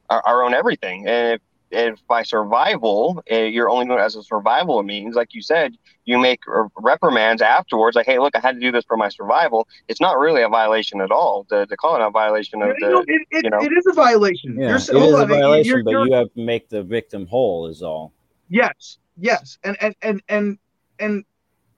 our, 0.09 0.21
our 0.25 0.43
own 0.43 0.53
everything. 0.53 1.07
And 1.07 1.33
if, 1.35 1.41
if 1.73 2.05
by 2.07 2.23
survival 2.23 3.23
uh, 3.31 3.35
you're 3.35 3.69
only 3.69 3.85
doing 3.85 3.99
it 3.99 4.01
as 4.03 4.15
a 4.15 4.23
survival 4.23 4.81
means, 4.83 5.15
like 5.15 5.33
you 5.33 5.41
said, 5.41 5.75
you 6.05 6.17
make 6.19 6.39
reprimands 6.77 7.41
afterwards. 7.41 7.95
Like, 7.95 8.05
hey, 8.05 8.19
look, 8.19 8.35
I 8.35 8.39
had 8.39 8.55
to 8.55 8.61
do 8.61 8.71
this 8.71 8.85
for 8.85 8.97
my 8.97 9.09
survival. 9.09 9.67
It's 9.87 10.01
not 10.01 10.19
really 10.19 10.41
a 10.43 10.49
violation 10.49 11.01
at 11.01 11.11
all. 11.11 11.45
To, 11.49 11.65
to 11.65 11.77
call 11.77 11.95
it 11.95 12.01
a 12.05 12.09
violation 12.09 12.61
of 12.61 12.75
the, 12.79 13.03
it, 13.07 13.21
it, 13.31 13.43
you 13.45 13.49
know, 13.49 13.59
it 13.61 13.71
is 13.71 13.85
a 13.87 13.93
violation. 13.93 14.57
Yeah, 14.59 14.67
You're, 14.69 14.77
it 14.77 14.87
hold 14.89 15.21
a 15.21 15.25
violation, 15.25 15.65
you're- 15.65 15.83
but 15.83 15.91
you're- 15.91 16.09
you 16.09 16.13
have 16.15 16.33
to 16.33 16.41
make 16.41 16.69
the 16.69 16.83
victim 16.83 17.25
whole. 17.27 17.67
Is 17.67 17.81
all. 17.81 18.13
Yes, 18.49 18.97
yes, 19.17 19.57
and 19.63 19.77
and 19.81 19.95
and 20.01 20.21
and 20.29 20.57
and 20.99 21.23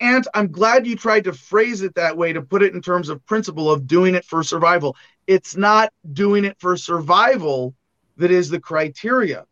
and 0.02 0.28
I'm 0.34 0.52
glad 0.52 0.86
you 0.86 0.96
tried 0.96 1.24
to 1.26 1.34
phrase 1.34 1.82
it 1.82 1.96
that 1.96 2.18
way 2.18 2.34
to 2.34 2.42
put 2.42 2.62
it 2.64 2.74
in 2.74 2.82
terms 2.82 3.10
of 3.10 3.26
principle 3.26 3.72
of 3.72 3.88
doing 3.88 4.16
it 4.16 4.26
for 4.26 4.44
survival. 4.44 4.96
It's 5.28 5.56
not 5.56 5.94
doing 6.14 6.44
it 6.46 6.58
for 6.60 6.76
survival 6.76 7.74
that 8.18 8.32
is 8.32 8.50
the 8.50 8.60
criteria. 8.60 9.46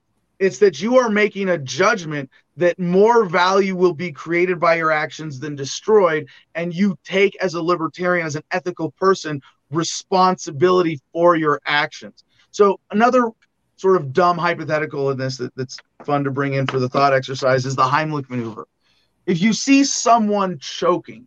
It's 0.43 0.57
that 0.57 0.81
you 0.81 0.97
are 0.97 1.09
making 1.09 1.47
a 1.47 1.57
judgment 1.57 2.29
that 2.57 2.77
more 2.77 3.23
value 3.23 3.77
will 3.77 3.93
be 3.93 4.11
created 4.11 4.59
by 4.59 4.75
your 4.75 4.91
actions 4.91 5.39
than 5.39 5.55
destroyed, 5.55 6.27
and 6.53 6.73
you 6.73 6.97
take 7.05 7.33
as 7.37 7.53
a 7.53 7.61
libertarian, 7.61 8.27
as 8.27 8.35
an 8.35 8.43
ethical 8.51 8.91
person, 8.91 9.41
responsibility 9.71 10.99
for 11.13 11.37
your 11.37 11.61
actions. 11.65 12.25
So 12.51 12.81
another 12.91 13.29
sort 13.77 13.95
of 13.95 14.11
dumb 14.11 14.37
hypothetical 14.37 15.11
in 15.11 15.17
this 15.17 15.37
that, 15.37 15.55
that's 15.55 15.77
fun 16.03 16.25
to 16.25 16.31
bring 16.31 16.55
in 16.55 16.67
for 16.67 16.77
the 16.77 16.89
thought 16.89 17.13
exercise 17.13 17.65
is 17.65 17.77
the 17.77 17.83
Heimlich 17.83 18.29
maneuver. 18.29 18.67
If 19.25 19.41
you 19.41 19.53
see 19.53 19.85
someone 19.85 20.59
choking 20.59 21.25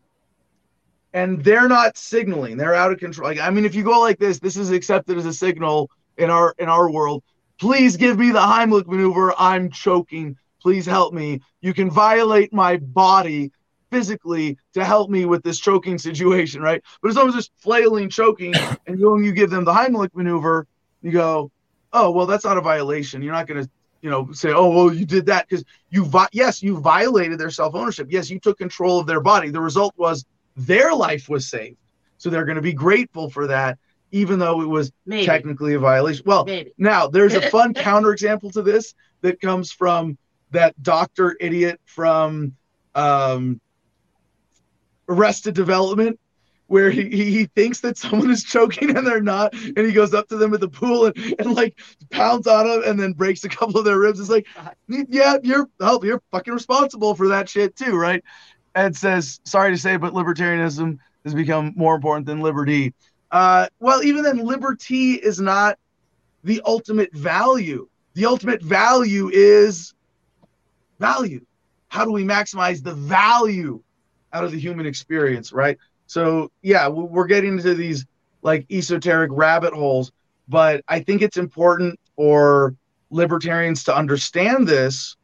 and 1.15 1.43
they're 1.43 1.69
not 1.69 1.97
signaling, 1.97 2.59
they're 2.59 2.75
out 2.75 2.93
of 2.93 2.99
control. 2.99 3.31
Like, 3.31 3.41
I 3.41 3.49
mean, 3.49 3.65
if 3.65 3.75
you 3.75 3.83
go 3.83 3.99
like 3.99 4.19
this, 4.19 4.41
this 4.41 4.59
is 4.59 4.71
accepted 4.73 5.17
as 5.17 5.25
a 5.25 5.33
signal 5.33 5.91
in 6.19 6.29
our 6.29 6.55
in 6.59 6.69
our 6.69 6.91
world. 6.91 7.23
Please 7.59 7.97
give 7.97 8.19
me 8.19 8.31
the 8.31 8.41
Heimlich 8.41 8.87
maneuver. 8.87 9.35
I'm 9.39 9.71
choking. 9.71 10.37
Please 10.61 10.87
help 10.87 11.15
me. 11.15 11.41
You 11.61 11.73
can 11.73 11.91
violate 11.91 12.53
my 12.53 12.77
body 12.77 13.53
physically 13.91 14.59
to 14.75 14.85
help 14.85 15.11
me 15.11 15.25
with 15.25 15.43
this 15.43 15.59
choking 15.59 15.97
situation, 15.97 16.61
right? 16.61 16.83
But 17.01 17.11
as 17.11 17.17
long 17.17 17.29
as 17.29 17.35
just 17.35 17.53
flailing, 17.57 18.11
choking, 18.11 18.55
and 18.87 18.99
you 18.99 19.19
you 19.21 19.33
give 19.33 19.51
them 19.51 19.65
the 19.65 19.73
Heimlich 19.73 20.15
maneuver, 20.15 20.67
you 21.03 21.13
go, 21.13 21.51
oh 21.97 22.11
well 22.11 22.27
that's 22.27 22.45
not 22.45 22.59
a 22.59 22.61
violation 22.61 23.23
you're 23.23 23.33
not 23.33 23.47
going 23.47 23.63
to 23.63 23.71
you 24.03 24.11
know 24.11 24.31
say 24.33 24.53
oh 24.53 24.69
well 24.71 24.93
you 24.93 25.07
did 25.07 25.27
that 25.27 25.49
because 25.49 25.65
you 25.91 26.05
vi- 26.05 26.29
yes 26.33 26.63
you 26.63 26.79
violated 26.79 27.39
their 27.39 27.51
self-ownership 27.51 28.07
yes 28.11 28.31
you 28.31 28.39
took 28.39 28.59
control 28.59 29.01
of 29.01 29.07
their 29.07 29.21
body 29.21 29.51
the 29.51 29.61
result 29.61 29.95
was 29.97 30.25
their 30.57 30.95
life 30.95 31.29
was 31.29 31.49
saved 31.49 31.79
so 32.19 32.31
they're 32.31 32.45
going 32.45 32.57
to 32.57 32.63
be 32.63 32.73
grateful 32.73 33.31
for 33.31 33.47
that 33.47 33.79
even 34.13 34.39
though 34.39 34.61
it 34.63 34.69
was 34.69 34.93
Maybe. 35.05 35.27
technically 35.27 35.75
a 35.75 35.79
violation. 35.79 36.25
Well 36.27 36.45
Maybe. 36.45 36.73
now 36.79 37.09
there's 37.09 37.35
a 37.35 37.51
fun 37.51 37.75
counterexample 37.75 38.53
to 38.53 38.63
this 38.63 38.95
that 39.23 39.41
comes 39.41 39.73
from 39.73 40.17
that 40.51 40.81
doctor 40.83 41.37
idiot 41.41 41.81
from 41.85 42.55
um, 42.95 43.61
arrested 45.09 45.55
development 45.55 46.19
where 46.69 46.91
he, 46.91 47.09
he, 47.09 47.45
thinks 47.55 47.81
that 47.81 47.97
someone 47.97 48.31
is 48.31 48.43
choking 48.43 48.97
and 48.97 49.07
they're 49.07 49.21
not 49.21 49.53
and 49.55 49.79
he 49.79 49.93
goes 49.93 50.15
up 50.15 50.29
to 50.29 50.37
them 50.37 50.53
at 50.53 50.61
the 50.61 50.69
pool 50.69 51.07
and, 51.07 51.35
and 51.39 51.55
like 51.55 51.79
pounds 52.11 52.47
on 52.47 52.67
them 52.67 52.83
and 52.85 52.99
then 52.99 53.13
breaks 53.13 53.45
a 53.45 53.49
couple 53.49 53.79
of 53.79 53.85
their 53.85 53.99
ribs. 53.99 54.19
It's 54.19 54.29
like 54.29 54.47
yeah 54.89 55.37
you're 55.43 55.69
oh, 55.81 56.03
you're 56.03 56.23
fucking 56.33 56.53
responsible 56.53 57.15
for 57.15 57.29
that 57.29 57.49
shit 57.49 57.77
too 57.77 57.97
right? 57.97 58.23
And 58.75 58.97
says 58.97 59.41
sorry 59.45 59.71
to 59.73 59.79
say 59.79 59.97
but 59.97 60.13
libertarianism 60.13 60.99
has 61.25 61.35
become 61.35 61.73
more 61.77 61.95
important 61.95 62.27
than 62.27 62.41
liberty 62.41 62.95
uh, 63.31 63.67
well 63.81 64.03
even 64.03 64.23
then 64.23 64.39
liberty 64.39 65.15
is 65.15 65.41
not 65.41 65.79
the 66.45 66.63
ultimate 66.65 67.13
value. 67.15 67.89
The 68.15 68.27
ultimate 68.27 68.63
value 68.63 69.29
is 69.33 69.95
value. 70.99 71.45
How 71.89 72.05
do 72.05 72.13
we 72.13 72.25
maximize 72.25 72.83
the 72.83 72.95
value 72.95 73.83
out 74.33 74.45
of 74.45 74.53
the 74.53 74.59
human 74.59 74.87
experience 74.87 75.53
right? 75.53 75.79
So 76.07 76.51
yeah, 76.63 76.89
we- 76.89 77.05
we're 77.05 77.27
getting 77.27 77.55
into 77.55 77.75
these 77.75 78.07
like 78.43 78.67
esoteric 78.71 79.31
rabbit 79.33 79.73
holes, 79.73 80.13
but 80.49 80.83
I 80.89 81.01
think 81.01 81.23
it's 81.23 81.37
important 81.37 81.99
for 82.15 82.75
libertarians 83.11 83.85
to 83.85 83.97
understand 83.97 84.67
this 84.69 85.17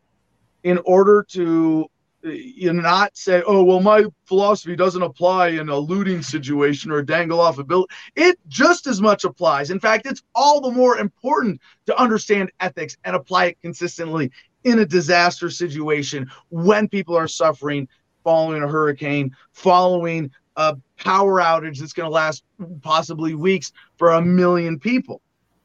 in 0.64 0.78
order 0.84 1.24
to 1.30 1.88
you 2.22 2.72
not 2.72 3.16
say, 3.16 3.42
oh 3.46 3.64
well, 3.64 3.80
my 3.80 4.04
philosophy 4.26 4.76
doesn't 4.76 5.02
apply 5.02 5.48
in 5.48 5.68
a 5.68 5.76
looting 5.76 6.22
situation 6.22 6.90
or 6.90 7.02
dangle 7.02 7.40
off 7.40 7.58
a 7.58 7.64
bill. 7.64 7.86
It 8.14 8.38
just 8.48 8.86
as 8.86 9.00
much 9.00 9.24
applies. 9.24 9.70
In 9.70 9.80
fact, 9.80 10.06
it's 10.06 10.22
all 10.34 10.60
the 10.60 10.70
more 10.70 10.98
important 10.98 11.60
to 11.86 12.00
understand 12.00 12.52
ethics 12.60 12.96
and 13.04 13.16
apply 13.16 13.46
it 13.46 13.60
consistently 13.60 14.30
in 14.64 14.78
a 14.78 14.86
disaster 14.86 15.50
situation 15.50 16.30
when 16.50 16.88
people 16.88 17.16
are 17.16 17.28
suffering 17.28 17.88
following 18.22 18.62
a 18.62 18.68
hurricane, 18.68 19.34
following 19.52 20.30
a 20.56 20.76
power 20.96 21.40
outage 21.40 21.78
that's 21.78 21.92
going 21.92 22.08
to 22.08 22.14
last 22.14 22.44
possibly 22.82 23.34
weeks 23.34 23.72
for 23.96 24.12
a 24.12 24.22
million 24.22 24.78
people. 24.78 25.20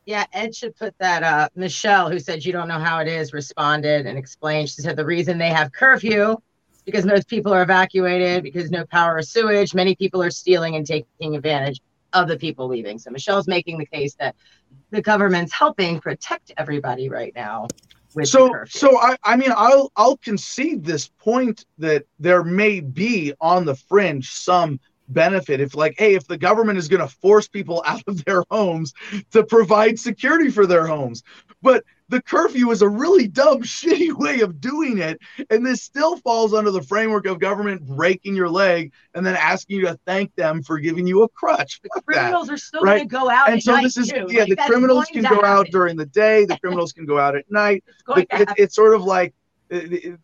Yeah, 0.05 0.25
Ed 0.31 0.55
should 0.55 0.75
put 0.77 0.97
that. 0.99 1.21
Uh, 1.21 1.49
Michelle, 1.55 2.09
who 2.09 2.17
said 2.17 2.45
you 2.45 2.53
don't 2.53 2.69
know 2.69 2.79
how 2.79 2.99
it 2.99 3.09
is, 3.09 3.33
responded 3.33 4.05
and 4.05 4.17
explained. 4.17 4.69
She 4.69 4.81
said 4.81 4.95
the 4.95 5.05
reason 5.05 5.37
they 5.37 5.49
have 5.49 5.73
curfew 5.73 6.37
because 6.87 7.05
most 7.05 7.27
people 7.27 7.53
are 7.53 7.61
evacuated 7.61 8.43
because 8.43 8.71
no 8.71 8.85
power 8.85 9.17
or 9.17 9.21
sewage. 9.21 9.75
Many 9.75 9.93
people 9.93 10.23
are 10.23 10.31
stealing 10.31 10.77
and 10.77 10.87
taking 10.87 11.35
advantage 11.35 11.81
of 12.13 12.29
the 12.29 12.37
people 12.37 12.65
leaving. 12.69 12.97
So 12.97 13.11
Michelle's 13.11 13.45
making 13.45 13.77
the 13.77 13.85
case 13.85 14.15
that 14.15 14.35
the 14.89 15.01
government's 15.01 15.51
helping 15.51 15.99
protect 15.99 16.53
everybody 16.55 17.09
right 17.09 17.33
now. 17.35 17.67
With 18.15 18.29
So, 18.29 18.49
so 18.69 18.97
I, 18.97 19.17
I 19.21 19.35
mean, 19.35 19.51
I'll, 19.53 19.91
I'll 19.97 20.15
concede 20.15 20.85
this 20.85 21.09
point 21.09 21.65
that 21.77 22.05
there 22.19 22.45
may 22.45 22.79
be 22.79 23.33
on 23.41 23.65
the 23.65 23.75
fringe 23.75 24.29
some 24.29 24.79
benefit 25.09 25.59
if, 25.59 25.75
like, 25.75 25.95
hey, 25.97 26.15
if 26.15 26.25
the 26.25 26.37
government 26.37 26.77
is 26.77 26.87
going 26.87 27.05
to 27.05 27.13
force 27.15 27.49
people 27.49 27.83
out 27.85 28.03
of 28.07 28.23
their 28.23 28.45
homes 28.49 28.93
to 29.31 29.43
provide 29.43 29.99
security 29.99 30.49
for 30.49 30.65
their 30.65 30.87
homes, 30.87 31.21
but 31.61 31.83
the 32.09 32.21
curfew 32.21 32.71
is 32.71 32.81
a 32.81 32.87
really 32.87 33.27
dumb, 33.27 33.61
shitty 33.63 34.13
way 34.17 34.39
of 34.41 34.61
doing 34.61 34.97
it, 34.99 35.19
and 35.49 35.65
this 35.65 35.83
still 35.83 36.15
falls 36.17 36.53
under 36.53 36.71
the 36.71 36.81
framework 36.81 37.25
of 37.25 37.39
government 37.39 37.85
breaking 37.85 38.35
your 38.35 38.49
leg 38.49 38.93
and 39.13 39.25
then 39.25 39.35
asking 39.35 39.77
you 39.79 39.85
to 39.87 39.99
thank 40.05 40.33
them 40.35 40.63
for 40.63 40.79
giving 40.79 41.05
you 41.05 41.23
a 41.23 41.29
crutch. 41.29 41.81
the 41.83 41.89
Fuck 41.93 42.05
that. 42.07 42.13
criminals 42.13 42.49
are 42.49 42.57
still 42.57 42.81
right? 42.81 42.97
going 42.97 43.09
to 43.09 43.11
go 43.25 43.29
out. 43.29 43.49
And 43.49 43.61
so 43.61 43.75
this 43.81 43.97
is 43.97 44.07
too. 44.09 44.27
yeah, 44.29 44.41
Like, 44.41 44.49
the 44.49 44.55
criminals 44.67 45.05
can 45.07 45.23
go 45.23 45.43
out 45.43 45.67
during 45.71 45.97
the 45.97 46.05
day, 46.05 46.45
the 46.45 46.57
criminals 46.59 46.93
can 46.93 47.05
go 47.05 47.19
out 47.19 47.35
at 47.35 47.49
night. 47.51 47.83
It's 47.87 48.03
going 48.03 48.25
The- 48.31 48.37
to 48.37 48.41
it- 48.43 48.57
it's 48.57 48.75
sort 48.75 48.93
of 48.95 49.03
like 49.03 49.33
uh, 49.71 49.77
it- 49.83 50.19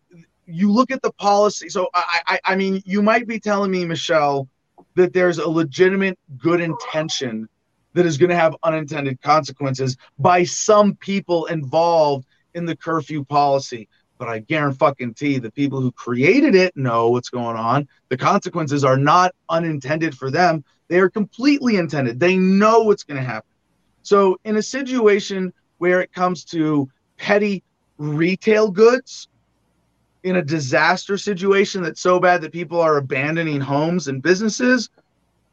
you 0.46 0.70
look 0.70 0.90
at 0.90 1.00
the 1.02 1.12
policy. 1.14 1.68
So 1.70 1.88
I, 1.94 2.20
I, 2.26 2.40
I 2.44 2.54
mean, 2.56 2.82
you 2.84 3.00
might 3.02 3.26
be 3.26 3.40
telling 3.40 3.70
me, 3.70 3.84
Michelle, 3.86 4.46
that 4.94 5.12
there's 5.14 5.38
a 5.38 5.48
legitimate 5.48 6.18
good 6.38 6.60
intention 6.60 7.48
that 7.94 8.06
is 8.06 8.18
going 8.18 8.30
to 8.30 8.36
have 8.36 8.56
unintended 8.62 9.20
consequences 9.22 9.96
by 10.18 10.44
some 10.44 10.94
people 10.96 11.46
involved 11.46 12.26
in 12.54 12.66
the 12.66 12.76
curfew 12.76 13.24
policy. 13.24 13.88
But 14.18 14.28
I 14.28 14.40
guarantee 14.40 15.38
the 15.38 15.50
people 15.50 15.80
who 15.80 15.90
created 15.90 16.54
it 16.54 16.76
know 16.76 17.10
what's 17.10 17.30
going 17.30 17.56
on. 17.56 17.88
The 18.10 18.16
consequences 18.16 18.84
are 18.84 18.96
not 18.96 19.34
unintended 19.48 20.16
for 20.16 20.30
them; 20.30 20.64
they 20.88 21.00
are 21.00 21.10
completely 21.10 21.76
intended. 21.76 22.20
They 22.20 22.36
know 22.36 22.80
what's 22.82 23.02
going 23.02 23.20
to 23.20 23.26
happen. 23.26 23.50
So, 24.02 24.38
in 24.44 24.56
a 24.56 24.62
situation 24.62 25.52
where 25.78 26.00
it 26.00 26.12
comes 26.12 26.44
to 26.46 26.88
petty 27.16 27.64
retail 27.98 28.70
goods, 28.70 29.28
in 30.22 30.36
a 30.36 30.42
disaster 30.42 31.18
situation 31.18 31.82
that's 31.82 32.00
so 32.00 32.18
bad 32.18 32.40
that 32.40 32.52
people 32.52 32.80
are 32.80 32.96
abandoning 32.96 33.60
homes 33.60 34.08
and 34.08 34.22
businesses, 34.22 34.88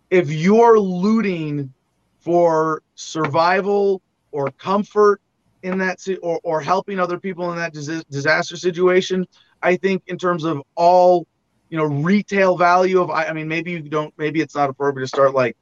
if 0.10 0.32
you're 0.32 0.80
looting 0.80 1.74
for 2.22 2.84
survival 2.96 4.02
or 4.32 4.50
comfort 4.52 5.22
in 5.64 5.78
that 5.80 6.00
or, 6.22 6.40
or 6.44 6.62
helping 6.62 7.00
other 7.00 7.20
people 7.20 7.52
in 7.52 7.58
that 7.58 7.74
dis- 7.74 8.04
disaster 8.10 8.56
situation, 8.56 9.28
I 9.62 9.76
think 9.76 10.04
in 10.08 10.18
terms 10.18 10.44
of 10.44 10.62
all 10.76 11.28
you 11.70 11.78
know 11.78 11.86
retail 11.86 12.58
value 12.58 13.02
of 13.02 13.10
I, 13.10 13.26
I 13.26 13.34
mean 13.34 13.48
maybe 13.48 13.72
you 13.72 13.82
don't 13.82 14.14
maybe 14.18 14.42
it's 14.42 14.56
not 14.56 14.70
appropriate 14.70 15.04
to 15.04 15.08
start 15.08 15.34
like 15.34 15.56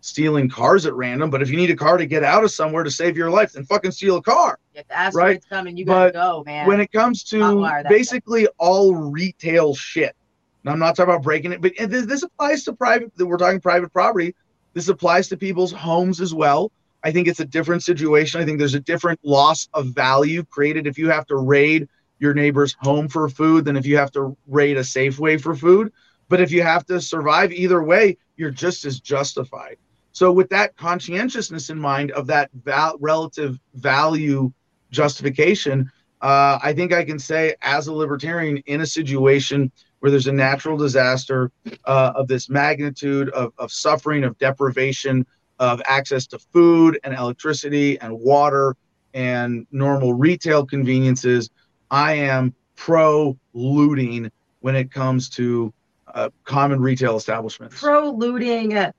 stealing 0.00 0.48
cars 0.48 0.86
at 0.86 0.94
random, 0.94 1.30
but 1.30 1.42
if 1.42 1.50
you 1.50 1.56
need 1.56 1.70
a 1.70 1.76
car 1.76 1.96
to 1.96 2.06
get 2.06 2.22
out 2.22 2.44
of 2.44 2.50
somewhere 2.50 2.84
to 2.84 2.90
save 2.90 3.16
your 3.16 3.28
life, 3.28 3.52
then 3.52 3.64
fucking 3.64 3.90
steal 3.90 4.16
a 4.16 4.22
car. 4.22 4.58
If 4.74 4.86
the 4.86 4.96
asteroid's 4.96 5.44
coming, 5.46 5.76
you 5.76 5.84
got 5.84 6.06
to 6.06 6.12
go, 6.12 6.44
man. 6.46 6.66
When 6.66 6.80
it 6.80 6.92
comes 6.92 7.24
to 7.24 7.68
basically 7.88 8.46
all 8.58 8.94
retail 8.94 9.74
shit, 9.74 10.14
now 10.62 10.72
I'm 10.72 10.78
not 10.78 10.94
talking 10.94 11.12
about 11.12 11.24
breaking 11.24 11.52
it, 11.52 11.60
but 11.60 11.72
this, 11.76 12.06
this 12.06 12.22
applies 12.22 12.62
to 12.64 12.72
private. 12.72 13.12
We're 13.18 13.36
talking 13.36 13.60
private 13.60 13.92
property. 13.92 14.34
This 14.76 14.88
applies 14.88 15.28
to 15.28 15.38
people's 15.38 15.72
homes 15.72 16.20
as 16.20 16.34
well. 16.34 16.70
I 17.02 17.10
think 17.10 17.28
it's 17.28 17.40
a 17.40 17.46
different 17.46 17.82
situation. 17.82 18.42
I 18.42 18.44
think 18.44 18.58
there's 18.58 18.74
a 18.74 18.80
different 18.80 19.18
loss 19.24 19.70
of 19.72 19.86
value 19.86 20.44
created 20.44 20.86
if 20.86 20.98
you 20.98 21.08
have 21.08 21.26
to 21.28 21.36
raid 21.36 21.88
your 22.18 22.34
neighbor's 22.34 22.76
home 22.80 23.08
for 23.08 23.26
food 23.30 23.64
than 23.64 23.78
if 23.78 23.86
you 23.86 23.96
have 23.96 24.12
to 24.12 24.36
raid 24.46 24.76
a 24.76 24.80
Safeway 24.80 25.40
for 25.40 25.54
food. 25.54 25.94
But 26.28 26.42
if 26.42 26.52
you 26.52 26.60
have 26.60 26.84
to 26.88 27.00
survive 27.00 27.52
either 27.52 27.82
way, 27.82 28.18
you're 28.36 28.50
just 28.50 28.84
as 28.84 29.00
justified. 29.00 29.78
So, 30.12 30.30
with 30.30 30.50
that 30.50 30.76
conscientiousness 30.76 31.70
in 31.70 31.78
mind 31.78 32.10
of 32.10 32.26
that 32.26 32.50
val- 32.52 32.98
relative 33.00 33.58
value 33.72 34.52
justification, 34.90 35.90
uh, 36.20 36.58
I 36.62 36.74
think 36.74 36.92
I 36.92 37.02
can 37.02 37.18
say, 37.18 37.54
as 37.62 37.86
a 37.86 37.94
libertarian, 37.94 38.58
in 38.66 38.82
a 38.82 38.86
situation 38.86 39.72
where 40.00 40.10
there's 40.10 40.26
a 40.26 40.32
natural 40.32 40.76
disaster 40.76 41.50
uh, 41.84 42.12
of 42.14 42.28
this 42.28 42.48
magnitude 42.48 43.28
of, 43.30 43.52
of 43.58 43.72
suffering, 43.72 44.24
of 44.24 44.36
deprivation, 44.38 45.26
of 45.58 45.80
access 45.86 46.26
to 46.26 46.38
food 46.38 46.98
and 47.04 47.14
electricity 47.14 47.98
and 48.00 48.18
water 48.18 48.76
and 49.14 49.66
normal 49.72 50.12
retail 50.12 50.66
conveniences, 50.66 51.48
I 51.90 52.14
am 52.14 52.54
pro 52.76 53.38
looting 53.54 54.30
when 54.60 54.76
it 54.76 54.92
comes 54.92 55.30
to 55.30 55.72
uh, 56.14 56.28
common 56.44 56.80
retail 56.80 57.16
establishments. 57.16 57.80
Pro 57.80 58.10
looting 58.10 58.76
uh, 58.76 58.92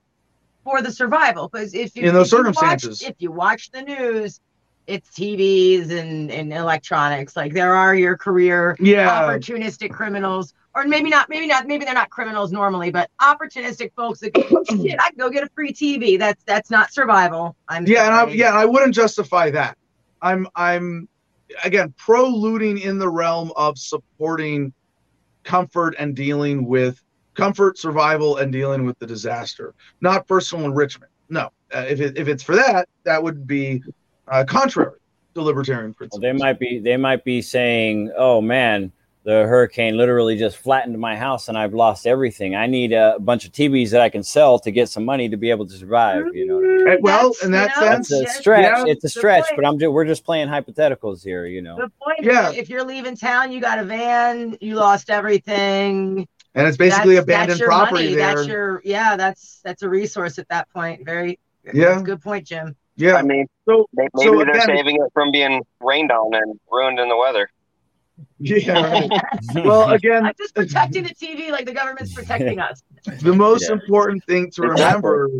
for 0.64 0.82
the 0.82 0.90
survival, 0.90 1.48
because 1.48 1.74
if 1.74 1.96
you 1.96 2.08
in 2.08 2.14
those 2.14 2.32
if 2.32 2.32
you 2.32 2.38
circumstances, 2.38 3.02
watch, 3.02 3.10
if 3.10 3.16
you 3.20 3.30
watch 3.30 3.70
the 3.70 3.82
news, 3.82 4.40
it's 4.88 5.10
TVs 5.10 5.90
and, 5.90 6.30
and 6.30 6.52
electronics. 6.52 7.36
Like 7.36 7.52
there 7.52 7.74
are 7.74 7.94
your 7.94 8.16
career 8.16 8.76
yeah, 8.80 9.22
opportunistic 9.22 9.92
criminals, 9.92 10.54
or 10.74 10.84
maybe 10.84 11.08
not, 11.10 11.28
maybe 11.28 11.46
not, 11.46 11.66
maybe 11.66 11.84
they're 11.84 11.94
not 11.94 12.10
criminals 12.10 12.52
normally, 12.52 12.90
but 12.90 13.10
opportunistic 13.20 13.92
folks 13.94 14.20
that 14.20 14.34
go, 14.34 14.42
"Oh, 14.50 14.64
shit, 14.82 14.98
I 15.00 15.08
can 15.10 15.18
go 15.18 15.30
get 15.30 15.44
a 15.44 15.48
free 15.54 15.72
TV. 15.72 16.18
That's 16.18 16.42
that's 16.44 16.70
not 16.70 16.92
survival. 16.92 17.56
I'm 17.68 17.86
yeah, 17.86 18.06
and 18.06 18.14
I, 18.14 18.32
yeah, 18.32 18.52
I 18.52 18.64
wouldn't 18.64 18.94
justify 18.94 19.50
that. 19.50 19.76
I'm 20.22 20.46
I'm 20.54 21.08
again 21.64 21.94
pro 21.96 22.26
looting 22.28 22.78
in 22.78 22.98
the 22.98 23.08
realm 23.08 23.52
of 23.56 23.78
supporting 23.78 24.72
comfort 25.44 25.94
and 25.98 26.14
dealing 26.14 26.66
with 26.66 27.02
comfort, 27.34 27.78
survival, 27.78 28.36
and 28.36 28.52
dealing 28.52 28.84
with 28.84 28.98
the 28.98 29.06
disaster, 29.06 29.74
not 30.00 30.26
personal 30.26 30.66
enrichment. 30.66 31.10
No, 31.30 31.50
uh, 31.74 31.84
if 31.88 32.00
it, 32.00 32.18
if 32.18 32.28
it's 32.28 32.42
for 32.42 32.56
that, 32.56 32.88
that 33.04 33.22
would 33.22 33.46
be 33.46 33.82
uh, 34.28 34.44
contrary 34.46 34.98
to 35.34 35.42
libertarian 35.42 35.90
Well, 35.90 35.94
principles. 35.94 36.20
they 36.20 36.32
might 36.32 36.58
be 36.58 36.78
they 36.80 36.96
might 36.96 37.24
be 37.24 37.40
saying, 37.40 38.12
"Oh 38.16 38.40
man, 38.40 38.92
the 39.28 39.46
hurricane 39.46 39.94
literally 39.98 40.38
just 40.38 40.56
flattened 40.56 40.98
my 40.98 41.14
house 41.14 41.48
and 41.48 41.58
I've 41.58 41.74
lost 41.74 42.06
everything. 42.06 42.54
I 42.56 42.66
need 42.66 42.94
a 42.94 43.18
bunch 43.20 43.44
of 43.44 43.52
TVs 43.52 43.90
that 43.90 44.00
I 44.00 44.08
can 44.08 44.22
sell 44.22 44.58
to 44.60 44.70
get 44.70 44.88
some 44.88 45.04
money 45.04 45.28
to 45.28 45.36
be 45.36 45.50
able 45.50 45.66
to 45.66 45.74
survive." 45.76 46.24
You 46.32 46.46
know, 46.46 46.56
what 46.56 46.64
I 46.64 46.94
mean? 46.94 47.02
Well, 47.02 47.28
That's, 47.28 47.44
in 47.44 47.50
that 47.52 47.72
you 47.76 47.82
know, 47.82 47.88
sense, 47.92 48.10
it's 48.10 48.30
a 48.30 48.38
stretch. 48.40 48.62
yeah, 48.62 48.84
it's 48.92 49.04
a 49.04 49.08
stretch, 49.10 49.44
but 49.54 49.66
I'm 49.66 49.78
just 49.78 49.92
we're 49.92 50.06
just 50.06 50.24
playing 50.24 50.48
hypotheticals 50.48 51.22
here. 51.22 51.44
You 51.44 51.60
know, 51.60 51.76
The 51.76 51.90
point 52.02 52.20
Yeah. 52.22 52.48
is, 52.52 52.56
if 52.56 52.70
you're 52.70 52.84
leaving 52.84 53.16
town, 53.16 53.52
you 53.52 53.60
got 53.60 53.78
a 53.78 53.84
van, 53.84 54.56
you 54.62 54.76
lost 54.76 55.10
everything. 55.10 56.26
and 56.54 56.66
it's 56.66 56.78
basically 56.78 57.14
that's, 57.16 57.24
abandoned 57.24 57.50
that's 57.50 57.60
your 57.60 57.68
property 57.68 58.04
money. 58.04 58.14
there. 58.16 58.34
That's 58.34 58.48
your 58.48 58.80
yeah. 58.84 59.16
That's 59.16 59.60
that's 59.62 59.82
a 59.82 59.88
resource 59.90 60.38
at 60.38 60.48
that 60.48 60.70
point. 60.70 61.04
Very 61.04 61.38
Yeah. 61.74 61.88
that's 61.90 62.00
a 62.00 62.04
good 62.04 62.22
point, 62.22 62.46
Jim. 62.46 62.74
yeah. 62.96 63.16
I 63.16 63.22
mean, 63.22 63.46
so 63.68 63.86
may- 63.92 64.08
So 64.16 64.32
maybe 64.32 64.44
they're 64.44 64.54
again- 64.62 64.76
saving 64.76 64.96
it 64.96 65.10
from 65.12 65.30
being 65.30 65.62
rained 65.80 66.10
on 66.10 66.34
and 66.34 66.58
ruined 66.70 66.98
in 66.98 67.08
the 67.10 67.16
weather. 67.16 67.50
yeah. 68.38 68.80
right. 68.80 69.10
Well, 69.54 69.90
again, 69.90 70.26
I'm 70.26 70.34
just 70.38 70.54
protecting 70.54 71.04
the 71.04 71.14
TV 71.14 71.50
like 71.50 71.66
the 71.66 71.74
government's 71.74 72.12
protecting 72.12 72.58
us. 72.58 72.82
the 73.22 73.34
most 73.34 73.68
Yeah. 73.68 73.74
important 73.74 74.24
thing 74.24 74.50
to 74.52 74.62
remember 74.62 75.30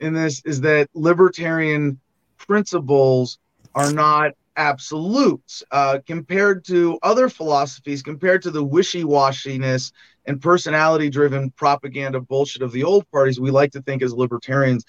in 0.00 0.14
this 0.14 0.42
is 0.44 0.60
that 0.62 0.88
libertarian 0.94 2.00
principles 2.38 3.38
are 3.74 3.90
not 3.90 4.32
absolutes 4.56 5.62
uh, 5.70 5.98
compared 6.06 6.64
to 6.64 6.98
other 7.02 7.28
philosophies 7.28 8.02
compared 8.02 8.42
to 8.42 8.50
the 8.50 8.62
wishy-washiness 8.62 9.92
and 10.26 10.40
personality-driven 10.40 11.50
propaganda 11.52 12.20
bullshit 12.20 12.62
of 12.62 12.72
the 12.72 12.82
old 12.82 13.08
parties 13.12 13.38
we 13.38 13.52
like 13.52 13.70
to 13.70 13.80
think 13.82 14.02
as 14.02 14.12
libertarians 14.12 14.84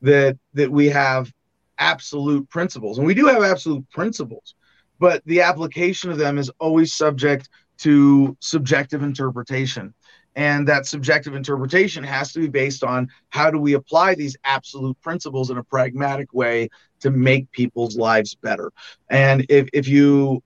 that 0.00 0.36
that 0.54 0.70
we 0.70 0.88
have 0.88 1.32
absolute 1.78 2.48
principles 2.50 2.98
and 2.98 3.06
we 3.06 3.14
do 3.14 3.26
have 3.26 3.44
absolute 3.44 3.88
principles 3.90 4.54
but 5.02 5.20
the 5.24 5.40
application 5.40 6.12
of 6.12 6.16
them 6.16 6.38
is 6.38 6.48
always 6.60 6.94
subject 6.94 7.48
to 7.78 8.36
subjective 8.38 9.02
interpretation. 9.02 9.92
And 10.36 10.68
that 10.68 10.86
subjective 10.86 11.34
interpretation 11.34 12.04
has 12.04 12.32
to 12.34 12.38
be 12.38 12.46
based 12.46 12.84
on 12.84 13.08
how 13.30 13.50
do 13.50 13.58
we 13.58 13.72
apply 13.72 14.14
these 14.14 14.36
absolute 14.44 14.96
principles 15.00 15.50
in 15.50 15.58
a 15.58 15.64
pragmatic 15.64 16.32
way 16.32 16.68
to 17.00 17.10
make 17.10 17.50
people's 17.50 17.96
lives 17.96 18.36
better. 18.36 18.70
And 19.10 19.44
if, 19.48 19.68
if 19.72 19.88
you 19.88 20.40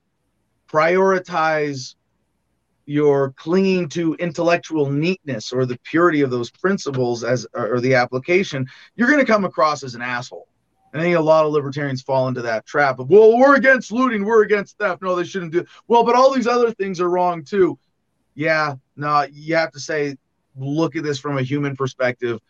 prioritize 0.69 1.95
your 2.87 3.33
clinging 3.33 3.91
to 3.91 4.15
intellectual 4.15 4.91
neatness 4.91 5.53
or 5.53 5.67
the 5.67 5.79
purity 5.85 6.23
of 6.23 6.31
those 6.31 6.51
principles 6.51 7.25
as 7.25 7.47
or 7.53 7.81
the 7.81 7.95
application 7.95 8.65
you're 8.95 9.09
going 9.09 9.19
to 9.19 9.27
come 9.27 9.45
across 9.45 9.83
as 9.83 9.97
an 9.97 10.03
asshole 10.03 10.47
and 10.93 11.03
I 11.03 11.05
think 11.05 11.17
a 11.17 11.21
lot 11.21 11.45
of 11.45 11.53
libertarians 11.53 12.03
fall 12.03 12.29
into 12.29 12.43
that 12.43 12.65
trap 12.67 12.99
of, 12.99 13.11
well, 13.11 13.37
we're 13.37 13.57
against 13.57 13.93
looting, 13.93 14.25
we're 14.25 14.45
against 14.45 14.79
theft. 14.79 15.03
No, 15.03 15.15
they 15.15 15.25
shouldn't 15.25 15.53
do. 15.53 15.65
Well, 15.89 16.05
but 16.05 16.15
all 16.15 16.33
these 16.33 16.47
other 16.47 16.73
things 16.73 17.01
are 17.01 17.11
wrong 17.11 17.45
too. 17.45 17.79
Yeah, 18.35 18.77
no, 18.97 19.27
you 19.31 19.57
have 19.57 19.73
to 19.73 19.81
say, 19.81 20.17
look 20.57 20.97
at 20.97 21.03
this 21.03 21.19
from 21.19 21.39
a 21.39 21.43
human 21.43 21.77
perspective, 21.77 22.41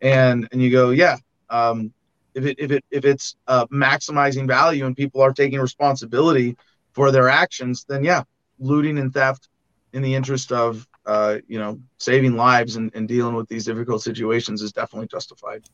and 0.00 0.48
and 0.52 0.62
you 0.62 0.70
go, 0.70 0.90
yeah, 0.90 1.16
um, 1.50 1.92
if 2.34 2.44
it 2.44 2.58
if 2.58 2.70
it 2.70 2.84
if 2.90 3.04
it's 3.04 3.36
uh, 3.46 3.66
maximizing 3.66 4.46
value 4.46 4.86
and 4.86 4.96
people 4.96 5.20
are 5.22 5.32
taking 5.32 5.58
responsibility 5.58 6.56
for 6.92 7.10
their 7.10 7.28
actions, 7.28 7.84
then 7.88 8.04
yeah, 8.04 8.22
looting 8.58 8.98
and 8.98 9.12
theft 9.12 9.48
in 9.92 10.02
the 10.02 10.14
interest 10.14 10.52
of 10.52 10.86
uh, 11.06 11.38
you 11.48 11.58
know 11.58 11.80
saving 11.98 12.36
lives 12.36 12.76
and, 12.76 12.94
and 12.94 13.08
dealing 13.08 13.34
with 13.34 13.48
these 13.48 13.64
difficult 13.64 14.02
situations 14.02 14.62
is 14.62 14.72
definitely 14.72 15.08
justified. 15.08 15.64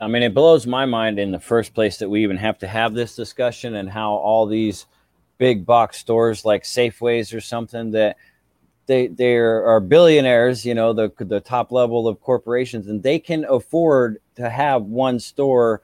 I 0.00 0.08
mean, 0.08 0.22
it 0.22 0.34
blows 0.34 0.66
my 0.66 0.86
mind 0.86 1.18
in 1.18 1.30
the 1.30 1.38
first 1.40 1.74
place 1.74 1.98
that 1.98 2.08
we 2.08 2.22
even 2.22 2.38
have 2.38 2.58
to 2.58 2.66
have 2.66 2.94
this 2.94 3.14
discussion 3.14 3.74
and 3.74 3.90
how 3.90 4.12
all 4.12 4.46
these 4.46 4.86
big 5.36 5.66
box 5.66 5.98
stores 5.98 6.44
like 6.44 6.64
Safeways 6.64 7.34
or 7.34 7.40
something 7.40 7.90
that 7.92 8.16
they 8.86 9.08
they 9.08 9.36
are 9.36 9.78
billionaires, 9.80 10.64
you 10.64 10.74
know, 10.74 10.92
the 10.92 11.12
the 11.18 11.40
top 11.40 11.70
level 11.70 12.08
of 12.08 12.20
corporations, 12.20 12.88
and 12.88 13.02
they 13.02 13.18
can 13.18 13.44
afford 13.44 14.20
to 14.36 14.48
have 14.48 14.82
one 14.82 15.20
store 15.20 15.82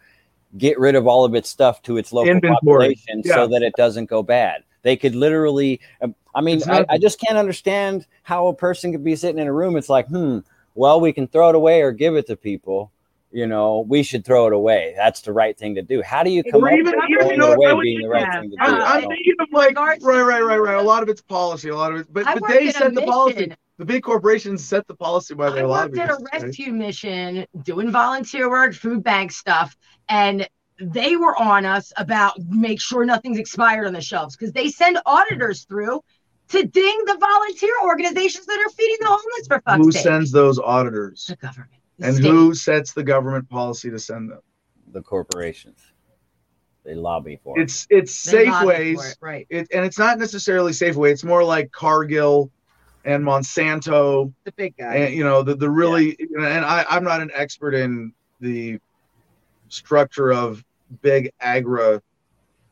get 0.57 0.79
rid 0.79 0.95
of 0.95 1.07
all 1.07 1.25
of 1.25 1.35
its 1.35 1.49
stuff 1.49 1.83
to 1.83 1.99
its 1.99 2.13
local 2.13 2.31
Inventory. 2.31 2.57
population 2.57 3.23
Yeah. 3.25 3.35
so 3.35 3.47
that 3.49 3.63
it 3.63 3.75
doesn't 3.77 4.07
go 4.07 4.23
bad. 4.23 4.63
They 4.83 4.97
could 4.97 5.15
literally, 5.15 5.81
um, 6.01 6.15
I 6.35 6.41
mean, 6.41 6.59
It's 6.59 6.69
I, 6.69 6.85
I 6.89 6.99
just 6.99 7.21
can't 7.21 7.37
understand 7.37 8.07
how 8.23 8.47
a 8.47 8.55
person 8.55 8.93
could 8.93 9.05
be 9.05 9.17
sitting 9.17 9.41
in 9.41 9.47
a 9.47 9.53
room. 9.53 9.77
It's 9.77 9.89
like, 9.89 10.07
hmm, 10.07 10.39
well, 10.75 11.01
we 11.01 11.13
can 11.13 11.27
throw 11.27 11.49
it 11.49 11.55
away 11.55 11.83
or 11.83 11.93
give 11.93 12.17
it 12.17 12.27
to 12.29 12.37
people. 12.37 12.93
You 13.33 13.47
know, 13.47 13.85
we 13.89 14.03
should 14.03 14.25
throw 14.25 14.47
it 14.47 14.53
away. 14.53 14.95
That's 14.97 15.21
the 15.21 15.33
right 15.33 15.59
thing 15.59 15.75
to 15.75 15.83
do. 15.83 16.01
How 16.03 16.23
do 16.23 16.31
you 16.31 16.43
come 16.45 16.63
Or 16.65 16.69
up 16.69 16.75
even- 16.79 16.87
with 16.87 16.95
even, 17.11 17.19
throwing 17.19 17.31
you 17.33 17.37
know, 17.39 17.51
it 17.53 17.57
away 17.57 17.67
I 17.71 17.73
would 17.75 17.83
being 17.83 18.01
the 18.03 18.09
right 18.09 18.23
yeah. 18.23 18.41
thing 18.41 18.51
to 18.51 18.57
do? 18.57 18.63
I'm, 18.63 18.75
Uh, 18.75 18.85
I'm 18.85 19.03
So- 19.03 19.09
thinking 19.09 19.35
of 19.41 19.49
like 19.53 19.79
right, 19.79 20.01
right, 20.03 20.41
right, 20.43 20.59
right. 20.59 20.77
A 20.79 20.83
lot 20.83 21.03
of 21.03 21.09
it's 21.09 21.21
policy, 21.21 21.69
a 21.69 21.77
lot 21.77 21.93
of 21.93 22.01
it, 22.01 22.07
but 22.13 22.25
but 22.25 22.49
they 22.49 22.67
in 22.69 22.73
set 22.73 22.95
the 22.95 23.03
policy. 23.03 23.53
The 23.79 23.85
big 23.85 24.05
corporations 24.05 24.65
set 24.65 24.87
the 24.87 24.95
policy 24.95 25.35
by 25.35 25.49
I 25.49 25.51
their 25.51 25.69
worked 25.69 25.99
at 25.99 26.09
a 26.09 26.13
lobbyists. 26.15 26.33
right? 26.33 26.43
rescue 26.45 26.73
mission 26.73 27.47
doing 27.63 27.91
volunteer 27.91 28.49
work, 28.49 28.75
food 28.75 29.03
bank 29.03 29.33
stuff, 29.33 29.77
and 30.09 30.49
they 30.81 31.17
were 31.17 31.37
on 31.37 31.67
us 31.67 31.93
about 31.99 32.39
make 32.49 32.81
sure 32.81 33.05
nothing's 33.05 33.39
expired 33.39 33.87
on 33.87 33.93
the 33.93 34.01
shelves 34.01 34.35
because 34.37 34.53
they 34.53 34.69
send 34.71 34.99
auditors 35.05 35.65
through 35.65 36.01
to 36.49 36.65
ding 36.65 37.03
the 37.07 37.17
volunteer 37.19 37.73
organizations 37.85 38.47
that 38.47 38.59
are 38.65 38.71
feeding 38.71 38.97
the 39.01 39.07
homeless 39.09 39.47
for 39.49 39.61
fuck's 39.63 39.85
Who 39.85 39.93
sake. 39.93 40.03
sends 40.05 40.31
those 40.33 40.59
auditors? 40.59 41.27
the 41.27 41.37
government. 41.37 41.73
The 41.99 42.05
And 42.07 42.17
state. 42.17 42.23
who 42.31 42.55
sets 42.55 42.93
the 42.93 43.03
government 43.05 43.49
policy 43.49 43.91
to 43.91 43.99
send 43.99 44.31
them? 44.31 44.41
the 44.93 45.03
corporations. 45.03 45.93
They 46.85 46.95
lobby 46.95 47.37
for 47.43 47.59
it. 47.59 47.63
It's 47.63 47.87
it's 47.91 48.25
They 48.25 48.47
lobby 48.47 48.93
Safeways. 48.93 49.11
it, 49.13 49.19
right? 49.21 49.47
It, 49.51 49.69
and 49.73 49.85
it's 49.85 49.99
not 49.99 50.19
necessarily 50.19 50.73
Safeway. 50.73 51.11
It's 51.11 51.25
more 51.25 51.43
like 51.43 51.71
Cargill 51.73 52.51
and 53.05 53.25
Monsanto 53.25 54.33
The 54.45 54.53
big 54.53 54.77
guy. 54.77 54.97
and 54.97 55.15
you 55.15 55.25
know 55.25 55.43
the 55.43 55.57
the 55.57 55.69
really 55.69 56.17
and 56.37 56.65
I 56.65 56.85
I'm 56.89 57.05
not 57.05 57.21
an 57.21 57.31
expert 57.35 57.75
in 57.75 58.13
the 58.41 58.79
structure 59.69 60.33
of 60.33 60.63
big 61.03 61.31
agra 61.41 62.01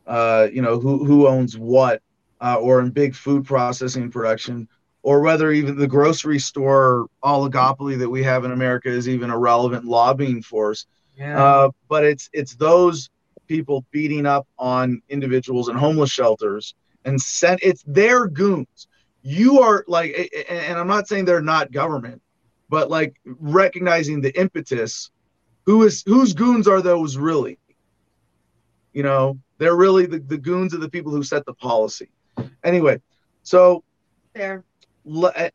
uh 0.07 0.49
you 0.53 0.63
know 0.63 0.79
who 0.79 1.05
who 1.05 1.27
owns 1.27 1.59
what 1.59 2.01
uh, 2.41 2.57
or 2.57 2.81
in 2.81 2.91
big 2.91 3.15
food 3.15 3.45
processing 3.45 4.11
production 4.11 4.69
or 5.05 5.21
whether 5.21 5.53
even 5.53 5.77
the 5.77 5.87
grocery 5.87 6.39
store 6.39 7.07
oligopoly 7.23 7.99
that 7.99 8.09
we 8.09 8.23
have 8.23 8.45
in 8.45 8.53
America 8.53 8.89
is 8.89 9.07
even 9.07 9.31
a 9.31 9.39
relevant 9.39 9.85
lobbying 9.85 10.43
force 10.43 10.87
yeah. 11.17 11.43
uh, 11.43 11.71
but 11.89 12.05
it's 12.05 12.29
it's 12.33 12.57
those 12.57 13.11
people 13.47 13.85
beating 13.91 14.27
up 14.27 14.49
on 14.59 15.01
individuals 15.09 15.69
in 15.69 15.77
homeless 15.77 16.11
shelters 16.11 16.75
and 17.05 17.21
sent 17.21 17.61
it's 17.63 17.85
their 17.87 18.27
goons 18.27 18.89
you 19.23 19.61
are 19.61 19.85
like 19.87 20.33
and 20.49 20.79
i'm 20.79 20.89
not 20.89 21.07
saying 21.07 21.25
they're 21.25 21.43
not 21.43 21.71
government 21.71 22.21
but 22.71 22.91
like 22.91 23.15
recognizing 23.25 24.21
the 24.21 24.37
impetus 24.39 25.11
who 25.67 25.83
is 25.83 26.03
whose 26.07 26.33
goons 26.33 26.67
are 26.67 26.81
those 26.81 27.19
really 27.19 27.59
you 28.95 29.03
know 29.03 29.39
they're 29.59 29.77
really 29.77 30.07
the, 30.07 30.19
the 30.21 30.39
goons 30.39 30.73
of 30.73 30.81
the 30.81 30.89
people 30.89 31.13
who 31.13 31.23
set 31.23 31.45
the 31.45 31.55
policy 31.55 32.09
anyway 32.65 32.99
so 33.43 33.85
there. 34.35 34.65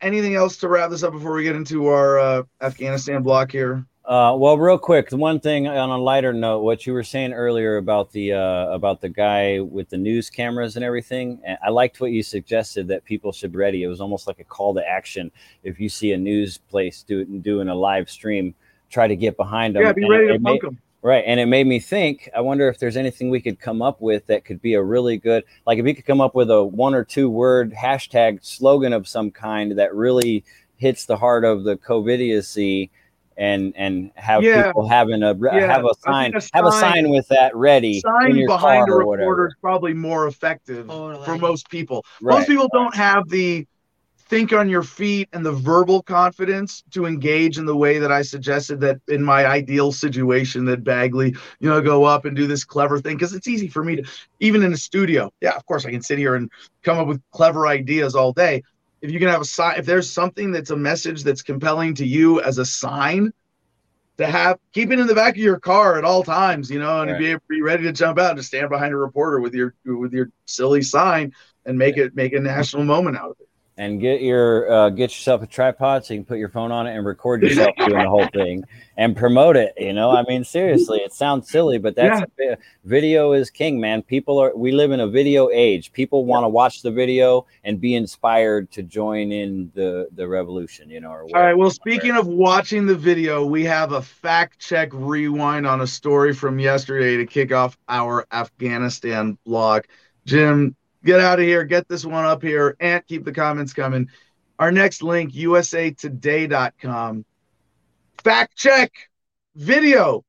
Anything 0.02 0.36
else 0.36 0.58
to 0.58 0.68
wrap 0.68 0.90
this 0.90 1.04
up 1.04 1.14
before 1.14 1.34
we 1.34 1.44
get 1.44 1.56
into 1.56 1.88
our 1.88 2.20
uh, 2.20 2.44
Afghanistan 2.62 3.24
block 3.24 3.52
here? 3.52 3.86
Uh, 4.06 4.36
well, 4.36 4.58
real 4.58 4.80
quick, 4.80 5.12
one 5.12 5.40
thing 5.40 5.68
on 5.68 5.92
a 5.92 5.98
lighter 5.98 6.34
note, 6.34 6.62
what 6.62 6.88
you 6.88 6.94
were 6.94 7.04
saying 7.04 7.32
earlier 7.32 7.78
about 7.78 8.12
the 8.12 8.34
uh, 8.34 8.66
about 8.70 9.02
the 9.02 9.10
guy 9.10 9.60
with 9.60 9.88
the 9.90 9.98
news 9.98 10.32
cameras 10.32 10.76
and 10.76 10.84
everything. 10.84 11.40
I 11.64 11.70
liked 11.70 12.02
what 12.02 12.12
you 12.12 12.24
suggested 12.24 12.88
that 12.88 13.06
people 13.06 13.32
should 13.32 13.52
be 13.52 13.60
ready. 13.60 13.84
It 13.84 13.88
was 13.88 14.02
almost 14.02 14.26
like 14.26 14.40
a 14.40 14.44
call 14.44 14.74
to 14.74 14.88
action. 14.88 15.32
If 15.64 15.80
you 15.80 15.90
see 15.90 16.14
a 16.14 16.18
news 16.18 16.58
place 16.58 17.04
do, 17.04 17.24
doing 17.24 17.70
a 17.70 17.76
live 17.76 18.10
stream, 18.10 18.56
try 18.90 19.08
to 19.08 19.16
get 19.16 19.38
behind 19.38 19.76
them. 19.76 19.84
Yeah, 19.84 19.94
be 19.94 20.10
ready 20.10 20.28
to 20.30 20.40
punk 20.40 20.62
them. 20.62 20.80
Right. 21.02 21.24
And 21.26 21.40
it 21.40 21.46
made 21.46 21.66
me 21.66 21.80
think, 21.80 22.30
I 22.36 22.42
wonder 22.42 22.68
if 22.68 22.78
there's 22.78 22.98
anything 22.98 23.30
we 23.30 23.40
could 23.40 23.60
come 23.60 23.82
up 23.82 24.02
with 24.02 24.28
that 24.28 24.44
could 24.44 24.62
be 24.62 24.74
a 24.74 24.84
really 24.84 25.18
good, 25.18 25.46
like 25.66 25.80
if 25.80 25.86
you 25.86 25.96
could 25.96 26.06
come 26.06 26.20
up 26.20 26.36
with 26.36 26.52
a 26.52 26.62
one 26.64 26.94
or 26.94 27.06
two 27.06 27.30
word 27.30 27.74
hashtag 27.74 28.44
slogan 28.44 28.92
of 28.92 29.08
some 29.08 29.32
kind 29.32 29.80
that 29.80 29.96
really 29.96 30.44
hits 30.76 31.06
the 31.06 31.16
heart 31.16 31.46
of 31.46 31.64
the 31.64 31.78
COVIDiocy 31.78 32.90
and 33.38 33.74
and 33.78 34.12
have 34.16 34.44
yeah. 34.44 34.68
people 34.68 34.88
having 34.88 35.24
a 35.24 35.34
yeah. 35.42 35.74
have 35.74 35.86
a 35.86 35.94
sign, 36.02 36.36
a 36.36 36.42
sign, 36.42 36.50
have 36.54 36.66
a 36.66 36.72
sign 36.74 37.10
with 37.10 37.26
that 37.30 37.56
ready 37.56 38.02
sign 38.02 38.32
in 38.32 38.38
your 38.38 38.48
behind 38.48 38.86
car 38.88 39.02
a 39.02 39.06
reporter 39.06 39.48
is 39.48 39.56
probably 39.62 39.94
more 39.94 40.28
effective 40.28 40.88
totally. 40.88 41.24
for 41.26 41.38
most 41.38 41.70
people. 41.70 42.04
Right. 42.22 42.40
Most 42.40 42.48
people 42.50 42.70
don't 42.74 42.94
have 42.94 43.30
the 43.30 43.66
think 44.30 44.54
on 44.54 44.70
your 44.70 44.84
feet 44.84 45.28
and 45.34 45.44
the 45.44 45.52
verbal 45.52 46.04
confidence 46.04 46.84
to 46.92 47.08
engage 47.08 47.58
in 47.58 47.66
the 47.66 47.76
way 47.76 47.98
that 47.98 48.12
I 48.12 48.22
suggested 48.22 48.80
that 48.82 49.02
in 49.08 49.24
my 49.24 49.46
ideal 49.46 49.92
situation 49.92 50.66
that 50.66 50.84
Dagley, 50.84 51.36
you 51.60 51.70
know, 51.70 51.82
go 51.82 52.04
up 52.04 52.26
and 52.26 52.36
do 52.36 52.46
this 52.46 52.64
clever 52.64 53.00
thing 53.00 53.18
because 53.18 53.34
it's 53.34 53.48
easy 53.48 53.68
for 53.68 53.84
me 53.84 53.98
to 53.98 54.04
even 54.40 54.62
in 54.62 54.72
a 54.72 54.78
studio. 54.78 55.34
Yeah, 55.42 55.56
of 55.56 55.66
course 55.66 55.86
I 55.86 55.92
can 55.92 56.04
sit 56.04 56.20
here 56.20 56.36
and 56.36 56.50
come 56.84 57.00
up 57.00 57.08
with 57.08 57.22
clever 57.32 57.68
ideas 57.68 58.16
all 58.16 58.32
day. 58.32 58.64
If 59.02 59.12
you 59.12 59.20
can 59.20 59.30
have 59.30 59.42
a 59.42 59.46
sign, 59.46 59.80
if 59.80 59.86
there's 59.86 60.10
something 60.10 60.52
that's 60.52 60.70
a 60.70 60.78
message 60.78 61.24
that's 61.24 61.42
compelling 61.42 61.96
to 61.96 62.06
you 62.06 62.42
as 62.42 62.60
a 62.60 62.66
sign, 62.66 63.34
to 64.18 64.28
have 64.28 64.60
keep 64.74 64.92
it 64.92 65.00
in 65.00 65.08
the 65.08 65.16
back 65.16 65.36
of 65.36 65.42
your 65.42 65.60
car 65.60 65.98
at 65.98 66.04
all 66.04 66.24
times, 66.24 66.70
you 66.70 66.78
know, 66.78 67.02
and 67.02 67.12
right. 67.12 67.20
be 67.20 67.56
be 67.56 67.62
ready 67.62 67.84
to 67.84 67.94
jump 67.94 68.20
out 68.20 68.32
and 68.32 68.38
just 68.38 68.50
stand 68.50 68.70
behind 68.70 68.94
a 68.94 68.98
reporter 68.98 69.40
with 69.40 69.54
your 69.56 69.74
with 69.86 70.14
your 70.14 70.30
silly 70.46 70.82
sign 70.82 71.34
and 71.66 71.78
make 71.78 71.98
it 71.98 72.16
make 72.16 72.34
a 72.34 72.40
national 72.40 72.84
moment 72.84 73.18
out 73.18 73.32
of 73.32 73.38
it 73.40 73.49
and 73.80 74.02
get 74.02 74.22
your 74.22 74.70
uh, 74.70 74.90
get 74.90 75.10
yourself 75.10 75.42
a 75.42 75.48
tripod 75.48 76.04
so 76.04 76.14
you 76.14 76.20
can 76.20 76.26
put 76.26 76.38
your 76.38 76.50
phone 76.50 76.70
on 76.70 76.86
it 76.86 76.98
and 76.98 77.06
record 77.06 77.42
yourself 77.42 77.74
doing 77.78 77.94
the 77.94 78.10
whole 78.10 78.28
thing 78.28 78.66
and 78.98 79.16
promote 79.16 79.56
it. 79.56 79.74
You 79.78 79.94
know, 79.94 80.12
I 80.12 80.24
mean, 80.24 80.44
seriously, 80.44 81.00
it 81.00 81.14
sounds 81.14 81.50
silly, 81.50 81.78
but 81.78 81.96
that's 81.96 82.22
yeah. 82.38 82.56
video 82.84 83.32
is 83.32 83.50
king, 83.50 83.80
man. 83.80 84.02
People 84.02 84.38
are 84.38 84.54
we 84.54 84.74
live 84.74 84.92
in 84.92 85.00
a 85.00 85.08
video 85.08 85.50
age. 85.50 85.94
People 85.94 86.26
want 86.26 86.44
to 86.44 86.50
watch 86.50 86.82
the 86.82 86.92
video 86.92 87.46
and 87.64 87.80
be 87.80 87.96
inspired 87.96 88.70
to 88.72 88.84
join 88.84 89.32
in 89.32 89.72
the 89.74 90.10
the 90.14 90.28
revolution. 90.28 90.90
You 90.90 91.00
know. 91.00 91.12
All 91.12 91.30
right. 91.32 91.54
Well, 91.54 91.72
speaking 91.72 92.18
of 92.18 92.28
watching 92.28 92.86
the 92.86 92.96
video, 92.96 93.46
we 93.46 93.64
have 93.64 93.94
a 93.94 94.02
fact 94.02 94.60
check 94.60 94.90
rewind 94.92 95.66
on 95.66 95.80
a 95.80 95.88
story 95.88 96.34
from 96.34 96.60
yesterday 96.60 97.16
to 97.16 97.26
kick 97.26 97.54
off 97.54 97.78
our 97.88 98.28
Afghanistan 98.30 99.38
blog. 99.46 99.84
Jim, 100.26 100.76
get 101.04 101.20
out 101.20 101.40
of 101.40 101.46
here, 101.46 101.64
get 101.64 101.88
this 101.88 102.06
one 102.06 102.26
up 102.26 102.42
here, 102.42 102.76
and 102.80 103.06
keep 103.08 103.26
the 103.26 103.32
comments 103.32 103.74
coming. 103.74 104.10
Our 104.58 104.72
next 104.72 105.02
link, 105.02 105.34
usatoday.com. 105.34 107.26
Fact 108.24 108.58
check 108.58 108.92
video 109.56 110.24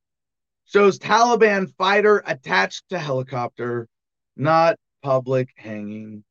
shows 0.66 0.98
Taliban 0.98 1.74
fighter 1.76 2.22
attached 2.26 2.88
to 2.90 2.98
helicopter, 2.98 3.88
not 4.36 4.76
public 5.02 5.48
hanging. 5.56 6.22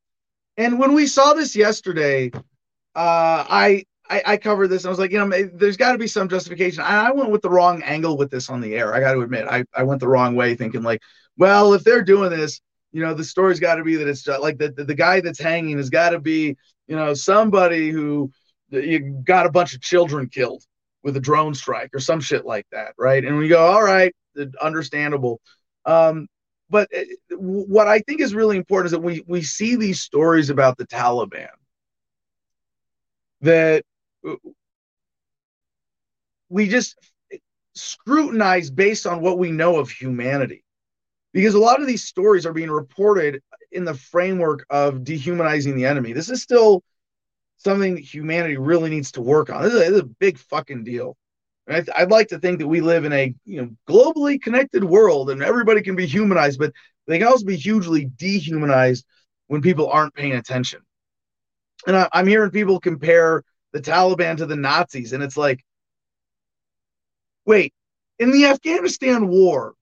And 0.56 0.78
when 0.78 0.94
we 0.94 1.06
saw 1.06 1.34
this 1.34 1.54
yesterday, 1.54 2.30
uh, 2.34 3.44
I, 3.48 3.84
I, 4.08 4.22
I 4.26 4.36
covered 4.38 4.68
this. 4.68 4.84
I 4.84 4.88
was 4.88 4.98
like, 4.98 5.12
you 5.12 5.24
know, 5.24 5.50
there's 5.52 5.76
got 5.76 5.92
to 5.92 5.98
be 5.98 6.06
some 6.06 6.28
justification. 6.28 6.82
I, 6.82 7.08
I 7.08 7.10
went 7.12 7.30
with 7.30 7.42
the 7.42 7.50
wrong 7.50 7.82
angle 7.82 8.16
with 8.16 8.30
this 8.30 8.48
on 8.48 8.60
the 8.60 8.74
air. 8.74 8.94
I 8.94 9.00
got 9.00 9.12
to 9.12 9.20
admit, 9.20 9.46
I, 9.48 9.64
I 9.74 9.82
went 9.82 10.00
the 10.00 10.08
wrong 10.08 10.34
way, 10.34 10.54
thinking 10.54 10.82
like, 10.82 11.02
well, 11.36 11.74
if 11.74 11.84
they're 11.84 12.02
doing 12.02 12.30
this, 12.30 12.60
you 12.92 13.02
know 13.02 13.14
the 13.14 13.24
story's 13.24 13.60
got 13.60 13.76
to 13.76 13.84
be 13.84 13.96
that 13.96 14.08
it's 14.08 14.26
like 14.26 14.58
the, 14.58 14.70
the, 14.72 14.84
the 14.84 14.94
guy 14.94 15.20
that's 15.20 15.38
hanging 15.38 15.76
has 15.76 15.90
got 15.90 16.10
to 16.10 16.20
be 16.20 16.56
you 16.86 16.96
know 16.96 17.14
somebody 17.14 17.90
who 17.90 18.30
you 18.70 19.22
got 19.24 19.46
a 19.46 19.50
bunch 19.50 19.74
of 19.74 19.80
children 19.80 20.28
killed 20.28 20.64
with 21.02 21.16
a 21.16 21.20
drone 21.20 21.54
strike 21.54 21.90
or 21.94 22.00
some 22.00 22.20
shit 22.20 22.44
like 22.44 22.66
that 22.72 22.94
right? 22.98 23.24
And 23.24 23.36
we 23.36 23.48
go 23.48 23.64
all 23.64 23.82
right 23.82 24.14
understandable. 24.60 25.40
Um, 25.84 26.28
but 26.70 26.88
eh, 26.92 27.04
what 27.36 27.88
i 27.88 27.98
think 27.98 28.20
is 28.20 28.34
really 28.34 28.56
important 28.56 28.86
is 28.86 28.92
that 28.92 29.00
we 29.00 29.22
we 29.26 29.42
see 29.42 29.76
these 29.76 30.00
stories 30.00 30.48
about 30.50 30.78
the 30.78 30.86
taliban 30.86 31.48
that 33.42 33.84
we 36.48 36.68
just 36.68 36.96
scrutinize 37.74 38.70
based 38.70 39.06
on 39.06 39.20
what 39.20 39.38
we 39.38 39.50
know 39.50 39.78
of 39.78 39.90
humanity 39.90 40.64
because 41.32 41.54
a 41.54 41.58
lot 41.58 41.80
of 41.80 41.86
these 41.86 42.04
stories 42.04 42.46
are 42.46 42.52
being 42.52 42.70
reported 42.70 43.42
in 43.72 43.84
the 43.84 43.94
framework 43.94 44.66
of 44.70 45.04
dehumanizing 45.04 45.76
the 45.76 45.86
enemy. 45.86 46.12
This 46.12 46.28
is 46.28 46.42
still 46.42 46.82
something 47.56 47.96
humanity 47.96 48.56
really 48.56 48.90
needs 48.90 49.12
to 49.12 49.20
work 49.20 49.50
on. 49.50 49.62
This 49.62 49.74
is 49.74 49.80
a, 49.80 49.84
this 49.84 49.90
is 49.90 50.00
a 50.00 50.14
big 50.18 50.38
fucking 50.38 50.84
deal. 50.84 51.16
I 51.68 51.84
would 52.00 52.10
like 52.10 52.28
to 52.28 52.38
think 52.38 52.58
that 52.58 52.66
we 52.66 52.80
live 52.80 53.04
in 53.04 53.12
a 53.12 53.32
you 53.44 53.62
know 53.62 53.70
globally 53.88 54.42
connected 54.42 54.82
world 54.82 55.30
and 55.30 55.42
everybody 55.42 55.82
can 55.82 55.94
be 55.94 56.06
humanized, 56.06 56.58
but 56.58 56.72
they 57.06 57.18
can 57.18 57.28
also 57.28 57.44
be 57.44 57.56
hugely 57.56 58.06
dehumanized 58.16 59.04
when 59.46 59.62
people 59.62 59.88
aren't 59.88 60.14
paying 60.14 60.32
attention. 60.32 60.80
And 61.86 61.96
I, 61.96 62.08
I'm 62.12 62.26
hearing 62.26 62.50
people 62.50 62.80
compare 62.80 63.44
the 63.72 63.80
Taliban 63.80 64.36
to 64.38 64.46
the 64.46 64.56
Nazis, 64.56 65.12
and 65.12 65.22
it's 65.22 65.36
like, 65.36 65.64
wait, 67.46 67.72
in 68.18 68.32
the 68.32 68.46
Afghanistan 68.46 69.28
war, 69.28 69.74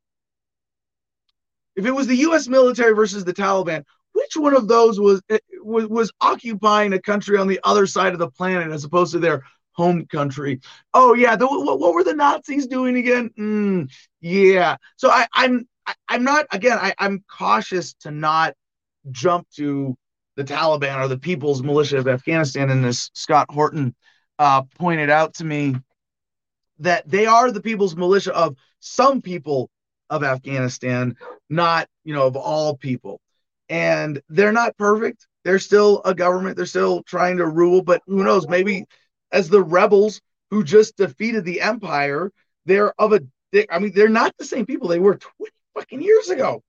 if 1.79 1.87
it 1.87 1.93
was 1.93 2.09
the 2.09 2.16
U.S. 2.16 2.49
military 2.49 2.93
versus 2.93 3.24
the 3.24 3.33
Taliban, 3.33 3.85
which 4.12 4.37
one 4.37 4.55
of 4.55 4.66
those 4.66 4.99
was 4.99 5.22
eh, 5.31 5.39
was, 5.62 5.87
was 5.87 6.12
occupying 6.20 6.93
a 6.93 7.01
country 7.01 7.39
on 7.39 7.47
the 7.47 7.61
other 7.62 7.87
side 7.87 8.12
of 8.12 8.18
the 8.18 8.31
planet 8.31 8.72
as 8.72 8.83
opposed 8.83 9.12
to 9.12 9.20
their 9.20 9.45
home 9.72 10.05
country? 10.07 10.61
Oh 10.93 11.14
yeah, 11.14 11.37
the, 11.37 11.47
what, 11.47 11.79
what, 11.79 11.95
were 11.95 12.03
the 12.03 12.14
Nazis 12.14 12.66
doing 12.66 12.97
again? 12.97 13.31
Mm, 13.39 13.91
yeah. 14.20 14.76
So 14.97 15.09
I, 15.09 15.29
I'm 15.33 15.68
I, 15.87 16.16
am 16.16 16.24
not 16.24 16.47
again. 16.51 16.79
I, 16.81 16.95
I'm 16.99 17.24
cautious 17.31 17.95
to 18.01 18.11
not 18.11 18.55
jump 19.12 19.47
to 19.57 19.97
the 20.35 20.45
Taliban 20.45 20.99
or 20.99 21.07
the 21.07 21.18
People's 21.18 21.62
Militia 21.62 21.99
of 21.99 22.09
Afghanistan. 22.09 22.70
And 22.70 22.85
this 22.85 23.11
Scott 23.14 23.47
Horton 23.51 23.95
uh, 24.41 24.62
pointed 24.79 25.11
out 25.11 25.35
to 25.35 25.45
me 25.45 25.76
that 26.81 27.09
they 27.09 27.26
are 27.26 27.53
the 27.53 27.62
People's 27.62 27.95
Militia 27.95 28.35
of 28.35 28.57
some 28.81 29.22
people 29.22 29.70
of 30.11 30.24
Afghanistan, 30.24 31.16
not, 31.48 31.88
you 32.04 32.14
know, 32.14 32.26
of 32.26 32.36
all 32.36 32.76
people. 32.76 33.20
And 33.68 34.20
they're 34.28 34.52
not 34.52 34.76
perfect. 34.76 35.26
They're 35.44 35.59
still 35.59 36.02
a 36.04 36.14
government. 36.14 36.56
They're 36.56 36.66
still 36.66 37.02
trying 37.02 37.38
to 37.38 37.46
rule, 37.46 37.82
but 37.82 38.02
who 38.06 38.24
knows? 38.24 38.48
Maybe 38.48 38.86
as 39.32 39.48
the 39.48 39.62
rebels 39.62 40.20
who 40.50 40.64
just 40.64 40.96
defeated 40.96 41.44
the 41.44 41.61
empire, 41.61 42.32
they're 42.66 42.92
of 43.00 43.12
a, 43.12 43.20
they, 43.52 43.66
I 43.70 43.78
mean, 43.78 43.92
they're 43.94 44.09
not 44.09 44.34
the 44.38 44.44
same 44.44 44.66
people 44.66 44.88
they 44.88 44.98
were 44.98 45.16
20 45.16 45.52
fucking 45.74 46.02
years 46.02 46.30
ago. 46.30 46.62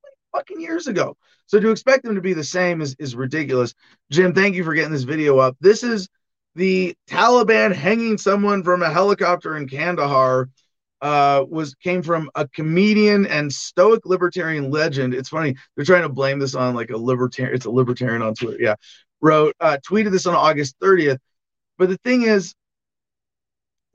20 0.00 0.16
fucking 0.34 0.60
years 0.60 0.86
ago. 0.86 1.16
So 1.46 1.60
to 1.60 1.70
expect 1.70 2.04
them 2.04 2.14
to 2.14 2.20
be 2.20 2.32
the 2.32 2.44
same 2.44 2.80
is, 2.80 2.96
is 2.98 3.14
ridiculous. 3.14 3.74
Jim, 4.10 4.34
thank 4.34 4.54
you 4.54 4.64
for 4.64 4.74
getting 4.74 4.92
this 4.92 5.02
video 5.02 5.38
up. 5.38 5.56
This 5.60 5.82
is 5.82 6.08
the 6.54 6.94
Taliban 7.08 7.74
hanging 7.74 8.18
someone 8.18 8.62
from 8.62 8.82
a 8.82 8.90
helicopter 8.90 9.56
in 9.56 9.68
Kandahar 9.68 10.48
uh, 11.02 11.44
was 11.48 11.74
came 11.74 12.00
from 12.00 12.30
a 12.36 12.46
comedian 12.48 13.26
and 13.26 13.52
stoic 13.52 14.06
libertarian 14.06 14.70
legend. 14.70 15.12
It's 15.12 15.28
funny 15.28 15.56
they're 15.76 15.84
trying 15.84 16.02
to 16.02 16.08
blame 16.08 16.38
this 16.38 16.54
on 16.54 16.74
like 16.74 16.90
a 16.90 16.96
libertarian. 16.96 17.54
It's 17.54 17.66
a 17.66 17.70
libertarian 17.70 18.22
on 18.22 18.34
Twitter. 18.34 18.58
Yeah, 18.60 18.76
wrote 19.20 19.54
uh, 19.60 19.78
tweeted 19.86 20.12
this 20.12 20.26
on 20.26 20.34
August 20.34 20.76
30th. 20.80 21.18
But 21.76 21.88
the 21.88 21.98
thing 22.04 22.22
is, 22.22 22.54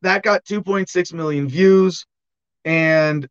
that 0.02 0.22
got 0.22 0.44
2.6 0.44 1.14
million 1.14 1.48
views, 1.48 2.06
and 2.66 3.28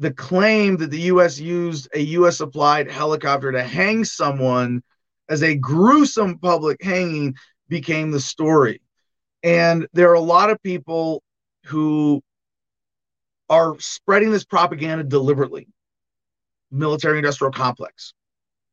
the 0.00 0.12
claim 0.12 0.76
that 0.78 0.90
the 0.90 1.00
U.S. 1.02 1.38
used 1.38 1.88
a 1.94 2.00
U.S. 2.00 2.38
supplied 2.38 2.90
helicopter 2.90 3.52
to 3.52 3.62
hang 3.62 4.04
someone 4.04 4.82
as 5.28 5.44
a 5.44 5.54
gruesome 5.54 6.38
public 6.38 6.82
hanging 6.82 7.34
became 7.68 8.10
the 8.10 8.20
story. 8.20 8.82
And 9.44 9.86
there 9.92 10.10
are 10.10 10.14
a 10.14 10.20
lot 10.20 10.50
of 10.50 10.60
people 10.62 11.22
who 11.66 12.22
are 13.50 13.78
spreading 13.80 14.30
this 14.30 14.44
propaganda 14.44 15.04
deliberately. 15.04 15.68
Military 16.70 17.18
industrial 17.18 17.52
complex, 17.52 18.14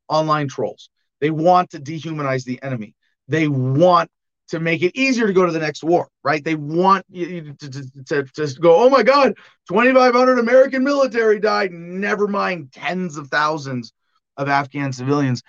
online 0.08 0.48
trolls. 0.48 0.88
They 1.20 1.30
want 1.30 1.70
to 1.70 1.80
dehumanize 1.80 2.44
the 2.44 2.62
enemy. 2.62 2.94
They 3.26 3.48
want 3.48 4.08
to 4.48 4.60
make 4.60 4.82
it 4.82 4.96
easier 4.96 5.26
to 5.26 5.32
go 5.32 5.44
to 5.44 5.52
the 5.52 5.58
next 5.58 5.82
war, 5.82 6.08
right? 6.22 6.42
They 6.42 6.54
want 6.54 7.04
you 7.10 7.54
to, 7.54 7.70
to, 7.70 8.04
to, 8.06 8.24
to 8.24 8.60
go, 8.60 8.76
oh 8.82 8.88
my 8.88 9.02
God, 9.02 9.34
2,500 9.68 10.38
American 10.38 10.84
military 10.84 11.40
died. 11.40 11.72
Never 11.72 12.28
mind 12.28 12.72
tens 12.72 13.18
of 13.18 13.28
thousands 13.28 13.92
of 14.36 14.48
Afghan 14.48 14.92
civilians. 14.92 15.42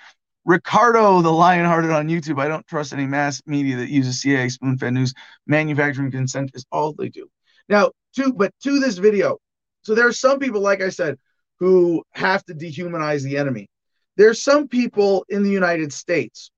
Ricardo, 0.44 1.22
the 1.22 1.30
Lionhearted 1.30 1.96
on 1.96 2.10
YouTube. 2.10 2.42
I 2.42 2.48
don't 2.48 2.66
trust 2.68 2.92
any 2.92 3.06
mass 3.06 3.42
media 3.46 3.78
that 3.78 3.90
uses 3.90 4.22
CIA 4.22 4.50
spoon-fed 4.50 4.94
news. 4.94 5.14
Manufacturing 5.46 6.12
consent 6.12 6.52
is 6.56 6.66
all 6.72 6.94
they 6.94 7.10
do. 7.10 7.30
Now, 7.70 7.92
to 8.16 8.34
but 8.34 8.54
to 8.64 8.80
this 8.80 8.98
video, 8.98 9.38
so 9.84 9.96
there 9.96 10.08
are 10.08 10.14
some 10.14 10.40
people, 10.40 10.62
like 10.62 10.82
I 10.82 10.90
said, 10.90 11.18
who 11.60 12.04
have 12.12 12.44
to 12.46 12.54
dehumanize 12.54 13.24
the 13.24 13.38
enemy. 13.38 13.68
There's 14.18 14.42
some 14.42 14.68
people 14.68 15.26
in 15.30 15.44
the 15.44 15.50
United 15.50 15.94
States 15.94 16.52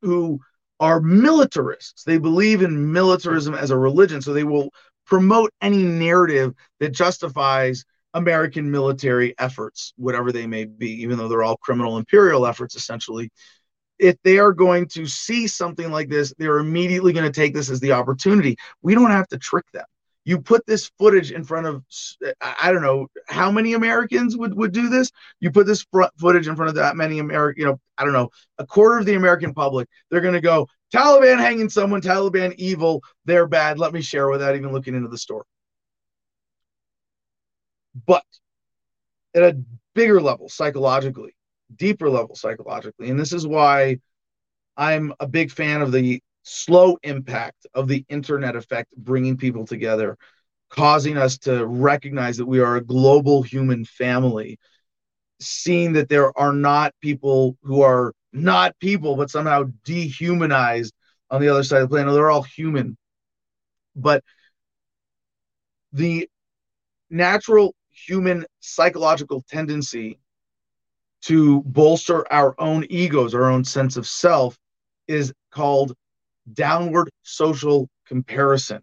who 0.00 0.40
are 0.80 1.00
militarists. 1.00 2.02
They 2.04 2.18
believe 2.18 2.62
in 2.62 2.92
militarism 2.92 3.54
as 3.54 3.70
a 3.70 3.78
religion, 3.78 4.20
so 4.20 4.32
they 4.32 4.44
will 4.44 4.70
promote 5.06 5.52
any 5.60 5.82
narrative 5.82 6.54
that 6.80 6.90
justifies 6.90 7.84
American 8.14 8.70
military 8.70 9.34
efforts, 9.38 9.92
whatever 9.96 10.32
they 10.32 10.46
may 10.46 10.64
be, 10.64 10.90
even 11.02 11.18
though 11.18 11.28
they're 11.28 11.42
all 11.42 11.56
criminal 11.56 11.98
imperial 11.98 12.46
efforts 12.46 12.74
essentially. 12.74 13.30
If 13.98 14.16
they 14.24 14.38
are 14.38 14.52
going 14.52 14.88
to 14.88 15.06
see 15.06 15.46
something 15.46 15.90
like 15.90 16.08
this, 16.08 16.34
they're 16.36 16.58
immediately 16.58 17.12
going 17.12 17.30
to 17.30 17.40
take 17.40 17.54
this 17.54 17.70
as 17.70 17.80
the 17.80 17.92
opportunity. 17.92 18.56
We 18.82 18.94
don't 18.94 19.10
have 19.10 19.28
to 19.28 19.38
trick 19.38 19.64
them. 19.72 19.84
You 20.24 20.40
put 20.40 20.64
this 20.66 20.90
footage 20.98 21.32
in 21.32 21.42
front 21.42 21.66
of, 21.66 21.82
I 22.40 22.70
don't 22.70 22.82
know, 22.82 23.08
how 23.26 23.50
many 23.50 23.72
Americans 23.72 24.36
would, 24.36 24.54
would 24.54 24.72
do 24.72 24.88
this? 24.88 25.10
You 25.40 25.50
put 25.50 25.66
this 25.66 25.84
footage 26.18 26.46
in 26.46 26.54
front 26.54 26.68
of 26.68 26.76
that 26.76 26.94
many 26.96 27.18
American, 27.18 27.60
you 27.60 27.66
know, 27.66 27.80
I 27.98 28.04
don't 28.04 28.12
know, 28.12 28.30
a 28.58 28.66
quarter 28.66 28.98
of 28.98 29.06
the 29.06 29.14
American 29.14 29.52
public. 29.52 29.88
They're 30.10 30.20
going 30.20 30.34
to 30.34 30.40
go, 30.40 30.68
Taliban 30.94 31.38
hanging 31.38 31.68
someone, 31.68 32.00
Taliban 32.00 32.54
evil, 32.56 33.02
they're 33.24 33.48
bad. 33.48 33.78
Let 33.78 33.92
me 33.92 34.00
share 34.00 34.28
without 34.28 34.54
even 34.54 34.72
looking 34.72 34.94
into 34.94 35.08
the 35.08 35.18
story. 35.18 35.44
But 38.06 38.24
at 39.34 39.42
a 39.42 39.60
bigger 39.94 40.20
level, 40.20 40.48
psychologically, 40.48 41.34
deeper 41.74 42.08
level, 42.08 42.36
psychologically, 42.36 43.10
and 43.10 43.18
this 43.18 43.32
is 43.32 43.46
why 43.46 43.98
I'm 44.76 45.14
a 45.20 45.26
big 45.26 45.50
fan 45.50 45.82
of 45.82 45.92
the 45.92 46.22
slow 46.42 46.98
impact 47.02 47.66
of 47.74 47.88
the 47.88 48.04
internet 48.08 48.56
effect, 48.56 48.92
bringing 48.96 49.36
people 49.36 49.66
together, 49.66 50.16
causing 50.70 51.16
us 51.16 51.38
to 51.38 51.66
recognize 51.66 52.36
that 52.36 52.46
we 52.46 52.60
are 52.60 52.76
a 52.76 52.84
global 52.84 53.42
human 53.42 53.84
family, 53.84 54.58
seeing 55.40 55.92
that 55.92 56.08
there 56.08 56.36
are 56.38 56.52
not 56.52 56.94
people 57.00 57.56
who 57.62 57.82
are 57.82 58.12
not 58.32 58.78
people, 58.80 59.16
but 59.16 59.30
somehow 59.30 59.64
dehumanized 59.84 60.94
on 61.30 61.40
the 61.40 61.48
other 61.48 61.62
side 61.62 61.82
of 61.82 61.90
the 61.90 61.94
planet. 61.94 62.14
They're 62.14 62.30
all 62.30 62.42
human. 62.42 62.96
But 63.94 64.24
the 65.92 66.28
natural 67.10 67.74
human 67.90 68.46
psychological 68.60 69.44
tendency 69.48 70.18
to 71.22 71.62
bolster 71.62 72.30
our 72.32 72.54
own 72.58 72.86
egos, 72.88 73.34
our 73.34 73.50
own 73.50 73.64
sense 73.64 73.96
of 73.96 74.06
self, 74.06 74.58
is 75.06 75.32
called 75.50 75.94
downward 76.52 77.10
social 77.22 77.88
comparison. 78.06 78.82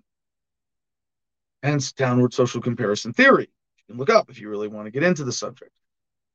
Hence, 1.64 1.92
downward 1.92 2.34
social 2.34 2.62
comparison 2.62 3.14
theory. 3.14 3.50
You 3.78 3.84
can 3.94 3.98
look 3.98 4.10
up 4.10 4.30
if 4.30 4.40
you 4.40 4.50
really 4.50 4.68
want 4.68 4.86
to 4.86 4.92
get 4.92 5.04
into 5.04 5.24
the 5.24 5.32
subject. 5.32 5.72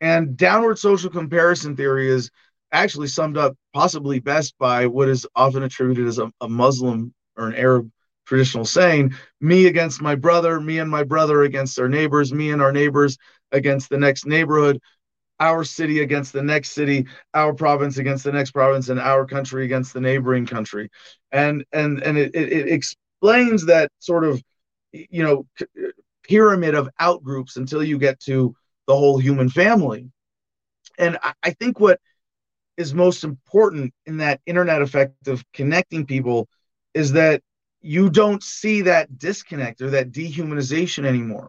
And 0.01 0.37
downward 0.37 0.79
social 0.79 1.11
comparison 1.11 1.77
theory 1.77 2.09
is 2.09 2.31
actually 2.73 3.07
summed 3.07 3.39
up 3.39 3.57
possibly 3.73 4.19
best 4.19 4.55
by 4.59 4.87
what 4.87 5.09
is 5.09 5.27
often 5.35 5.63
attributed 5.63 6.07
as 6.07 6.19
a, 6.19 6.31
a 6.41 6.49
Muslim 6.49 7.15
or 7.37 7.49
an 7.49 7.55
Arab 7.55 7.91
traditional 8.27 8.65
saying 8.65 9.15
me 9.41 9.67
against 9.67 10.03
my 10.03 10.15
brother, 10.15 10.61
me 10.61 10.79
and 10.79 10.91
my 10.91 11.05
brother 11.05 11.43
against 11.43 11.79
our 11.79 11.89
neighbors, 11.89 12.33
me 12.33 12.51
and 12.51 12.61
our 12.61 12.73
neighbors 12.73 13.17
against 13.53 13.89
the 13.89 13.99
next 13.99 14.27
neighborhood, 14.27 14.81
our 15.41 15.65
city 15.65 16.01
against 16.01 16.33
the 16.33 16.43
next 16.43 16.71
city, 16.71 17.07
our 17.33 17.53
province 17.55 17.99
against 17.99 18.25
the 18.25 18.33
next 18.33 18.53
province, 18.53 18.89
and 18.89 19.01
our 19.01 19.27
country 19.27 19.65
against 19.65 19.93
the 19.93 20.01
neighboring 20.01 20.47
country. 20.47 20.91
And 21.33 21.65
and 21.73 22.03
and 22.03 22.17
it, 22.17 22.35
it, 22.35 22.53
it 22.53 22.69
explains 22.69 23.67
that 23.67 23.91
sort 23.99 24.25
of 24.25 24.43
you 24.93 25.23
know 25.23 25.47
pyramid 26.23 26.75
of 26.75 26.89
outgroups 27.01 27.57
until 27.57 27.83
you 27.83 27.99
get 27.99 28.21
to 28.21 28.55
the 28.87 28.97
whole 28.97 29.19
human 29.19 29.49
family. 29.49 30.11
And 30.99 31.19
I, 31.23 31.33
I 31.43 31.51
think 31.51 31.81
what 31.81 32.01
is 32.77 32.95
most 32.95 33.25
important 33.25 33.93
in 34.07 34.19
that 34.19 34.41
internet 34.47 34.83
effect 34.83 35.29
of 35.29 35.45
connecting 35.53 36.07
people 36.07 36.49
is 36.93 37.13
that 37.13 37.43
you 37.81 38.09
don't 38.09 38.43
see 38.43 38.83
that 38.83 39.19
disconnect 39.19 39.83
or 39.83 39.91
that 39.91 40.11
dehumanization 40.11 41.05
anymore. 41.05 41.49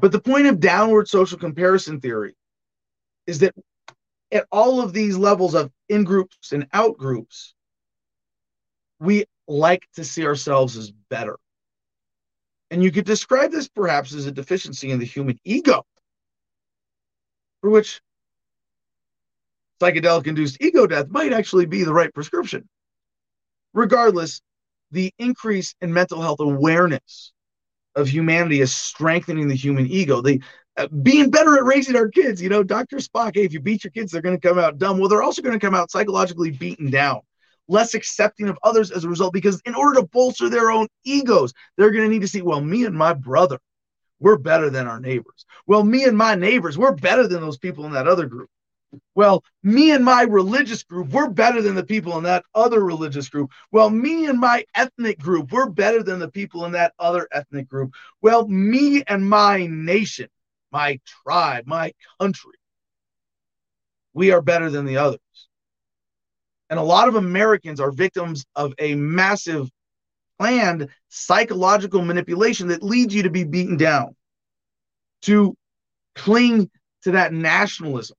But 0.00 0.12
the 0.12 0.20
point 0.20 0.46
of 0.46 0.58
downward 0.58 1.08
social 1.08 1.38
comparison 1.38 2.00
theory 2.00 2.34
is 3.26 3.40
that 3.40 3.54
at 4.32 4.46
all 4.50 4.80
of 4.80 4.92
these 4.92 5.16
levels 5.16 5.54
of 5.54 5.70
in 5.88 6.04
groups 6.04 6.52
and 6.52 6.66
out 6.72 6.96
groups, 6.96 7.54
we 8.98 9.24
like 9.46 9.86
to 9.94 10.04
see 10.04 10.24
ourselves 10.24 10.76
as 10.76 10.90
better. 11.10 11.36
And 12.70 12.82
you 12.82 12.90
could 12.90 13.04
describe 13.04 13.50
this 13.50 13.68
perhaps 13.68 14.14
as 14.14 14.26
a 14.26 14.32
deficiency 14.32 14.90
in 14.90 14.98
the 14.98 15.04
human 15.04 15.38
ego, 15.44 15.84
for 17.60 17.70
which 17.70 18.00
psychedelic 19.80 20.26
induced 20.26 20.62
ego 20.62 20.86
death 20.86 21.08
might 21.08 21.32
actually 21.32 21.66
be 21.66 21.84
the 21.84 21.92
right 21.92 22.12
prescription. 22.14 22.68
Regardless, 23.74 24.40
the 24.90 25.12
increase 25.18 25.74
in 25.80 25.92
mental 25.92 26.22
health 26.22 26.40
awareness 26.40 27.32
of 27.94 28.08
humanity 28.08 28.60
is 28.60 28.74
strengthening 28.74 29.48
the 29.48 29.54
human 29.54 29.86
ego. 29.86 30.22
The 30.22 30.40
Uh, 30.76 30.88
being 31.02 31.28
better 31.28 31.56
at 31.56 31.64
raising 31.64 31.96
our 31.96 32.08
kids, 32.08 32.40
you 32.40 32.48
know, 32.48 32.62
Dr. 32.62 32.96
Spock, 32.96 33.32
hey, 33.34 33.44
if 33.44 33.52
you 33.52 33.60
beat 33.60 33.84
your 33.84 33.90
kids, 33.90 34.10
they're 34.10 34.22
going 34.22 34.38
to 34.38 34.48
come 34.48 34.58
out 34.58 34.78
dumb. 34.78 34.98
Well, 34.98 35.08
they're 35.08 35.22
also 35.22 35.42
going 35.42 35.58
to 35.58 35.64
come 35.64 35.74
out 35.74 35.90
psychologically 35.90 36.50
beaten 36.50 36.90
down, 36.90 37.20
less 37.68 37.92
accepting 37.92 38.48
of 38.48 38.58
others 38.62 38.90
as 38.90 39.04
a 39.04 39.08
result, 39.08 39.34
because 39.34 39.60
in 39.66 39.74
order 39.74 40.00
to 40.00 40.06
bolster 40.06 40.48
their 40.48 40.70
own 40.70 40.88
egos, 41.04 41.52
they're 41.76 41.90
going 41.90 42.04
to 42.04 42.10
need 42.10 42.22
to 42.22 42.28
see, 42.28 42.40
well, 42.40 42.62
me 42.62 42.86
and 42.86 42.96
my 42.96 43.12
brother, 43.12 43.58
we're 44.18 44.38
better 44.38 44.70
than 44.70 44.86
our 44.86 44.98
neighbors. 44.98 45.44
Well, 45.66 45.84
me 45.84 46.04
and 46.04 46.16
my 46.16 46.36
neighbors, 46.36 46.78
we're 46.78 46.94
better 46.94 47.26
than 47.26 47.42
those 47.42 47.58
people 47.58 47.84
in 47.84 47.92
that 47.92 48.08
other 48.08 48.24
group. 48.26 48.48
Well, 49.14 49.42
me 49.62 49.90
and 49.90 50.04
my 50.04 50.22
religious 50.22 50.82
group, 50.82 51.08
we're 51.08 51.28
better 51.28 51.60
than 51.60 51.74
the 51.74 51.84
people 51.84 52.16
in 52.18 52.24
that 52.24 52.44
other 52.54 52.82
religious 52.82 53.28
group. 53.28 53.50
Well, 53.70 53.90
me 53.90 54.26
and 54.26 54.38
my 54.38 54.64
ethnic 54.74 55.18
group, 55.18 55.52
we're 55.52 55.68
better 55.68 56.02
than 56.02 56.18
the 56.18 56.30
people 56.30 56.64
in 56.64 56.72
that 56.72 56.94
other 56.98 57.28
ethnic 57.32 57.68
group. 57.68 57.94
Well, 58.20 58.46
me 58.48 59.02
and 59.06 59.28
my 59.28 59.66
nation, 59.66 60.28
my 60.72 61.00
tribe, 61.24 61.64
my 61.66 61.92
country, 62.20 62.52
we 64.14 64.30
are 64.32 64.42
better 64.42 64.70
than 64.70 64.84
the 64.84 64.96
others. 64.96 65.20
And 66.70 66.78
a 66.78 66.82
lot 66.82 67.08
of 67.08 67.16
Americans 67.16 67.80
are 67.80 67.90
victims 67.90 68.44
of 68.56 68.72
a 68.78 68.94
massive 68.94 69.70
planned 70.38 70.88
psychological 71.08 72.02
manipulation 72.02 72.68
that 72.68 72.82
leads 72.82 73.14
you 73.14 73.24
to 73.24 73.30
be 73.30 73.44
beaten 73.44 73.76
down, 73.76 74.16
to 75.22 75.54
cling 76.14 76.70
to 77.02 77.12
that 77.12 77.32
nationalism 77.32 78.16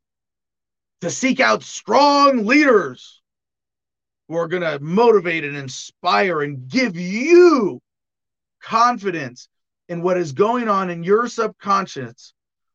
to 1.03 1.11
seek 1.11 1.41
out 1.41 1.63
strong 1.63 2.45
leaders 2.45 3.21
who 4.29 4.35
are 4.35 4.47
going 4.47 4.63
to 4.63 4.79
motivate 4.79 5.43
and 5.43 5.57
inspire 5.57 6.43
and 6.43 6.69
give 6.69 6.95
you 6.95 7.81
confidence 8.61 9.49
in 9.89 10.01
what 10.01 10.15
is 10.15 10.31
going 10.31 10.69
on 10.69 10.89
in 10.89 11.03
your 11.03 11.27
subconscious, 11.27 12.33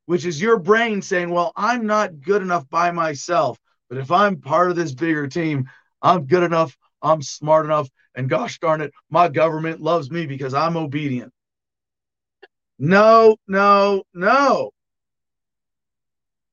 which 0.09 0.25
is 0.25 0.41
your 0.41 0.59
brain 0.59 1.03
saying, 1.03 1.29
Well, 1.29 1.53
I'm 1.55 1.85
not 1.85 2.23
good 2.23 2.41
enough 2.41 2.67
by 2.71 2.91
myself, 2.93 3.59
but 3.91 3.99
if 3.99 4.11
I'm 4.11 4.41
part 4.41 4.71
of 4.71 4.77
this 4.77 4.95
bigger 4.95 5.29
team, 5.29 5.69
I'm 6.01 6.25
good 6.25 6.43
enough, 6.43 6.75
I'm 7.03 7.21
smart 7.21 7.67
enough, 7.67 7.91
and 8.15 8.27
gosh 8.27 8.59
darn 8.59 8.81
it, 8.81 8.91
my 9.11 9.29
government 9.29 9.83
loves 9.83 10.11
me 10.11 10.25
because 10.25 10.55
I'm 10.55 10.79
obedient. 10.79 11.31
No, 12.79 13.37
no, 13.47 14.03
no. 14.15 14.71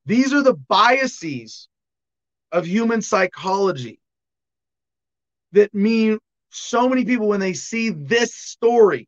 These 0.05 0.33
are 0.33 0.43
the 0.43 0.55
biases 0.55 1.69
of 2.51 2.67
human 2.67 3.01
psychology 3.01 4.01
that 5.53 5.73
mean 5.73 6.19
so 6.49 6.89
many 6.89 7.05
people, 7.05 7.29
when 7.29 7.39
they 7.39 7.53
see 7.53 7.89
this 7.89 8.35
story, 8.35 9.07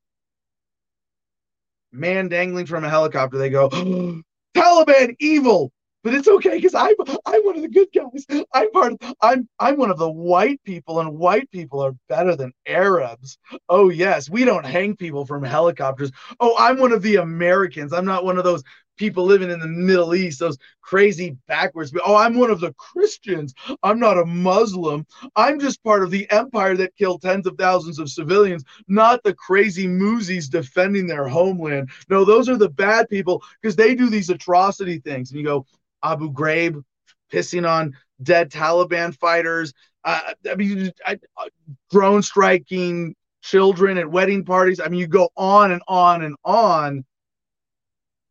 man 1.92 2.30
dangling 2.30 2.66
from 2.66 2.86
a 2.86 2.90
helicopter, 2.90 3.38
they 3.38 3.50
go, 3.50 3.68
oh, 3.74 4.22
Taliban 4.58 5.16
evil. 5.20 5.72
But 6.04 6.14
it's 6.14 6.28
okay 6.28 6.56
because 6.56 6.74
I'm 6.74 6.96
I'm 7.26 7.44
one 7.44 7.58
of 7.58 7.64
the 7.64 7.68
good 7.68 7.90
guys. 7.94 8.26
I'm 8.54 8.72
part 8.72 8.94
of 8.94 9.14
I'm 9.22 9.50
I'm 9.60 9.78
one 9.78 9.92
of 9.92 9.98
the 9.98 10.10
white 10.10 10.62
people, 10.64 11.02
and 11.02 11.18
white 11.18 11.52
people 11.52 11.82
are 11.82 11.96
better 12.08 12.36
than 12.36 12.54
Arabs. 12.66 13.38
Oh 13.68 13.90
yes, 13.90 14.30
we 14.30 14.46
don't 14.46 14.66
hang 14.66 14.96
people 14.96 15.26
from 15.26 15.44
helicopters. 15.44 16.12
Oh, 16.40 16.56
I'm 16.58 16.80
one 16.80 16.94
of 16.94 17.02
the 17.02 17.18
Americans. 17.18 17.92
I'm 17.92 18.06
not 18.06 18.24
one 18.24 18.38
of 18.38 18.46
those 18.46 18.64
people 18.98 19.26
living 19.26 19.50
in 19.50 19.60
the 19.60 19.68
Middle 19.68 20.16
East, 20.16 20.40
those 20.40 20.58
crazy 20.82 21.38
backwards. 21.48 21.94
Oh, 22.06 22.16
I'm 22.16 22.38
one 22.38 22.50
of 22.50 22.60
the 22.60 22.74
Christians. 22.74 23.54
I'm 23.84 24.00
not 24.00 24.18
a 24.18 24.26
Muslim. 24.26 25.06
I'm 25.36 25.60
just 25.60 25.84
part 25.84 26.04
of 26.04 26.12
the 26.12 26.30
empire 26.32 26.76
that 26.78 26.96
killed 26.96 27.22
tens 27.22 27.48
of 27.48 27.58
thousands 27.58 28.00
of 28.00 28.10
civilians, 28.10 28.64
not 28.88 29.24
the 29.24 29.34
crazy 29.34 29.88
moosies 29.88 30.50
defending 30.50 31.08
their 31.08 31.28
homeland. 31.28 31.90
No, 32.10 32.26
those 32.26 32.50
are 32.50 32.58
the 32.58 32.70
bad 32.70 33.10
people 33.10 33.44
because 33.62 33.76
they 33.76 33.96
do 33.96 34.10
these 34.10 34.30
atrocity 34.30 35.00
things. 35.00 35.32
And 35.32 35.40
you 35.40 35.46
go, 35.46 35.66
Abu 36.04 36.32
Ghraib, 36.32 36.84
pissing 37.32 37.70
on 37.70 37.94
dead 38.22 38.52
Taliban 38.52 39.16
fighters. 39.16 39.74
Uh, 40.04 40.34
I 40.50 40.56
mean, 40.56 40.92
I, 41.06 41.20
uh, 41.38 41.50
drone 41.92 42.22
striking 42.22 43.16
children 43.42 43.98
at 43.98 44.10
wedding 44.10 44.44
parties. 44.44 44.80
I 44.80 44.88
mean, 44.88 45.00
you 45.00 45.08
go 45.08 45.30
on 45.36 45.72
and 45.72 45.82
on 45.88 46.24
and 46.24 46.36
on. 46.44 47.06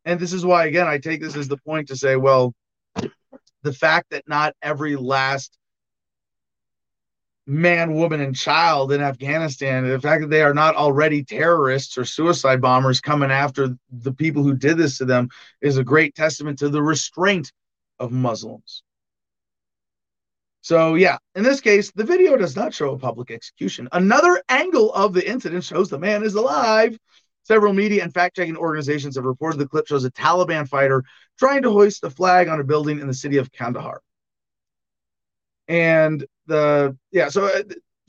And 0.07 0.21
this 0.21 0.31
is 0.31 0.45
why, 0.45 0.67
again, 0.67 0.87
I 0.87 0.99
take 0.99 1.19
this 1.19 1.35
as 1.35 1.49
the 1.49 1.57
point 1.57 1.89
to 1.89 1.97
say, 1.97 2.15
well, 2.15 2.53
the 3.63 3.73
fact 3.73 4.11
that 4.11 4.23
not 4.25 4.55
every 4.61 4.95
last 4.95 5.57
man, 7.45 7.93
woman, 7.93 8.21
and 8.21 8.33
child 8.33 8.93
in 8.93 9.01
Afghanistan, 9.01 9.85
the 9.85 9.99
fact 9.99 10.21
that 10.21 10.29
they 10.29 10.43
are 10.43 10.53
not 10.53 10.77
already 10.77 11.25
terrorists 11.25 11.97
or 11.97 12.05
suicide 12.05 12.61
bombers 12.61 13.01
coming 13.01 13.31
after 13.31 13.75
the 13.91 14.13
people 14.13 14.43
who 14.43 14.55
did 14.55 14.77
this 14.77 14.97
to 14.99 15.05
them 15.05 15.27
is 15.59 15.75
a 15.75 15.83
great 15.83 16.15
testament 16.15 16.59
to 16.59 16.69
the 16.69 16.81
restraint 16.81 17.51
of 17.99 18.13
Muslims. 18.13 18.83
So, 20.61 20.95
yeah, 20.95 21.17
in 21.35 21.43
this 21.43 21.59
case, 21.59 21.91
the 21.91 22.05
video 22.05 22.37
does 22.37 22.55
not 22.55 22.73
show 22.73 22.93
a 22.93 22.97
public 22.97 23.29
execution. 23.29 23.89
Another 23.91 24.41
angle 24.47 24.93
of 24.93 25.13
the 25.13 25.29
incident 25.29 25.65
shows 25.65 25.89
the 25.89 25.99
man 25.99 26.23
is 26.23 26.35
alive. 26.35 26.97
Several 27.47 27.71
media 27.71 28.03
and 28.03 28.13
fact 28.13 28.35
checking 28.35 28.57
organizations 28.57 29.15
have 29.15 29.23
reported 29.23 29.57
the 29.57 29.67
clip 29.69 29.87
shows 29.87 30.03
a 30.03 30.11
Taliban 30.11 30.67
fighter 30.67 31.05
trying 31.39 31.61
to 31.61 31.71
hoist 31.71 32.01
the 32.01 32.09
flag 32.09 32.49
on 32.49 32.59
a 32.59 32.63
building 32.65 32.99
in 32.99 33.07
the 33.07 33.13
city 33.13 33.37
of 33.37 33.53
Kandahar. 33.53 34.01
And 35.69 36.25
the, 36.47 36.97
yeah, 37.13 37.29
so 37.29 37.45
uh, 37.45 37.63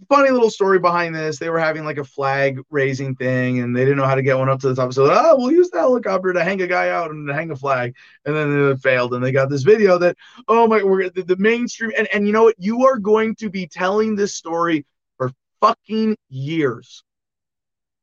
funny 0.09 0.31
little 0.31 0.51
story 0.51 0.81
behind 0.81 1.15
this. 1.15 1.39
They 1.39 1.51
were 1.51 1.61
having 1.61 1.85
like 1.85 1.99
a 1.99 2.05
flag 2.05 2.59
raising 2.69 3.15
thing 3.15 3.61
and 3.61 3.77
they 3.77 3.83
didn't 3.83 3.99
know 3.99 4.07
how 4.07 4.17
to 4.17 4.25
get 4.25 4.37
one 4.37 4.49
up 4.49 4.59
to 4.63 4.71
the 4.71 4.75
top. 4.75 4.93
So, 4.93 5.09
oh, 5.09 5.37
we'll 5.39 5.53
use 5.53 5.71
the 5.71 5.79
helicopter 5.79 6.33
to 6.33 6.43
hang 6.43 6.61
a 6.63 6.67
guy 6.67 6.89
out 6.89 7.13
and 7.13 7.31
hang 7.31 7.53
a 7.53 7.57
flag. 7.57 7.95
And 8.25 8.35
then 8.35 8.71
it 8.71 8.81
failed. 8.81 9.15
And 9.15 9.23
they 9.23 9.31
got 9.31 9.51
this 9.51 9.63
video 9.63 9.99
that, 9.99 10.17
oh 10.49 10.67
my, 10.67 10.83
we're 10.83 11.11
the, 11.11 11.23
the 11.23 11.37
mainstream. 11.37 11.93
And, 11.97 12.09
and 12.13 12.27
you 12.27 12.33
know 12.33 12.43
what? 12.43 12.57
You 12.59 12.87
are 12.87 12.99
going 12.99 13.37
to 13.37 13.51
be 13.51 13.69
telling 13.69 14.17
this 14.17 14.35
story 14.35 14.85
for 15.17 15.31
fucking 15.61 16.17
years. 16.29 17.05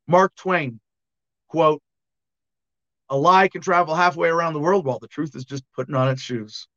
Mark 0.08 0.34
Twain, 0.36 0.80
quote, 1.48 1.82
a 3.10 3.18
lie 3.18 3.48
can 3.48 3.62
travel 3.62 3.96
halfway 3.96 4.30
around 4.30 4.54
the 4.54 4.60
world 4.60 4.86
while 4.86 5.00
the 5.00 5.08
truth 5.08 5.36
is 5.36 5.46
just 5.46 5.64
putting 5.76 5.96
on 5.96 6.10
its 6.10 6.22
shoes. 6.22 6.68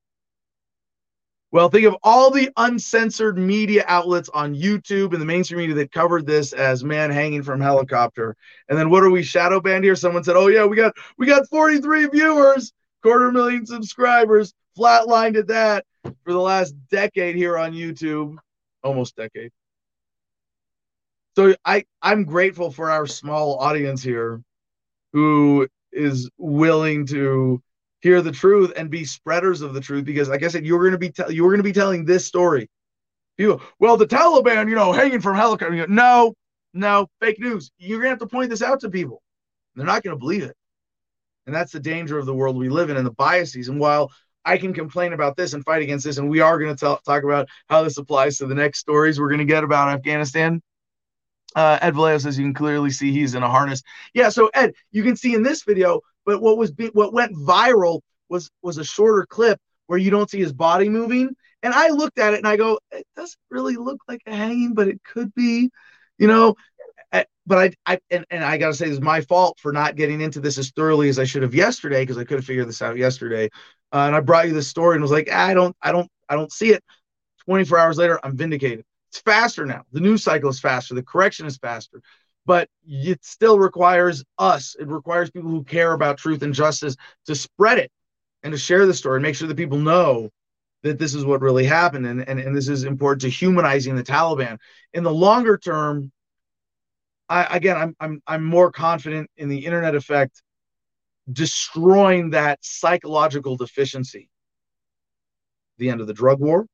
Well, 1.50 1.70
think 1.70 1.86
of 1.86 1.96
all 2.02 2.30
the 2.30 2.50
uncensored 2.58 3.38
media 3.38 3.82
outlets 3.86 4.28
on 4.28 4.54
YouTube 4.54 5.12
and 5.12 5.22
the 5.22 5.26
mainstream 5.26 5.60
media 5.60 5.74
that 5.76 5.92
covered 5.92 6.26
this 6.26 6.52
as 6.52 6.84
man 6.84 7.10
hanging 7.10 7.42
from 7.42 7.58
helicopter. 7.58 8.36
And 8.68 8.78
then 8.78 8.90
what 8.90 9.02
are 9.02 9.10
we 9.10 9.22
shadow 9.22 9.58
banned 9.58 9.84
here? 9.84 9.96
Someone 9.96 10.22
said, 10.22 10.36
"Oh 10.36 10.48
yeah, 10.48 10.66
we 10.66 10.76
got 10.76 10.94
we 11.16 11.26
got 11.26 11.48
43 11.48 12.08
viewers, 12.08 12.74
quarter 13.02 13.32
million 13.32 13.64
subscribers, 13.64 14.52
flatlined 14.78 15.38
at 15.38 15.46
that 15.46 15.86
for 16.02 16.32
the 16.32 16.38
last 16.38 16.74
decade 16.90 17.34
here 17.34 17.56
on 17.56 17.72
YouTube, 17.72 18.36
almost 18.82 19.16
decade." 19.16 19.50
So 21.34 21.54
I 21.64 21.86
I'm 22.02 22.24
grateful 22.24 22.70
for 22.70 22.90
our 22.90 23.06
small 23.06 23.58
audience 23.58 24.02
here 24.02 24.42
who 25.12 25.66
is 25.92 26.30
willing 26.38 27.06
to 27.06 27.62
hear 28.00 28.22
the 28.22 28.32
truth 28.32 28.72
and 28.76 28.90
be 28.90 29.04
spreaders 29.04 29.60
of 29.60 29.74
the 29.74 29.80
truth 29.80 30.04
because 30.04 30.28
like 30.28 30.42
i 30.42 30.48
said 30.48 30.64
you're 30.64 30.78
going 30.78 30.92
to 30.92 30.98
be 30.98 31.10
te- 31.10 31.34
you're 31.34 31.48
going 31.48 31.58
to 31.58 31.62
be 31.64 31.72
telling 31.72 32.04
this 32.04 32.26
story. 32.26 32.68
You 33.36 33.60
well 33.78 33.96
the 33.96 34.06
taliban 34.06 34.68
you 34.68 34.74
know 34.74 34.92
hanging 34.92 35.20
from 35.20 35.36
helicopter 35.36 35.86
no 35.86 36.34
no 36.74 37.08
fake 37.20 37.40
news. 37.40 37.70
You're 37.78 37.98
going 37.98 38.06
to 38.06 38.10
have 38.10 38.18
to 38.18 38.26
point 38.26 38.50
this 38.50 38.62
out 38.62 38.80
to 38.80 38.90
people. 38.90 39.22
They're 39.74 39.86
not 39.86 40.02
going 40.02 40.14
to 40.14 40.18
believe 40.18 40.42
it. 40.42 40.56
And 41.46 41.54
that's 41.54 41.72
the 41.72 41.80
danger 41.80 42.18
of 42.18 42.26
the 42.26 42.34
world 42.34 42.56
we 42.56 42.68
live 42.68 42.90
in 42.90 42.96
and 42.96 43.06
the 43.06 43.12
biases. 43.12 43.68
And 43.68 43.80
while 43.80 44.10
i 44.44 44.56
can 44.56 44.72
complain 44.72 45.12
about 45.12 45.36
this 45.36 45.52
and 45.52 45.64
fight 45.64 45.82
against 45.82 46.04
this 46.04 46.18
and 46.18 46.30
we 46.30 46.40
are 46.40 46.58
going 46.58 46.74
to 46.74 46.98
talk 47.04 47.22
about 47.22 47.48
how 47.68 47.82
this 47.82 47.98
applies 47.98 48.38
to 48.38 48.46
the 48.46 48.54
next 48.54 48.78
stories 48.78 49.18
we're 49.18 49.28
going 49.28 49.38
to 49.38 49.44
get 49.44 49.64
about 49.64 49.88
afghanistan 49.88 50.60
uh, 51.56 51.78
Ed 51.80 51.94
Vallejo 51.94 52.18
says 52.18 52.38
you 52.38 52.44
can 52.44 52.54
clearly 52.54 52.90
see 52.90 53.12
he's 53.12 53.34
in 53.34 53.42
a 53.42 53.48
harness. 53.48 53.82
Yeah, 54.14 54.28
so 54.28 54.50
Ed, 54.54 54.74
you 54.92 55.02
can 55.02 55.16
see 55.16 55.34
in 55.34 55.42
this 55.42 55.62
video 55.62 56.00
but 56.28 56.42
what 56.42 56.58
was 56.58 56.70
be- 56.70 56.90
what 56.92 57.14
went 57.14 57.34
viral 57.34 58.02
was 58.28 58.50
was 58.60 58.76
a 58.76 58.84
shorter 58.84 59.24
clip 59.24 59.58
where 59.86 59.98
you 59.98 60.10
don't 60.10 60.28
see 60.28 60.38
his 60.38 60.52
body 60.52 60.90
moving. 60.90 61.30
And 61.62 61.72
I 61.72 61.88
looked 61.88 62.18
at 62.18 62.34
it 62.34 62.36
and 62.36 62.46
I 62.46 62.58
go, 62.58 62.78
it 62.92 63.06
doesn't 63.16 63.38
really 63.48 63.76
look 63.76 64.02
like 64.06 64.20
a 64.26 64.36
hanging, 64.36 64.74
but 64.74 64.88
it 64.88 65.02
could 65.02 65.34
be, 65.34 65.70
you 66.18 66.26
know. 66.26 66.54
Eh, 67.12 67.24
but 67.46 67.58
I, 67.86 67.94
I 67.94 67.98
and, 68.10 68.26
and 68.30 68.44
I 68.44 68.58
gotta 68.58 68.74
say, 68.74 68.90
it's 68.90 69.00
my 69.00 69.22
fault 69.22 69.58
for 69.58 69.72
not 69.72 69.96
getting 69.96 70.20
into 70.20 70.38
this 70.38 70.58
as 70.58 70.70
thoroughly 70.70 71.08
as 71.08 71.18
I 71.18 71.24
should 71.24 71.42
have 71.42 71.54
yesterday 71.54 72.02
because 72.02 72.18
I 72.18 72.24
could 72.24 72.36
have 72.36 72.44
figured 72.44 72.68
this 72.68 72.82
out 72.82 72.98
yesterday. 72.98 73.48
Uh, 73.90 74.00
and 74.00 74.14
I 74.14 74.20
brought 74.20 74.48
you 74.48 74.52
this 74.52 74.68
story 74.68 74.96
and 74.96 75.02
was 75.02 75.10
like, 75.10 75.30
I 75.30 75.54
don't, 75.54 75.74
I 75.80 75.92
don't, 75.92 76.10
I 76.28 76.34
don't 76.34 76.52
see 76.52 76.72
it. 76.72 76.84
24 77.46 77.78
hours 77.78 77.96
later, 77.96 78.20
I'm 78.22 78.36
vindicated. 78.36 78.84
It's 79.10 79.20
faster 79.20 79.64
now. 79.64 79.84
The 79.92 80.00
news 80.00 80.22
cycle 80.22 80.50
is 80.50 80.60
faster. 80.60 80.94
The 80.94 81.02
correction 81.02 81.46
is 81.46 81.56
faster 81.56 82.02
but 82.48 82.66
it 82.86 83.22
still 83.22 83.58
requires 83.58 84.24
us. 84.38 84.74
It 84.80 84.88
requires 84.88 85.30
people 85.30 85.50
who 85.50 85.62
care 85.64 85.92
about 85.92 86.16
truth 86.16 86.42
and 86.42 86.54
justice 86.54 86.96
to 87.26 87.34
spread 87.34 87.76
it 87.76 87.92
and 88.42 88.52
to 88.52 88.58
share 88.58 88.86
the 88.86 88.94
story 88.94 89.16
and 89.16 89.22
make 89.22 89.36
sure 89.36 89.46
that 89.46 89.56
people 89.58 89.76
know 89.76 90.30
that 90.82 90.98
this 90.98 91.14
is 91.14 91.26
what 91.26 91.42
really 91.42 91.66
happened 91.66 92.06
and, 92.06 92.26
and, 92.26 92.40
and 92.40 92.56
this 92.56 92.68
is 92.68 92.84
important 92.84 93.20
to 93.20 93.28
humanizing 93.28 93.96
the 93.96 94.02
Taliban. 94.02 94.56
In 94.94 95.04
the 95.04 95.12
longer 95.12 95.58
term, 95.58 96.10
I, 97.28 97.54
again, 97.54 97.76
I'm, 97.76 97.94
I'm, 98.00 98.22
I'm 98.26 98.44
more 98.44 98.72
confident 98.72 99.30
in 99.36 99.50
the 99.50 99.66
internet 99.66 99.94
effect 99.94 100.42
destroying 101.30 102.30
that 102.30 102.60
psychological 102.62 103.58
deficiency. 103.58 104.30
The 105.76 105.90
end 105.90 106.00
of 106.00 106.06
the 106.06 106.14
drug 106.14 106.40
war, 106.40 106.64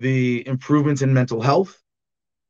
the 0.00 0.46
improvements 0.48 1.02
in 1.02 1.14
mental 1.14 1.40
health, 1.40 1.80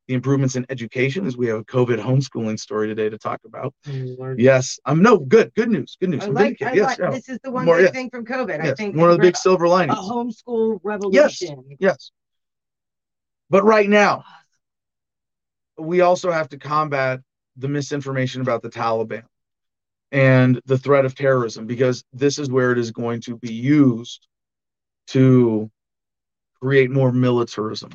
the 0.09 0.15
improvements 0.15 0.57
in 0.57 0.65
education 0.71 1.27
as 1.27 1.37
we 1.37 1.49
have 1.49 1.59
a 1.59 1.65
COVID 1.65 2.01
homeschooling 2.01 2.59
story 2.59 2.89
today 2.89 3.11
to 3.11 3.19
talk 3.19 3.41
about. 3.45 3.75
Yes, 4.37 4.79
I'm 4.87 4.99
um, 4.99 5.03
no 5.03 5.19
good. 5.19 5.53
Good 5.55 5.69
news. 5.69 5.97
Good 6.01 6.11
news. 6.11 6.25
I 6.25 6.29
like, 6.29 6.63
I 6.63 6.73
yes, 6.73 6.99
like, 6.99 7.13
This 7.13 7.29
is 7.29 7.39
the 7.45 7.51
one 7.51 7.67
More, 7.67 7.77
good 7.77 7.87
yeah. 7.87 7.91
thing 7.91 8.11
from 8.11 8.25
COVID. 8.25 8.59
Yes. 8.59 8.73
I 8.73 8.75
think 8.75 8.97
one 8.97 9.11
of 9.11 9.17
the 9.17 9.23
big 9.23 9.37
silver 9.37 9.69
linings. 9.69 9.99
A 9.99 10.03
homeschool 10.03 10.81
revolution. 10.83 11.65
Yes. 11.69 11.79
Yes. 11.79 12.11
But 13.51 13.65
right 13.65 13.89
now, 13.89 14.25
we 15.77 16.01
also 16.01 16.31
have 16.31 16.49
to 16.51 16.59
combat 16.59 17.21
the 17.57 17.69
misinformation 17.69 18.43
about 18.43 18.63
the 18.63 18.71
Taliban 18.71 19.25
and 20.13 20.61
the 20.67 20.79
threat 20.79 21.05
of 21.05 21.15
terrorism 21.15 21.67
because 21.67 22.05
this 22.13 22.39
is 22.39 22.51
where 22.51 22.73
it 22.73 22.79
is 22.79 22.91
going 22.91 23.21
to 23.23 23.37
be 23.37 23.53
used 23.53 24.27
to 25.09 25.71
create 26.61 26.91
more 26.91 27.13
militarism 27.13 27.91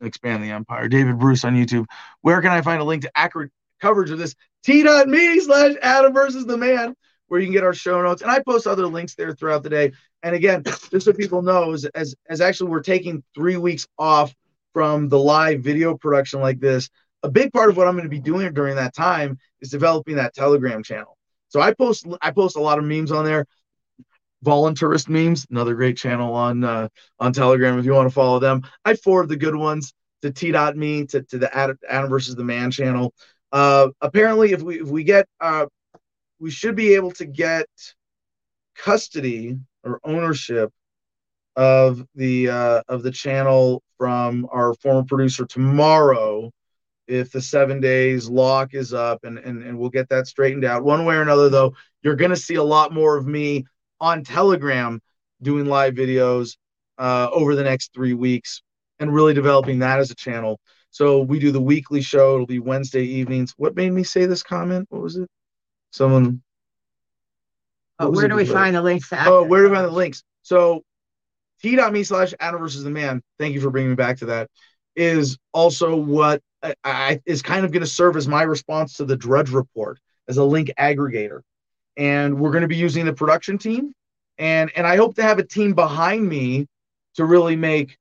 expand 0.00 0.42
the 0.42 0.50
empire. 0.50 0.88
David 0.88 1.18
Bruce 1.18 1.44
on 1.44 1.54
YouTube. 1.54 1.86
Where 2.20 2.40
can 2.40 2.50
I 2.50 2.60
find 2.62 2.80
a 2.80 2.84
link 2.84 3.02
to 3.02 3.10
accurate 3.14 3.50
coverage 3.80 4.10
of 4.10 4.18
this? 4.18 4.34
T.me 4.64 5.40
slash 5.40 5.74
Adam 5.82 6.12
versus 6.12 6.46
the 6.46 6.56
man, 6.56 6.94
where 7.28 7.40
you 7.40 7.46
can 7.46 7.52
get 7.52 7.64
our 7.64 7.74
show 7.74 8.02
notes. 8.02 8.22
And 8.22 8.30
I 8.30 8.40
post 8.40 8.66
other 8.66 8.86
links 8.86 9.14
there 9.14 9.34
throughout 9.34 9.62
the 9.62 9.70
day. 9.70 9.92
And 10.22 10.34
again, 10.34 10.62
just 10.90 11.04
so 11.04 11.12
people 11.12 11.42
know, 11.42 11.72
as, 11.72 11.84
as, 11.94 12.14
as 12.28 12.40
actually 12.40 12.70
we're 12.70 12.80
taking 12.80 13.22
three 13.34 13.56
weeks 13.56 13.86
off 13.98 14.34
from 14.72 15.08
the 15.08 15.18
live 15.18 15.60
video 15.60 15.96
production 15.96 16.40
like 16.40 16.60
this, 16.60 16.90
a 17.22 17.30
big 17.30 17.52
part 17.52 17.70
of 17.70 17.76
what 17.76 17.88
I'm 17.88 17.94
going 17.94 18.04
to 18.04 18.10
be 18.10 18.20
doing 18.20 18.52
during 18.52 18.76
that 18.76 18.94
time 18.94 19.38
is 19.60 19.70
developing 19.70 20.16
that 20.16 20.34
Telegram 20.34 20.82
channel. 20.82 21.16
So 21.48 21.60
I 21.60 21.72
post 21.72 22.06
I 22.20 22.30
post 22.30 22.56
a 22.56 22.60
lot 22.60 22.78
of 22.78 22.84
memes 22.84 23.10
on 23.10 23.24
there. 23.24 23.46
Voluntarist 24.44 25.08
memes, 25.08 25.46
another 25.50 25.74
great 25.74 25.96
channel 25.96 26.34
on 26.34 26.64
uh, 26.64 26.88
on 27.18 27.32
Telegram 27.32 27.78
if 27.78 27.84
you 27.84 27.92
want 27.92 28.08
to 28.08 28.14
follow 28.14 28.38
them. 28.38 28.62
I 28.84 28.94
forward 28.94 29.28
the 29.28 29.36
good 29.36 29.56
ones 29.56 29.94
to 30.22 30.30
t 30.30 30.52
T.me 30.52 31.06
to, 31.06 31.22
to 31.22 31.38
the 31.38 31.56
Adam 31.56 32.10
versus 32.10 32.36
the 32.36 32.44
Man 32.44 32.70
channel. 32.70 33.14
Uh, 33.50 33.88
apparently, 34.00 34.52
if 34.52 34.62
we 34.62 34.80
if 34.80 34.88
we 34.88 35.04
get 35.04 35.26
uh, 35.40 35.66
we 36.38 36.50
should 36.50 36.76
be 36.76 36.94
able 36.94 37.10
to 37.12 37.26
get 37.26 37.66
custody 38.76 39.58
or 39.82 40.00
ownership 40.04 40.72
of 41.56 42.06
the 42.14 42.48
uh, 42.48 42.82
of 42.88 43.02
the 43.02 43.10
channel 43.10 43.82
from 43.96 44.46
our 44.52 44.74
former 44.74 45.02
producer 45.02 45.44
tomorrow 45.44 46.50
if 47.08 47.32
the 47.32 47.40
seven 47.40 47.80
days 47.80 48.28
lock 48.28 48.74
is 48.74 48.94
up 48.94 49.24
and, 49.24 49.38
and 49.38 49.64
and 49.64 49.76
we'll 49.76 49.90
get 49.90 50.08
that 50.10 50.28
straightened 50.28 50.64
out 50.64 50.84
one 50.84 51.04
way 51.04 51.16
or 51.16 51.22
another 51.22 51.48
though 51.48 51.74
you're 52.02 52.14
going 52.14 52.30
to 52.30 52.36
see 52.36 52.54
a 52.54 52.62
lot 52.62 52.92
more 52.92 53.16
of 53.16 53.26
me 53.26 53.64
on 54.00 54.24
Telegram 54.24 55.00
doing 55.42 55.66
live 55.66 55.94
videos 55.94 56.56
uh, 56.98 57.28
over 57.32 57.54
the 57.54 57.62
next 57.62 57.92
three 57.94 58.14
weeks 58.14 58.62
and 58.98 59.14
really 59.14 59.34
developing 59.34 59.78
that 59.80 60.00
as 60.00 60.10
a 60.10 60.14
channel. 60.14 60.60
So 60.90 61.20
we 61.20 61.38
do 61.38 61.52
the 61.52 61.60
weekly 61.60 62.00
show. 62.00 62.34
It'll 62.34 62.46
be 62.46 62.58
Wednesday 62.58 63.04
evenings. 63.04 63.54
What 63.56 63.76
made 63.76 63.92
me 63.92 64.02
say 64.02 64.26
this 64.26 64.42
comment? 64.42 64.86
What 64.90 65.02
was 65.02 65.16
it? 65.16 65.28
Someone. 65.90 66.42
Oh, 67.98 68.10
where 68.10 68.28
do 68.28 68.34
we 68.34 68.44
find 68.44 68.74
the 68.74 68.82
links? 68.82 69.08
Oh, 69.12 69.44
where 69.44 69.62
do 69.62 69.68
we 69.68 69.74
find 69.74 69.86
the 69.86 69.92
links? 69.92 70.22
So 70.42 70.82
t.me 71.62 72.04
slash 72.04 72.34
Adam 72.40 72.60
versus 72.60 72.84
the 72.84 72.90
man. 72.90 73.22
Thank 73.38 73.54
you 73.54 73.60
for 73.60 73.70
bringing 73.70 73.90
me 73.90 73.96
back 73.96 74.18
to 74.18 74.26
that. 74.26 74.48
Is 74.96 75.38
also 75.52 75.94
what 75.94 76.42
I, 76.62 76.74
I 76.82 77.20
is 77.26 77.42
kind 77.42 77.64
of 77.64 77.72
going 77.72 77.82
to 77.82 77.88
serve 77.88 78.16
as 78.16 78.26
my 78.26 78.42
response 78.42 78.94
to 78.94 79.04
the 79.04 79.16
Drudge 79.16 79.50
Report 79.50 79.98
as 80.26 80.36
a 80.36 80.44
link 80.44 80.72
aggregator 80.78 81.40
and 81.98 82.40
we're 82.40 82.52
going 82.52 82.62
to 82.62 82.68
be 82.68 82.76
using 82.76 83.04
the 83.04 83.12
production 83.12 83.58
team 83.58 83.92
and 84.38 84.70
and 84.74 84.86
i 84.86 84.96
hope 84.96 85.14
to 85.14 85.22
have 85.22 85.38
a 85.38 85.44
team 85.44 85.74
behind 85.74 86.26
me 86.26 86.66
to 87.14 87.24
really 87.24 87.56
make 87.56 87.98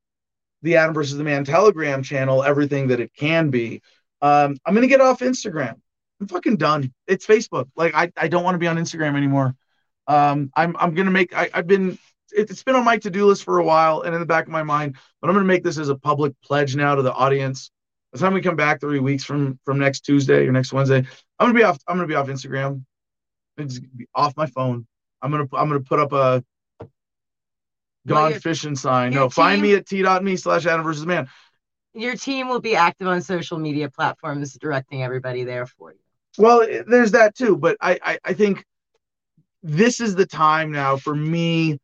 the 0.61 0.77
Adam 0.77 0.93
versus 0.93 1.17
the 1.17 1.23
Man 1.23 1.43
Telegram 1.43 2.03
channel 2.03 2.43
everything 2.43 2.87
that 2.87 2.99
it 2.99 3.13
can 3.13 3.49
be. 3.49 3.81
Um, 4.21 4.57
I'm 4.65 4.73
gonna 4.73 4.87
get 4.87 5.01
off 5.01 5.19
Instagram. 5.19 5.75
I'm 6.19 6.27
fucking 6.27 6.57
done. 6.57 6.93
It's 7.05 7.25
Facebook. 7.25 7.69
Like 7.75 7.93
I, 7.93 8.11
I 8.17 8.27
don't 8.27 8.43
want 8.43 8.55
to 8.55 8.59
be 8.59 8.67
on 8.67 8.77
Instagram 8.77 9.15
anymore. 9.15 9.55
Um, 10.07 10.51
I'm 10.55 10.75
I'm 10.77 10.93
gonna 10.93 11.11
make. 11.11 11.35
I, 11.35 11.49
I've 11.53 11.67
been. 11.67 11.97
It's 12.31 12.61
been 12.61 12.75
on 12.75 12.83
my 12.83 12.97
to-do 12.97 13.25
list 13.25 13.45
for 13.45 13.57
a 13.57 13.63
while 13.63 14.01
and 14.01 14.13
in 14.13 14.19
the 14.19 14.25
back 14.25 14.45
of 14.45 14.51
my 14.51 14.61
mind, 14.61 14.97
but 15.21 15.29
I'm 15.29 15.35
gonna 15.35 15.45
make 15.45 15.63
this 15.63 15.77
as 15.77 15.89
a 15.89 15.95
public 15.95 16.33
pledge 16.43 16.75
now 16.75 16.95
to 16.95 17.01
the 17.01 17.13
audience. 17.13 17.71
By 18.11 18.17
the 18.17 18.25
time 18.25 18.33
we 18.33 18.41
come 18.41 18.55
back 18.55 18.81
three 18.81 18.99
weeks 18.99 19.23
from 19.23 19.59
from 19.63 19.79
next 19.79 20.01
Tuesday 20.01 20.45
or 20.45 20.51
next 20.51 20.73
Wednesday, 20.73 20.97
I'm 20.97 21.47
gonna 21.47 21.53
be 21.53 21.63
off. 21.63 21.77
I'm 21.87 21.95
gonna 21.95 22.07
be 22.07 22.15
off 22.15 22.27
Instagram. 22.27 22.83
It's 23.57 23.79
gonna 23.79 23.89
be 23.95 24.07
off 24.13 24.35
my 24.37 24.45
phone. 24.45 24.85
I'm 25.21 25.31
gonna 25.31 25.47
I'm 25.53 25.67
gonna 25.67 25.79
put 25.79 25.99
up 25.99 26.13
a 26.13 26.43
gone 28.05 28.31
your- 28.31 28.39
fishing 28.39 28.75
sign. 28.75 29.13
No, 29.13 29.29
find 29.29 29.61
me 29.61 29.73
at 29.73 29.87
t.me 29.87 30.35
slash 30.37 30.65
Adam 30.65 30.83
versus 30.83 31.05
man. 31.05 31.27
Your 31.93 32.15
team 32.15 32.47
will 32.47 32.61
be 32.61 32.75
active 32.75 33.07
on 33.07 33.21
social 33.21 33.57
media 33.57 33.89
platforms, 33.89 34.53
directing 34.53 35.03
everybody 35.03 35.43
there 35.43 35.65
for 35.65 35.93
you. 35.93 35.99
Well, 36.37 36.67
there's 36.85 37.11
that 37.11 37.35
too, 37.35 37.57
but 37.57 37.77
I, 37.81 37.99
I, 38.03 38.19
I 38.23 38.33
think 38.33 38.63
this 39.63 39.99
is 39.99 40.13
the 40.13 40.25
time 40.27 40.71
now 40.71 40.97
for 40.97 41.15
me 41.15 41.79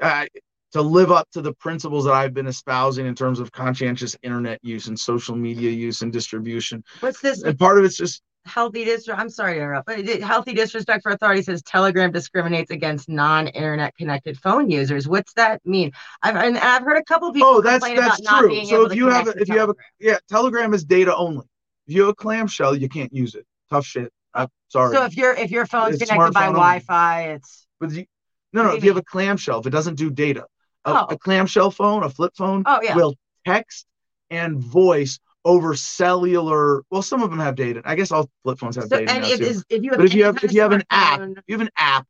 uh, 0.00 0.24
to 0.72 0.80
live 0.80 1.12
up 1.12 1.28
to 1.32 1.42
the 1.42 1.52
principles 1.52 2.06
that 2.06 2.14
I've 2.14 2.32
been 2.32 2.46
espousing 2.46 3.04
in 3.04 3.14
terms 3.14 3.40
of 3.40 3.52
conscientious 3.52 4.16
internet 4.22 4.58
use 4.62 4.86
and 4.86 4.98
social 4.98 5.36
media 5.36 5.70
use 5.70 6.00
and 6.00 6.10
distribution. 6.10 6.82
What's 7.00 7.20
this? 7.20 7.42
And 7.42 7.58
part 7.58 7.78
of 7.78 7.84
it's 7.84 7.98
just 7.98 8.22
healthy 8.48 8.84
disrespect. 8.84 9.18
I'm 9.20 9.30
sorry 9.30 9.54
to 9.54 9.60
interrupt, 9.60 9.86
but 9.86 10.04
healthy 10.20 10.52
disrespect 10.54 11.02
for 11.02 11.12
authority 11.12 11.42
says 11.42 11.62
Telegram 11.62 12.10
discriminates 12.10 12.70
against 12.70 13.08
non-internet 13.08 13.96
connected 13.96 14.38
phone 14.38 14.70
users. 14.70 15.06
What's 15.06 15.32
that 15.34 15.64
mean? 15.64 15.92
I've 16.22 16.34
and 16.36 16.58
I've 16.58 16.82
heard 16.82 16.98
a 16.98 17.04
couple 17.04 17.32
people 17.32 17.48
Oh, 17.48 17.60
that's- 17.60 17.82
that's 17.94 18.20
true. 18.20 18.64
So 18.64 18.86
if 18.86 18.94
you 18.96 19.08
have 19.08 19.28
a- 19.28 19.40
if 19.40 19.48
you 19.48 19.58
have 19.58 19.70
a- 19.70 19.74
yeah, 20.00 20.18
Telegram 20.28 20.74
is 20.74 20.84
data 20.84 21.14
only. 21.14 21.46
If 21.86 21.94
you 21.94 22.00
have 22.02 22.10
a 22.10 22.14
clamshell, 22.14 22.74
you 22.76 22.88
can't 22.88 23.12
use 23.12 23.34
it. 23.34 23.46
Tough 23.70 23.86
shit. 23.86 24.12
I'm 24.34 24.48
sorry. 24.68 24.94
so 24.94 25.04
if 25.04 25.16
your 25.16 25.32
if 25.34 25.50
your 25.50 25.66
phone's 25.66 26.00
It's 26.00 26.10
connected 26.10 26.34
by. 26.34 26.46
Wi-Fi, 26.46 27.22
it's 27.32 27.66
But 27.80 27.92
you, 27.92 28.06
no, 28.52 28.62
no. 28.64 28.70
If 28.70 28.76
you 28.82 28.88
you 28.88 28.94
have 28.94 28.96
a 29.02 29.04
clamshell, 29.04 29.60
if 29.60 29.66
it 29.66 29.70
doesn't 29.70 29.94
do 29.96 30.10
data, 30.10 30.44
a, 30.84 30.90
Oh. 30.90 31.06
a 31.10 31.18
clamshell 31.18 31.70
phone, 31.70 32.02
a 32.02 32.10
flip 32.10 32.32
phone, 32.36 32.62
oh 32.66 32.80
yeah. 32.82 32.94
will 32.94 33.14
text 33.46 33.86
and 34.30 34.58
voice 34.58 35.18
over 35.48 35.74
cellular. 35.74 36.82
Well, 36.90 37.00
some 37.00 37.22
of 37.22 37.30
them 37.30 37.40
have 37.40 37.56
data. 37.56 37.80
I 37.84 37.94
guess 37.96 38.12
all 38.12 38.28
flip 38.42 38.58
phones 38.58 38.76
have 38.76 38.84
So, 38.84 38.98
data 38.98 39.10
and 39.10 39.24
if, 39.24 39.38
too. 39.38 39.44
is, 39.44 39.64
if 39.70 39.82
you 39.82 39.90
have 39.90 39.98
But 39.98 40.06
if 40.06 40.14
you 40.14 40.24
have 40.24 40.44
if 40.44 40.52
you 40.52 40.60
have 40.60 40.72
an 40.72 40.84
app, 40.90 41.20
you 41.46 41.54
have 41.54 41.62
an 41.62 41.70
app 41.76 42.06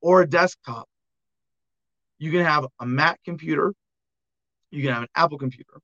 or 0.00 0.22
a 0.22 0.26
desktop, 0.28 0.88
you 2.18 2.32
can 2.32 2.44
have 2.44 2.66
a 2.80 2.84
Mac 2.84 3.20
computer, 3.24 3.72
you 4.72 4.82
can 4.82 4.92
have 4.92 5.04
an 5.04 5.08
Apple 5.14 5.38
computer, 5.38 5.74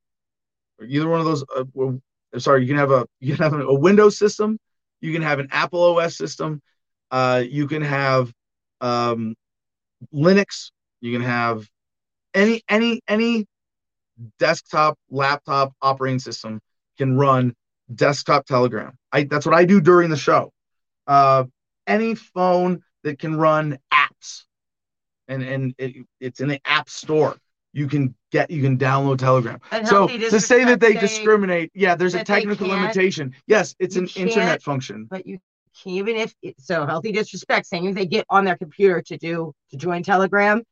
or 0.80 0.86
either 0.86 1.08
one 1.08 1.20
of 1.20 1.26
those. 1.26 1.44
Uh, 1.56 1.64
well, 1.72 2.00
sorry, 2.38 2.62
you 2.62 2.68
can 2.68 2.78
have 2.78 2.90
a 2.90 3.06
you 3.20 3.36
can 3.36 3.44
have 3.44 3.60
a 3.60 3.72
Windows 3.72 4.18
system, 4.18 4.58
you 5.00 5.12
can 5.12 5.22
have 5.22 5.38
an 5.38 5.48
Apple 5.52 5.80
OS 5.84 6.16
system, 6.16 6.60
uh, 7.12 7.44
you 7.48 7.68
can 7.68 7.82
have 7.82 8.32
um, 8.80 9.36
Linux, 10.12 10.72
you 11.00 11.12
can 11.12 11.22
have 11.22 11.64
any 12.34 12.60
any 12.68 13.02
any 13.06 13.46
desktop 14.40 14.98
laptop 15.10 15.72
operating 15.80 16.18
system 16.18 16.60
can 17.02 17.16
run 17.16 17.54
desktop 17.92 18.46
telegram. 18.46 18.92
I 19.10 19.24
that's 19.24 19.44
what 19.44 19.54
i 19.54 19.64
do 19.64 19.80
during 19.80 20.08
the 20.10 20.16
show. 20.16 20.52
Uh 21.06 21.44
any 21.86 22.14
phone 22.14 22.82
that 23.04 23.18
can 23.18 23.36
run 23.36 23.78
apps 23.92 24.44
and 25.28 25.42
and 25.42 25.74
it, 25.78 26.06
it's 26.20 26.40
in 26.40 26.48
the 26.48 26.60
app 26.64 26.88
store. 26.88 27.36
You 27.72 27.88
can 27.88 28.14
get 28.30 28.50
you 28.50 28.62
can 28.62 28.78
download 28.78 29.18
telegram. 29.18 29.58
And 29.70 29.88
so 29.88 30.06
to 30.06 30.40
say 30.40 30.64
that 30.64 30.80
they 30.80 30.94
discriminate 30.94 31.70
yeah 31.74 31.94
there's 31.96 32.14
a 32.14 32.24
technical 32.24 32.68
limitation. 32.68 33.34
Yes 33.46 33.74
it's 33.78 33.96
an 33.96 34.08
internet 34.16 34.62
function. 34.62 35.06
but 35.10 35.26
you 35.26 35.38
can 35.82 35.92
even 35.92 36.16
if 36.16 36.34
so 36.58 36.86
healthy 36.86 37.12
disrespect 37.12 37.66
saying 37.66 37.86
if 37.86 37.94
they 37.94 38.06
get 38.06 38.26
on 38.28 38.44
their 38.44 38.56
computer 38.56 39.02
to 39.02 39.16
do 39.16 39.52
to 39.70 39.76
join 39.76 40.02
telegram 40.02 40.62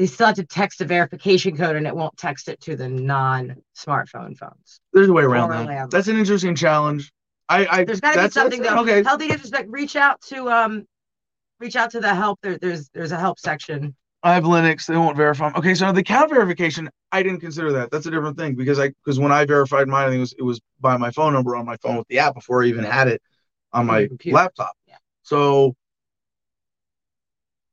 they 0.00 0.06
still 0.06 0.28
have 0.28 0.36
to 0.36 0.46
text 0.46 0.80
a 0.80 0.86
verification 0.86 1.54
code 1.54 1.76
and 1.76 1.86
it 1.86 1.94
won't 1.94 2.16
text 2.16 2.48
it 2.48 2.58
to 2.62 2.74
the 2.74 2.88
non-smartphone 2.88 4.36
phones 4.36 4.80
there's 4.94 5.08
a 5.08 5.12
way 5.12 5.22
around 5.22 5.50
that 5.50 5.90
that's 5.90 6.08
an 6.08 6.16
interesting 6.16 6.54
challenge 6.54 7.12
i 7.50 7.66
i 7.70 7.84
there's 7.84 8.00
got 8.00 8.14
to 8.14 8.22
be 8.22 8.30
something 8.30 8.62
though 8.62 8.78
okay 8.78 9.02
healthy 9.02 9.28
disrespect 9.28 9.68
reach 9.68 9.96
out 9.96 10.18
to 10.22 10.48
um 10.48 10.86
reach 11.60 11.76
out 11.76 11.90
to 11.90 12.00
the 12.00 12.14
help 12.14 12.38
there, 12.42 12.56
there's 12.56 12.88
there's 12.94 13.12
a 13.12 13.18
help 13.18 13.38
section 13.38 13.94
I 14.22 14.34
have 14.34 14.44
Linux. 14.44 14.84
They 14.84 14.98
won't 14.98 15.16
verify. 15.16 15.50
Okay, 15.56 15.74
so 15.74 15.90
the 15.92 16.00
account 16.00 16.28
verification, 16.28 16.90
I 17.10 17.22
didn't 17.22 17.40
consider 17.40 17.72
that. 17.72 17.90
That's 17.90 18.04
a 18.04 18.10
different 18.10 18.36
thing 18.36 18.54
because 18.54 18.78
I 18.78 18.88
because 18.88 19.18
when 19.18 19.32
I 19.32 19.46
verified 19.46 19.88
mine, 19.88 20.08
I 20.08 20.10
think 20.10 20.18
it 20.18 20.20
was 20.20 20.34
it 20.40 20.42
was 20.42 20.60
by 20.78 20.98
my 20.98 21.10
phone 21.10 21.32
number 21.32 21.56
on 21.56 21.64
my 21.64 21.78
phone 21.78 21.96
with 21.96 22.06
the 22.08 22.18
app 22.18 22.34
before 22.34 22.62
I 22.62 22.66
even 22.66 22.84
had 22.84 23.08
it 23.08 23.22
on 23.72 23.80
On 23.80 23.86
my 23.86 24.06
computer. 24.08 24.36
laptop. 24.36 24.76
Yeah. 24.86 24.96
So 25.22 25.74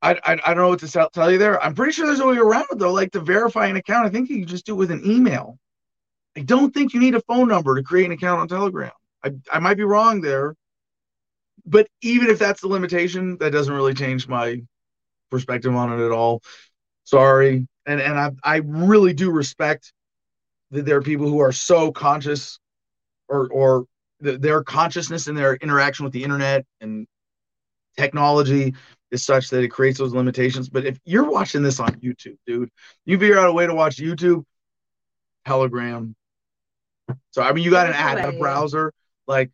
I, 0.07 0.11
I 0.23 0.39
I 0.45 0.53
don't 0.53 0.63
know 0.63 0.69
what 0.69 0.79
to 0.79 1.09
tell, 1.13 1.31
you 1.31 1.38
there. 1.38 1.61
I'm 1.61 1.75
pretty 1.75 1.91
sure 1.91 2.05
there's 2.05 2.21
a 2.21 2.27
way 2.27 2.38
around 2.38 2.67
it 2.71 2.79
though. 2.79 2.93
Like 2.93 3.11
to 3.11 3.19
verify 3.19 3.67
an 3.67 3.75
account, 3.75 4.05
I 4.07 4.09
think 4.09 4.29
you 4.29 4.39
can 4.39 4.47
just 4.47 4.65
do 4.65 4.73
it 4.73 4.77
with 4.77 4.91
an 4.91 5.05
email. 5.05 5.57
I 6.38 6.41
don't 6.41 6.73
think 6.73 6.93
you 6.93 6.99
need 6.99 7.15
a 7.15 7.21
phone 7.21 7.47
number 7.49 7.75
to 7.75 7.84
create 7.84 8.05
an 8.05 8.13
account 8.13 8.39
on 8.39 8.47
Telegram. 8.47 8.91
I 9.23 9.34
I 9.51 9.59
might 9.59 9.75
be 9.75 9.84
wrong 9.84 10.21
there, 10.21 10.55
but 11.65 11.88
even 12.01 12.29
if 12.29 12.39
that's 12.39 12.61
the 12.61 12.67
limitation, 12.67 13.38
that 13.39 13.51
doesn't 13.51 13.73
really 13.73 13.93
change 13.93 14.27
my 14.27 14.61
perspective 15.29 15.75
on 15.75 15.91
it 15.91 16.05
at 16.05 16.11
all. 16.11 16.41
Sorry. 17.03 17.67
And 17.85 17.99
and 17.99 18.17
I 18.17 18.31
I 18.43 18.57
really 18.57 19.13
do 19.13 19.29
respect 19.29 19.91
that 20.71 20.85
there 20.85 20.97
are 20.97 21.01
people 21.01 21.27
who 21.27 21.39
are 21.39 21.51
so 21.51 21.91
conscious 21.91 22.59
or 23.27 23.49
or 23.51 23.85
th- 24.23 24.39
their 24.39 24.63
consciousness 24.63 25.27
and 25.27 25.38
their 25.38 25.55
interaction 25.55 26.05
with 26.05 26.13
the 26.13 26.23
internet 26.23 26.65
and 26.79 27.07
technology 27.97 28.73
is 29.11 29.23
such 29.23 29.49
that 29.49 29.63
it 29.63 29.69
creates 29.69 29.97
those 29.97 30.13
limitations. 30.13 30.69
But 30.69 30.85
if 30.85 30.99
you're 31.05 31.29
watching 31.29 31.63
this 31.63 31.79
on 31.79 31.95
YouTube, 31.95 32.38
dude, 32.45 32.69
you 33.05 33.17
figure 33.17 33.38
out 33.39 33.49
a 33.49 33.53
way 33.53 33.65
to 33.65 33.73
watch 33.73 33.97
YouTube, 33.97 34.43
Telegram. 35.45 36.15
So 37.31 37.41
I 37.41 37.53
mean 37.53 37.63
you 37.63 37.71
got 37.71 37.88
an 37.88 37.93
There's 37.93 38.05
a 38.05 38.27
ad, 38.27 38.35
a 38.35 38.39
browser, 38.39 38.91
like 39.27 39.51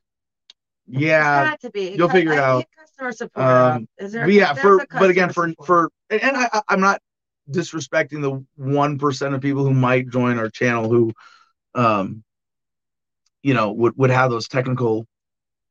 yeah, 0.87 1.43
got 1.45 1.61
to 1.61 1.69
be 1.71 1.91
you'll 1.95 2.09
figure 2.09 2.33
it 2.33 2.39
out. 2.39 2.65
customer 2.77 3.11
support 3.11 3.45
Um, 3.45 3.87
is 3.97 4.11
there 4.11 4.25
but 4.25 4.33
yeah, 4.33 4.53
for 4.53 4.85
but 4.91 5.09
again 5.09 5.31
for 5.31 5.49
support. 5.49 5.67
for 5.67 5.89
and, 6.09 6.35
I 6.37 6.49
I- 6.51 6.61
I'm 6.69 6.79
not 6.79 7.01
disrespecting 7.49 8.21
the 8.21 8.43
one 8.55 8.97
percent 8.97 9.35
of 9.35 9.41
people 9.41 9.63
who 9.63 9.73
might 9.73 10.09
join 10.09 10.39
our 10.39 10.49
channel 10.49 10.89
who 10.89 11.13
um 11.75 12.23
you 13.43 13.53
know 13.53 13.71
would 13.71 13.97
would 13.97 14.09
have 14.09 14.29
those 14.31 14.47
technical 14.47 15.05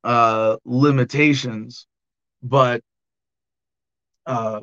uh 0.04 0.56
limitations, 0.64 1.86
but 2.42 2.82
uh 4.26 4.60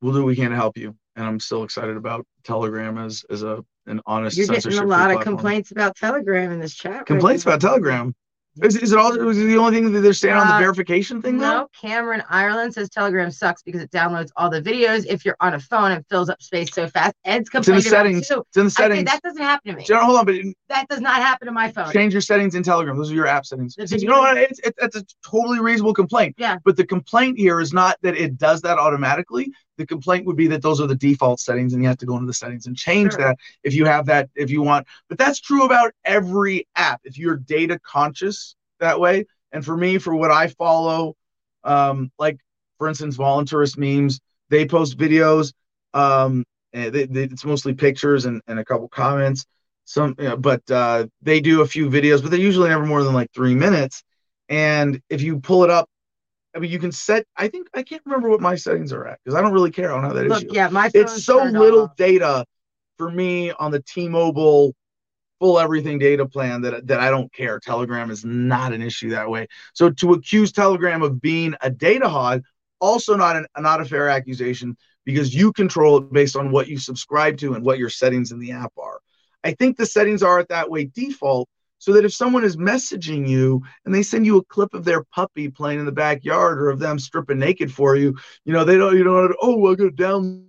we'll 0.00 0.12
do 0.12 0.20
what 0.20 0.26
we 0.26 0.36
can 0.36 0.50
to 0.50 0.56
help 0.56 0.76
you. 0.76 0.94
And 1.16 1.26
I'm 1.26 1.40
still 1.40 1.62
excited 1.62 1.96
about 1.96 2.26
Telegram 2.42 2.98
as 2.98 3.24
as 3.30 3.42
a 3.42 3.64
an 3.86 4.00
honest 4.06 4.36
You're 4.36 4.46
getting 4.46 4.78
a 4.78 4.84
lot 4.84 5.10
of 5.10 5.16
platform. 5.16 5.22
complaints 5.22 5.70
about 5.70 5.96
Telegram 5.96 6.52
in 6.52 6.60
this 6.60 6.74
chat. 6.74 7.06
Complaints 7.06 7.44
now. 7.44 7.52
about 7.52 7.60
Telegram. 7.60 8.14
Is, 8.62 8.76
is 8.76 8.92
it 8.92 8.98
all 8.98 9.12
is 9.28 9.36
it 9.38 9.44
the 9.46 9.56
only 9.56 9.72
thing 9.74 9.90
that 9.92 10.00
they're 10.00 10.12
saying 10.12 10.36
on 10.36 10.46
the 10.46 10.54
Uh, 10.54 10.58
verification 10.60 11.20
thing 11.20 11.38
though? 11.38 11.62
No, 11.62 11.68
Cameron 11.80 12.22
Ireland 12.30 12.72
says 12.72 12.88
Telegram 12.88 13.30
sucks 13.32 13.62
because 13.62 13.82
it 13.82 13.90
downloads 13.90 14.30
all 14.36 14.48
the 14.48 14.62
videos 14.62 15.04
if 15.06 15.24
you're 15.24 15.36
on 15.40 15.54
a 15.54 15.58
phone 15.60 15.90
and 15.90 16.04
fills 16.08 16.28
up 16.28 16.40
space 16.40 16.72
so 16.72 16.86
fast. 16.86 17.14
Ed's 17.24 17.48
It's 17.52 17.68
in 17.68 17.74
the 17.74 17.82
complaining 17.82 17.88
about 17.88 18.06
it 18.06 18.24
settings. 18.24 18.28
too. 18.28 18.44
It's 18.48 18.56
in 18.56 18.62
the 18.62 18.66
I 18.66 18.68
say 18.68 18.82
settings. 18.84 19.10
that 19.10 19.22
doesn't 19.22 19.42
happen 19.42 19.72
to 19.72 19.78
me. 19.78 19.84
General, 19.84 20.06
hold 20.06 20.18
on, 20.18 20.26
but 20.26 20.36
That 20.68 20.86
does 20.88 21.00
not 21.00 21.16
happen 21.16 21.46
to 21.46 21.52
my 21.52 21.72
phone. 21.72 21.90
change 21.92 22.12
your 22.14 22.20
settings 22.22 22.54
in 22.54 22.62
Telegram. 22.62 22.96
Those 22.96 23.10
are 23.10 23.14
your 23.14 23.26
app 23.26 23.44
settings. 23.44 23.74
The 23.74 23.98
You 23.98 24.06
know 24.08 24.20
what? 24.20 24.36
It's, 24.36 24.60
it's, 24.60 24.78
it's 24.80 24.96
a 24.96 25.04
totally 25.28 25.58
reasonable 25.58 25.94
complaint. 25.94 26.36
Yeah. 26.38 26.58
But 26.64 26.76
the 26.76 26.86
complaint 26.86 27.38
here 27.38 27.60
is 27.60 27.72
not 27.72 27.96
that 28.02 28.16
it 28.16 28.38
does 28.38 28.60
that 28.62 28.78
automatically. 28.78 29.52
The 29.76 29.86
complaint 29.86 30.26
would 30.26 30.36
be 30.36 30.46
that 30.48 30.62
those 30.62 30.80
are 30.80 30.86
the 30.86 30.94
default 30.94 31.40
settings 31.40 31.72
and 31.72 31.82
you 31.82 31.88
have 31.88 31.98
to 31.98 32.06
go 32.06 32.14
into 32.14 32.26
the 32.26 32.34
settings 32.34 32.66
and 32.66 32.76
change 32.76 33.12
Sure. 33.12 33.20
that 33.20 33.38
if 33.62 33.74
you 33.74 33.84
have 33.86 34.06
that, 34.06 34.28
if 34.34 34.50
you 34.50 34.62
want. 34.62 34.86
But 35.08 35.18
that's 35.18 35.40
true 35.40 35.64
about 35.64 35.92
every 36.04 36.66
app. 36.76 37.00
If 37.04 37.18
you're 37.18 37.36
data 37.36 37.78
conscious 37.82 38.54
that 38.80 38.98
way, 38.98 39.26
and 39.52 39.64
for 39.64 39.76
me, 39.76 39.98
for 39.98 40.14
what 40.14 40.30
I 40.30 40.48
follow, 40.48 41.14
um, 41.64 42.10
like 42.18 42.38
for 42.78 42.88
instance, 42.88 43.16
voluntarist 43.16 43.78
memes, 43.78 44.20
they 44.48 44.66
post 44.66 44.98
videos. 44.98 45.52
Um, 45.92 46.44
they, 46.72 47.06
they, 47.06 47.24
it's 47.24 47.44
mostly 47.44 47.72
pictures 47.74 48.24
and, 48.24 48.42
and 48.48 48.58
a 48.58 48.64
couple 48.64 48.88
comments 48.88 49.46
some 49.84 50.14
you 50.18 50.28
know, 50.28 50.36
but 50.36 50.68
uh, 50.70 51.06
they 51.22 51.40
do 51.40 51.60
a 51.60 51.66
few 51.66 51.88
videos 51.88 52.22
but 52.22 52.30
they're 52.30 52.40
usually 52.40 52.68
never 52.68 52.86
more 52.86 53.02
than 53.02 53.14
like 53.14 53.30
three 53.32 53.54
minutes 53.54 54.02
and 54.48 55.00
if 55.08 55.22
you 55.22 55.38
pull 55.40 55.64
it 55.64 55.70
up 55.70 55.88
i 56.54 56.58
mean 56.58 56.70
you 56.70 56.78
can 56.78 56.92
set 56.92 57.26
i 57.36 57.48
think 57.48 57.68
i 57.74 57.82
can't 57.82 58.02
remember 58.04 58.28
what 58.28 58.40
my 58.40 58.54
settings 58.54 58.92
are 58.92 59.06
at 59.06 59.18
because 59.24 59.36
i 59.36 59.40
don't 59.40 59.52
really 59.52 59.70
care 59.70 59.90
i 59.90 59.94
don't 59.94 60.04
have 60.04 60.14
that 60.14 60.26
Look, 60.26 60.44
issue 60.44 60.54
yeah, 60.54 60.68
my 60.68 60.90
it's 60.94 61.24
so 61.24 61.42
little 61.44 61.84
off. 61.84 61.96
data 61.96 62.44
for 62.98 63.10
me 63.10 63.50
on 63.52 63.70
the 63.70 63.82
t-mobile 63.82 64.74
full 65.40 65.58
everything 65.58 65.98
data 65.98 66.26
plan 66.26 66.62
that, 66.62 66.86
that 66.86 67.00
i 67.00 67.10
don't 67.10 67.32
care 67.32 67.58
telegram 67.58 68.10
is 68.10 68.24
not 68.24 68.72
an 68.72 68.82
issue 68.82 69.10
that 69.10 69.28
way 69.28 69.46
so 69.72 69.90
to 69.90 70.12
accuse 70.12 70.52
telegram 70.52 71.02
of 71.02 71.20
being 71.20 71.54
a 71.60 71.70
data 71.70 72.08
hog 72.08 72.42
also 72.80 73.16
not 73.16 73.36
an 73.36 73.46
not 73.58 73.80
a 73.80 73.84
fair 73.84 74.08
accusation 74.08 74.76
because 75.04 75.34
you 75.34 75.52
control 75.52 75.98
it 75.98 76.12
based 76.12 76.36
on 76.36 76.50
what 76.50 76.68
you 76.68 76.78
subscribe 76.78 77.36
to 77.38 77.54
and 77.54 77.64
what 77.64 77.78
your 77.78 77.90
settings 77.90 78.32
in 78.32 78.38
the 78.38 78.52
app 78.52 78.72
are. 78.78 79.00
I 79.42 79.52
think 79.52 79.76
the 79.76 79.86
settings 79.86 80.22
are 80.22 80.38
at 80.38 80.48
that 80.48 80.70
way 80.70 80.86
default 80.86 81.48
so 81.84 81.92
that 81.92 82.06
if 82.06 82.14
someone 82.14 82.44
is 82.44 82.56
messaging 82.56 83.28
you 83.28 83.62
and 83.84 83.94
they 83.94 84.02
send 84.02 84.24
you 84.24 84.38
a 84.38 84.44
clip 84.44 84.72
of 84.72 84.86
their 84.86 85.04
puppy 85.04 85.50
playing 85.50 85.80
in 85.80 85.84
the 85.84 85.92
backyard 85.92 86.58
or 86.58 86.70
of 86.70 86.78
them 86.78 86.98
stripping 86.98 87.38
naked 87.38 87.70
for 87.70 87.94
you, 87.94 88.16
you 88.46 88.54
know, 88.54 88.64
they 88.64 88.78
don't, 88.78 88.96
you 88.96 89.04
know, 89.04 89.34
oh, 89.42 89.70
I 89.70 89.74
go 89.74 89.90
down, 89.90 90.46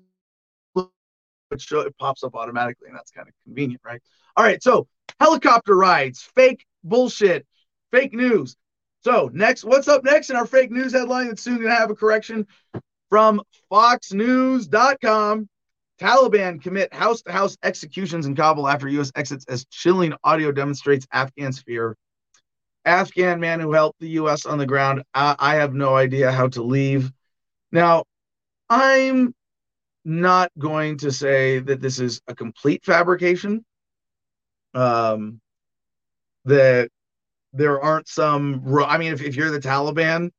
show, 1.57 1.81
it 1.81 1.97
pops 1.97 2.23
up 2.23 2.35
automatically, 2.35 2.87
and 2.87 2.95
that's 2.95 3.11
kind 3.11 3.27
of 3.27 3.33
convenient, 3.43 3.81
right? 3.83 4.01
All 4.37 4.45
right, 4.45 4.63
so 4.63 4.87
helicopter 5.19 5.75
rides, 5.75 6.21
fake 6.21 6.65
bullshit, 6.85 7.45
fake 7.91 8.13
news. 8.13 8.55
So 9.01 9.29
next, 9.33 9.65
what's 9.65 9.89
up 9.89 10.05
next 10.05 10.29
in 10.29 10.37
our 10.37 10.45
fake 10.45 10.71
news 10.71 10.93
headline 10.93 11.27
that's 11.27 11.41
soon 11.41 11.57
going 11.57 11.67
to 11.67 11.75
have 11.75 11.89
a 11.89 11.95
correction 11.95 12.47
from 13.09 13.41
FoxNews.com. 13.69 15.49
Taliban 15.99 16.61
commit 16.61 16.93
house 16.93 17.21
to 17.21 17.31
house 17.31 17.57
executions 17.63 18.25
in 18.25 18.35
Kabul 18.35 18.67
after 18.67 18.87
U.S. 18.89 19.11
exits 19.15 19.45
as 19.47 19.65
chilling 19.65 20.13
audio 20.23 20.51
demonstrates 20.51 21.07
Afghan's 21.13 21.61
fear. 21.61 21.95
Afghan 22.83 23.39
man 23.39 23.59
who 23.59 23.71
helped 23.71 23.99
the 23.99 24.09
U.S. 24.09 24.45
on 24.45 24.57
the 24.57 24.65
ground. 24.65 25.03
I, 25.13 25.35
I 25.39 25.55
have 25.55 25.73
no 25.73 25.95
idea 25.95 26.31
how 26.31 26.49
to 26.49 26.61
leave. 26.61 27.11
Now, 27.71 28.03
I'm 28.69 29.33
not 30.03 30.51
going 30.59 30.97
to 30.99 31.11
say 31.11 31.59
that 31.59 31.81
this 31.81 31.99
is 31.99 32.21
a 32.27 32.35
complete 32.35 32.83
fabrication. 32.85 33.65
Um, 34.73 35.39
that 36.43 36.89
there 37.53 37.81
aren't 37.81 38.07
some. 38.07 38.63
I 38.85 38.97
mean, 38.97 39.13
if, 39.13 39.21
if 39.21 39.35
you're 39.35 39.49
the 39.49 39.59
Taliban, 39.59 40.29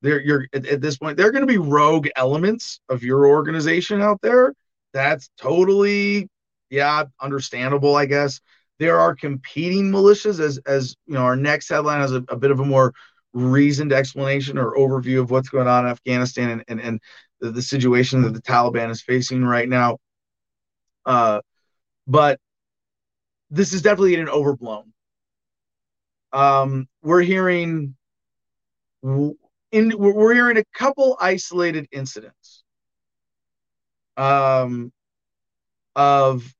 there 0.00 0.20
you're 0.20 0.46
at, 0.54 0.66
at 0.66 0.80
this 0.80 0.96
point, 0.96 1.18
there 1.18 1.28
are 1.28 1.32
going 1.32 1.46
to 1.46 1.52
be 1.52 1.58
rogue 1.58 2.08
elements 2.16 2.80
of 2.88 3.04
your 3.04 3.26
organization 3.26 4.00
out 4.00 4.20
there 4.22 4.54
that's 4.92 5.30
totally 5.38 6.28
yeah 6.70 7.04
understandable 7.20 7.96
i 7.96 8.06
guess. 8.06 8.40
There 8.78 8.98
are 8.98 9.14
competing 9.14 9.92
militias 9.92 10.40
as 10.40 10.58
as 10.66 10.96
you 11.06 11.14
know 11.14 11.22
our 11.22 11.36
next 11.36 11.68
headline 11.68 12.00
has 12.00 12.12
a, 12.12 12.24
a 12.28 12.36
bit 12.36 12.50
of 12.50 12.60
a 12.60 12.64
more 12.64 12.92
reasoned 13.32 13.92
explanation 13.92 14.58
or 14.58 14.76
overview 14.76 15.20
of 15.20 15.30
what's 15.30 15.48
going 15.48 15.68
on 15.68 15.84
in 15.84 15.90
afghanistan 15.90 16.50
and 16.50 16.64
and, 16.68 16.80
and 16.80 17.00
the, 17.40 17.50
the 17.52 17.62
situation 17.62 18.22
that 18.22 18.34
the 18.34 18.42
taliban 18.42 18.90
is 18.90 19.02
facing 19.02 19.44
right 19.44 19.68
now. 19.68 19.98
Uh 21.06 21.40
but 22.06 22.38
this 23.50 23.72
is 23.72 23.82
definitely 23.82 24.10
getting 24.10 24.28
overblown. 24.28 24.92
Um 26.32 26.88
we're 27.02 27.22
hearing 27.22 27.94
in 29.02 29.36
we're 29.98 30.34
hearing 30.34 30.58
a 30.58 30.64
couple 30.74 31.16
isolated 31.20 31.86
incidents 31.92 32.41
um, 34.16 34.92
of 35.96 36.54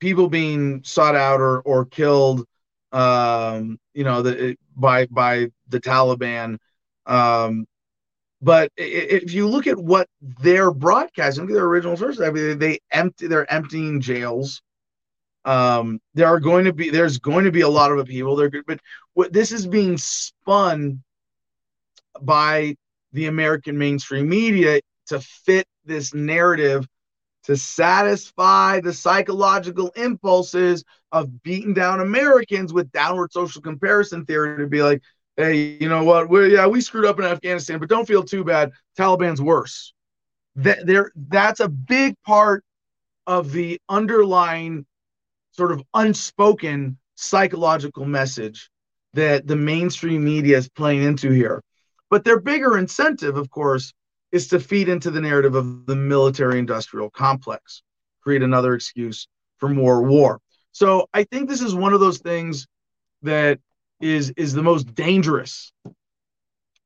people 0.00 0.28
being 0.28 0.82
sought 0.84 1.16
out 1.16 1.40
or 1.40 1.60
or 1.60 1.84
killed, 1.84 2.44
um, 2.92 3.78
you 3.94 4.04
know, 4.04 4.22
the, 4.22 4.56
by 4.76 5.06
by 5.06 5.48
the 5.68 5.80
Taliban. 5.80 6.58
Um, 7.06 7.66
but 8.42 8.70
if 8.76 9.32
you 9.32 9.48
look 9.48 9.66
at 9.66 9.78
what 9.78 10.08
they're 10.20 10.70
broadcasting, 10.70 11.44
look 11.44 11.50
at 11.52 11.54
their 11.54 11.64
original 11.64 11.96
sources. 11.96 12.20
I 12.20 12.30
mean, 12.30 12.58
they 12.58 12.78
empty, 12.90 13.26
they're 13.26 13.50
emptying 13.50 14.00
jails. 14.00 14.60
Um, 15.44 16.00
there 16.14 16.26
are 16.26 16.40
going 16.40 16.64
to 16.64 16.72
be, 16.72 16.90
there's 16.90 17.18
going 17.18 17.44
to 17.44 17.52
be 17.52 17.62
a 17.62 17.68
lot 17.68 17.92
of. 17.92 18.06
They're 18.06 18.50
good, 18.50 18.64
but 18.66 18.80
what 19.14 19.32
this 19.32 19.52
is 19.52 19.66
being 19.66 19.96
spun 19.96 21.02
by 22.20 22.76
the 23.12 23.26
American 23.26 23.78
mainstream 23.78 24.28
media 24.28 24.80
to 25.06 25.20
fit 25.20 25.66
this 25.84 26.12
narrative 26.12 26.86
to 27.46 27.56
satisfy 27.56 28.80
the 28.80 28.92
psychological 28.92 29.88
impulses 29.96 30.84
of 31.12 31.42
beating 31.42 31.74
down 31.74 32.00
Americans 32.00 32.72
with 32.72 32.90
downward 32.90 33.32
social 33.32 33.62
comparison 33.62 34.24
theory 34.24 34.58
to 34.58 34.66
be 34.66 34.82
like, 34.82 35.00
hey, 35.36 35.76
you 35.80 35.88
know 35.88 36.02
what? 36.02 36.28
We 36.28 36.54
yeah, 36.54 36.66
we 36.66 36.80
screwed 36.80 37.06
up 37.06 37.18
in 37.20 37.24
Afghanistan, 37.24 37.78
but 37.78 37.88
don't 37.88 38.06
feel 38.06 38.24
too 38.24 38.42
bad. 38.42 38.72
Taliban's 38.98 39.40
worse. 39.40 39.92
That 40.56 40.86
there 40.86 41.12
that's 41.28 41.60
a 41.60 41.68
big 41.68 42.16
part 42.26 42.64
of 43.28 43.52
the 43.52 43.80
underlying 43.88 44.84
sort 45.52 45.70
of 45.72 45.82
unspoken 45.94 46.98
psychological 47.14 48.04
message 48.04 48.70
that 49.14 49.46
the 49.46 49.56
mainstream 49.56 50.24
media 50.24 50.58
is 50.58 50.68
playing 50.68 51.02
into 51.02 51.30
here. 51.30 51.62
But 52.10 52.24
their 52.24 52.40
bigger 52.40 52.76
incentive, 52.76 53.36
of 53.36 53.50
course, 53.50 53.92
is 54.32 54.48
to 54.48 54.60
feed 54.60 54.88
into 54.88 55.10
the 55.10 55.20
narrative 55.20 55.54
of 55.54 55.86
the 55.86 55.96
military 55.96 56.58
industrial 56.58 57.10
complex, 57.10 57.82
create 58.22 58.42
another 58.42 58.74
excuse 58.74 59.28
for 59.58 59.68
more 59.68 60.02
war. 60.02 60.40
So 60.72 61.08
I 61.14 61.24
think 61.24 61.48
this 61.48 61.62
is 61.62 61.74
one 61.74 61.92
of 61.92 62.00
those 62.00 62.18
things 62.18 62.66
that 63.22 63.58
is 64.00 64.30
is 64.36 64.52
the 64.52 64.62
most 64.62 64.94
dangerous 64.94 65.72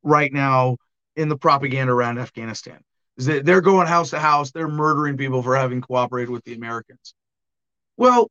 right 0.03 0.33
now 0.33 0.77
in 1.17 1.29
the 1.29 1.37
propaganda 1.37 1.93
around 1.93 2.19
Afghanistan. 2.19 2.81
Is 3.17 3.27
that 3.27 3.45
they're 3.45 3.61
going 3.61 3.87
house 3.87 4.11
to 4.11 4.19
house, 4.19 4.51
they're 4.51 4.69
murdering 4.69 5.17
people 5.17 5.43
for 5.43 5.57
having 5.57 5.81
cooperated 5.81 6.31
with 6.31 6.45
the 6.45 6.55
Americans. 6.55 7.15
Well, 7.97 8.31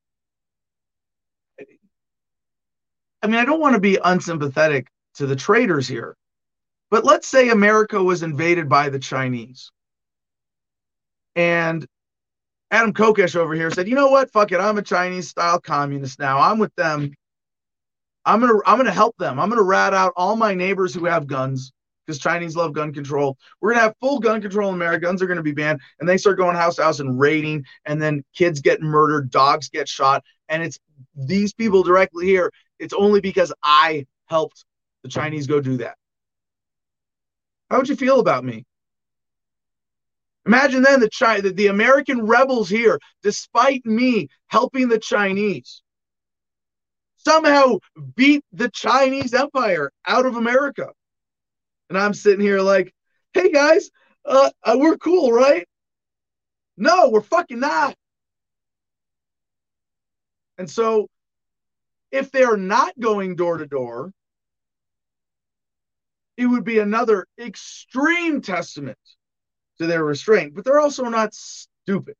I 3.21 3.27
mean, 3.27 3.35
I 3.35 3.45
don't 3.45 3.59
want 3.59 3.75
to 3.75 3.81
be 3.81 3.99
unsympathetic 4.03 4.87
to 5.15 5.27
the 5.27 5.35
traitors 5.35 5.87
here, 5.87 6.15
but 6.91 7.05
let's 7.05 7.27
say 7.27 7.49
America 7.49 8.01
was 8.01 8.23
invaded 8.23 8.69
by 8.69 8.89
the 8.89 8.99
Chinese. 8.99 9.71
And 11.35 11.85
Adam 12.71 12.93
Kokesh 12.93 13.35
over 13.35 13.53
here 13.53 13.71
said, 13.71 13.87
you 13.87 13.95
know 13.95 14.09
what? 14.09 14.31
Fuck 14.31 14.51
it. 14.51 14.59
I'm 14.59 14.77
a 14.77 14.81
Chinese 14.81 15.29
style 15.29 15.59
communist 15.59 16.19
now. 16.19 16.39
I'm 16.39 16.59
with 16.59 16.73
them. 16.75 17.13
I'm 18.25 18.39
gonna 18.39 18.59
I'm 18.65 18.77
gonna 18.77 18.91
help 18.91 19.15
them. 19.17 19.39
I'm 19.39 19.49
gonna 19.49 19.63
rat 19.63 19.93
out 19.93 20.13
all 20.15 20.35
my 20.35 20.53
neighbors 20.53 20.93
who 20.93 21.05
have 21.05 21.25
guns 21.25 21.71
because 22.05 22.19
Chinese 22.19 22.55
love 22.55 22.73
gun 22.73 22.93
control. 22.93 23.37
We're 23.61 23.71
gonna 23.71 23.83
have 23.83 23.95
full 23.99 24.19
gun 24.19 24.41
control 24.41 24.69
in 24.69 24.75
America. 24.75 25.05
Guns 25.05 25.21
are 25.21 25.27
gonna 25.27 25.41
be 25.41 25.51
banned, 25.51 25.79
and 25.99 26.07
they 26.07 26.17
start 26.17 26.37
going 26.37 26.55
house 26.55 26.75
to 26.75 26.83
house 26.83 26.99
and 26.99 27.19
raiding, 27.19 27.63
and 27.85 28.01
then 28.01 28.23
kids 28.35 28.59
get 28.61 28.81
murdered, 28.81 29.31
dogs 29.31 29.69
get 29.69 29.87
shot, 29.87 30.23
and 30.49 30.61
it's 30.61 30.79
these 31.15 31.53
people 31.53 31.81
directly 31.81 32.25
here. 32.25 32.51
It's 32.77 32.93
only 32.93 33.21
because 33.21 33.53
I 33.63 34.05
helped 34.25 34.65
the 35.03 35.09
Chinese 35.09 35.47
go 35.47 35.61
do 35.61 35.77
that. 35.77 35.95
How 37.69 37.77
would 37.77 37.89
you 37.89 37.95
feel 37.95 38.19
about 38.19 38.43
me? 38.43 38.65
Imagine 40.45 40.81
then 40.81 40.99
the 40.99 41.09
China, 41.09 41.43
the, 41.43 41.51
the 41.51 41.67
American 41.67 42.25
rebels 42.25 42.69
here, 42.69 42.99
despite 43.21 43.85
me 43.85 44.29
helping 44.47 44.87
the 44.87 44.97
Chinese, 44.97 45.83
somehow 47.17 47.77
beat 48.15 48.43
the 48.51 48.69
Chinese 48.71 49.33
empire 49.33 49.91
out 50.07 50.25
of 50.25 50.37
America. 50.37 50.87
And 51.89 51.97
I'm 51.97 52.13
sitting 52.13 52.39
here 52.39 52.61
like, 52.61 52.93
hey 53.33 53.51
guys, 53.51 53.91
uh, 54.25 54.49
uh, 54.63 54.75
we're 54.79 54.97
cool, 54.97 55.31
right? 55.31 55.67
No, 56.77 57.09
we're 57.09 57.21
fucking 57.21 57.59
not. 57.59 57.95
And 60.57 60.69
so 60.69 61.07
if 62.11 62.31
they're 62.31 62.57
not 62.57 62.97
going 62.99 63.35
door 63.35 63.57
to 63.57 63.67
door, 63.67 64.11
it 66.39 66.45
would 66.45 66.63
be 66.63 66.79
another 66.79 67.27
extreme 67.37 68.41
testament 68.41 68.97
to 69.77 69.87
their 69.87 70.05
restraint, 70.05 70.55
but 70.55 70.63
they're 70.63 70.79
also 70.79 71.03
not 71.03 71.33
stupid. 71.33 72.15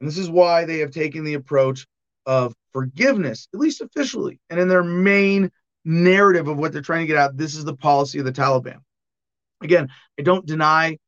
And 0.00 0.08
this 0.08 0.18
is 0.18 0.28
why 0.28 0.64
they 0.64 0.80
have 0.80 0.90
taken 0.90 1.22
the 1.22 1.34
approach 1.34 1.86
of 2.26 2.52
forgiveness, 2.72 3.46
at 3.54 3.60
least 3.60 3.80
officially, 3.80 4.40
and 4.50 4.58
in 4.58 4.66
their 4.66 4.82
main 4.82 5.52
narrative 5.84 6.48
of 6.48 6.58
what 6.58 6.72
they're 6.72 6.82
trying 6.82 7.02
to 7.02 7.06
get 7.06 7.16
out. 7.16 7.36
This 7.36 7.54
is 7.54 7.64
the 7.64 7.76
policy 7.76 8.18
of 8.18 8.24
the 8.24 8.32
Taliban. 8.32 8.78
Again, 9.62 9.88
I 10.18 10.22
don't 10.22 10.44
deny 10.44 10.98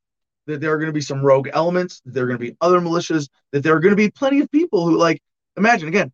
that 0.46 0.60
there 0.60 0.72
are 0.72 0.78
going 0.78 0.86
to 0.86 0.92
be 0.92 1.00
some 1.00 1.20
rogue 1.20 1.48
elements, 1.52 2.00
that 2.04 2.14
there 2.14 2.22
are 2.22 2.28
going 2.28 2.38
to 2.38 2.46
be 2.46 2.56
other 2.60 2.80
militias, 2.80 3.28
that 3.50 3.64
there 3.64 3.74
are 3.74 3.80
going 3.80 3.90
to 3.90 3.96
be 3.96 4.10
plenty 4.10 4.38
of 4.38 4.48
people 4.52 4.86
who, 4.86 4.96
like, 4.96 5.20
imagine 5.56 5.88
again, 5.88 6.12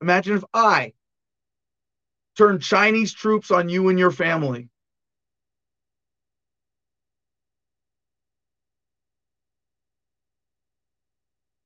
imagine 0.00 0.36
if 0.36 0.44
I 0.54 0.92
turned 2.38 2.62
Chinese 2.62 3.12
troops 3.12 3.50
on 3.50 3.68
you 3.68 3.88
and 3.88 3.98
your 3.98 4.12
family 4.12 4.68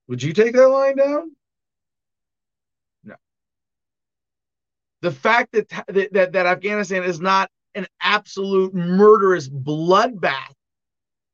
Would 0.08 0.22
you 0.22 0.32
take 0.32 0.54
that 0.54 0.68
line 0.68 0.96
down? 0.96 1.32
No. 3.04 3.14
The 5.02 5.10
fact 5.10 5.52
that 5.52 5.68
that, 5.88 6.12
that, 6.12 6.32
that 6.32 6.46
Afghanistan 6.46 7.04
is 7.04 7.20
not 7.20 7.50
an 7.74 7.86
absolute 8.00 8.74
murderous 8.74 9.48
bloodbath 9.48 10.54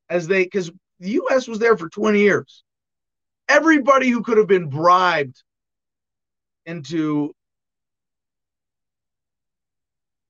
as 0.09 0.27
they 0.27 0.43
because 0.43 0.71
the 0.99 1.11
US 1.11 1.47
was 1.47 1.59
there 1.59 1.77
for 1.77 1.89
20 1.89 2.19
years. 2.19 2.63
Everybody 3.47 4.09
who 4.09 4.21
could 4.21 4.37
have 4.37 4.47
been 4.47 4.69
bribed 4.69 5.41
into 6.65 7.33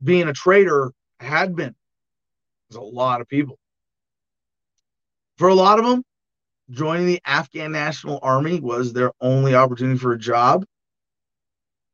being 0.03 0.27
a 0.27 0.33
traitor 0.33 0.91
had 1.19 1.55
been. 1.55 1.75
There's 2.69 2.77
a 2.77 2.81
lot 2.81 3.21
of 3.21 3.27
people. 3.27 3.57
For 5.37 5.47
a 5.47 5.55
lot 5.55 5.79
of 5.79 5.85
them, 5.85 6.03
joining 6.69 7.05
the 7.05 7.21
Afghan 7.25 7.71
National 7.71 8.19
Army 8.21 8.59
was 8.59 8.93
their 8.93 9.11
only 9.21 9.55
opportunity 9.55 9.97
for 9.97 10.13
a 10.13 10.19
job? 10.19 10.65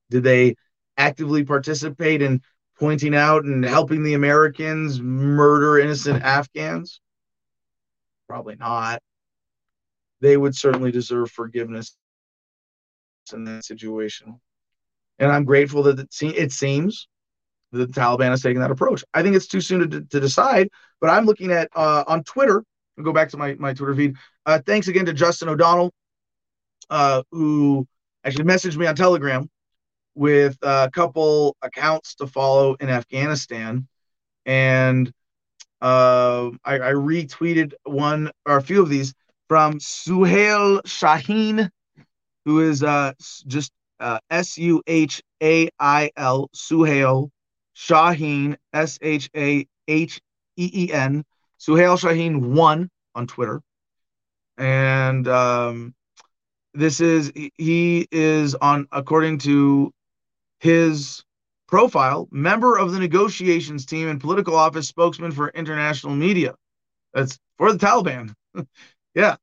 Did 0.09 0.23
they 0.23 0.55
actively 0.97 1.43
participate 1.43 2.21
in 2.21 2.41
pointing 2.79 3.15
out 3.15 3.45
and 3.45 3.63
helping 3.63 4.03
the 4.03 4.13
Americans 4.13 5.01
murder 5.01 5.79
innocent 5.79 6.23
Afghans? 6.23 6.99
Probably 8.27 8.55
not. 8.55 9.01
They 10.21 10.37
would 10.37 10.55
certainly 10.55 10.91
deserve 10.91 11.31
forgiveness 11.31 11.95
in 13.33 13.43
that 13.45 13.65
situation. 13.65 14.39
And 15.19 15.31
I'm 15.31 15.45
grateful 15.45 15.83
that 15.83 15.99
it 15.99 16.51
seems 16.51 17.07
that 17.71 17.93
the 17.93 17.99
Taliban 17.99 18.29
has 18.29 18.41
taken 18.41 18.61
that 18.61 18.71
approach. 18.71 19.03
I 19.13 19.23
think 19.23 19.35
it's 19.35 19.47
too 19.47 19.61
soon 19.61 19.89
to, 19.89 20.01
to 20.01 20.19
decide, 20.19 20.69
but 20.99 21.09
I'm 21.09 21.25
looking 21.25 21.51
at 21.51 21.69
uh, 21.75 22.03
on 22.07 22.23
Twitter. 22.23 22.63
I'll 22.97 23.03
go 23.03 23.13
back 23.13 23.29
to 23.29 23.37
my, 23.37 23.55
my 23.55 23.73
Twitter 23.73 23.95
feed. 23.95 24.15
Uh, 24.45 24.59
thanks 24.65 24.87
again 24.87 25.05
to 25.05 25.13
Justin 25.13 25.49
O'Donnell, 25.49 25.91
uh, 26.89 27.23
who 27.31 27.87
actually 28.23 28.45
messaged 28.45 28.77
me 28.77 28.85
on 28.85 28.95
Telegram 28.95 29.49
with 30.15 30.57
a 30.61 30.89
couple 30.91 31.55
accounts 31.61 32.15
to 32.15 32.27
follow 32.27 32.75
in 32.75 32.89
Afghanistan. 32.89 33.87
And 34.45 35.11
uh, 35.81 36.51
I, 36.63 36.75
I, 36.75 36.91
retweeted 36.93 37.73
one 37.83 38.29
or 38.45 38.57
a 38.57 38.61
few 38.61 38.81
of 38.81 38.89
these 38.89 39.13
from 39.47 39.79
Suhail 39.79 40.81
Shaheen, 40.83 41.69
who 42.45 42.59
is 42.59 42.83
uh, 42.83 43.13
just 43.47 43.71
uh, 43.99 44.19
S 44.29 44.57
U 44.57 44.81
H 44.85 45.21
A 45.41 45.69
I 45.79 46.11
L, 46.17 46.49
Suhail 46.55 47.29
Shaheen, 47.75 48.57
S 48.73 48.99
H 49.01 49.29
A 49.35 49.65
H 49.87 50.21
E 50.57 50.69
E 50.73 50.93
N, 50.93 51.23
Suhail 51.61 51.97
Shaheen 51.97 52.53
1 52.53 52.89
on 53.13 53.27
Twitter. 53.27 53.61
And 54.57 55.27
um, 55.27 55.93
this 56.73 56.99
is, 56.99 57.31
he 57.57 58.07
is 58.11 58.55
on, 58.55 58.87
according 58.91 59.39
to 59.39 59.91
his 60.59 61.23
profile, 61.67 62.27
member 62.31 62.77
of 62.77 62.91
the 62.91 62.99
negotiations 62.99 63.85
team 63.85 64.07
and 64.07 64.19
political 64.19 64.55
office 64.55 64.87
spokesman 64.87 65.31
for 65.31 65.49
international 65.49 66.15
media. 66.15 66.55
That's 67.13 67.37
for 67.57 67.71
the 67.71 67.79
Taliban. 67.79 68.33
yeah. 69.15 69.35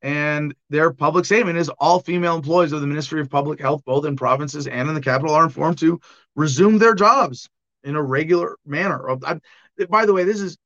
And 0.00 0.54
their 0.70 0.92
public 0.92 1.24
statement 1.24 1.58
is 1.58 1.68
all 1.68 2.00
female 2.00 2.36
employees 2.36 2.72
of 2.72 2.80
the 2.80 2.86
Ministry 2.86 3.20
of 3.20 3.30
Public 3.30 3.60
Health, 3.60 3.82
both 3.84 4.04
in 4.04 4.16
provinces 4.16 4.66
and 4.66 4.88
in 4.88 4.94
the 4.94 5.00
capital, 5.00 5.34
are 5.34 5.44
informed 5.44 5.78
to 5.78 6.00
resume 6.36 6.78
their 6.78 6.94
jobs 6.94 7.48
in 7.84 7.96
a 7.96 8.02
regular 8.02 8.56
manner. 8.66 9.10
I, 9.24 9.40
by 9.88 10.04
the 10.04 10.12
way, 10.12 10.24
this 10.24 10.40
is 10.40 10.58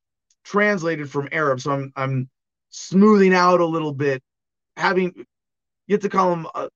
translated 0.49 1.11
from 1.11 1.29
Arab, 1.31 1.61
so 1.61 1.73
I'm 1.73 1.93
I'm 1.95 2.31
smoothing 2.71 3.35
out 3.35 3.61
a 3.61 3.67
little 3.67 3.93
bit, 3.93 4.23
having 4.77 5.13
you 5.87 5.95
have 5.95 6.03
to 6.03 6.09
call 6.09 6.31
them 6.31 6.47
uh, 6.55 6.69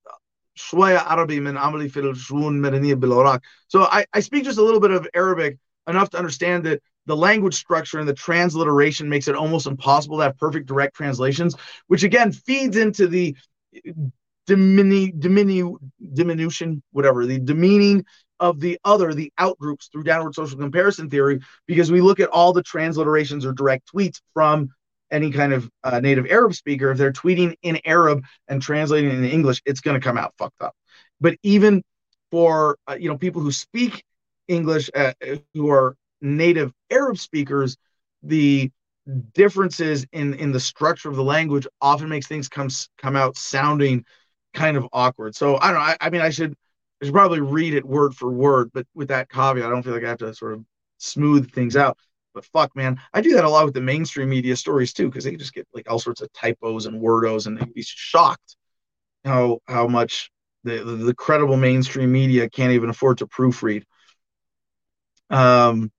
shwaya 0.58 1.04
Arabi 1.10 1.40
min 1.40 1.54
amali 1.54 1.90
fil 1.90 2.12
shwun 2.12 2.58
medaniya 2.60 2.98
bil 2.98 3.38
So 3.68 3.82
I, 3.84 4.04
I 4.12 4.20
speak 4.20 4.44
just 4.44 4.58
a 4.58 4.62
little 4.62 4.80
bit 4.80 4.90
of 4.90 5.08
Arabic 5.14 5.58
enough 5.86 6.10
to 6.10 6.18
understand 6.18 6.64
that 6.64 6.82
the 7.06 7.16
language 7.16 7.54
structure 7.54 7.98
and 7.98 8.08
the 8.08 8.14
transliteration 8.14 9.08
makes 9.08 9.26
it 9.26 9.34
almost 9.34 9.66
impossible 9.66 10.18
to 10.18 10.24
have 10.24 10.38
perfect 10.38 10.66
direct 10.66 10.94
translations, 10.94 11.56
which 11.88 12.04
again 12.04 12.30
feeds 12.30 12.76
into 12.76 13.08
the 13.08 13.36
uh, 13.76 13.92
diminu, 14.48 15.12
diminu, 15.18 15.76
diminution, 16.12 16.82
whatever, 16.92 17.26
the 17.26 17.38
demeaning 17.38 18.04
of 18.42 18.58
the 18.58 18.76
other, 18.84 19.14
the 19.14 19.32
outgroups 19.38 19.90
through 19.90 20.02
downward 20.02 20.34
social 20.34 20.58
comparison 20.58 21.08
theory, 21.08 21.40
because 21.66 21.92
we 21.92 22.00
look 22.00 22.18
at 22.18 22.28
all 22.28 22.52
the 22.52 22.62
transliterations 22.62 23.44
or 23.44 23.52
direct 23.52 23.88
tweets 23.94 24.20
from 24.34 24.68
any 25.12 25.30
kind 25.30 25.52
of 25.52 25.70
uh, 25.84 26.00
native 26.00 26.26
Arab 26.26 26.52
speaker, 26.54 26.90
if 26.90 26.98
they're 26.98 27.12
tweeting 27.12 27.54
in 27.62 27.78
Arab 27.84 28.24
and 28.48 28.60
translating 28.60 29.10
in 29.10 29.24
English, 29.24 29.62
it's 29.64 29.80
going 29.80 29.98
to 29.98 30.04
come 30.04 30.18
out 30.18 30.34
fucked 30.38 30.60
up. 30.60 30.74
But 31.20 31.36
even 31.44 31.82
for 32.32 32.78
uh, 32.90 32.96
you 32.98 33.08
know 33.08 33.16
people 33.16 33.42
who 33.42 33.52
speak 33.52 34.02
English, 34.48 34.90
uh, 34.94 35.12
who 35.54 35.70
are 35.70 35.94
native 36.20 36.72
Arab 36.90 37.18
speakers, 37.18 37.76
the 38.24 38.72
differences 39.34 40.04
in 40.12 40.34
in 40.34 40.50
the 40.50 40.60
structure 40.60 41.08
of 41.08 41.16
the 41.16 41.22
language 41.22 41.68
often 41.80 42.08
makes 42.08 42.26
things 42.26 42.48
come 42.48 42.68
come 42.98 43.14
out 43.14 43.36
sounding 43.36 44.04
kind 44.52 44.76
of 44.76 44.88
awkward. 44.92 45.36
So 45.36 45.58
I 45.58 45.66
don't 45.66 45.74
know. 45.74 45.80
I, 45.80 45.96
I 46.00 46.10
mean, 46.10 46.22
I 46.22 46.30
should 46.30 46.56
I 47.02 47.06
should 47.06 47.14
probably 47.14 47.40
read 47.40 47.74
it 47.74 47.84
word 47.84 48.14
for 48.14 48.30
word, 48.30 48.70
but 48.72 48.86
with 48.94 49.08
that 49.08 49.28
caveat, 49.28 49.66
I 49.66 49.68
don't 49.68 49.82
feel 49.82 49.92
like 49.92 50.04
I 50.04 50.08
have 50.08 50.18
to 50.18 50.32
sort 50.34 50.52
of 50.52 50.64
smooth 50.98 51.50
things 51.50 51.76
out. 51.76 51.98
But 52.32 52.44
fuck, 52.44 52.76
man, 52.76 53.00
I 53.12 53.20
do 53.20 53.34
that 53.34 53.44
a 53.44 53.48
lot 53.48 53.64
with 53.64 53.74
the 53.74 53.80
mainstream 53.80 54.30
media 54.30 54.54
stories 54.54 54.92
too, 54.92 55.08
because 55.08 55.24
they 55.24 55.34
just 55.34 55.52
get 55.52 55.66
like 55.74 55.90
all 55.90 55.98
sorts 55.98 56.20
of 56.20 56.32
typos 56.32 56.86
and 56.86 57.02
wordos, 57.02 57.46
and 57.46 57.58
they'd 57.58 57.74
be 57.74 57.82
shocked 57.82 58.56
how 59.24 59.58
how 59.66 59.88
much 59.88 60.30
the, 60.62 60.78
the, 60.84 60.92
the 60.92 61.14
credible 61.14 61.56
mainstream 61.56 62.12
media 62.12 62.48
can't 62.48 62.72
even 62.72 62.88
afford 62.88 63.18
to 63.18 63.26
proofread. 63.26 63.82
Um, 65.28 65.90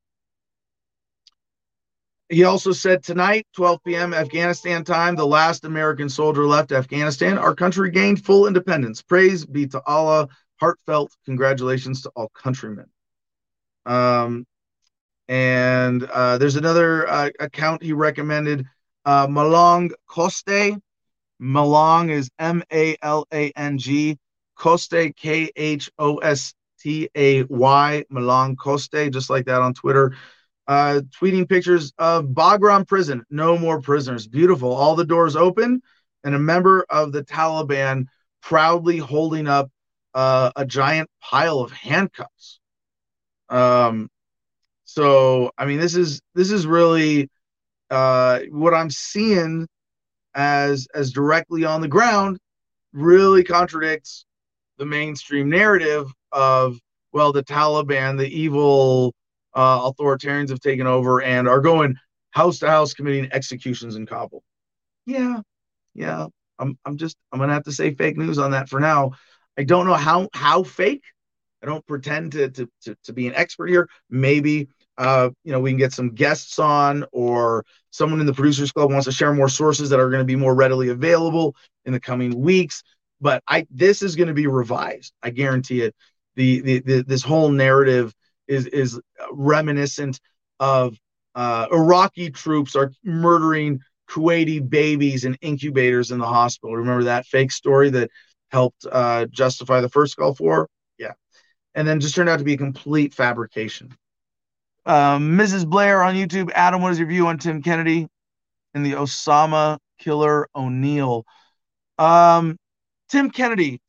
he 2.30 2.46
also 2.46 2.72
said 2.72 3.04
tonight, 3.04 3.46
12 3.56 3.80
p.m. 3.86 4.14
Afghanistan 4.14 4.84
time, 4.84 5.16
the 5.16 5.28
last 5.28 5.66
American 5.66 6.10
soldier 6.10 6.46
left 6.46 6.72
Afghanistan. 6.72 7.38
Our 7.38 7.54
country 7.54 7.92
gained 7.92 8.24
full 8.24 8.48
independence. 8.48 9.02
Praise 9.02 9.46
be 9.46 9.68
to 9.68 9.82
Allah. 9.86 10.30
Heartfelt 10.64 11.12
congratulations 11.26 12.04
to 12.04 12.12
all 12.16 12.30
countrymen. 12.34 12.86
Um, 13.86 14.48
and 15.28 16.02
uh, 16.06 16.38
there's 16.38 16.56
another 16.56 17.06
uh, 17.06 17.32
account 17.42 17.84
he 17.84 17.92
recommended, 17.92 18.66
uh, 19.04 19.28
Malang 19.28 19.92
Khostay. 20.10 20.80
Malang 21.42 22.10
is 22.10 22.30
M 22.40 22.64
A 22.72 22.96
L 23.02 23.28
A 23.34 23.52
N 23.58 23.78
G. 23.78 24.18
Khostay, 24.58 25.14
K 25.14 25.52
H 25.58 25.92
O 26.00 26.20
S 26.20 26.54
T 26.80 27.10
A 27.14 27.44
Y. 27.44 28.06
Malang 28.10 28.56
Khostay, 28.56 29.12
just 29.12 29.30
like 29.30 29.48
that 29.48 29.62
on 29.62 29.74
Twitter. 29.74 30.16
Uh, 30.66 31.02
tweeting 31.20 31.50
pictures 31.50 31.92
of 31.98 32.28
Bagram 32.28 32.88
prison. 32.88 33.26
No 33.30 33.58
more 33.58 33.82
prisoners. 33.82 34.28
Beautiful. 34.28 34.72
All 34.72 34.96
the 34.96 35.04
doors 35.04 35.36
open, 35.36 35.82
and 36.24 36.34
a 36.34 36.40
member 36.40 36.86
of 36.90 37.12
the 37.12 37.26
Taliban 37.26 38.06
proudly 38.42 38.98
holding 38.98 39.48
up 39.48 39.70
uh, 40.14 40.52
a 40.56 40.66
giant 40.66 41.10
pile 41.22 41.60
of 41.60 41.72
handcuffs. 41.72 42.60
Um, 43.50 44.10
so 44.86 45.52
I 45.58 45.66
mean, 45.66 45.80
this 45.80 45.96
is 45.96 46.22
this 46.36 46.52
is 46.52 46.68
really 46.68 47.30
uh, 47.90 48.40
what 48.50 48.74
I'm 48.74 48.90
seeing 48.90 49.68
as 50.36 50.88
as 50.94 51.12
directly 51.12 51.66
on 51.66 51.82
the 51.82 51.88
ground. 51.88 52.38
Really 52.94 53.44
contradicts 53.44 54.26
the 54.78 54.86
mainstream 54.86 55.50
narrative 55.50 56.12
of 56.32 56.78
well, 57.12 57.32
the 57.32 57.44
Taliban, 57.44 58.18
the 58.18 58.28
evil 58.28 59.14
uh, 59.54 59.92
authoritarians 59.92 60.50
have 60.50 60.60
taken 60.60 60.88
over 60.88 61.22
and 61.22 61.48
are 61.48 61.62
going 61.62 61.96
house 62.32 62.60
to 62.60 62.68
house 62.68 62.94
committing 62.94 63.30
executions 63.32 63.96
in 63.96 64.06
Kabul. 64.06 64.44
Yeah, 65.06 65.42
yeah. 65.94 66.28
I'm 66.60 66.78
I'm 66.86 66.98
just 66.98 67.18
I'm 67.32 67.40
gonna 67.40 67.54
have 67.54 67.64
to 67.64 67.72
say 67.72 67.94
fake 67.94 68.18
news 68.18 68.38
on 68.38 68.52
that 68.52 68.70
for 68.70 68.80
now. 68.80 69.12
I 69.58 69.64
don't 69.64 69.86
know 69.86 69.94
how 69.94 70.30
how 70.34 70.64
fake. 70.64 71.04
I 71.62 71.66
don't 71.66 71.86
pretend 71.86 72.34
to 72.34 72.50
to 72.50 72.70
to, 72.84 72.98
to 73.06 73.14
be 73.14 73.28
an 73.28 73.36
expert 73.36 73.68
here. 73.68 73.88
Maybe 74.10 74.68
uh, 74.98 75.30
you 75.44 75.52
know, 75.52 75.60
we 75.60 75.72
can 75.72 75.78
get 75.78 75.94
some 75.94 76.14
guests 76.14 76.60
on, 76.60 77.06
or 77.12 77.66
someone 77.90 78.20
in 78.20 78.26
the 78.26 78.34
producers 78.34 78.72
club 78.72 78.92
wants 78.92 79.06
to 79.06 79.12
share 79.12 79.34
more 79.34 79.50
sources 79.50 79.90
that 79.90 80.00
are 80.00 80.10
going 80.10 80.22
to 80.22 80.26
be 80.26 80.36
more 80.36 80.54
readily 80.54 80.90
available 80.90 81.56
in 81.86 81.94
the 81.94 82.00
coming 82.00 82.40
weeks. 82.40 82.84
But 83.20 83.42
I, 83.48 83.66
this 83.72 84.02
is 84.02 84.16
going 84.16 84.28
to 84.28 84.34
be 84.34 84.48
revised. 84.48 85.14
I 85.24 85.30
guarantee 85.32 85.82
it. 85.82 85.96
The, 86.36 86.62
the, 86.62 86.80
the 86.80 87.04
this 87.04 87.24
whole 87.24 87.50
narrative 87.50 88.14
is 88.48 88.66
is 88.68 89.00
reminiscent 89.32 90.20
of 90.60 90.98
uh, 91.36 91.68
Iraqi 91.72 92.32
troops 92.32 92.76
are 92.76 92.92
murdering 93.04 93.80
Kuwaiti 94.10 94.68
babies 94.68 95.26
in 95.26 95.36
incubators 95.42 96.12
in 96.12 96.20
the 96.20 96.28
hospital. 96.28 96.76
Remember 96.76 97.06
that 97.06 97.26
fake 97.26 97.52
story 97.52 97.90
that 97.92 98.10
helped 98.54 98.86
uh, 98.90 99.26
justify 99.26 99.82
the 99.82 99.90
first 99.90 100.16
Gulf 100.16 100.40
War? 100.40 100.70
Yeah, 100.98 101.14
and 101.76 101.88
then 101.88 102.00
just 102.00 102.16
turned 102.16 102.30
out 102.30 102.38
to 102.40 102.46
be 102.46 102.54
a 102.54 102.58
complete 102.58 103.14
fabrication. 103.14 103.96
Um, 104.86 105.38
Mrs. 105.38 105.68
Blair 105.68 106.04
on 106.04 106.16
YouTube. 106.16 106.52
Adam, 106.54 106.82
what 106.82 106.92
is 106.92 107.00
your 107.00 107.08
view 107.08 107.28
on 107.28 107.38
Tim 107.38 107.62
Kennedy 107.62 108.08
and 108.74 108.86
the 108.86 108.94
Osama 108.94 109.80
killer 110.00 110.48
O'Neill? 110.56 111.26
Um, 111.98 112.58
Tim 113.10 113.30
Kennedy, 113.30 113.82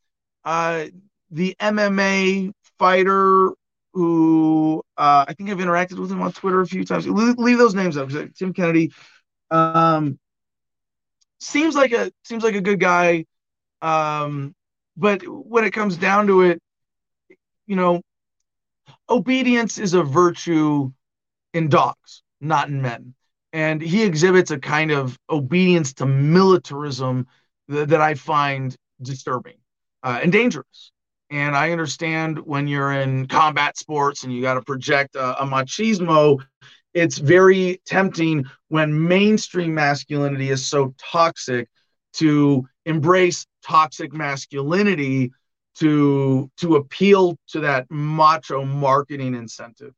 uh, 0.45 0.86
the 1.31 1.57
MMA 1.61 2.53
fighter 2.78 3.53
who 3.95 4.82
uh, 4.99 5.24
I 5.28 5.35
think 5.35 5.51
I've 5.51 5.59
interacted 5.59 5.99
with 5.99 6.11
him 6.11 6.20
on 6.20 6.32
Twitter 6.32 6.61
a 6.61 6.66
few 6.66 6.85
times. 6.85 7.07
Leave, 7.09 7.59
those 7.59 7.74
names 7.74 7.97
up. 7.97 8.11
Tim 8.36 8.53
Kennedy 8.53 8.93
um, 9.51 10.19
seems 11.39 11.77
like 11.77 11.93
a 11.93 12.11
seems 12.24 12.43
like 12.43 12.57
a 12.57 12.61
good 12.61 12.81
guy, 12.81 13.24
um, 13.85 14.55
but 14.97 15.23
when 15.28 15.65
it 15.65 15.73
comes 15.73 15.97
down 15.98 16.27
to 16.28 16.43
it, 16.43 16.61
you 17.66 17.77
know, 17.77 18.01
obedience 19.09 19.78
is 19.78 19.94
a 19.94 20.02
virtue 20.02 20.90
in 21.52 21.69
dogs, 21.69 22.23
not 22.40 22.69
in 22.69 22.81
men. 22.81 23.15
and 23.52 23.81
he 23.81 24.02
exhibits 24.02 24.51
a 24.51 24.59
kind 24.59 24.90
of 24.90 25.16
obedience 25.31 25.94
to 25.94 26.06
militarism 26.06 27.27
that, 27.69 27.89
that 27.90 28.01
I 28.01 28.15
find 28.15 28.74
disturbing 29.01 29.59
uh, 30.02 30.19
and 30.23 30.32
dangerous. 30.32 30.90
And 31.31 31.56
I 31.56 31.70
understand 31.70 32.40
when 32.40 32.66
you're 32.66 32.93
in 32.93 33.28
combat 33.28 33.78
sports 33.78 34.24
and 34.24 34.32
you 34.32 34.43
got 34.43 34.55
to 34.55 34.62
project 34.62 35.15
a, 35.15 35.43
a 35.43 35.47
machismo, 35.47 36.44
it's 36.94 37.19
very 37.19 37.81
tempting 37.86 38.44
when 38.69 39.06
mainstream 39.06 39.74
masculinity 39.74 40.51
is 40.51 40.66
so 40.66 40.94
toxic 40.98 41.69
to 42.15 42.66
embrace 42.86 43.47
toxic 43.65 44.12
masculinity 44.12 45.32
to 45.77 46.51
to 46.56 46.77
appeal 46.77 47.36
to 47.48 47.61
that 47.61 47.86
macho 47.90 48.65
marketing 48.65 49.35
incentive 49.35 49.93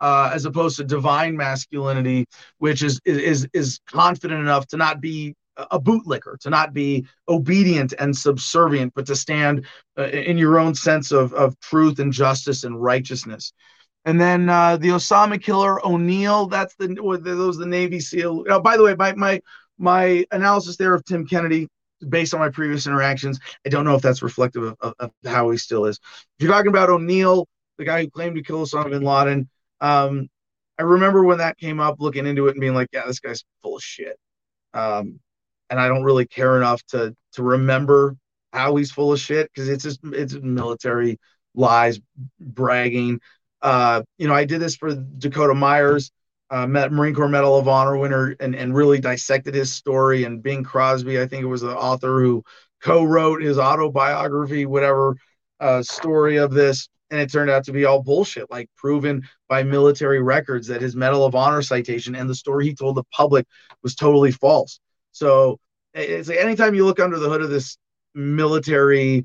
uh, 0.00 0.30
as 0.32 0.44
opposed 0.44 0.76
to 0.76 0.84
divine 0.84 1.36
masculinity 1.36 2.26
which 2.58 2.82
is 2.82 3.00
is 3.04 3.46
is 3.52 3.80
confident 3.86 4.40
enough 4.40 4.66
to 4.66 4.76
not 4.76 5.00
be 5.00 5.34
a 5.70 5.80
bootlicker 5.80 6.38
to 6.38 6.50
not 6.50 6.72
be 6.72 7.04
obedient 7.28 7.92
and 7.98 8.16
subservient 8.16 8.92
but 8.94 9.06
to 9.06 9.16
stand 9.16 9.66
uh, 9.98 10.04
in 10.04 10.38
your 10.38 10.58
own 10.58 10.74
sense 10.74 11.10
of 11.10 11.32
of 11.34 11.58
truth 11.60 11.98
and 11.98 12.12
justice 12.12 12.64
and 12.64 12.80
righteousness. 12.80 13.52
And 14.04 14.20
then 14.20 14.48
uh, 14.48 14.76
the 14.76 14.88
Osama 14.88 15.42
killer 15.42 15.84
O'Neill 15.84 16.46
that's 16.46 16.74
the 16.76 16.88
those 17.20 17.58
the 17.58 17.66
Navy 17.66 18.00
SEAL. 18.00 18.44
Oh, 18.48 18.60
by 18.60 18.76
the 18.76 18.84
way 18.84 18.94
my 18.94 19.12
my 19.14 19.40
my 19.78 20.24
analysis 20.30 20.76
there 20.76 20.94
of 20.94 21.04
Tim 21.04 21.26
Kennedy 21.26 21.68
based 22.06 22.34
on 22.34 22.40
my 22.40 22.48
previous 22.50 22.86
interactions. 22.86 23.38
I 23.66 23.68
don't 23.68 23.84
know 23.84 23.94
if 23.94 24.02
that's 24.02 24.22
reflective 24.22 24.62
of, 24.62 24.76
of, 24.80 24.94
of 24.98 25.10
how 25.24 25.50
he 25.50 25.58
still 25.58 25.86
is. 25.86 25.98
If 26.38 26.44
you're 26.44 26.52
talking 26.52 26.68
about 26.68 26.90
O'Neill, 26.90 27.46
the 27.78 27.84
guy 27.84 28.02
who 28.02 28.10
claimed 28.10 28.36
to 28.36 28.42
kill 28.42 28.64
Osama 28.64 28.90
bin 28.90 29.02
Laden, 29.02 29.48
um, 29.80 30.28
I 30.78 30.82
remember 30.82 31.24
when 31.24 31.38
that 31.38 31.58
came 31.58 31.80
up, 31.80 31.96
looking 31.98 32.26
into 32.26 32.46
it 32.46 32.52
and 32.52 32.60
being 32.60 32.74
like, 32.74 32.88
"Yeah, 32.92 33.06
this 33.06 33.20
guy's 33.20 33.44
full 33.62 33.76
of 33.76 33.82
shit." 33.82 34.16
Um, 34.74 35.20
and 35.70 35.80
I 35.80 35.88
don't 35.88 36.04
really 36.04 36.26
care 36.26 36.56
enough 36.56 36.82
to 36.88 37.14
to 37.32 37.42
remember 37.42 38.16
how 38.52 38.76
he's 38.76 38.90
full 38.90 39.12
of 39.12 39.20
shit 39.20 39.50
because 39.52 39.68
it's 39.68 39.82
just 39.84 40.00
it's 40.04 40.34
military 40.34 41.18
lies, 41.54 42.00
bragging. 42.40 43.20
Uh, 43.60 44.02
you 44.18 44.28
know, 44.28 44.34
I 44.34 44.44
did 44.44 44.60
this 44.60 44.76
for 44.76 44.94
Dakota 44.94 45.54
Myers 45.54 46.12
uh, 46.50 46.66
met 46.66 46.92
Marine 46.92 47.14
Corps 47.14 47.28
Medal 47.28 47.58
of 47.58 47.68
Honor 47.68 47.96
winner 47.96 48.36
and, 48.40 48.54
and 48.54 48.74
really 48.74 49.00
dissected 49.00 49.54
his 49.54 49.72
story. 49.72 50.24
And 50.24 50.42
Bing 50.42 50.64
Crosby, 50.64 51.20
I 51.20 51.26
think 51.26 51.42
it 51.42 51.46
was 51.48 51.60
the 51.60 51.76
author 51.76 52.20
who 52.20 52.44
co-wrote 52.82 53.42
his 53.42 53.58
autobiography, 53.58 54.66
whatever 54.66 55.16
uh, 55.60 55.82
story 55.82 56.36
of 56.36 56.52
this. 56.52 56.88
And 57.10 57.20
it 57.20 57.32
turned 57.32 57.50
out 57.50 57.64
to 57.64 57.72
be 57.72 57.84
all 57.86 58.02
bullshit, 58.02 58.50
like 58.50 58.68
proven 58.76 59.22
by 59.48 59.62
military 59.62 60.20
records 60.22 60.66
that 60.68 60.82
his 60.82 60.94
Medal 60.94 61.24
of 61.24 61.34
Honor 61.34 61.62
citation 61.62 62.14
and 62.14 62.28
the 62.28 62.34
story 62.34 62.66
he 62.66 62.74
told 62.74 62.96
the 62.96 63.04
public 63.12 63.46
was 63.82 63.94
totally 63.94 64.30
false. 64.30 64.78
So 65.12 65.58
it's 65.94 66.28
like 66.28 66.38
anytime 66.38 66.74
you 66.74 66.84
look 66.84 67.00
under 67.00 67.18
the 67.18 67.28
hood 67.28 67.42
of 67.42 67.50
this 67.50 67.78
military 68.14 69.24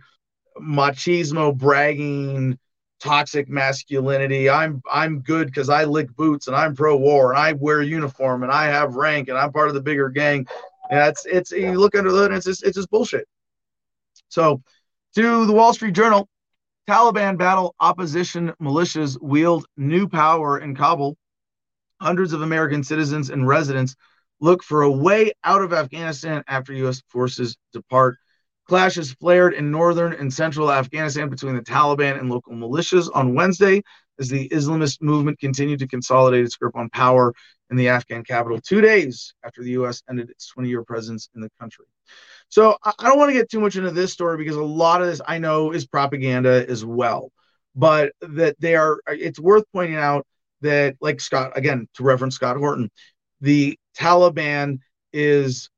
machismo 0.61 1.55
bragging 1.55 2.57
toxic 3.03 3.49
masculinity. 3.49 4.49
I'm 4.49 4.81
I'm 4.89 5.19
good 5.19 5.47
because 5.47 5.69
I 5.69 5.83
lick 5.83 6.15
boots 6.15 6.47
and 6.47 6.55
I'm 6.55 6.73
pro 6.73 6.95
war 6.95 7.31
and 7.31 7.39
I 7.39 7.51
wear 7.51 7.81
uniform 7.81 8.43
and 8.43 8.51
I 8.51 8.65
have 8.65 8.95
rank 8.95 9.27
and 9.27 9.37
I'm 9.37 9.51
part 9.51 9.67
of 9.67 9.73
the 9.73 9.81
bigger 9.81 10.09
gang. 10.09 10.47
And 10.89 10.99
it's 10.99 11.25
it's 11.25 11.51
you 11.51 11.73
look 11.73 11.95
under 11.95 12.11
the 12.11 12.17
hood 12.17 12.31
and 12.31 12.37
it's 12.37 12.45
just 12.45 12.63
it's 12.63 12.77
just 12.77 12.89
bullshit. 12.89 13.27
So 14.29 14.61
to 15.15 15.45
the 15.45 15.53
Wall 15.53 15.73
Street 15.73 15.93
Journal, 15.93 16.29
Taliban 16.89 17.37
battle 17.37 17.75
opposition 17.79 18.53
militias 18.61 19.21
wield 19.21 19.65
new 19.75 20.07
power 20.07 20.59
in 20.59 20.73
Kabul. 20.73 21.17
Hundreds 21.99 22.33
of 22.33 22.41
American 22.41 22.83
citizens 22.83 23.29
and 23.29 23.47
residents 23.47 23.95
look 24.39 24.63
for 24.63 24.81
a 24.81 24.91
way 24.91 25.31
out 25.43 25.61
of 25.61 25.73
Afghanistan 25.73 26.43
after 26.47 26.73
U.S. 26.73 27.01
forces 27.09 27.57
depart. 27.73 28.17
Clashes 28.65 29.13
flared 29.13 29.53
in 29.53 29.71
northern 29.71 30.13
and 30.13 30.33
central 30.33 30.71
Afghanistan 30.71 31.29
between 31.29 31.55
the 31.55 31.61
Taliban 31.61 32.19
and 32.19 32.29
local 32.29 32.53
militias 32.53 33.09
on 33.13 33.35
Wednesday 33.35 33.81
as 34.19 34.29
the 34.29 34.47
Islamist 34.49 35.01
movement 35.01 35.39
continued 35.39 35.79
to 35.79 35.87
consolidate 35.87 36.45
its 36.45 36.55
grip 36.55 36.75
on 36.75 36.89
power 36.89 37.33
in 37.69 37.77
the 37.77 37.89
Afghan 37.89 38.23
capital 38.23 38.59
two 38.61 38.81
days 38.81 39.33
after 39.43 39.63
the 39.63 39.71
U.S. 39.71 40.03
ended 40.09 40.29
its 40.29 40.47
20 40.49 40.69
year 40.69 40.83
presence 40.83 41.29
in 41.35 41.41
the 41.41 41.49
country. 41.59 41.85
So 42.49 42.77
I 42.83 43.09
don't 43.09 43.17
want 43.17 43.29
to 43.29 43.33
get 43.33 43.49
too 43.49 43.59
much 43.59 43.75
into 43.75 43.91
this 43.91 44.13
story 44.13 44.37
because 44.37 44.55
a 44.55 44.63
lot 44.63 45.01
of 45.01 45.07
this 45.07 45.21
I 45.27 45.39
know 45.39 45.71
is 45.71 45.87
propaganda 45.87 46.65
as 46.69 46.85
well. 46.85 47.31
But 47.75 48.13
that 48.21 48.55
they 48.59 48.75
are, 48.75 48.99
it's 49.07 49.39
worth 49.39 49.63
pointing 49.73 49.97
out 49.97 50.27
that, 50.61 50.95
like 51.01 51.19
Scott, 51.19 51.53
again, 51.55 51.87
to 51.95 52.03
reference 52.03 52.35
Scott 52.35 52.57
Horton, 52.57 52.91
the 53.41 53.77
Taliban 53.97 54.79
is 55.11 55.69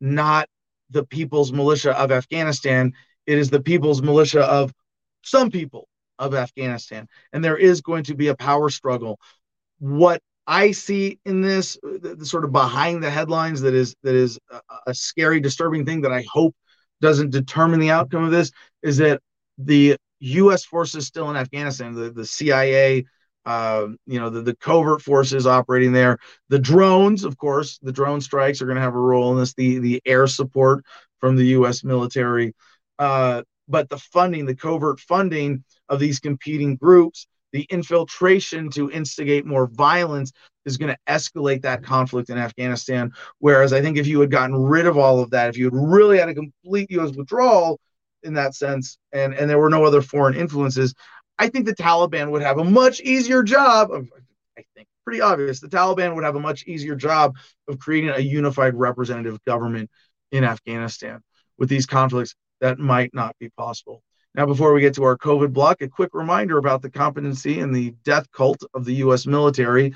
not 0.00 0.48
the 0.90 1.04
people's 1.04 1.52
militia 1.52 1.98
of 1.98 2.12
Afghanistan. 2.12 2.92
It 3.26 3.38
is 3.38 3.50
the 3.50 3.60
people's 3.60 4.02
militia 4.02 4.42
of 4.42 4.72
some 5.22 5.50
people 5.50 5.88
of 6.18 6.34
Afghanistan. 6.34 7.06
And 7.32 7.44
there 7.44 7.56
is 7.56 7.80
going 7.80 8.04
to 8.04 8.14
be 8.14 8.28
a 8.28 8.34
power 8.34 8.68
struggle. 8.70 9.18
What 9.78 10.20
I 10.46 10.72
see 10.72 11.18
in 11.24 11.40
this, 11.40 11.78
uh, 11.84 11.98
the, 12.02 12.16
the 12.16 12.26
sort 12.26 12.44
of 12.44 12.52
behind 12.52 13.02
the 13.02 13.10
headlines, 13.10 13.60
that 13.62 13.74
is 13.74 13.94
that 14.02 14.14
is 14.14 14.38
a, 14.50 14.60
a 14.88 14.94
scary, 14.94 15.40
disturbing 15.40 15.86
thing 15.86 16.02
that 16.02 16.12
I 16.12 16.24
hope 16.30 16.54
doesn't 17.00 17.30
determine 17.30 17.80
the 17.80 17.90
outcome 17.90 18.24
of 18.24 18.30
this, 18.30 18.50
is 18.82 18.98
that 18.98 19.20
the 19.58 19.96
U.S. 20.20 20.64
forces 20.64 21.06
still 21.06 21.30
in 21.30 21.36
Afghanistan, 21.36 21.94
the, 21.94 22.10
the 22.10 22.26
CIA, 22.26 23.04
uh, 23.46 23.88
you 24.06 24.20
know, 24.20 24.30
the, 24.30 24.42
the 24.42 24.56
covert 24.56 25.02
forces 25.02 25.46
operating 25.46 25.92
there, 25.92 26.18
the 26.48 26.58
drones, 26.58 27.24
of 27.24 27.36
course, 27.38 27.78
the 27.82 27.92
drone 27.92 28.20
strikes 28.20 28.60
are 28.60 28.66
going 28.66 28.76
to 28.76 28.82
have 28.82 28.94
a 28.94 28.98
role 28.98 29.32
in 29.32 29.38
this, 29.38 29.54
the, 29.54 29.78
the 29.78 30.02
air 30.04 30.26
support 30.26 30.84
from 31.18 31.36
the 31.36 31.46
U.S. 31.46 31.82
military. 31.84 32.54
Uh, 32.98 33.42
but 33.68 33.88
the 33.88 33.98
funding, 33.98 34.46
the 34.46 34.54
covert 34.54 35.00
funding 35.00 35.64
of 35.88 36.00
these 36.00 36.18
competing 36.18 36.76
groups, 36.76 37.26
the 37.52 37.66
infiltration 37.70 38.70
to 38.70 38.90
instigate 38.90 39.46
more 39.46 39.66
violence 39.66 40.32
is 40.66 40.76
going 40.76 40.92
to 40.92 40.98
escalate 41.12 41.62
that 41.62 41.82
conflict 41.82 42.30
in 42.30 42.38
Afghanistan. 42.38 43.12
Whereas 43.38 43.72
I 43.72 43.80
think 43.80 43.96
if 43.96 44.06
you 44.06 44.20
had 44.20 44.30
gotten 44.30 44.56
rid 44.56 44.86
of 44.86 44.98
all 44.98 45.20
of 45.20 45.30
that, 45.30 45.48
if 45.48 45.56
you 45.56 45.64
had 45.64 45.74
really 45.74 46.18
had 46.18 46.28
a 46.28 46.34
complete 46.34 46.90
U.S. 46.90 47.12
withdrawal 47.12 47.80
in 48.22 48.34
that 48.34 48.54
sense, 48.54 48.98
and, 49.12 49.34
and 49.34 49.48
there 49.48 49.58
were 49.58 49.70
no 49.70 49.84
other 49.84 50.02
foreign 50.02 50.34
influences, 50.34 50.94
I 51.40 51.48
think 51.48 51.64
the 51.64 51.74
Taliban 51.74 52.30
would 52.30 52.42
have 52.42 52.58
a 52.58 52.64
much 52.64 53.00
easier 53.00 53.42
job 53.42 53.90
of, 53.90 54.06
I 54.58 54.64
think, 54.76 54.88
pretty 55.06 55.22
obvious. 55.22 55.58
The 55.58 55.68
Taliban 55.68 56.14
would 56.14 56.22
have 56.22 56.36
a 56.36 56.40
much 56.40 56.64
easier 56.66 56.94
job 56.94 57.34
of 57.66 57.78
creating 57.78 58.10
a 58.10 58.18
unified 58.18 58.74
representative 58.74 59.42
government 59.46 59.90
in 60.32 60.44
Afghanistan. 60.44 61.20
With 61.56 61.70
these 61.70 61.86
conflicts, 61.86 62.34
that 62.60 62.78
might 62.78 63.14
not 63.14 63.34
be 63.40 63.48
possible. 63.48 64.02
Now, 64.34 64.44
before 64.44 64.74
we 64.74 64.82
get 64.82 64.94
to 64.94 65.04
our 65.04 65.16
COVID 65.16 65.54
block, 65.54 65.80
a 65.80 65.88
quick 65.88 66.10
reminder 66.12 66.58
about 66.58 66.82
the 66.82 66.90
competency 66.90 67.60
and 67.60 67.74
the 67.74 67.94
death 68.04 68.30
cult 68.32 68.62
of 68.74 68.84
the 68.84 68.96
U.S. 68.96 69.26
military. 69.26 69.94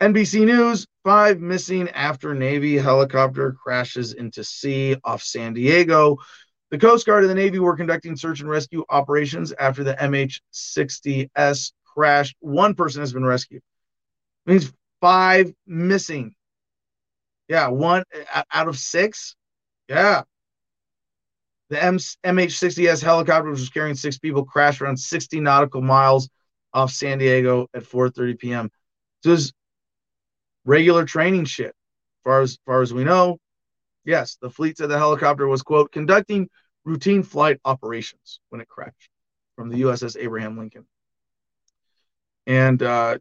NBC 0.00 0.46
News 0.46 0.86
five 1.04 1.40
missing 1.40 1.90
after 1.90 2.34
Navy 2.34 2.78
helicopter 2.78 3.52
crashes 3.52 4.14
into 4.14 4.42
sea 4.42 4.96
off 5.04 5.22
San 5.22 5.52
Diego. 5.52 6.16
The 6.70 6.78
Coast 6.78 7.04
Guard 7.04 7.24
and 7.24 7.30
the 7.30 7.34
Navy 7.34 7.58
were 7.58 7.76
conducting 7.76 8.16
search 8.16 8.40
and 8.40 8.48
rescue 8.48 8.84
operations 8.88 9.52
after 9.52 9.82
the 9.82 9.94
MH60S 9.94 11.72
crashed. 11.84 12.36
One 12.40 12.74
person 12.74 13.00
has 13.00 13.12
been 13.12 13.24
rescued. 13.24 13.62
It 14.46 14.50
means 14.50 14.72
five 15.00 15.52
missing. 15.66 16.34
Yeah, 17.48 17.68
one 17.68 18.04
uh, 18.32 18.42
out 18.52 18.68
of 18.68 18.78
six. 18.78 19.34
Yeah. 19.88 20.22
The 21.70 21.82
M- 21.82 21.98
MH60S 21.98 23.02
helicopter, 23.02 23.50
which 23.50 23.60
was 23.60 23.70
carrying 23.70 23.96
six 23.96 24.18
people, 24.18 24.44
crashed 24.44 24.80
around 24.80 24.96
60 24.96 25.40
nautical 25.40 25.82
miles 25.82 26.28
off 26.72 26.92
San 26.92 27.18
Diego 27.18 27.66
at 27.74 27.82
4:30 27.82 28.38
p.m. 28.38 28.70
So 29.24 29.30
this 29.30 29.52
regular 30.64 31.04
training 31.04 31.46
shit. 31.46 31.66
As 31.66 32.22
far 32.22 32.40
as 32.42 32.58
far 32.64 32.82
as 32.82 32.94
we 32.94 33.02
know, 33.02 33.38
Yes, 34.04 34.38
the 34.40 34.50
fleet 34.50 34.78
said 34.78 34.88
the 34.88 34.98
helicopter 34.98 35.46
was, 35.46 35.62
quote, 35.62 35.92
conducting 35.92 36.48
routine 36.84 37.22
flight 37.22 37.60
operations 37.64 38.40
when 38.48 38.60
it 38.60 38.68
crashed 38.68 39.10
from 39.56 39.68
the 39.68 39.82
USS 39.82 40.16
Abraham 40.18 40.56
Lincoln. 40.56 40.86
And 42.46 42.82
uh, 42.82 43.18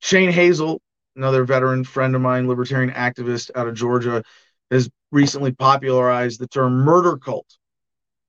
Shane 0.00 0.30
Hazel, 0.30 0.80
another 1.14 1.44
veteran 1.44 1.84
friend 1.84 2.14
of 2.14 2.22
mine, 2.22 2.48
libertarian 2.48 2.90
activist 2.90 3.50
out 3.54 3.68
of 3.68 3.74
Georgia, 3.74 4.22
has 4.70 4.88
recently 5.12 5.52
popularized 5.52 6.40
the 6.40 6.48
term 6.48 6.72
murder 6.84 7.16
cult 7.18 7.46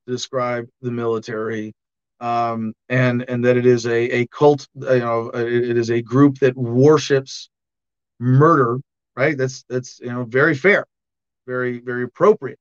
to 0.06 0.12
describe 0.12 0.66
the 0.82 0.90
military. 0.90 1.72
Um, 2.20 2.74
and 2.88 3.24
and 3.28 3.44
that 3.44 3.56
it 3.56 3.66
is 3.66 3.84
a, 3.86 4.20
a 4.20 4.26
cult, 4.28 4.68
you 4.76 4.98
know, 5.00 5.30
it, 5.30 5.70
it 5.70 5.76
is 5.76 5.90
a 5.90 6.02
group 6.02 6.38
that 6.38 6.56
worships 6.56 7.48
murder, 8.20 8.78
right? 9.16 9.36
That's 9.36 9.64
that's 9.68 9.98
you 9.98 10.12
know 10.12 10.22
very 10.22 10.54
fair 10.54 10.86
very 11.46 11.80
very 11.80 12.04
appropriate 12.04 12.58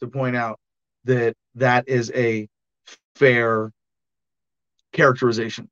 to 0.00 0.08
point 0.08 0.36
out 0.36 0.58
that 1.04 1.34
that 1.56 1.88
is 1.88 2.10
a 2.14 2.48
fair 3.14 3.72
characterization. 4.92 5.68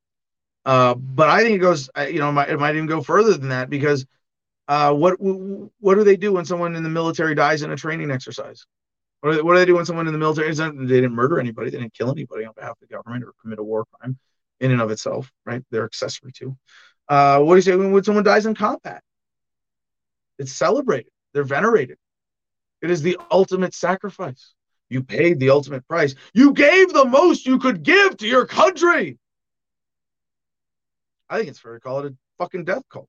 Uh, 0.64 0.94
but 0.94 1.28
I 1.28 1.42
think 1.42 1.56
it 1.56 1.58
goes, 1.58 1.88
you 2.08 2.18
know, 2.18 2.28
it 2.28 2.32
might, 2.32 2.48
it 2.50 2.58
might 2.58 2.74
even 2.74 2.86
go 2.86 3.02
further 3.02 3.36
than 3.36 3.50
that 3.50 3.70
because 3.70 4.06
Uh, 4.70 4.94
what 4.94 5.16
what 5.80 5.96
do 5.96 6.04
they 6.04 6.16
do 6.16 6.32
when 6.32 6.44
someone 6.44 6.76
in 6.76 6.84
the 6.84 6.94
military 7.00 7.34
dies 7.34 7.62
in 7.62 7.72
a 7.72 7.76
training 7.76 8.08
exercise? 8.12 8.64
What 9.18 9.30
do 9.30 9.36
they, 9.36 9.42
what 9.42 9.54
do, 9.54 9.58
they 9.58 9.66
do 9.66 9.74
when 9.74 9.84
someone 9.84 10.06
in 10.06 10.12
the 10.12 10.24
military? 10.26 10.54
They 10.54 11.00
didn't 11.00 11.12
murder 11.22 11.40
anybody. 11.40 11.70
They 11.70 11.80
didn't 11.82 11.92
kill 11.98 12.12
anybody 12.12 12.44
on 12.44 12.54
behalf 12.54 12.76
of 12.78 12.88
the 12.88 12.94
government 12.94 13.24
or 13.24 13.32
commit 13.42 13.58
a 13.58 13.64
war 13.64 13.84
crime 13.90 14.16
in 14.60 14.70
and 14.70 14.80
of 14.80 14.92
itself, 14.92 15.32
right? 15.44 15.62
They're 15.70 15.86
accessory 15.86 16.30
to. 16.38 16.56
Uh, 17.08 17.40
what 17.40 17.54
do 17.54 17.58
you 17.58 17.66
say 17.66 17.74
when 17.74 18.04
someone 18.04 18.22
dies 18.22 18.46
in 18.46 18.54
combat? 18.54 19.02
It's 20.38 20.52
celebrated. 20.52 21.10
They're 21.32 21.42
venerated. 21.58 21.98
It 22.82 22.90
is 22.90 23.02
the 23.02 23.18
ultimate 23.30 23.74
sacrifice. 23.74 24.54
You 24.88 25.02
paid 25.02 25.38
the 25.38 25.50
ultimate 25.50 25.86
price. 25.86 26.14
You 26.34 26.52
gave 26.52 26.92
the 26.92 27.04
most 27.04 27.46
you 27.46 27.58
could 27.58 27.82
give 27.82 28.16
to 28.18 28.26
your 28.26 28.46
country. 28.46 29.18
I 31.28 31.38
think 31.38 31.48
it's 31.48 31.60
fair 31.60 31.74
to 31.74 31.80
call 31.80 32.00
it 32.00 32.12
a 32.12 32.16
fucking 32.38 32.64
death 32.64 32.82
cult. 32.90 33.08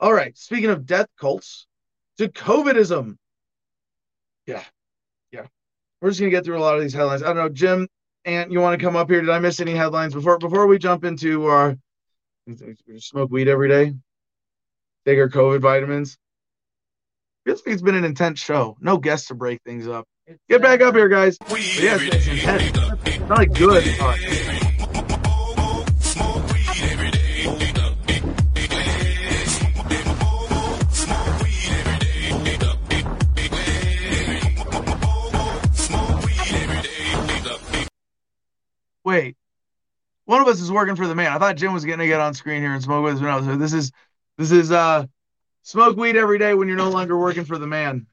All 0.00 0.12
right. 0.12 0.36
Speaking 0.36 0.70
of 0.70 0.86
death 0.86 1.08
cults, 1.20 1.66
to 2.18 2.28
COVIDism. 2.28 3.16
Yeah. 4.46 4.62
Yeah. 5.32 5.46
We're 6.00 6.10
just 6.10 6.20
gonna 6.20 6.30
get 6.30 6.44
through 6.44 6.58
a 6.58 6.60
lot 6.60 6.76
of 6.76 6.82
these 6.82 6.94
headlines. 6.94 7.22
I 7.22 7.26
don't 7.26 7.36
know, 7.36 7.48
Jim, 7.48 7.88
and 8.24 8.52
you 8.52 8.60
want 8.60 8.78
to 8.78 8.84
come 8.84 8.96
up 8.96 9.10
here? 9.10 9.20
Did 9.20 9.30
I 9.30 9.38
miss 9.38 9.60
any 9.60 9.72
headlines 9.72 10.14
before 10.14 10.38
before 10.38 10.66
we 10.66 10.78
jump 10.78 11.04
into 11.04 11.46
our 11.46 11.76
smoke 12.98 13.30
weed 13.30 13.48
every 13.48 13.68
day? 13.68 13.94
Take 15.04 15.18
our 15.18 15.28
COVID 15.28 15.60
vitamins. 15.60 16.18
Feels 17.44 17.62
like 17.66 17.74
it's 17.74 17.82
been 17.82 17.94
an 17.94 18.04
intense 18.04 18.40
show. 18.40 18.74
No 18.80 18.96
guests 18.96 19.28
to 19.28 19.34
break 19.34 19.60
things 19.64 19.86
up. 19.86 20.08
Get 20.48 20.62
back 20.62 20.80
up 20.80 20.94
here, 20.94 21.10
guys. 21.10 21.36
Yes, 21.50 22.00
it's 22.00 22.26
intense. 22.26 22.72
It's 23.04 23.18
Not 23.28 23.36
like 23.36 23.52
good. 23.52 23.84
Wait, 39.04 39.36
one 40.24 40.40
of 40.40 40.48
us 40.48 40.62
is 40.62 40.72
working 40.72 40.96
for 40.96 41.06
the 41.06 41.14
man. 41.14 41.30
I 41.30 41.38
thought 41.38 41.56
Jim 41.56 41.74
was 41.74 41.84
going 41.84 41.98
to 41.98 42.06
get 42.06 42.20
on 42.20 42.32
screen 42.32 42.62
here 42.62 42.72
and 42.72 42.82
smoke 42.82 43.04
with 43.04 43.16
us. 43.16 43.20
No, 43.20 43.42
so 43.42 43.56
this 43.58 43.74
is 43.74 43.92
this 44.38 44.50
is 44.50 44.72
uh 44.72 45.04
smoke 45.64 45.96
weed 45.96 46.16
every 46.16 46.38
day 46.38 46.54
when 46.54 46.68
you're 46.68 46.76
no 46.76 46.90
longer 46.90 47.18
working 47.18 47.44
for 47.44 47.58
the 47.58 47.66
man. 47.66 48.06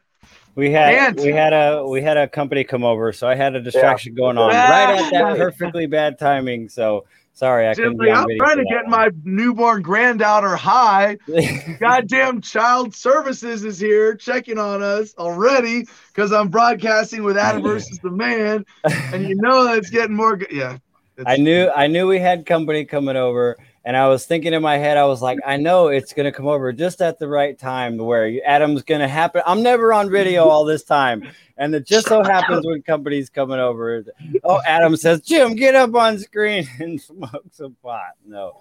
We 0.55 0.71
had 0.71 1.15
and, 1.15 1.19
we 1.19 1.31
had 1.31 1.53
a 1.53 1.85
we 1.87 2.01
had 2.01 2.17
a 2.17 2.27
company 2.27 2.63
come 2.63 2.83
over, 2.83 3.13
so 3.13 3.27
I 3.27 3.35
had 3.35 3.55
a 3.55 3.61
distraction 3.61 4.13
yeah. 4.13 4.21
going 4.21 4.37
on 4.37 4.49
right 4.49 4.99
at 4.99 5.11
that 5.11 5.37
perfectly 5.37 5.85
bad 5.85 6.19
timing. 6.19 6.67
So 6.67 7.05
sorry, 7.31 7.69
I 7.69 7.73
couldn't. 7.73 8.01
I'm 8.01 8.27
trying 8.37 8.57
to 8.57 8.65
get 8.65 8.83
one. 8.83 8.89
my 8.89 9.09
newborn 9.23 9.81
granddaughter 9.81 10.57
high. 10.57 11.17
Goddamn 11.79 12.41
child 12.41 12.93
services 12.93 13.63
is 13.63 13.79
here 13.79 14.13
checking 14.15 14.57
on 14.57 14.83
us 14.83 15.15
already 15.17 15.85
because 16.09 16.33
I'm 16.33 16.49
broadcasting 16.49 17.23
with 17.23 17.37
Adam 17.37 17.63
versus 17.63 17.99
the 17.99 18.11
man, 18.11 18.65
and 18.83 19.23
you 19.25 19.35
know 19.35 19.63
that 19.63 19.77
it's 19.77 19.89
getting 19.89 20.17
more. 20.17 20.37
Yeah, 20.51 20.79
I 21.25 21.37
knew 21.37 21.69
I 21.73 21.87
knew 21.87 22.07
we 22.07 22.19
had 22.19 22.45
company 22.45 22.83
coming 22.83 23.15
over, 23.15 23.57
and 23.83 23.97
I 23.97 24.07
was 24.07 24.25
thinking 24.25 24.53
in 24.53 24.61
my 24.61 24.77
head, 24.77 24.97
I 24.97 25.05
was 25.05 25.21
like, 25.21 25.39
I 25.45 25.57
know 25.57 25.87
it's 25.87 26.13
gonna 26.13 26.31
come 26.31 26.47
over 26.47 26.71
just 26.71 27.01
at 27.01 27.17
the 27.17 27.27
right 27.27 27.57
time 27.57 27.97
where 27.97 28.31
Adam's 28.45 28.83
gonna 28.83 29.07
happen. 29.07 29.41
I'm 29.45 29.63
never 29.63 29.91
on 29.93 30.09
video 30.09 30.45
all 30.45 30.65
this 30.65 30.83
time, 30.83 31.27
and 31.57 31.73
it 31.73 31.85
just 31.85 32.07
so 32.07 32.23
happens 32.23 32.65
when 32.65 32.81
company's 32.83 33.29
coming 33.29 33.59
over. 33.59 34.03
Oh, 34.43 34.61
Adam 34.65 34.95
says, 34.95 35.21
Jim, 35.21 35.55
get 35.55 35.75
up 35.75 35.95
on 35.95 36.19
screen 36.19 36.67
and 36.79 37.01
smoke 37.01 37.45
some 37.51 37.75
pot. 37.81 38.11
No, 38.25 38.59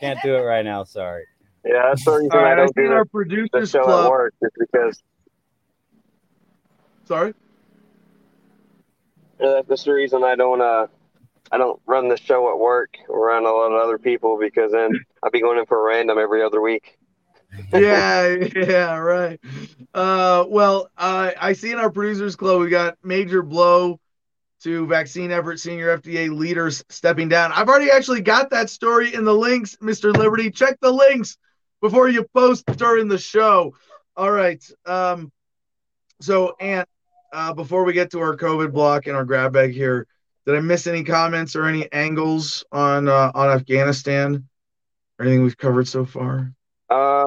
can't 0.00 0.18
do 0.22 0.34
it 0.34 0.40
right 0.40 0.64
now. 0.64 0.84
Sorry. 0.84 1.24
Yeah, 1.64 1.88
that's 1.88 2.04
the 2.04 2.12
reason 2.12 2.30
right, 2.30 2.52
I 2.52 2.54
don't 2.56 2.74
do 2.74 2.90
our 2.90 3.04
producers 3.04 3.50
the 3.52 3.78
show 3.78 3.84
club. 3.84 4.06
at 4.06 4.10
work, 4.10 4.34
just 4.42 4.56
because. 4.58 5.02
Sorry. 7.04 7.34
Yeah, 9.40 9.60
that's 9.68 9.84
the 9.84 9.92
reason 9.92 10.24
I 10.24 10.34
don't 10.34 10.60
uh 10.60 10.86
I 11.52 11.58
don't 11.58 11.80
run 11.86 12.08
the 12.08 12.16
show 12.16 12.50
at 12.50 12.58
work 12.58 12.96
around 13.10 13.44
a 13.44 13.50
lot 13.50 13.72
of 13.72 13.82
other 13.82 13.98
people 13.98 14.38
because 14.40 14.72
then 14.72 14.90
I'll 15.22 15.30
be 15.30 15.42
going 15.42 15.58
in 15.58 15.66
for 15.66 15.84
random 15.84 16.16
every 16.18 16.42
other 16.42 16.62
week. 16.62 16.98
yeah, 17.74 18.26
yeah, 18.56 18.96
right. 18.96 19.38
Uh, 19.92 20.46
well, 20.48 20.88
uh, 20.96 21.32
I 21.38 21.52
see 21.52 21.70
in 21.70 21.78
our 21.78 21.90
producers 21.90 22.36
club 22.36 22.60
we 22.60 22.70
got 22.70 22.96
major 23.04 23.42
blow 23.42 24.00
to 24.62 24.86
vaccine 24.86 25.30
effort 25.30 25.60
senior 25.60 25.98
FDA 25.98 26.34
leaders 26.34 26.82
stepping 26.88 27.28
down. 27.28 27.52
I've 27.52 27.68
already 27.68 27.90
actually 27.90 28.22
got 28.22 28.48
that 28.50 28.70
story 28.70 29.12
in 29.12 29.24
the 29.24 29.34
links, 29.34 29.76
Mr. 29.82 30.16
Liberty. 30.16 30.50
Check 30.50 30.78
the 30.80 30.90
links 30.90 31.36
before 31.82 32.08
you 32.08 32.24
post 32.34 32.64
during 32.76 33.08
the 33.08 33.18
show. 33.18 33.74
All 34.16 34.30
right. 34.30 34.64
Um, 34.86 35.30
so, 36.20 36.54
Ant, 36.60 36.88
uh, 37.32 37.52
before 37.52 37.84
we 37.84 37.92
get 37.92 38.12
to 38.12 38.20
our 38.20 38.36
COVID 38.36 38.72
block 38.72 39.06
and 39.06 39.16
our 39.16 39.24
grab 39.24 39.52
bag 39.52 39.72
here, 39.72 40.06
did 40.46 40.56
I 40.56 40.60
miss 40.60 40.86
any 40.86 41.04
comments 41.04 41.54
or 41.54 41.66
any 41.66 41.90
angles 41.92 42.64
on 42.72 43.08
uh, 43.08 43.30
on 43.34 43.50
Afghanistan? 43.50 44.48
Or 45.18 45.26
anything 45.26 45.42
we've 45.42 45.56
covered 45.56 45.86
so 45.86 46.04
far? 46.04 46.52
Uh, 46.88 47.26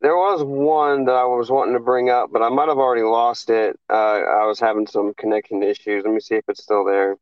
there 0.00 0.14
was 0.14 0.44
one 0.44 1.06
that 1.06 1.14
I 1.14 1.24
was 1.24 1.50
wanting 1.50 1.74
to 1.74 1.80
bring 1.80 2.10
up, 2.10 2.30
but 2.30 2.42
I 2.42 2.50
might 2.50 2.68
have 2.68 2.78
already 2.78 3.02
lost 3.02 3.48
it. 3.48 3.80
Uh, 3.88 3.94
I 4.20 4.46
was 4.46 4.60
having 4.60 4.86
some 4.86 5.14
connection 5.14 5.62
issues. 5.62 6.04
Let 6.04 6.12
me 6.12 6.20
see 6.20 6.34
if 6.34 6.44
it's 6.46 6.62
still 6.62 6.84
there. 6.84 7.16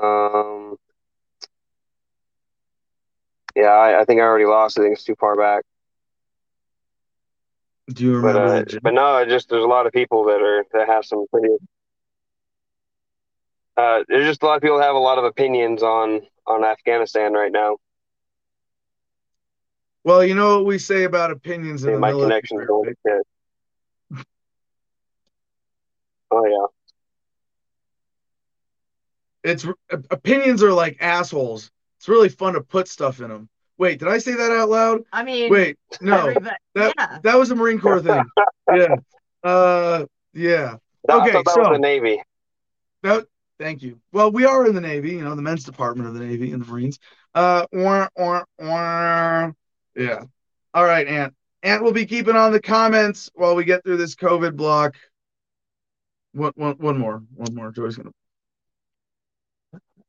Um, 0.00 0.76
yeah, 3.56 3.68
I, 3.68 4.02
I 4.02 4.04
think 4.04 4.20
I 4.20 4.24
already 4.24 4.44
lost 4.44 4.76
it. 4.76 4.82
I 4.82 4.84
think 4.84 4.96
it's 4.96 5.04
too 5.04 5.16
far 5.18 5.34
back. 5.36 5.64
Do 7.92 8.04
you 8.04 8.16
remember? 8.16 8.64
But, 8.64 8.74
uh, 8.74 8.80
but 8.82 8.94
no, 8.94 9.24
just 9.26 9.50
there's 9.50 9.64
a 9.64 9.68
lot 9.68 9.86
of 9.86 9.92
people 9.92 10.24
that 10.24 10.40
are 10.40 10.64
that 10.72 10.88
have 10.88 11.04
some 11.04 11.26
pretty. 11.30 11.48
Uh, 13.76 14.04
there's 14.08 14.26
just 14.26 14.42
a 14.42 14.46
lot 14.46 14.56
of 14.56 14.62
people 14.62 14.78
that 14.78 14.84
have 14.84 14.94
a 14.94 14.98
lot 14.98 15.18
of 15.18 15.24
opinions 15.24 15.82
on 15.82 16.22
on 16.46 16.64
Afghanistan 16.64 17.32
right 17.34 17.52
now. 17.52 17.76
Well, 20.04 20.24
you 20.24 20.34
know 20.34 20.56
what 20.56 20.66
we 20.66 20.78
say 20.78 21.04
about 21.04 21.30
opinions 21.30 21.84
in 21.84 21.90
yeah, 21.90 21.94
the 21.96 22.00
my 22.00 22.12
connection. 22.12 22.66
oh 26.30 26.46
yeah. 26.46 26.66
It's 29.42 29.66
opinions 30.10 30.62
are 30.62 30.72
like 30.72 30.96
assholes. 31.00 31.70
It's 31.98 32.08
really 32.08 32.30
fun 32.30 32.54
to 32.54 32.62
put 32.62 32.88
stuff 32.88 33.20
in 33.20 33.28
them. 33.28 33.48
Wait, 33.76 33.98
did 33.98 34.08
I 34.08 34.18
say 34.18 34.34
that 34.34 34.52
out 34.52 34.68
loud? 34.68 35.02
I 35.12 35.24
mean, 35.24 35.50
wait, 35.50 35.76
no, 36.00 36.32
that 36.74 36.94
yeah. 36.96 37.18
that 37.22 37.36
was 37.36 37.50
a 37.50 37.56
Marine 37.56 37.80
Corps 37.80 38.00
thing. 38.00 38.22
yeah, 38.74 38.94
uh, 39.42 40.06
yeah. 40.32 40.76
No, 41.08 41.20
okay, 41.20 41.42
so 41.48 41.72
the 41.72 41.78
Navy. 41.78 42.22
That, 43.02 43.26
thank 43.58 43.82
you. 43.82 44.00
Well, 44.12 44.30
we 44.30 44.44
are 44.44 44.66
in 44.66 44.74
the 44.74 44.80
Navy. 44.80 45.10
You 45.12 45.24
know, 45.24 45.34
the 45.34 45.42
men's 45.42 45.64
department 45.64 46.08
of 46.08 46.14
the 46.14 46.24
Navy 46.24 46.52
and 46.52 46.62
the 46.62 46.70
Marines. 46.70 46.98
Uh, 47.34 47.66
wah, 47.72 48.08
wah, 48.16 48.44
wah. 48.58 49.50
yeah. 49.96 50.22
All 50.72 50.84
right, 50.84 51.06
Ant. 51.06 51.34
Ant 51.64 51.82
will 51.82 51.92
be 51.92 52.06
keeping 52.06 52.36
on 52.36 52.52
the 52.52 52.60
comments 52.60 53.30
while 53.34 53.56
we 53.56 53.64
get 53.64 53.82
through 53.84 53.96
this 53.96 54.14
COVID 54.14 54.54
block. 54.54 54.94
One, 56.32 56.52
one, 56.54 56.74
one 56.78 56.98
more, 56.98 57.22
one 57.34 57.54
more. 57.54 57.72
Joy's 57.72 57.96
gonna. 57.96 58.10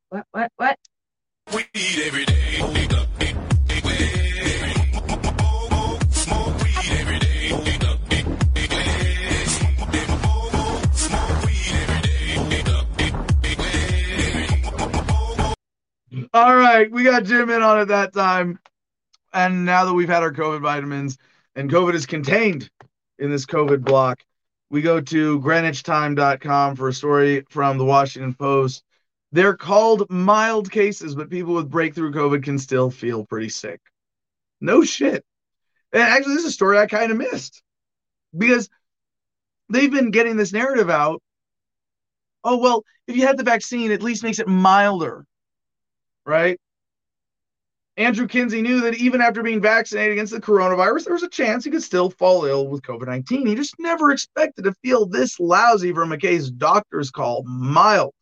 What? 0.10 0.26
What? 0.32 0.52
What? 0.58 0.80
Weed 1.54 2.02
every 2.04 2.26
day. 2.26 2.36
All 16.36 16.53
right, 16.53 16.91
we 16.91 17.03
got 17.03 17.24
Jim 17.24 17.49
in 17.49 17.62
on 17.62 17.80
it 17.80 17.86
that 17.86 18.14
time. 18.14 18.60
And 19.32 19.64
now 19.64 19.86
that 19.86 19.94
we've 19.94 20.10
had 20.10 20.22
our 20.22 20.34
COVID 20.34 20.62
vitamins 20.62 21.18
and 21.56 21.72
COVID 21.72 21.94
is 21.94 22.06
contained 22.06 22.70
in 23.18 23.32
this 23.32 23.45
COVID 23.45 23.86
block, 23.86 24.22
we 24.70 24.82
go 24.82 24.99
to 24.99 25.40
greenwichtime.com 25.40 26.76
for 26.76 26.90
a 26.90 26.94
story 26.94 27.45
from 27.49 27.78
the 27.78 27.86
Washington 27.86 28.34
Post. 28.34 28.84
They're 29.31 29.57
called 29.57 30.10
mild 30.10 30.72
cases, 30.72 31.15
but 31.15 31.30
people 31.30 31.56
with 31.56 31.69
breakthrough 31.69 32.11
COVID 32.11 32.43
can 32.43 32.57
still 32.57 32.89
feel 32.89 33.26
pretty 33.26 33.49
sick. 33.49 33.81
No 34.61 34.84
shit. 34.84 35.26
And 35.91 36.02
actually, 36.02 36.35
this 36.35 36.43
is 36.43 36.49
a 36.49 36.53
story 36.53 36.77
I 36.77 36.88
kind 36.88 37.11
of 37.11 37.18
missed 37.18 37.61
because 38.38 38.69
they've 39.69 39.91
been 39.91 40.11
getting 40.11 40.38
this 40.38 40.53
narrative 40.53 40.89
out. 40.89 41.22
Oh, 42.43 42.57
well, 42.57 42.84
if 43.07 43.15
you 43.18 43.26
had 43.26 43.38
the 43.38 43.43
vaccine, 43.43 43.91
at 43.91 44.03
least 44.03 44.23
makes 44.23 44.39
it 44.39 44.47
milder 44.47 45.26
right? 46.26 46.60
Andrew 47.97 48.27
Kinsey 48.27 48.61
knew 48.61 48.81
that 48.81 48.95
even 48.95 49.22
after 49.22 49.41
being 49.41 49.61
vaccinated 49.61 50.14
against 50.14 50.34
the 50.34 50.41
coronavirus, 50.41 51.06
there 51.06 51.14
was 51.14 51.23
a 51.23 51.30
chance 51.30 51.64
he 51.64 51.72
could 51.72 51.84
still 51.84 52.10
fall 52.10 52.43
ill 52.43 52.68
with 52.68 52.81
COVID 52.81 53.07
19. 53.07 53.47
He 53.47 53.56
just 53.56 53.76
never 53.80 54.11
expected 54.11 54.65
to 54.65 54.73
feel 54.84 55.06
this 55.06 55.39
lousy 55.39 55.93
from 55.93 56.11
a 56.11 56.18
case 56.18 56.49
doctor's 56.49 57.10
call 57.10 57.43
mild. 57.45 58.14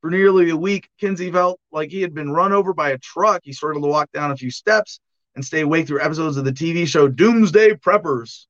For 0.00 0.10
nearly 0.10 0.50
a 0.50 0.56
week, 0.56 0.88
Kinsey 0.98 1.30
felt 1.30 1.60
like 1.72 1.90
he 1.90 2.00
had 2.00 2.14
been 2.14 2.30
run 2.30 2.52
over 2.52 2.72
by 2.72 2.90
a 2.90 2.98
truck. 2.98 3.42
He 3.44 3.52
started 3.52 3.80
to 3.80 3.86
walk 3.86 4.10
down 4.12 4.30
a 4.30 4.36
few 4.36 4.50
steps, 4.50 4.98
and 5.34 5.44
stay 5.44 5.60
awake 5.60 5.86
through 5.86 6.02
episodes 6.02 6.36
of 6.36 6.44
the 6.44 6.52
TV 6.52 6.86
show 6.86 7.08
Doomsday 7.08 7.74
Preppers. 7.74 8.46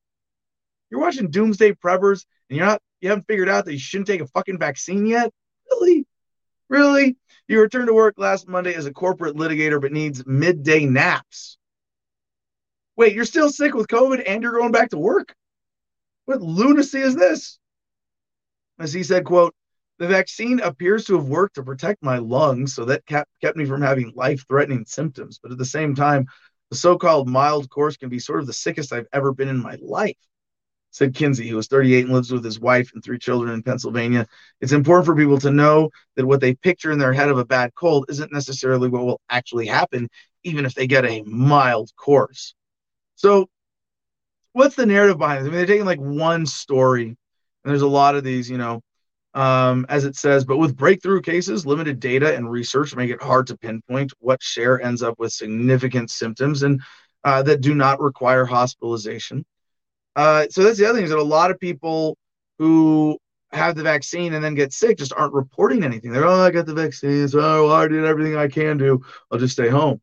You're 0.89 1.01
watching 1.01 1.29
Doomsday 1.29 1.73
Preppers 1.73 2.25
and 2.49 2.57
you're 2.57 2.65
not 2.65 2.81
you 2.99 3.09
haven't 3.09 3.27
figured 3.27 3.49
out 3.49 3.65
that 3.65 3.73
you 3.73 3.79
shouldn't 3.79 4.07
take 4.07 4.21
a 4.21 4.27
fucking 4.27 4.59
vaccine 4.59 5.05
yet? 5.05 5.31
Really? 5.69 6.05
Really? 6.69 7.17
You 7.47 7.61
returned 7.61 7.87
to 7.87 7.93
work 7.93 8.15
last 8.17 8.47
Monday 8.47 8.73
as 8.73 8.85
a 8.85 8.93
corporate 8.93 9.35
litigator 9.35 9.81
but 9.81 9.91
needs 9.91 10.25
midday 10.25 10.85
naps. 10.85 11.57
Wait, 12.95 13.13
you're 13.13 13.25
still 13.25 13.49
sick 13.49 13.73
with 13.73 13.87
COVID 13.87 14.23
and 14.27 14.43
you're 14.43 14.59
going 14.59 14.71
back 14.71 14.89
to 14.89 14.97
work? 14.97 15.33
What 16.25 16.41
lunacy 16.41 16.99
is 16.99 17.15
this? 17.15 17.57
As 18.79 18.93
he 18.93 19.03
said, 19.03 19.25
quote, 19.25 19.55
the 20.01 20.07
vaccine 20.07 20.59
appears 20.61 21.05
to 21.05 21.15
have 21.15 21.27
worked 21.27 21.53
to 21.53 21.63
protect 21.63 22.01
my 22.01 22.17
lungs, 22.17 22.73
so 22.73 22.85
that 22.85 23.05
kept, 23.05 23.29
kept 23.39 23.55
me 23.55 23.65
from 23.65 23.83
having 23.83 24.11
life 24.15 24.43
threatening 24.47 24.83
symptoms. 24.83 25.39
But 25.41 25.51
at 25.51 25.59
the 25.59 25.65
same 25.65 25.93
time, 25.93 26.25
the 26.71 26.75
so 26.75 26.97
called 26.97 27.29
mild 27.29 27.69
course 27.69 27.97
can 27.97 28.09
be 28.09 28.17
sort 28.17 28.39
of 28.39 28.47
the 28.47 28.53
sickest 28.53 28.91
I've 28.91 29.05
ever 29.13 29.31
been 29.31 29.47
in 29.47 29.61
my 29.61 29.77
life, 29.79 30.17
said 30.89 31.13
Kinsey, 31.13 31.47
who 31.47 31.57
is 31.59 31.67
38 31.67 32.05
and 32.05 32.13
lives 32.15 32.31
with 32.31 32.43
his 32.43 32.59
wife 32.59 32.89
and 32.95 33.03
three 33.03 33.19
children 33.19 33.53
in 33.53 33.61
Pennsylvania. 33.61 34.25
It's 34.59 34.71
important 34.71 35.05
for 35.05 35.15
people 35.15 35.37
to 35.37 35.51
know 35.51 35.91
that 36.15 36.25
what 36.25 36.41
they 36.41 36.55
picture 36.55 36.91
in 36.91 36.97
their 36.97 37.13
head 37.13 37.29
of 37.29 37.37
a 37.37 37.45
bad 37.45 37.75
cold 37.75 38.07
isn't 38.09 38.33
necessarily 38.33 38.89
what 38.89 39.05
will 39.05 39.21
actually 39.29 39.67
happen, 39.67 40.09
even 40.43 40.65
if 40.65 40.73
they 40.73 40.87
get 40.87 41.05
a 41.05 41.21
mild 41.27 41.91
course. 41.95 42.55
So, 43.17 43.51
what's 44.53 44.75
the 44.75 44.87
narrative 44.87 45.19
behind 45.19 45.45
this? 45.45 45.49
I 45.49 45.51
mean, 45.51 45.57
they're 45.59 45.67
taking 45.67 45.85
like 45.85 45.99
one 45.99 46.47
story, 46.47 47.05
and 47.05 47.17
there's 47.65 47.83
a 47.83 47.87
lot 47.87 48.15
of 48.15 48.23
these, 48.23 48.49
you 48.49 48.57
know, 48.57 48.81
um, 49.33 49.85
as 49.89 50.03
it 50.03 50.15
says, 50.15 50.43
but 50.43 50.57
with 50.57 50.75
breakthrough 50.75 51.21
cases, 51.21 51.65
limited 51.65 51.99
data 51.99 52.35
and 52.35 52.49
research 52.49 52.95
make 52.95 53.09
it 53.09 53.21
hard 53.21 53.47
to 53.47 53.57
pinpoint 53.57 54.11
what 54.19 54.43
share 54.43 54.81
ends 54.81 55.01
up 55.01 55.17
with 55.19 55.31
significant 55.31 56.09
symptoms 56.09 56.63
and 56.63 56.81
uh, 57.23 57.41
that 57.43 57.61
do 57.61 57.73
not 57.73 58.01
require 58.01 58.45
hospitalization. 58.45 59.45
Uh, 60.15 60.45
so 60.49 60.63
that's 60.63 60.77
the 60.77 60.85
other 60.85 60.97
thing 60.97 61.05
is 61.05 61.11
that 61.11 61.19
a 61.19 61.23
lot 61.23 61.51
of 61.51 61.59
people 61.59 62.17
who 62.59 63.17
have 63.53 63.75
the 63.75 63.83
vaccine 63.83 64.33
and 64.33 64.43
then 64.43 64.55
get 64.55 64.73
sick 64.73 64.97
just 64.97 65.13
aren't 65.13 65.33
reporting 65.33 65.83
anything. 65.83 66.11
They're, 66.11 66.25
oh, 66.25 66.41
I 66.41 66.51
got 66.51 66.65
the 66.65 66.73
vaccine, 66.73 67.27
so 67.27 67.39
oh, 67.39 67.71
I 67.71 67.87
did 67.87 68.03
everything 68.05 68.35
I 68.35 68.47
can 68.47 68.77
do. 68.77 69.01
I'll 69.31 69.39
just 69.39 69.53
stay 69.53 69.69
home. 69.69 70.01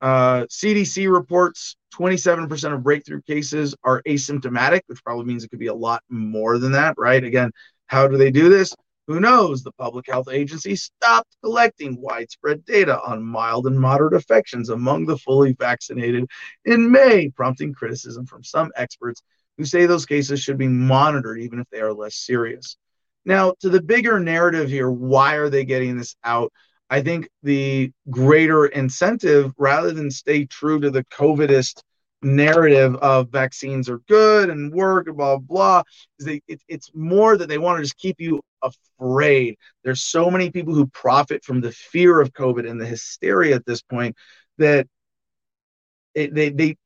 Uh, 0.00 0.46
CDC 0.46 1.12
reports 1.12 1.76
27% 1.94 2.74
of 2.74 2.82
breakthrough 2.82 3.22
cases 3.22 3.74
are 3.84 4.02
asymptomatic, 4.02 4.80
which 4.86 5.02
probably 5.04 5.26
means 5.26 5.44
it 5.44 5.48
could 5.48 5.60
be 5.60 5.68
a 5.68 5.74
lot 5.74 6.02
more 6.08 6.58
than 6.58 6.72
that, 6.72 6.94
right? 6.98 7.22
Again, 7.22 7.52
how 7.92 8.08
do 8.08 8.16
they 8.16 8.30
do 8.30 8.48
this? 8.48 8.74
Who 9.06 9.20
knows? 9.20 9.62
The 9.62 9.72
Public 9.72 10.06
Health 10.08 10.28
Agency 10.30 10.76
stopped 10.76 11.36
collecting 11.44 12.00
widespread 12.00 12.64
data 12.64 12.98
on 13.02 13.22
mild 13.22 13.66
and 13.66 13.78
moderate 13.78 14.14
affections 14.14 14.70
among 14.70 15.04
the 15.04 15.18
fully 15.18 15.52
vaccinated 15.52 16.24
in 16.64 16.90
May, 16.90 17.28
prompting 17.28 17.74
criticism 17.74 18.24
from 18.24 18.42
some 18.44 18.70
experts 18.76 19.20
who 19.58 19.66
say 19.66 19.84
those 19.84 20.06
cases 20.06 20.40
should 20.40 20.56
be 20.56 20.68
monitored 20.68 21.38
even 21.40 21.58
if 21.58 21.68
they 21.70 21.80
are 21.80 21.92
less 21.92 22.14
serious. 22.14 22.78
Now, 23.26 23.52
to 23.60 23.68
the 23.68 23.82
bigger 23.82 24.18
narrative 24.18 24.70
here, 24.70 24.90
why 24.90 25.34
are 25.34 25.50
they 25.50 25.66
getting 25.66 25.98
this 25.98 26.16
out? 26.24 26.50
I 26.88 27.02
think 27.02 27.28
the 27.42 27.92
greater 28.08 28.64
incentive, 28.64 29.52
rather 29.58 29.92
than 29.92 30.10
stay 30.10 30.46
true 30.46 30.80
to 30.80 30.90
the 30.90 31.04
COVIDist 31.04 31.82
narrative 32.22 32.94
of 32.96 33.30
vaccines 33.30 33.88
are 33.88 33.98
good 34.08 34.48
and 34.48 34.72
work 34.72 35.08
and 35.08 35.16
blah 35.16 35.38
blah 35.38 35.82
is 36.18 36.26
they 36.26 36.40
it, 36.46 36.60
it's 36.68 36.90
more 36.94 37.36
that 37.36 37.48
they 37.48 37.58
want 37.58 37.78
to 37.78 37.82
just 37.82 37.98
keep 37.98 38.20
you 38.20 38.40
afraid. 38.62 39.56
There's 39.82 40.02
so 40.02 40.30
many 40.30 40.50
people 40.50 40.74
who 40.74 40.86
profit 40.86 41.44
from 41.44 41.60
the 41.60 41.72
fear 41.72 42.20
of 42.20 42.32
covid 42.32 42.68
and 42.68 42.80
the 42.80 42.86
hysteria 42.86 43.56
at 43.56 43.66
this 43.66 43.82
point 43.82 44.16
that 44.58 44.86
it, 46.14 46.34
they 46.34 46.50
they 46.50 46.76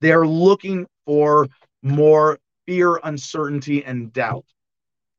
they're 0.00 0.26
looking 0.26 0.86
for 1.06 1.48
more 1.82 2.38
fear 2.66 2.98
uncertainty 3.04 3.84
and 3.84 4.12
doubt. 4.12 4.44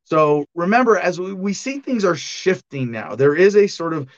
So 0.03 0.45
remember 0.53 0.98
as 0.98 1.19
we, 1.19 1.34
we 1.34 1.53
see 1.53 1.80
things 1.80 2.06
are 2.06 2.15
shifting 2.15 2.91
now 2.91 3.15
there 3.15 3.36
is 3.36 3.56
a 3.56 3.68
sort 3.68 3.94
of 3.94 4.10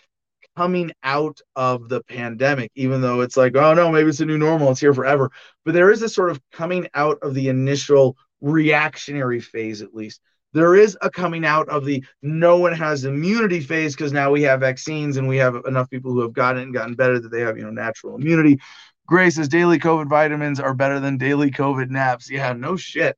coming 0.57 0.91
out 1.03 1.39
of 1.55 1.87
the 1.87 2.01
pandemic, 2.01 2.71
even 2.73 2.99
though 2.99 3.21
it's 3.21 3.37
like, 3.37 3.55
oh 3.55 3.75
no, 3.75 3.91
maybe 3.91 4.09
it's 4.09 4.21
a 4.21 4.25
new 4.25 4.39
normal, 4.39 4.71
it's 4.71 4.79
here 4.79 4.93
forever. 4.93 5.31
But 5.63 5.75
there 5.75 5.91
is 5.91 6.01
a 6.01 6.09
sort 6.09 6.31
of 6.31 6.41
coming 6.51 6.87
out 6.95 7.19
of 7.21 7.35
the 7.35 7.49
initial 7.49 8.17
reactionary 8.41 9.39
phase, 9.39 9.83
at 9.83 9.93
least. 9.93 10.19
There 10.53 10.75
is 10.75 10.97
a 11.03 11.11
coming 11.11 11.45
out 11.45 11.69
of 11.69 11.85
the 11.85 12.03
no 12.23 12.57
one 12.57 12.73
has 12.73 13.05
immunity 13.05 13.59
phase 13.59 13.95
because 13.95 14.11
now 14.11 14.31
we 14.31 14.41
have 14.43 14.61
vaccines 14.61 15.17
and 15.17 15.27
we 15.27 15.37
have 15.37 15.61
enough 15.67 15.91
people 15.91 16.11
who 16.11 16.21
have 16.21 16.33
gotten 16.33 16.61
it 16.61 16.63
and 16.63 16.73
gotten 16.73 16.95
better 16.95 17.19
that 17.19 17.29
they 17.29 17.41
have, 17.41 17.59
you 17.59 17.63
know, 17.63 17.69
natural 17.69 18.15
immunity. 18.15 18.59
Grace 19.05 19.35
says 19.35 19.47
daily 19.47 19.77
COVID 19.77 20.09
vitamins 20.09 20.59
are 20.59 20.73
better 20.73 20.99
than 20.99 21.19
daily 21.19 21.51
COVID 21.51 21.91
naps. 21.91 22.31
Yeah, 22.31 22.53
no 22.53 22.77
shit. 22.77 23.15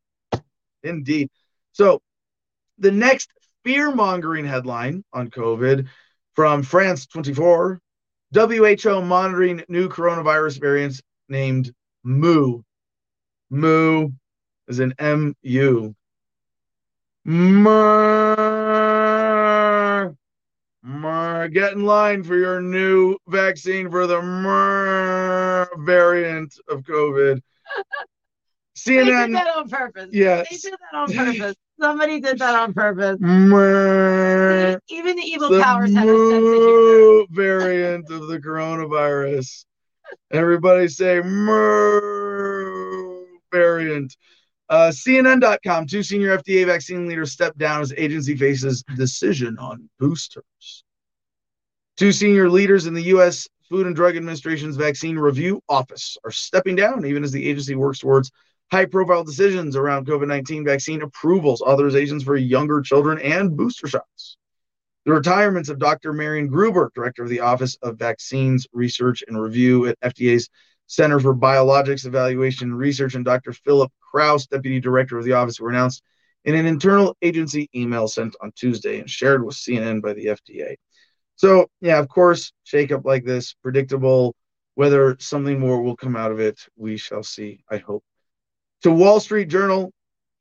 Indeed. 0.83 1.29
So 1.71 2.01
the 2.79 2.91
next 2.91 3.31
fear 3.63 3.95
mongering 3.95 4.45
headline 4.45 5.05
on 5.13 5.29
COVID 5.29 5.87
from 6.35 6.63
France 6.63 7.05
24, 7.07 7.81
WHO 8.33 9.01
monitoring 9.01 9.63
new 9.67 9.89
coronavirus 9.89 10.59
variants 10.59 11.01
named 11.27 11.73
Mu. 12.03 12.61
Mu 13.49 14.09
is 14.67 14.79
an 14.79 14.93
M 14.99 15.35
U. 15.41 15.95
Mer. 17.25 18.45
Mer. 20.83 21.47
Get 21.49 21.73
in 21.73 21.83
line 21.83 22.23
for 22.23 22.37
your 22.37 22.61
new 22.61 23.17
vaccine 23.27 23.89
for 23.89 24.07
the 24.07 24.21
Mer 24.21 25.67
variant 25.77 26.53
of 26.67 26.83
COVID. 26.83 27.41
CNN. 28.77 29.05
They 29.05 29.25
did 29.25 29.35
that 29.35 29.57
on 29.57 29.69
purpose. 29.69 30.09
Yes. 30.11 30.47
They 30.49 30.57
did 30.57 30.73
that 30.79 30.97
on 30.97 31.11
purpose. 31.13 31.55
Somebody 31.79 32.19
did 32.19 32.39
that 32.39 32.55
on 32.55 32.73
purpose. 32.73 33.17
Even 34.89 35.15
the 35.15 35.23
evil 35.23 35.49
the 35.49 35.61
powers 35.61 35.93
have 35.93 36.07
a 36.07 36.29
sense 36.29 36.45
of 36.45 36.53
humor. 36.53 37.25
variant 37.31 38.11
of 38.11 38.27
the 38.27 38.39
coronavirus. 38.39 39.65
Everybody 40.31 40.87
say 40.89 41.21
variant. 43.51 44.15
Uh, 44.67 44.91
CNN.com, 44.91 45.87
two 45.87 46.03
senior 46.03 46.37
FDA 46.37 46.65
vaccine 46.65 47.07
leaders 47.07 47.31
step 47.31 47.57
down 47.57 47.81
as 47.81 47.93
agency 47.97 48.35
faces 48.35 48.83
decision 48.95 49.57
on 49.57 49.89
boosters. 49.99 50.83
Two 51.97 52.11
senior 52.11 52.49
leaders 52.49 52.85
in 52.85 52.93
the 52.93 53.03
U.S. 53.03 53.47
Food 53.69 53.87
and 53.87 53.95
Drug 53.95 54.15
Administration's 54.15 54.75
vaccine 54.75 55.17
review 55.17 55.61
office 55.69 56.17
are 56.23 56.31
stepping 56.31 56.75
down, 56.75 57.05
even 57.05 57.23
as 57.23 57.31
the 57.31 57.47
agency 57.47 57.75
works 57.75 57.99
towards 57.99 58.31
high 58.71 58.85
profile 58.85 59.23
decisions 59.23 59.75
around 59.75 60.07
COVID 60.07 60.27
19 60.27 60.63
vaccine 60.63 61.01
approvals, 61.01 61.61
authorizations 61.61 62.23
for 62.23 62.35
younger 62.35 62.81
children, 62.81 63.19
and 63.19 63.55
booster 63.55 63.87
shots. 63.87 64.37
The 65.05 65.13
retirements 65.13 65.69
of 65.69 65.79
Dr. 65.79 66.13
Marion 66.13 66.47
Gruber, 66.47 66.91
director 66.93 67.23
of 67.23 67.29
the 67.29 67.39
Office 67.39 67.77
of 67.81 67.97
Vaccines 67.97 68.67
Research 68.73 69.23
and 69.27 69.41
Review 69.41 69.87
at 69.87 69.99
FDA's 70.01 70.49
Center 70.87 71.19
for 71.19 71.35
Biologics 71.35 72.05
Evaluation 72.05 72.69
and 72.69 72.77
Research, 72.77 73.15
and 73.15 73.25
Dr. 73.25 73.53
Philip 73.53 73.91
Krause, 74.01 74.47
deputy 74.47 74.79
director 74.79 75.17
of 75.17 75.23
the 75.23 75.33
office, 75.33 75.59
were 75.59 75.69
announced 75.69 76.03
in 76.45 76.55
an 76.55 76.65
internal 76.65 77.15
agency 77.21 77.69
email 77.75 78.07
sent 78.07 78.35
on 78.41 78.51
Tuesday 78.55 78.99
and 78.99 79.09
shared 79.09 79.43
with 79.43 79.55
CNN 79.55 80.01
by 80.01 80.13
the 80.13 80.27
FDA. 80.27 80.75
So, 81.35 81.67
yeah, 81.79 81.99
of 81.99 82.09
course, 82.09 82.51
shakeup 82.65 83.05
like 83.05 83.23
this, 83.23 83.55
predictable. 83.61 84.35
Whether 84.75 85.17
something 85.19 85.59
more 85.59 85.81
will 85.81 85.95
come 85.95 86.15
out 86.15 86.31
of 86.31 86.39
it, 86.39 86.59
we 86.75 86.97
shall 86.97 87.23
see, 87.23 87.63
I 87.69 87.77
hope 87.77 88.03
to 88.81 88.91
Wall 88.91 89.19
Street 89.19 89.49
Journal. 89.49 89.91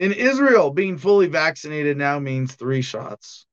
In 0.00 0.12
Israel, 0.12 0.70
being 0.70 0.96
fully 0.96 1.26
vaccinated 1.26 1.96
now 1.96 2.18
means 2.18 2.54
three 2.54 2.82
shots. 2.82 3.46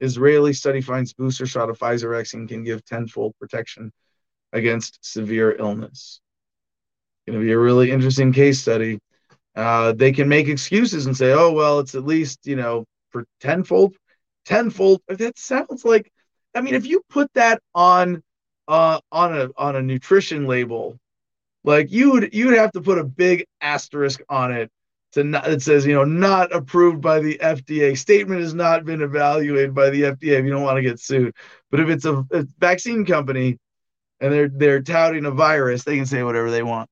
Israeli 0.00 0.52
study 0.52 0.80
finds 0.80 1.12
booster 1.12 1.46
shot 1.46 1.70
of 1.70 1.78
Pfizer 1.78 2.16
vaccine 2.16 2.46
can 2.46 2.64
give 2.64 2.84
tenfold 2.84 3.34
protection 3.38 3.92
against 4.52 4.98
severe 5.02 5.54
illness. 5.56 6.20
Going 7.26 7.38
to 7.38 7.44
be 7.44 7.52
a 7.52 7.58
really 7.58 7.90
interesting 7.90 8.32
case 8.32 8.60
study. 8.60 9.00
Uh, 9.54 9.92
they 9.92 10.12
can 10.12 10.28
make 10.28 10.48
excuses 10.48 11.06
and 11.06 11.16
say, 11.16 11.32
"Oh 11.32 11.52
well, 11.52 11.80
it's 11.80 11.94
at 11.94 12.04
least 12.04 12.46
you 12.46 12.56
know 12.56 12.84
for 13.10 13.26
tenfold, 13.40 13.96
tenfold." 14.44 15.02
That 15.08 15.38
sounds 15.38 15.84
like, 15.84 16.10
I 16.54 16.60
mean, 16.60 16.74
if 16.74 16.86
you 16.86 17.02
put 17.10 17.30
that 17.34 17.60
on 17.74 18.22
uh, 18.68 19.00
on 19.12 19.36
a 19.36 19.50
on 19.56 19.76
a 19.76 19.82
nutrition 19.82 20.46
label, 20.46 20.98
like 21.68 21.92
you 21.92 22.12
would 22.12 22.32
you 22.34 22.46
would 22.46 22.56
have 22.56 22.72
to 22.72 22.80
put 22.80 22.96
a 22.96 23.04
big 23.04 23.46
asterisk 23.60 24.22
on 24.30 24.52
it 24.52 24.70
to 25.12 25.22
not 25.22 25.46
it 25.46 25.60
says 25.60 25.84
you 25.84 25.92
know 25.92 26.04
not 26.04 26.50
approved 26.50 27.02
by 27.02 27.20
the 27.20 27.38
FDA. 27.42 27.96
Statement 27.96 28.40
has 28.40 28.54
not 28.54 28.86
been 28.86 29.02
evaluated 29.02 29.74
by 29.74 29.90
the 29.90 30.02
FDA. 30.02 30.38
If 30.38 30.46
you 30.46 30.50
don't 30.50 30.62
want 30.62 30.78
to 30.78 30.82
get 30.82 30.98
sued, 30.98 31.34
but 31.70 31.80
if 31.80 31.90
it's 31.90 32.06
a, 32.06 32.24
a 32.32 32.46
vaccine 32.58 33.04
company 33.04 33.58
and 34.18 34.32
they're 34.32 34.48
they're 34.48 34.82
touting 34.82 35.26
a 35.26 35.30
virus, 35.30 35.84
they 35.84 35.96
can 35.96 36.06
say 36.06 36.22
whatever 36.22 36.50
they 36.50 36.62
want. 36.62 36.88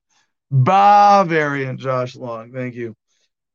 Ba 0.50 1.24
variant, 1.26 1.80
Josh 1.80 2.14
Long. 2.14 2.52
Thank 2.52 2.74
you. 2.74 2.94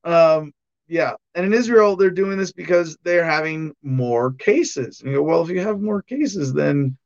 Um, 0.03 0.51
yeah, 0.87 1.13
and 1.35 1.45
in 1.45 1.53
Israel, 1.53 1.97
they're 1.97 2.09
doing 2.09 2.39
this 2.39 2.51
because 2.51 2.97
they're 3.03 3.23
having 3.23 3.73
more 3.83 4.33
cases. 4.33 5.01
And 5.01 5.11
you 5.11 5.17
go, 5.17 5.23
well, 5.23 5.43
if 5.43 5.49
you 5.49 5.61
have 5.61 5.79
more 5.79 6.01
cases, 6.01 6.51
then 6.51 6.97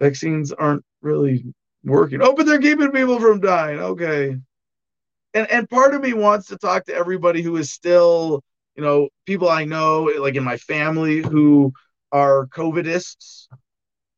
vaccines 0.00 0.50
aren't 0.50 0.84
really 1.02 1.44
working. 1.84 2.20
Oh, 2.22 2.34
but 2.34 2.46
they're 2.46 2.60
keeping 2.60 2.92
people 2.92 3.20
from 3.20 3.40
dying. 3.40 3.78
Okay. 3.78 4.36
And 5.34 5.50
and 5.50 5.68
part 5.68 5.94
of 5.94 6.02
me 6.02 6.12
wants 6.12 6.48
to 6.48 6.58
talk 6.58 6.86
to 6.86 6.94
everybody 6.94 7.42
who 7.42 7.56
is 7.56 7.70
still, 7.70 8.42
you 8.76 8.82
know, 8.82 9.08
people 9.26 9.48
I 9.48 9.64
know, 9.64 10.10
like 10.18 10.34
in 10.34 10.44
my 10.44 10.56
family, 10.56 11.22
who 11.22 11.72
are 12.10 12.46
COVIDists 12.48 13.48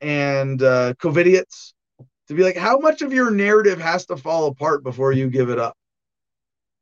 and 0.00 0.60
uh, 0.62 0.94
COVIDiots, 0.94 1.72
to 2.28 2.34
be 2.34 2.42
like, 2.42 2.56
how 2.56 2.78
much 2.78 3.02
of 3.02 3.12
your 3.12 3.30
narrative 3.30 3.80
has 3.80 4.06
to 4.06 4.16
fall 4.16 4.46
apart 4.46 4.82
before 4.82 5.12
you 5.12 5.28
give 5.28 5.50
it 5.50 5.58
up? 5.58 5.76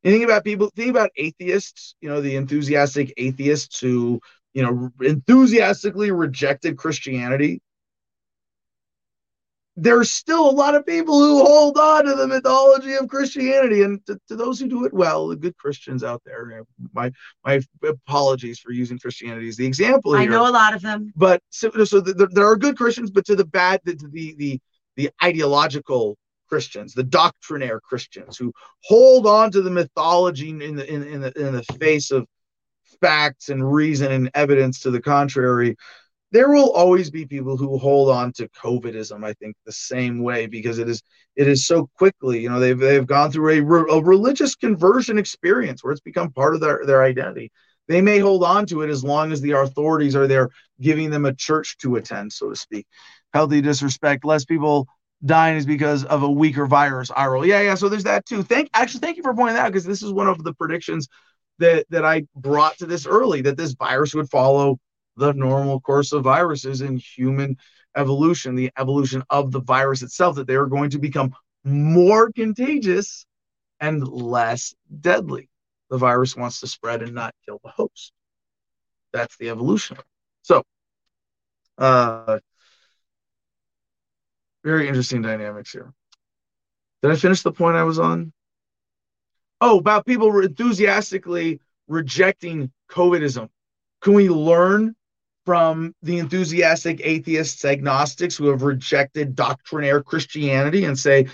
You 0.02 0.10
think 0.10 0.24
about 0.24 0.44
people, 0.44 0.70
think 0.74 0.90
about 0.90 1.10
atheists, 1.16 1.94
you 2.00 2.08
know, 2.08 2.20
the 2.20 2.36
enthusiastic 2.36 3.12
atheists 3.16 3.78
who, 3.78 4.20
you 4.52 4.62
know, 4.62 4.90
enthusiastically 5.00 6.10
rejected 6.10 6.76
Christianity 6.76 7.60
there's 9.76 10.10
still 10.10 10.48
a 10.48 10.52
lot 10.52 10.74
of 10.74 10.84
people 10.84 11.18
who 11.18 11.42
hold 11.42 11.78
on 11.78 12.04
to 12.04 12.14
the 12.14 12.26
mythology 12.26 12.94
of 12.94 13.08
Christianity, 13.08 13.82
and 13.82 14.04
to, 14.06 14.18
to, 14.28 14.36
those 14.36 14.60
who 14.60 14.68
do 14.68 14.84
it 14.84 14.92
well, 14.92 15.28
the 15.28 15.36
good 15.36 15.56
Christians 15.56 16.04
out 16.04 16.22
there. 16.26 16.64
My 16.92 17.10
my 17.44 17.60
apologies 17.82 18.58
for 18.58 18.72
using 18.72 18.98
Christianity 18.98 19.48
as 19.48 19.56
the 19.56 19.66
example. 19.66 20.12
Here. 20.12 20.22
I 20.22 20.26
know 20.26 20.46
a 20.46 20.50
lot 20.50 20.74
of 20.74 20.82
them, 20.82 21.12
but 21.16 21.42
so, 21.48 21.70
so 21.84 22.00
the, 22.00 22.28
there 22.32 22.46
are 22.46 22.56
good 22.56 22.76
Christians, 22.76 23.10
but 23.10 23.24
to 23.26 23.36
the 23.36 23.46
bad, 23.46 23.80
the 23.84 23.94
the 24.12 24.34
the, 24.36 24.60
the 24.96 25.10
ideological 25.22 26.18
Christians, 26.48 26.92
the 26.92 27.02
doctrinaire 27.02 27.80
Christians 27.80 28.36
who 28.36 28.52
hold 28.84 29.26
on 29.26 29.50
to 29.52 29.62
the 29.62 29.70
mythology 29.70 30.50
in 30.50 30.76
the 30.76 30.92
in, 30.92 31.02
in 31.02 31.20
the 31.22 31.32
in 31.40 31.54
the 31.54 31.62
face 31.80 32.10
of 32.10 32.26
facts 33.00 33.48
and 33.48 33.72
reason 33.72 34.12
and 34.12 34.30
evidence 34.34 34.80
to 34.80 34.90
the 34.90 35.00
contrary 35.00 35.76
there 36.32 36.48
will 36.48 36.72
always 36.72 37.10
be 37.10 37.26
people 37.26 37.56
who 37.56 37.78
hold 37.78 38.10
on 38.10 38.32
to 38.32 38.48
covidism 38.48 39.24
i 39.24 39.32
think 39.34 39.54
the 39.64 39.72
same 39.72 40.22
way 40.22 40.46
because 40.46 40.78
it 40.78 40.88
is 40.88 41.02
it 41.36 41.48
is 41.48 41.66
so 41.66 41.88
quickly 41.96 42.40
you 42.40 42.48
know 42.48 42.60
they've 42.60 42.78
they've 42.78 43.06
gone 43.06 43.30
through 43.30 43.50
a, 43.50 43.60
re- 43.60 43.90
a 43.90 44.02
religious 44.02 44.54
conversion 44.54 45.18
experience 45.18 45.82
where 45.82 45.92
it's 45.92 46.00
become 46.00 46.30
part 46.30 46.54
of 46.54 46.60
their 46.60 46.84
their 46.84 47.02
identity. 47.02 47.50
They 47.88 48.00
may 48.00 48.18
hold 48.18 48.44
on 48.44 48.66
to 48.66 48.82
it 48.82 48.90
as 48.90 49.02
long 49.02 49.32
as 49.32 49.40
the 49.40 49.52
authorities 49.52 50.14
are 50.14 50.26
there 50.26 50.50
giving 50.80 51.10
them 51.10 51.24
a 51.26 51.34
church 51.34 51.76
to 51.78 51.96
attend 51.96 52.32
so 52.32 52.48
to 52.48 52.56
speak. 52.56 52.86
Healthy 53.34 53.60
disrespect 53.60 54.24
less 54.24 54.44
people 54.44 54.86
dying 55.24 55.56
is 55.56 55.66
because 55.66 56.04
of 56.04 56.22
a 56.22 56.30
weaker 56.30 56.66
virus 56.66 57.10
viral 57.10 57.46
yeah 57.46 57.60
yeah 57.60 57.74
so 57.74 57.88
there's 57.88 58.04
that 58.04 58.26
too. 58.26 58.42
Thank 58.42 58.70
actually 58.74 59.00
thank 59.00 59.16
you 59.16 59.22
for 59.22 59.34
pointing 59.34 59.56
that 59.56 59.66
out 59.66 59.72
because 59.72 59.84
this 59.84 60.02
is 60.02 60.12
one 60.12 60.28
of 60.28 60.42
the 60.42 60.52
predictions 60.54 61.08
that 61.58 61.86
that 61.90 62.04
i 62.04 62.22
brought 62.34 62.76
to 62.78 62.86
this 62.86 63.06
early 63.06 63.42
that 63.42 63.56
this 63.56 63.72
virus 63.74 64.14
would 64.14 64.28
follow 64.30 64.78
the 65.16 65.32
normal 65.32 65.80
course 65.80 66.12
of 66.12 66.24
viruses 66.24 66.80
in 66.80 66.96
human 66.96 67.56
evolution, 67.96 68.54
the 68.54 68.70
evolution 68.78 69.22
of 69.30 69.52
the 69.52 69.60
virus 69.60 70.02
itself, 70.02 70.36
that 70.36 70.46
they 70.46 70.54
are 70.54 70.66
going 70.66 70.90
to 70.90 70.98
become 70.98 71.34
more 71.64 72.30
contagious 72.32 73.26
and 73.80 74.06
less 74.06 74.74
deadly. 75.00 75.48
The 75.90 75.98
virus 75.98 76.36
wants 76.36 76.60
to 76.60 76.66
spread 76.66 77.02
and 77.02 77.14
not 77.14 77.34
kill 77.44 77.60
the 77.62 77.70
host. 77.70 78.12
That's 79.12 79.36
the 79.36 79.50
evolution. 79.50 79.98
So, 80.42 80.62
uh, 81.76 82.38
very 84.64 84.88
interesting 84.88 85.22
dynamics 85.22 85.72
here. 85.72 85.92
Did 87.02 87.10
I 87.10 87.16
finish 87.16 87.42
the 87.42 87.52
point 87.52 87.76
I 87.76 87.82
was 87.82 87.98
on? 87.98 88.32
Oh, 89.60 89.78
about 89.78 90.06
people 90.06 90.40
enthusiastically 90.40 91.60
rejecting 91.88 92.72
COVIDism. 92.90 93.48
Can 94.00 94.14
we 94.14 94.28
learn 94.28 94.94
from 95.44 95.94
the 96.02 96.18
enthusiastic 96.18 97.00
atheists, 97.02 97.64
agnostics 97.64 98.36
who 98.36 98.48
have 98.48 98.62
rejected 98.62 99.34
doctrinaire 99.34 100.02
Christianity 100.02 100.84
and 100.84 100.98
say, 100.98 101.26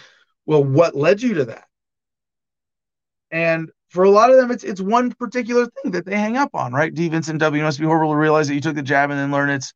well, 0.47 0.65
what 0.65 0.97
led 0.97 1.21
you 1.21 1.35
to 1.35 1.45
that? 1.47 1.67
And 3.31 3.71
for 3.91 4.05
a 4.05 4.11
lot 4.11 4.31
of 4.31 4.37
them, 4.37 4.51
it's 4.51 4.65
it's 4.65 4.81
one 4.81 5.13
particular 5.13 5.67
thing 5.67 5.93
that 5.93 6.07
they 6.07 6.17
hang 6.17 6.37
up 6.37 6.51
on, 6.55 6.73
right? 6.73 6.93
D. 6.93 7.09
Vincent 7.09 7.41
W. 7.41 7.63
must 7.63 7.79
be 7.79 7.85
horrible 7.85 8.13
to 8.13 8.19
realize 8.19 8.49
that 8.49 8.55
you 8.55 8.61
took 8.61 8.75
the 8.75 8.83
jab 8.83 9.11
and 9.11 9.19
then 9.19 9.31
learn 9.31 9.51
it's 9.51 9.73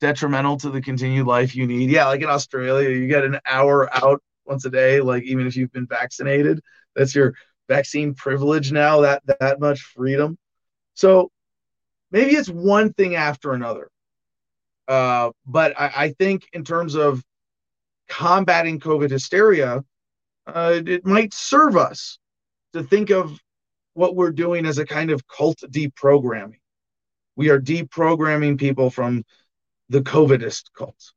detrimental 0.00 0.56
to 0.58 0.70
the 0.70 0.80
continued 0.80 1.26
life 1.26 1.54
you 1.54 1.66
need. 1.66 1.90
Yeah, 1.90 2.06
like 2.06 2.22
in 2.22 2.28
Australia, 2.28 2.90
you 2.90 3.06
get 3.08 3.24
an 3.24 3.38
hour 3.46 3.88
out 3.92 4.22
once 4.44 4.64
a 4.64 4.70
day, 4.70 5.00
like 5.00 5.22
even 5.24 5.46
if 5.46 5.56
you've 5.56 5.72
been 5.72 5.86
vaccinated. 5.86 6.60
That's 6.94 7.14
your 7.14 7.34
vaccine 7.68 8.14
privilege 8.14 8.72
now, 8.72 9.00
that 9.00 9.22
that 9.40 9.60
much 9.60 9.80
freedom. 9.80 10.36
So 10.94 11.30
maybe 12.12 12.36
it's 12.36 12.48
one 12.48 12.92
thing 12.92 13.16
after 13.16 13.52
another. 13.52 13.88
Uh, 14.86 15.30
but 15.46 15.78
I, 15.80 15.92
I, 15.96 16.08
think 16.10 16.46
in 16.52 16.64
terms 16.64 16.94
of 16.94 17.22
combating 18.08 18.78
COVID 18.78 19.10
hysteria, 19.10 19.82
uh, 20.46 20.80
it 20.84 21.06
might 21.06 21.32
serve 21.32 21.76
us 21.76 22.18
to 22.72 22.82
think 22.82 23.10
of 23.10 23.38
what 23.94 24.16
we're 24.16 24.32
doing 24.32 24.66
as 24.66 24.78
a 24.78 24.84
kind 24.84 25.10
of 25.10 25.26
cult 25.26 25.58
deprogramming. 25.70 26.58
We 27.36 27.48
are 27.50 27.60
deprogramming 27.60 28.58
people 28.58 28.90
from 28.90 29.24
the 29.88 30.00
COVIDist 30.00 30.64
cult. 30.76 31.12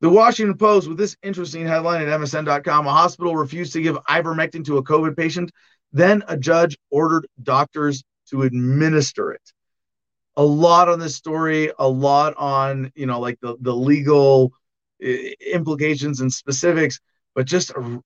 The 0.00 0.10
Washington 0.10 0.56
Post, 0.56 0.88
with 0.88 0.98
this 0.98 1.16
interesting 1.22 1.66
headline 1.66 2.02
at 2.02 2.20
MSN.com, 2.20 2.86
a 2.86 2.92
hospital 2.92 3.36
refused 3.36 3.72
to 3.74 3.80
give 3.80 3.96
ivermectin 4.08 4.64
to 4.66 4.78
a 4.78 4.84
COVID 4.84 5.16
patient. 5.16 5.50
Then 5.92 6.22
a 6.28 6.36
judge 6.36 6.76
ordered 6.90 7.26
doctors 7.42 8.02
to 8.30 8.42
administer 8.42 9.32
it 9.32 9.52
a 10.38 10.44
lot 10.44 10.88
on 10.88 11.00
this 11.00 11.16
story, 11.16 11.72
a 11.78 11.88
lot 11.88 12.32
on 12.38 12.90
you 12.94 13.06
know 13.06 13.20
like 13.20 13.38
the 13.40 13.56
the 13.60 13.74
legal 13.74 14.52
implications 15.00 16.20
and 16.20 16.32
specifics, 16.32 17.00
but 17.34 17.44
just 17.44 17.72
and 17.76 18.02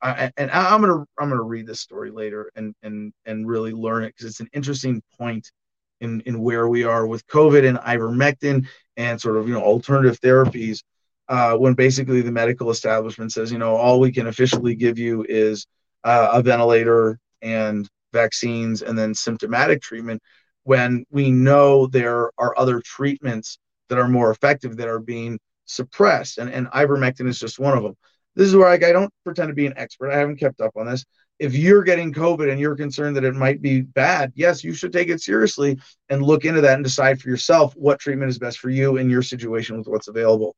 I'm 0.51 0.81
gonna 0.81 1.05
I'm 1.19 1.29
gonna 1.29 1.43
read 1.43 1.67
this 1.67 1.81
story 1.81 2.11
later 2.11 2.51
and 2.57 2.75
and 2.83 3.13
and 3.27 3.47
really 3.47 3.73
learn 3.73 4.03
it 4.05 4.15
because 4.17 4.27
it's 4.31 4.41
an 4.41 4.49
interesting 4.55 5.03
point 5.19 5.53
in 6.01 6.23
in 6.23 6.41
where 6.41 6.69
we 6.69 6.85
are 6.85 7.07
with 7.07 7.27
COVID 7.27 7.69
and 7.69 7.79
ivermectin 7.79 8.67
and 8.97 9.21
sort 9.21 9.37
of 9.37 9.47
you 9.47 9.55
know 9.55 9.63
alternative 9.63 10.19
therapies. 10.21 10.83
Uh, 11.29 11.57
when 11.57 11.73
basically 11.73 12.21
the 12.21 12.33
medical 12.33 12.69
establishment 12.71 13.33
says, 13.33 13.51
you 13.53 13.57
know, 13.57 13.77
all 13.77 14.01
we 14.01 14.13
can 14.13 14.27
officially 14.27 14.75
give 14.75 14.99
you 14.99 15.25
is 15.29 15.67
uh, 16.05 16.31
a 16.33 16.43
ventilator 16.43 17.19
and 17.41 17.89
vaccines 18.13 18.83
and 18.83 18.99
then 18.99 19.15
symptomatic 19.15 19.81
treatment 19.81 20.21
when 20.65 21.05
we 21.11 21.31
know 21.31 21.87
there 21.87 22.31
are 22.39 22.59
other 22.59 22.81
treatments 22.81 23.59
that 23.89 23.99
are 23.99 24.09
more 24.09 24.31
effective 24.31 24.77
that 24.77 24.89
are 24.89 25.01
being 25.01 25.39
suppressed. 25.65 26.39
And, 26.39 26.51
and 26.51 26.67
ivermectin 26.69 27.29
is 27.29 27.39
just 27.39 27.59
one 27.59 27.77
of 27.77 27.83
them. 27.83 27.95
This 28.35 28.49
is 28.49 28.57
where 28.57 28.69
I, 28.69 28.75
I 28.75 28.93
don't 28.93 29.13
pretend 29.25 29.49
to 29.49 29.55
be 29.55 29.67
an 29.67 29.75
expert. 29.77 30.11
I 30.11 30.19
haven't 30.19 30.37
kept 30.37 30.61
up 30.61 30.73
on 30.77 30.87
this. 30.87 31.05
If 31.39 31.55
you're 31.55 31.83
getting 31.83 32.13
COVID 32.13 32.51
and 32.51 32.61
you're 32.61 32.77
concerned 32.77 33.17
that 33.17 33.25
it 33.25 33.35
might 33.35 33.61
be 33.61 33.81
bad, 33.81 34.33
yes, 34.35 34.63
you 34.63 34.73
should 34.73 34.93
take 34.93 35.09
it 35.09 35.21
seriously 35.21 35.79
and 36.09 36.23
look 36.23 36.45
into 36.45 36.61
that 36.61 36.75
and 36.75 36.85
decide 36.85 37.21
for 37.21 37.29
yourself 37.29 37.75
what 37.75 37.99
treatment 37.99 38.31
is 38.31 38.39
best 38.39 38.59
for 38.59 38.71
you 38.71 38.97
in 38.97 39.11
your 39.11 39.23
situation 39.23 39.77
with 39.77 39.89
what's 39.89 40.09
available. 40.09 40.55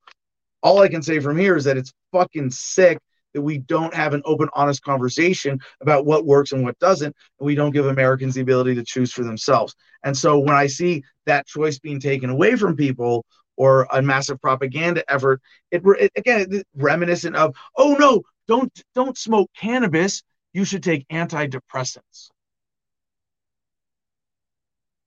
All 0.63 0.81
I 0.81 0.89
can 0.89 1.03
say 1.03 1.21
from 1.21 1.39
here 1.39 1.57
is 1.57 1.65
that 1.65 1.77
it's 1.77 1.93
fucking 2.13 2.51
sick 2.51 2.99
that 3.35 3.43
we 3.43 3.59
don't 3.59 3.95
have 3.95 4.15
an 4.15 4.23
open, 4.25 4.49
honest 4.55 4.83
conversation 4.83 5.59
about 5.81 6.07
what 6.07 6.25
works 6.25 6.53
and 6.53 6.65
what 6.65 6.79
doesn't. 6.79 7.15
And 7.39 7.47
we 7.47 7.55
don't 7.55 7.73
give 7.73 7.87
Americans 7.87 8.35
the 8.35 8.41
ability 8.41 8.75
to 8.77 8.85
choose 8.85 9.13
for 9.13 9.25
themselves. 9.25 9.75
And 10.05 10.17
so 10.17 10.39
when 10.39 10.55
I 10.55 10.67
see 10.67 11.03
that 11.27 11.47
choice 11.47 11.79
being 11.79 12.01
taken 12.01 12.31
away 12.31 12.57
from 12.57 12.77
people 12.77 13.25
or 13.57 13.87
a 13.91 14.01
massive 14.03 14.41
propaganda 14.41 15.05
effort, 15.09 15.41
it, 15.71 15.83
it 15.85 16.13
again 16.17 16.63
reminiscent 16.75 17.37
of, 17.37 17.55
oh 17.77 17.97
no, 17.99 18.23
don't 18.49 18.73
don't 18.95 19.19
smoke 19.19 19.51
cannabis. 19.57 20.23
You 20.53 20.65
should 20.65 20.83
take 20.83 21.07
antidepressants. 21.09 22.31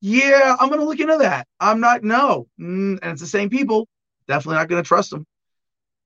Yeah, 0.02 0.56
I'm 0.60 0.70
going 0.70 0.80
to 0.80 0.86
look 0.86 1.00
into 1.00 1.18
that. 1.18 1.48
I'm 1.60 1.80
not, 1.80 2.04
no. 2.04 2.48
Mm, 2.60 3.00
and 3.02 3.12
it's 3.12 3.22
the 3.22 3.28
same 3.28 3.50
people. 3.50 3.88
Definitely 4.28 4.58
not 4.58 4.68
going 4.68 4.84
to 4.84 4.88
trust 4.88 5.10
them. 5.10 5.26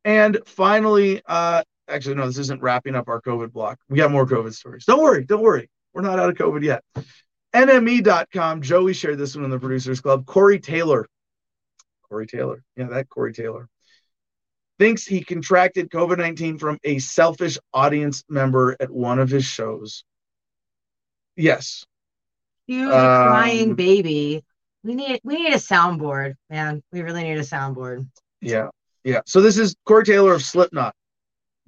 And 0.05 0.39
finally, 0.45 1.21
uh, 1.25 1.63
actually, 1.91 2.15
no, 2.15 2.25
this 2.25 2.37
isn't 2.37 2.61
wrapping 2.61 2.95
up 2.95 3.07
our 3.07 3.21
COVID 3.21 3.51
block. 3.51 3.79
We 3.89 3.97
got 3.97 4.11
more 4.11 4.25
COVID 4.25 4.53
stories. 4.53 4.85
Don't 4.85 5.01
worry, 5.01 5.25
don't 5.25 5.41
worry. 5.41 5.69
We're 5.93 6.01
not 6.01 6.19
out 6.19 6.29
of 6.29 6.35
COVID 6.35 6.63
yet. 6.63 6.83
NME.com. 7.53 8.61
Joey 8.61 8.93
shared 8.93 9.17
this 9.17 9.35
one 9.35 9.43
in 9.43 9.51
the 9.51 9.59
producers 9.59 10.01
club. 10.01 10.25
Corey 10.25 10.59
Taylor. 10.59 11.07
Corey 12.07 12.27
Taylor. 12.27 12.63
Yeah, 12.75 12.87
that 12.87 13.09
Corey 13.09 13.33
Taylor. 13.33 13.67
Thinks 14.79 15.05
he 15.05 15.23
contracted 15.23 15.89
COVID 15.89 16.17
19 16.17 16.57
from 16.57 16.79
a 16.83 16.99
selfish 16.99 17.57
audience 17.73 18.23
member 18.29 18.75
at 18.79 18.89
one 18.89 19.19
of 19.19 19.29
his 19.29 19.45
shows. 19.45 20.03
Yes. 21.35 21.85
Huge 22.67 22.91
um, 22.91 23.27
crying 23.27 23.75
baby. 23.75 24.43
We 24.83 24.95
need 24.95 25.19
we 25.23 25.35
need 25.35 25.53
a 25.53 25.57
soundboard, 25.57 26.35
man. 26.49 26.81
We 26.91 27.01
really 27.01 27.23
need 27.23 27.37
a 27.37 27.41
soundboard. 27.41 28.07
Yeah. 28.39 28.69
Yeah. 29.03 29.21
So 29.25 29.41
this 29.41 29.57
is 29.57 29.75
Corey 29.85 30.05
Taylor 30.05 30.33
of 30.33 30.41
Slipknot 30.41 30.95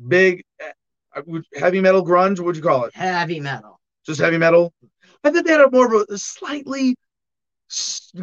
big 0.07 0.43
uh, 1.15 1.21
heavy 1.55 1.81
metal 1.81 2.05
grunge. 2.05 2.39
What'd 2.39 2.55
you 2.55 2.63
call 2.63 2.85
it? 2.85 2.95
Heavy 2.95 3.39
metal. 3.39 3.79
Just 4.05 4.19
heavy 4.19 4.37
metal. 4.37 4.73
I 5.23 5.31
think 5.31 5.45
they 5.45 5.53
had 5.53 5.61
a 5.61 5.71
more 5.71 5.93
of 5.93 6.05
a 6.09 6.17
slightly 6.17 6.95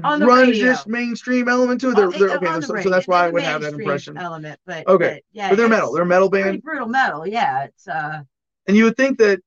On 0.04 0.20
grunge 0.20 0.86
mainstream 0.86 1.48
element 1.48 1.80
to 1.80 1.90
it. 1.90 1.96
They're, 1.96 2.06
Oh, 2.06 2.10
they're, 2.10 2.36
okay, 2.36 2.46
the 2.46 2.62
so, 2.62 2.80
so 2.80 2.90
that's 2.90 3.08
why 3.08 3.26
I 3.26 3.30
would 3.30 3.42
have 3.42 3.62
that 3.62 3.72
impression. 3.72 4.16
Element, 4.16 4.60
but 4.66 4.86
Okay. 4.86 5.14
but, 5.14 5.22
yeah, 5.32 5.48
But 5.50 5.56
they're 5.56 5.68
metal. 5.68 5.92
They're 5.92 6.04
metal 6.04 6.28
band. 6.28 6.62
brutal 6.62 6.88
metal. 6.88 7.26
Yeah, 7.26 7.64
it's 7.64 7.88
uh. 7.88 8.22
And 8.66 8.76
you 8.76 8.84
would 8.84 8.96
think 8.96 9.18
that 9.18 9.40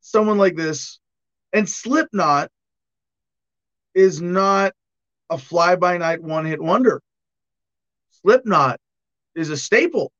someone 0.00 0.38
like 0.38 0.56
this 0.56 1.00
and 1.52 1.68
Slipknot 1.68 2.50
is 3.94 4.20
not 4.20 4.72
a 5.28 5.38
fly 5.38 5.76
by 5.76 5.98
night 5.98 6.22
one 6.22 6.44
hit 6.44 6.62
wonder. 6.62 7.02
Slipknot 8.22 8.78
is 9.34 9.50
a 9.50 9.56
staple 9.56 10.12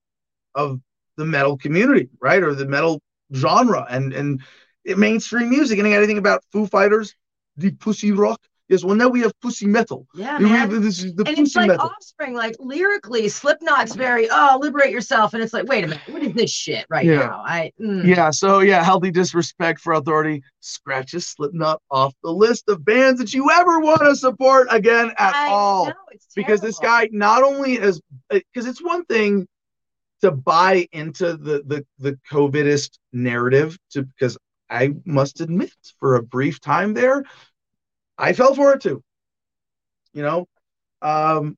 of 0.54 0.80
the 1.16 1.24
metal 1.24 1.56
community, 1.56 2.08
right? 2.20 2.42
Or 2.42 2.54
the 2.54 2.66
metal 2.66 3.00
genre 3.34 3.86
and 3.90 4.12
and 4.12 4.40
mainstream 4.84 5.50
music. 5.50 5.78
And 5.78 5.88
anything 5.88 6.18
about 6.18 6.42
Foo 6.52 6.66
Fighters, 6.66 7.14
the 7.56 7.70
pussy 7.72 8.12
rock. 8.12 8.40
Yes, 8.68 8.82
well 8.82 8.96
now 8.96 9.06
we 9.06 9.20
have 9.20 9.32
pussy 9.40 9.66
metal. 9.66 10.08
Yeah, 10.12 10.38
We 10.38 10.46
man. 10.46 10.54
have 10.54 10.70
this 10.82 10.98
is 11.04 11.14
the 11.14 11.22
and 11.24 11.36
pussy 11.36 11.42
it's 11.42 11.54
like 11.54 11.68
metal. 11.68 11.86
offspring 11.86 12.34
like 12.34 12.56
lyrically 12.58 13.28
slipknot's 13.28 13.94
very 13.94 14.26
oh 14.28 14.58
liberate 14.60 14.90
yourself 14.90 15.34
and 15.34 15.42
it's 15.42 15.52
like 15.52 15.68
wait 15.68 15.84
a 15.84 15.86
minute 15.86 16.02
what 16.08 16.20
is 16.24 16.34
this 16.34 16.50
shit 16.50 16.84
right 16.90 17.04
Yeah. 17.06 17.18
now 17.18 17.42
i 17.46 17.70
mm. 17.80 18.04
Yeah, 18.04 18.30
so 18.30 18.58
yeah, 18.58 18.82
healthy 18.82 19.12
disrespect 19.12 19.78
for 19.80 19.92
authority 19.92 20.42
scratches 20.58 21.28
Slipknot 21.28 21.80
off 21.92 22.12
the 22.24 22.32
list 22.32 22.64
of 22.68 22.84
bands 22.84 23.20
that 23.20 23.32
you 23.32 23.48
ever 23.52 23.78
want 23.78 24.00
to 24.00 24.16
support 24.16 24.66
again 24.72 25.12
at 25.16 25.34
I 25.36 25.46
all. 25.46 25.86
know, 25.86 25.92
because 26.34 26.60
this 26.60 26.80
guy 26.80 27.08
not 27.12 27.44
only 27.44 27.74
is 27.74 28.00
because 28.30 28.66
it's 28.66 28.82
one 28.82 29.04
thing 29.04 29.46
to 30.22 30.30
buy 30.30 30.88
into 30.92 31.36
the 31.36 31.62
the 31.66 31.86
the 31.98 32.18
covidist 32.30 32.98
narrative 33.12 33.78
to 33.90 34.02
because 34.02 34.38
i 34.70 34.92
must 35.04 35.40
admit 35.40 35.72
for 36.00 36.16
a 36.16 36.22
brief 36.22 36.60
time 36.60 36.94
there 36.94 37.24
i 38.18 38.32
fell 38.32 38.54
for 38.54 38.72
it 38.72 38.80
too 38.80 39.02
you 40.16 40.22
know? 40.22 40.48
Um 41.02 41.56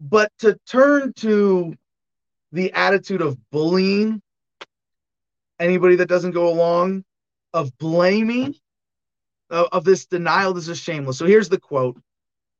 but 0.00 0.30
to 0.38 0.56
turn 0.66 1.12
to 1.14 1.74
the 2.52 2.72
attitude 2.72 3.20
of 3.20 3.36
bullying 3.50 4.22
anybody 5.58 5.96
that 5.96 6.08
doesn't 6.08 6.30
go 6.30 6.48
along 6.48 7.04
of 7.52 7.76
blaming 7.78 8.54
of, 9.50 9.66
of 9.72 9.84
this 9.84 10.06
denial 10.06 10.54
this 10.54 10.68
is 10.68 10.78
shameless. 10.78 11.18
So 11.18 11.26
here's 11.26 11.48
the 11.48 11.58
quote 11.58 12.00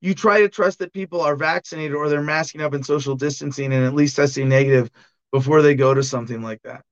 you 0.01 0.15
try 0.15 0.41
to 0.41 0.49
trust 0.49 0.79
that 0.79 0.93
people 0.93 1.21
are 1.21 1.37
vaccinated 1.37 1.95
or 1.95 2.09
they're 2.09 2.23
masking 2.23 2.61
up 2.61 2.73
and 2.73 2.85
social 2.85 3.17
distancing 3.17 3.73
and 3.73 3.85
at 3.85 3.95
least 3.95 4.17
testing 4.17 4.49
negative 4.49 4.91
before 5.33 5.63
they 5.63 5.75
go 5.75 5.93
to 5.95 6.03
something 6.03 6.43
like 6.43 6.63
that. 6.63 6.83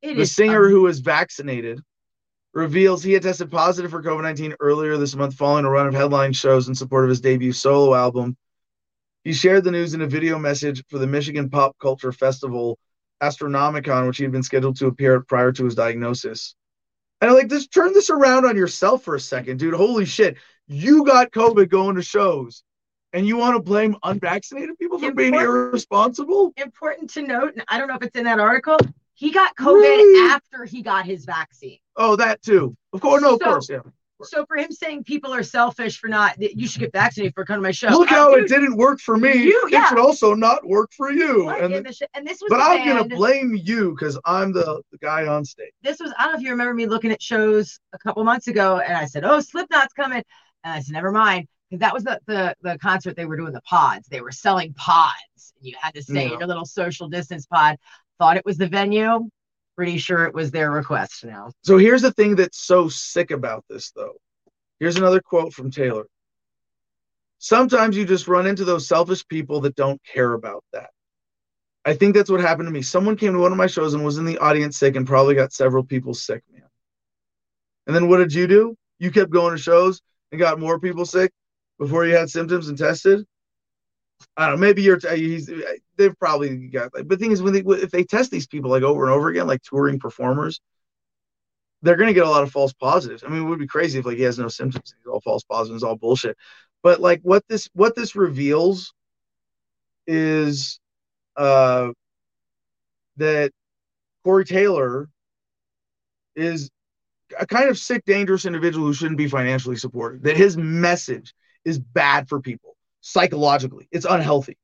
It 0.00 0.16
The 0.16 0.26
singer 0.26 0.68
who 0.68 0.82
was 0.82 1.00
vaccinated 1.00 1.80
reveals 2.54 3.02
he 3.02 3.12
had 3.12 3.22
tested 3.22 3.50
positive 3.50 3.90
for 3.90 4.02
COVID 4.02 4.22
19 4.22 4.56
earlier 4.60 4.96
this 4.96 5.14
month 5.14 5.34
following 5.34 5.64
a 5.64 5.70
run 5.70 5.86
of 5.86 5.94
headline 5.94 6.32
shows 6.32 6.68
in 6.68 6.74
support 6.74 7.04
of 7.04 7.10
his 7.10 7.20
debut 7.20 7.52
solo 7.52 7.94
album. 7.94 8.36
He 9.24 9.32
shared 9.32 9.64
the 9.64 9.70
news 9.70 9.94
in 9.94 10.02
a 10.02 10.06
video 10.06 10.38
message 10.38 10.84
for 10.88 10.98
the 10.98 11.06
Michigan 11.06 11.48
Pop 11.48 11.76
Culture 11.80 12.12
Festival 12.12 12.78
Astronomicon, 13.22 14.08
which 14.08 14.16
he 14.16 14.24
had 14.24 14.32
been 14.32 14.42
scheduled 14.42 14.76
to 14.76 14.86
appear 14.86 15.16
at 15.16 15.28
prior 15.28 15.52
to 15.52 15.64
his 15.64 15.76
diagnosis. 15.76 16.56
And 17.20 17.30
I'm 17.30 17.36
like, 17.36 17.48
just 17.48 17.72
turn 17.72 17.92
this 17.92 18.10
around 18.10 18.46
on 18.46 18.56
yourself 18.56 19.04
for 19.04 19.14
a 19.14 19.20
second, 19.20 19.60
dude. 19.60 19.74
Holy 19.74 20.04
shit. 20.04 20.36
You 20.68 21.04
got 21.04 21.30
COVID 21.32 21.68
going 21.68 21.96
to 21.96 22.02
shows, 22.02 22.62
and 23.12 23.26
you 23.26 23.36
want 23.36 23.56
to 23.56 23.62
blame 23.62 23.96
unvaccinated 24.02 24.78
people 24.78 24.98
for 24.98 25.12
being 25.12 25.34
irresponsible? 25.34 26.52
important 26.56 27.10
to 27.10 27.22
note 27.22 27.52
and 27.54 27.64
i 27.68 27.78
don't 27.78 27.88
know 27.88 27.94
if 27.96 28.02
it's 28.02 28.16
in 28.16 28.24
that 28.24 28.38
article 28.40 28.78
he 29.14 29.30
got 29.30 29.54
covid 29.56 29.74
Really? 29.82 30.30
after 30.30 30.64
he 30.64 30.82
got 30.82 31.04
his 31.04 31.24
vaccine 31.24 31.78
Oh, 31.96 32.16
that 32.16 32.40
too. 32.42 32.74
Of 32.94 33.02
course, 33.02 33.20
no, 33.22 33.34
of 33.34 33.40
So- 33.40 33.44
course, 33.44 33.68
yeah. 33.68 33.80
so 34.22 34.46
for 34.46 34.56
him 34.56 34.70
saying 34.72 35.04
people 35.04 35.34
are 35.34 35.42
selfish 35.42 35.98
for 35.98 36.08
not 36.08 36.38
that 36.38 36.58
you 36.58 36.66
should 36.66 36.80
get 36.80 36.92
vaccinated 36.92 37.34
for 37.34 37.44
coming 37.44 37.58
to 37.62 37.68
my 37.68 37.70
show 37.72 37.88
Look 37.88 38.08
how 38.08 38.34
dude, 38.34 38.44
it 38.44 38.48
didn't 38.48 38.76
work 38.76 38.98
for 39.00 39.18
me. 39.18 39.34
you- 39.34 39.68
It 39.70 39.88
should 39.88 39.98
also 39.98 40.34
not 40.34 40.66
work 40.66 40.90
for 40.96 41.10
you. 41.12 41.44
what 41.46 41.60
And 41.62 41.74
in 41.74 41.82
the 41.82 41.92
shit? 41.92 42.08
and 42.14 42.26
this 42.26 42.40
was 42.40 42.48
but 42.48 42.60
I'm 42.60 42.86
gonna 42.86 43.04
blame 43.04 43.54
you 43.54 43.90
because 43.90 44.18
I'm 44.24 44.52
the, 44.52 44.80
the 44.90 44.98
guy 44.98 45.26
on 45.26 45.44
stage. 45.44 45.72
this 45.82 46.00
was 46.00 46.14
I 46.18 46.24
don't 46.24 46.32
know 46.34 46.38
if 46.38 46.44
you 46.44 46.50
remember 46.50 46.72
me 46.72 46.86
looking 46.86 47.10
at 47.12 47.20
shows 47.20 47.78
a 47.92 47.98
couple 47.98 48.24
months 48.24 48.46
ago, 48.48 48.78
and 48.78 48.96
I 48.96 49.04
said, 49.04 49.24
"Oh, 49.24 49.40
Slipknot's 49.40 49.92
coming," 49.92 50.22
and 50.64 50.72
I 50.74 50.80
said, 50.80 50.92
"Never 50.92 51.12
mind," 51.12 51.48
because 51.70 51.80
that 51.80 51.94
was 51.94 52.04
the, 52.04 52.20
the 52.26 52.54
the 52.62 52.78
concert 52.78 53.16
they 53.16 53.24
were 53.26 53.36
doing 53.36 53.52
the 53.52 53.62
pods. 53.62 54.08
They 54.08 54.20
were 54.20 54.32
selling 54.32 54.72
pods, 54.74 55.52
you 55.60 55.74
had 55.80 55.94
to 55.94 56.02
stay 56.02 56.26
Yeah. 56.26 56.32
in 56.34 56.38
your 56.40 56.48
little 56.48 56.64
social 56.66 57.08
distance 57.08 57.46
pod. 57.46 57.76
Thought 58.18 58.36
it 58.36 58.44
was 58.44 58.58
the 58.58 58.66
venue. 58.68 59.28
Pretty 59.76 59.96
sure 59.98 60.26
it 60.26 60.34
was 60.34 60.50
their 60.50 60.70
request. 60.70 61.24
Now, 61.24 61.50
So 61.62 61.78
here's 61.78 62.02
the 62.02 62.12
thing 62.12 62.36
that's 62.36 62.58
so 62.58 62.88
sick 62.88 63.30
about 63.30 63.64
this, 63.70 63.90
though. 63.92 64.14
Here's 64.80 64.96
another 64.96 65.20
quote 65.20 65.54
from 65.54 65.70
Taylor. 65.70 66.04
Sometimes 67.38 67.96
you 67.96 68.04
just 68.04 68.28
run 68.28 68.46
into 68.46 68.64
those 68.64 68.86
selfish 68.86 69.26
people 69.26 69.60
that 69.62 69.74
don't 69.74 70.00
care 70.04 70.34
about 70.34 70.62
that. 70.72 70.90
I 71.84 71.94
think 71.94 72.14
that's 72.14 72.30
what 72.30 72.40
happened 72.40 72.68
to 72.68 72.72
me. 72.72 72.82
Someone 72.82 73.16
came 73.16 73.32
to 73.32 73.38
one 73.40 73.50
of 73.50 73.58
my 73.58 73.66
shows 73.66 73.94
and 73.94 74.04
was 74.04 74.18
in 74.18 74.24
the 74.24 74.38
audience 74.38 74.76
sick 74.76 74.94
and 74.94 75.06
probably 75.06 75.34
got 75.34 75.52
several 75.52 75.82
people 75.82 76.14
sick, 76.14 76.42
man. 76.52 76.62
And 77.86 77.96
then 77.96 78.08
what 78.08 78.18
did 78.18 78.32
you 78.32 78.46
do? 78.46 78.76
You 78.98 79.10
kept 79.10 79.30
going 79.32 79.56
to 79.56 79.60
shows 79.62 80.00
and 80.32 80.40
got 80.40 80.58
more 80.58 80.80
people 80.80 81.06
sick 81.06 81.30
before 81.78 82.06
you 82.06 82.16
had 82.16 82.30
symptoms 82.30 82.68
and 82.68 82.76
tested. 82.78 83.24
I 84.36 84.46
don't 84.46 84.56
know. 84.56 84.66
Maybe 84.66 84.82
you're. 84.82 84.98
He's. 85.14 85.50
They've 85.96 86.18
probably 86.18 86.68
got. 86.68 86.94
Like 86.94 87.06
but 87.06 87.18
the 87.18 87.24
thing 87.24 87.32
is, 87.32 87.42
when 87.42 87.52
they 87.52 87.62
if 87.82 87.90
they 87.90 88.04
test 88.04 88.30
these 88.30 88.46
people 88.46 88.70
like 88.70 88.82
over 88.82 89.04
and 89.04 89.12
over 89.12 89.28
again, 89.28 89.46
like 89.46 89.62
touring 89.62 89.98
performers, 89.98 90.60
they're 91.82 91.96
going 91.96 92.08
to 92.08 92.14
get 92.14 92.26
a 92.26 92.30
lot 92.30 92.44
of 92.44 92.50
false 92.50 92.72
positives. 92.72 93.24
I 93.24 93.28
mean, 93.28 93.42
it 93.42 93.48
would 93.48 93.58
be 93.58 93.66
crazy 93.66 93.98
if 93.98 94.06
like 94.06 94.16
he 94.16 94.22
has 94.22 94.38
no 94.38 94.48
symptoms, 94.48 94.94
he's 94.96 95.10
all 95.10 95.20
false 95.20 95.42
positives, 95.42 95.82
all 95.82 95.96
bullshit. 95.96 96.36
But 96.82 97.00
like 97.00 97.20
what 97.22 97.44
this 97.48 97.68
what 97.74 97.94
this 97.94 98.16
reveals 98.16 98.94
is 100.06 100.80
uh 101.36 101.90
that 103.16 103.52
Corey 104.24 104.44
Taylor 104.44 105.08
is 106.34 106.70
a 107.38 107.46
kind 107.46 107.68
of 107.68 107.78
sick, 107.78 108.04
dangerous 108.04 108.44
individual 108.44 108.86
who 108.86 108.94
shouldn't 108.94 109.18
be 109.18 109.28
financially 109.28 109.76
supported. 109.76 110.22
That 110.24 110.36
his 110.36 110.56
message 110.56 111.34
is 111.64 111.78
bad 111.78 112.28
for 112.28 112.40
people 112.40 112.76
psychologically. 113.00 113.88
It's 113.90 114.06
unhealthy. 114.06 114.56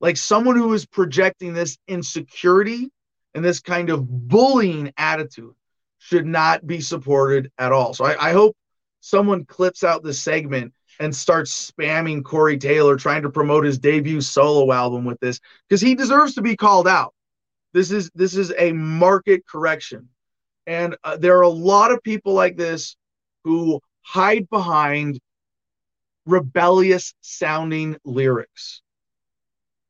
Like 0.00 0.16
someone 0.16 0.56
who 0.56 0.72
is 0.74 0.86
projecting 0.86 1.54
this 1.54 1.78
insecurity 1.88 2.90
and 3.34 3.44
this 3.44 3.60
kind 3.60 3.90
of 3.90 4.06
bullying 4.28 4.92
attitude 4.96 5.54
should 5.98 6.26
not 6.26 6.66
be 6.66 6.80
supported 6.80 7.50
at 7.58 7.72
all. 7.72 7.94
So 7.94 8.04
I, 8.04 8.28
I 8.28 8.32
hope 8.32 8.56
someone 9.00 9.44
clips 9.44 9.82
out 9.84 10.02
this 10.02 10.20
segment 10.20 10.72
and 10.98 11.14
starts 11.14 11.70
spamming 11.70 12.24
Corey 12.24 12.58
Taylor 12.58 12.96
trying 12.96 13.22
to 13.22 13.30
promote 13.30 13.64
his 13.64 13.78
debut 13.78 14.20
solo 14.20 14.72
album 14.72 15.04
with 15.04 15.20
this 15.20 15.40
because 15.68 15.80
he 15.80 15.94
deserves 15.94 16.34
to 16.34 16.42
be 16.42 16.56
called 16.56 16.88
out. 16.88 17.14
This 17.72 17.90
is 17.90 18.10
this 18.14 18.36
is 18.36 18.52
a 18.56 18.72
market 18.72 19.46
correction, 19.46 20.08
and 20.66 20.96
uh, 21.04 21.16
there 21.16 21.38
are 21.38 21.42
a 21.42 21.48
lot 21.48 21.92
of 21.92 22.02
people 22.02 22.32
like 22.32 22.56
this 22.56 22.96
who 23.44 23.80
hide 24.02 24.48
behind 24.50 25.20
rebellious 26.26 27.14
sounding 27.20 27.96
lyrics, 28.04 28.82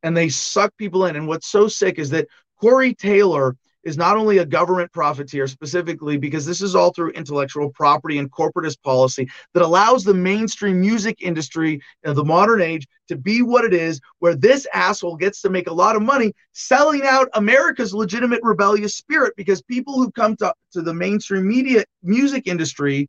and 0.03 0.17
they 0.17 0.29
suck 0.29 0.77
people 0.77 1.07
in. 1.07 1.17
And 1.17 1.27
what's 1.27 1.49
so 1.49 1.69
sick 1.69 1.99
is 1.99 2.11
that 2.11 2.29
Corey 2.61 2.95
Taylor 2.95 3.57
is 3.87 3.97
not 3.97 4.17
only 4.17 4.39
a 4.39 4.45
government 4.45 4.93
profiteer 4.93 5.47
specifically 5.47 6.19
because 6.19 6.45
this 6.45 6.61
is 6.61 6.75
all 6.75 6.93
through 6.93 7.11
intellectual 7.11 7.71
property 7.71 8.19
and 8.19 8.31
corporatist 8.33 8.83
policy 8.83 9.29
that 9.55 9.63
allows 9.63 10.03
the 10.03 10.13
mainstream 10.13 10.81
music 10.81 11.23
industry 11.23 11.81
of 12.05 12.17
the 12.17 12.25
modern 12.25 12.61
age 12.61 12.89
to 13.07 13.17
be 13.17 13.43
what 13.43 13.65
it 13.65 13.73
is 13.73 14.01
where 14.19 14.35
this 14.35 14.67
asshole 14.75 15.17
gets 15.17 15.41
to 15.41 15.49
make 15.49 15.69
a 15.69 15.73
lot 15.73 15.95
of 15.95 16.03
money 16.03 16.35
selling 16.53 17.03
out 17.03 17.29
america's 17.35 17.95
legitimate 17.95 18.41
rebellious 18.43 18.97
spirit 18.97 19.33
because 19.37 19.63
people 19.63 19.95
who 19.95 20.11
come 20.11 20.37
to, 20.37 20.53
to 20.73 20.83
the 20.83 20.93
mainstream 20.93 21.47
media 21.47 21.85
music 22.03 22.49
industry 22.49 23.09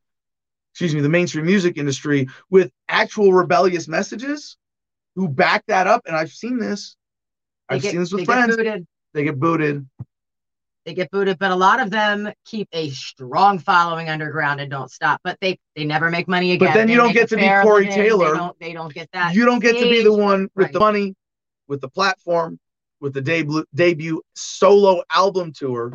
excuse 0.74 0.94
me 0.94 1.02
the 1.02 1.10
mainstream 1.10 1.46
music 1.46 1.78
industry 1.78 2.28
with 2.52 2.72
actual 2.88 3.34
rebellious 3.34 3.88
messages 3.88 4.58
who 5.16 5.28
back 5.28 5.64
that 5.68 5.88
up 5.88 6.04
and 6.06 6.16
i've 6.16 6.32
seen 6.32 6.60
this. 6.60 6.96
I've 7.68 7.82
get, 7.82 7.92
seen 7.92 8.00
this 8.00 8.12
with 8.14 8.28
get 8.28 8.28
friends. 8.28 8.56
booted. 8.56 8.86
they 9.16 9.24
get 9.24 9.40
booted 9.40 9.88
They 10.88 10.94
get 10.94 11.12
booted, 11.12 11.38
but 11.38 11.52
a 11.52 11.56
lot 11.56 11.82
of 11.82 11.90
them 11.90 12.32
keep 12.46 12.70
a 12.72 12.90
strong 12.92 13.60
following 13.60 14.08
underground 14.08 14.62
and 14.62 14.72
don't 14.72 14.90
stop. 14.90 15.20
But 15.22 15.38
they 15.42 15.60
they 15.76 15.84
never 15.84 16.10
make 16.10 16.30
money 16.30 16.54
again. 16.54 16.70
But 16.70 16.76
then 16.76 16.88
They 16.88 16.94
you 16.94 17.00
don't 17.02 17.12
get 17.12 17.28
to 17.28 17.36
be 17.36 17.50
Corey 17.62 17.84
living. 17.84 17.92
Taylor. 17.92 18.32
They 18.32 18.38
don't, 18.38 18.60
they 18.62 18.74
don't 18.74 18.94
get 18.94 19.10
that. 19.12 19.36
you 19.36 19.44
don't 19.44 19.60
get 19.60 19.78
to 19.80 19.90
be 19.90 20.02
the 20.02 20.14
one 20.14 20.44
with 20.56 20.68
Right. 20.68 20.72
the 20.74 20.80
money, 20.80 21.14
with 21.68 21.82
the 21.82 21.90
platform, 21.90 22.58
with 23.02 23.14
the 23.14 23.20
debut 23.20 23.66
debut 23.76 24.22
solo 24.34 25.04
album 25.14 25.52
tour 25.52 25.94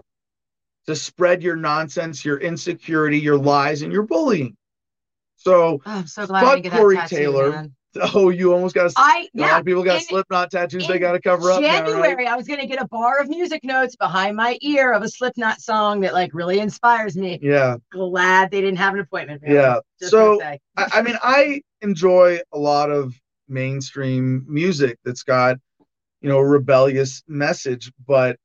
to 0.87 0.95
spread 0.95 1.43
your 1.43 1.57
nonsense, 1.57 2.23
your 2.23 2.37
insecurity, 2.37 3.19
your 3.19 3.39
lies, 3.39 3.81
and 3.81 3.95
your 3.95 4.03
bullying. 4.03 4.55
So 5.37 5.81
Oh, 5.87 5.91
I'm 5.91 6.07
so 6.07 6.27
glad 6.27 6.45
I 6.45 6.61
Fuck 6.61 6.71
Corey 6.71 6.97
tattoo, 6.97 7.17
Taylor. 7.17 7.51
man. 7.53 7.75
Oh, 8.15 8.31
you 8.31 8.53
almost 8.53 8.75
got. 8.75 8.91
I 8.97 9.29
A 9.37 9.41
lot 9.41 9.61
of 9.61 9.67
people 9.67 9.83
got 9.83 10.01
in- 10.01 10.07
Slipknot 10.07 10.51
tattoos. 10.51 10.89
They 10.89 10.99
got 10.99 11.13
to 11.13 11.21
cover 11.21 11.51
up. 11.51 11.61
now, 11.61 11.69
right? 11.69 11.87
January, 11.87 12.27
I 12.27 12.37
was 12.37 12.47
gonna 12.49 12.67
get 12.67 12.81
a 12.81 12.89
bar 12.89 13.21
of 13.21 13.29
music 13.29 13.63
notes 13.65 13.97
behind 13.97 14.37
my 14.37 14.57
ear 14.63 14.93
of 14.93 15.03
a 15.03 15.09
Slipknot 15.09 15.61
song 15.61 16.01
that 16.01 16.13
like 16.15 16.31
really 16.33 16.59
inspires 16.59 17.17
me. 17.17 17.39
Yeah, 17.43 17.77
Glad 17.91 18.51
they 18.51 18.61
didn't 18.61 18.79
have 18.79 18.95
an 18.95 19.01
appointment. 19.01 19.43
really. 19.43 19.55
yeah. 19.57 19.79
So. 20.01 20.43
I, 20.43 20.59
I 20.77 21.03
mean, 21.03 21.17
I 21.23 21.61
enjoy 21.83 22.41
a 22.53 22.59
lot 22.59 22.91
of 22.91 23.15
mainstream 23.49 24.45
music 24.49 24.99
that's 25.05 25.23
got, 25.23 25.59
you 26.23 26.29
know, 26.29 26.39
a 26.39 26.45
rebellious 26.47 27.23
message, 27.29 27.93
but 28.07 28.37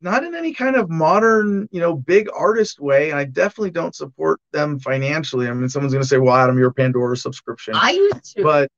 not 0.00 0.24
in 0.24 0.34
any 0.34 0.52
kind 0.52 0.76
of 0.76 0.88
modern, 0.88 1.68
you 1.72 1.80
know, 1.80 1.94
big 1.94 2.28
artist 2.36 2.80
way. 2.80 3.12
I 3.12 3.24
definitely 3.24 3.70
don't 3.70 3.94
support 3.94 4.40
them 4.52 4.78
financially. 4.78 5.48
I 5.48 5.52
mean, 5.54 5.68
someone's 5.68 5.92
going 5.92 6.02
to 6.02 6.08
say, 6.08 6.18
well, 6.18 6.36
Adam, 6.36 6.56
you're 6.58 6.68
a 6.68 6.74
Pandora 6.74 7.16
subscription. 7.16 7.74
I 7.76 7.90
used 7.90 8.36
to, 8.36 8.42
but 8.42 8.70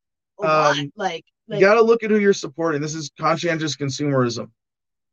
um, 0.42 0.90
like, 0.97 1.24
you 1.48 1.60
got 1.60 1.74
to 1.74 1.82
look 1.82 2.02
at 2.02 2.10
who 2.10 2.18
you're 2.18 2.32
supporting. 2.32 2.80
This 2.80 2.94
is 2.94 3.10
conscientious 3.18 3.76
consumerism. 3.76 4.51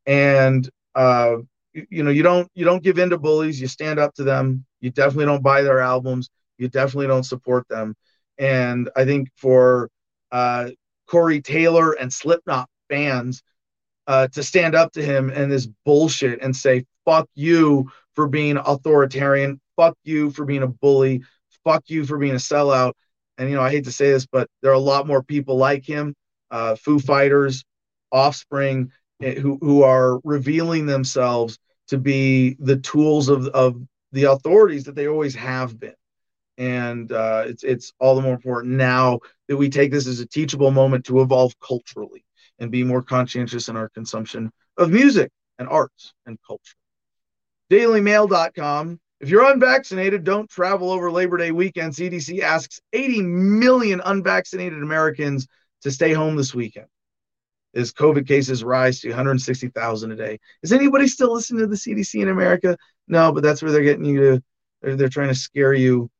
And, 0.06 0.68
uh, 0.94 1.36
you, 1.74 1.86
you 1.90 2.02
know, 2.02 2.10
you 2.10 2.22
don't, 2.22 2.48
you 2.54 2.64
don't 2.64 2.82
give 2.82 2.98
in 2.98 3.10
to 3.10 3.18
bullies. 3.18 3.60
You 3.60 3.66
stand 3.66 3.98
up 3.98 4.14
to 4.14 4.24
them. 4.24 4.64
You 4.80 4.90
definitely 4.90 5.26
don't 5.26 5.42
buy 5.42 5.62
their 5.62 5.80
albums. 5.80 6.30
You 6.56 6.68
definitely 6.68 7.08
don't 7.08 7.24
support 7.24 7.68
them. 7.68 7.94
And 8.38 8.88
I 8.96 9.04
think 9.04 9.28
for, 9.36 9.90
uh, 10.32 10.70
Corey 11.06 11.40
Taylor 11.42 11.92
and 11.92 12.12
Slipknot 12.12 12.68
fans, 12.88 13.42
uh, 14.08 14.26
to 14.28 14.42
stand 14.42 14.74
up 14.74 14.90
to 14.92 15.04
him 15.04 15.28
and 15.28 15.52
this 15.52 15.68
bullshit 15.84 16.42
and 16.42 16.56
say, 16.56 16.84
fuck 17.04 17.28
you 17.34 17.92
for 18.14 18.26
being 18.26 18.56
authoritarian. 18.56 19.60
Fuck 19.76 19.96
you 20.02 20.30
for 20.30 20.46
being 20.46 20.62
a 20.62 20.66
bully. 20.66 21.22
Fuck 21.62 21.84
you 21.88 22.04
for 22.06 22.16
being 22.16 22.32
a 22.32 22.38
sellout. 22.38 22.94
And, 23.36 23.50
you 23.50 23.54
know, 23.54 23.62
I 23.62 23.70
hate 23.70 23.84
to 23.84 23.92
say 23.92 24.10
this, 24.10 24.26
but 24.26 24.48
there 24.62 24.70
are 24.70 24.74
a 24.74 24.80
lot 24.80 25.06
more 25.06 25.22
people 25.22 25.58
like 25.58 25.84
him, 25.84 26.14
uh, 26.50 26.74
Foo 26.74 26.98
Fighters, 26.98 27.64
Offspring, 28.10 28.90
eh, 29.22 29.34
who, 29.34 29.58
who 29.60 29.82
are 29.82 30.18
revealing 30.24 30.86
themselves 30.86 31.58
to 31.88 31.98
be 31.98 32.56
the 32.58 32.78
tools 32.78 33.28
of, 33.28 33.46
of 33.48 33.76
the 34.12 34.24
authorities 34.24 34.84
that 34.84 34.94
they 34.94 35.06
always 35.06 35.34
have 35.34 35.78
been. 35.78 35.94
And 36.56 37.12
uh, 37.12 37.44
it's, 37.46 37.62
it's 37.62 37.92
all 38.00 38.16
the 38.16 38.22
more 38.22 38.34
important 38.34 38.74
now 38.74 39.20
that 39.48 39.56
we 39.58 39.68
take 39.68 39.92
this 39.92 40.06
as 40.06 40.18
a 40.18 40.26
teachable 40.26 40.70
moment 40.70 41.04
to 41.04 41.20
evolve 41.20 41.54
culturally 41.60 42.24
and 42.58 42.70
be 42.70 42.84
more 42.84 43.02
conscientious 43.02 43.68
in 43.68 43.76
our 43.76 43.88
consumption 43.88 44.50
of 44.76 44.90
music 44.90 45.30
and 45.58 45.68
arts 45.68 46.14
and 46.26 46.38
culture. 46.46 46.76
DailyMail.com. 47.70 49.00
If 49.20 49.28
you're 49.28 49.50
unvaccinated, 49.50 50.24
don't 50.24 50.48
travel 50.48 50.90
over 50.90 51.10
Labor 51.10 51.36
Day 51.36 51.50
weekend. 51.50 51.92
CDC 51.92 52.40
asks 52.40 52.80
80 52.92 53.22
million 53.22 54.00
unvaccinated 54.04 54.82
Americans 54.82 55.48
to 55.82 55.90
stay 55.90 56.12
home 56.12 56.36
this 56.36 56.54
weekend 56.54 56.86
as 57.74 57.92
COVID 57.92 58.26
cases 58.26 58.64
rise 58.64 59.00
to 59.00 59.08
160,000 59.08 60.12
a 60.12 60.16
day. 60.16 60.38
Is 60.62 60.72
anybody 60.72 61.06
still 61.06 61.32
listening 61.32 61.60
to 61.60 61.66
the 61.66 61.76
CDC 61.76 62.22
in 62.22 62.28
America? 62.28 62.76
No, 63.06 63.32
but 63.32 63.42
that's 63.42 63.62
where 63.62 63.72
they're 63.72 63.82
getting 63.82 64.04
you 64.04 64.20
to, 64.20 64.42
they're, 64.82 64.96
they're 64.96 65.08
trying 65.08 65.28
to 65.28 65.34
scare 65.34 65.74
you. 65.74 66.10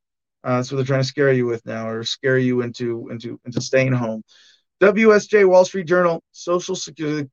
Uh, 0.44 0.56
that's 0.56 0.70
what 0.70 0.76
they're 0.76 0.86
trying 0.86 1.00
to 1.00 1.08
scare 1.08 1.32
you 1.32 1.46
with 1.46 1.64
now, 1.66 1.88
or 1.88 2.04
scare 2.04 2.38
you 2.38 2.60
into 2.60 3.08
into 3.10 3.40
into 3.44 3.60
staying 3.60 3.92
home. 3.92 4.22
WSJ, 4.80 5.48
Wall 5.48 5.64
Street 5.64 5.86
Journal, 5.86 6.22
Social 6.32 6.76
Security 6.76 7.28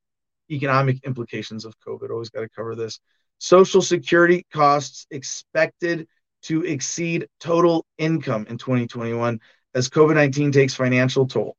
economic 0.51 1.03
implications 1.05 1.65
of 1.65 1.73
COVID. 1.79 2.09
Always 2.09 2.29
got 2.29 2.41
to 2.41 2.49
cover 2.49 2.75
this. 2.75 2.99
Social 3.39 3.81
Security 3.81 4.45
costs 4.53 5.07
expected 5.11 6.07
to 6.43 6.63
exceed 6.63 7.27
total 7.39 7.85
income 7.97 8.45
in 8.49 8.57
2021 8.57 9.39
as 9.73 9.89
COVID 9.89 10.15
19 10.15 10.51
takes 10.51 10.73
financial 10.73 11.27
toll. 11.27 11.55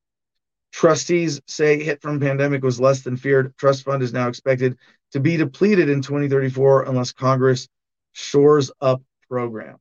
Trustees 0.72 1.40
say 1.46 1.82
hit 1.82 2.02
from 2.02 2.20
pandemic 2.20 2.62
was 2.62 2.80
less 2.80 3.02
than 3.02 3.16
feared. 3.16 3.56
Trust 3.56 3.84
fund 3.84 4.02
is 4.02 4.12
now 4.12 4.28
expected 4.28 4.76
to 5.12 5.20
be 5.20 5.36
depleted 5.36 5.88
in 5.88 6.02
2034 6.02 6.84
unless 6.84 7.12
Congress 7.12 7.68
shores 8.12 8.70
up 8.80 9.02
program. 9.28 9.76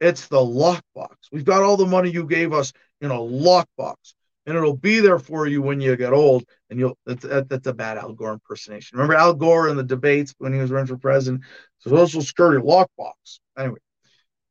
It's 0.00 0.28
the 0.28 0.36
lockbox. 0.36 1.16
We've 1.32 1.44
got 1.44 1.62
all 1.62 1.76
the 1.76 1.86
money 1.86 2.10
you 2.10 2.26
gave 2.26 2.52
us 2.52 2.72
in 3.00 3.10
a 3.10 3.14
lockbox, 3.14 4.14
and 4.46 4.56
it'll 4.56 4.76
be 4.76 5.00
there 5.00 5.18
for 5.18 5.46
you 5.46 5.60
when 5.60 5.80
you 5.80 5.96
get 5.96 6.12
old. 6.12 6.44
And 6.70 6.78
you'll 6.78 6.96
that's, 7.04 7.24
that's 7.24 7.66
a 7.66 7.72
bad 7.72 7.98
Al 7.98 8.12
Gore 8.12 8.32
impersonation. 8.32 8.96
Remember 8.96 9.14
Al 9.14 9.34
Gore 9.34 9.68
in 9.68 9.76
the 9.76 9.82
debates 9.82 10.34
when 10.38 10.52
he 10.52 10.58
was 10.58 10.70
running 10.70 10.86
for 10.86 10.96
president? 10.96 11.44
Social 11.78 12.22
Security 12.22 12.64
lockbox. 12.64 13.40
Anyway, 13.58 13.78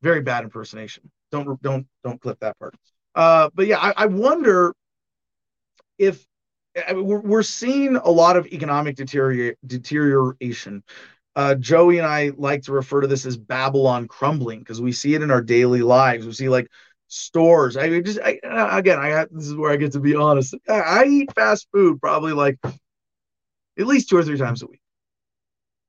very 0.02 0.22
bad 0.22 0.44
impersonation. 0.44 1.10
Don't 1.32 1.62
don't 1.62 1.88
don't 2.04 2.22
clip 2.22 2.40
that 2.42 2.58
part. 2.60 2.76
Uh, 3.16 3.50
but 3.54 3.68
yeah, 3.68 3.80
I, 3.80 3.94
I 3.96 4.06
wonder 4.08 4.76
if 5.98 6.26
I 6.88 6.94
mean, 6.94 7.06
we're, 7.06 7.22
we're 7.22 7.44
seeing 7.44 7.96
a 7.96 8.10
lot 8.10 8.36
of 8.36 8.48
economic 8.48 8.98
deteriora- 8.98 9.56
deterioration. 9.66 10.84
Uh, 11.36 11.56
Joey 11.56 11.98
and 11.98 12.08
I 12.08 12.32
like 12.38 12.64
to 12.64 12.72
refer 12.72 13.02
to 13.02 13.08
this 13.08 13.26
as 13.26 13.38
Babylon 13.38 14.08
crumbling 14.08 14.60
because 14.60 14.82
we 14.82 14.92
see 14.92 15.16
it 15.16 15.22
in 15.22 15.32
our 15.32 15.42
daily 15.42 15.82
lives. 15.82 16.26
We 16.26 16.34
see 16.34 16.50
like 16.50 16.70
stores. 17.08 17.78
I 17.78 17.90
mean, 17.90 18.04
just 18.04 18.20
I, 18.20 18.40
again, 18.44 19.00
I 19.00 19.08
have, 19.10 19.30
this 19.32 19.48
is 19.48 19.56
where 19.56 19.72
I 19.72 19.78
get 19.78 19.92
to 19.94 20.00
be 20.00 20.16
honest. 20.16 20.56
I, 20.68 20.80
I 20.80 21.04
eat 21.06 21.34
fast 21.34 21.68
food 21.72 22.00
probably 22.02 22.34
like 22.34 22.58
at 22.64 23.88
least 23.88 24.10
two 24.10 24.18
or 24.18 24.24
three 24.24 24.38
times 24.38 24.64
a 24.64 24.68
week. 24.68 24.82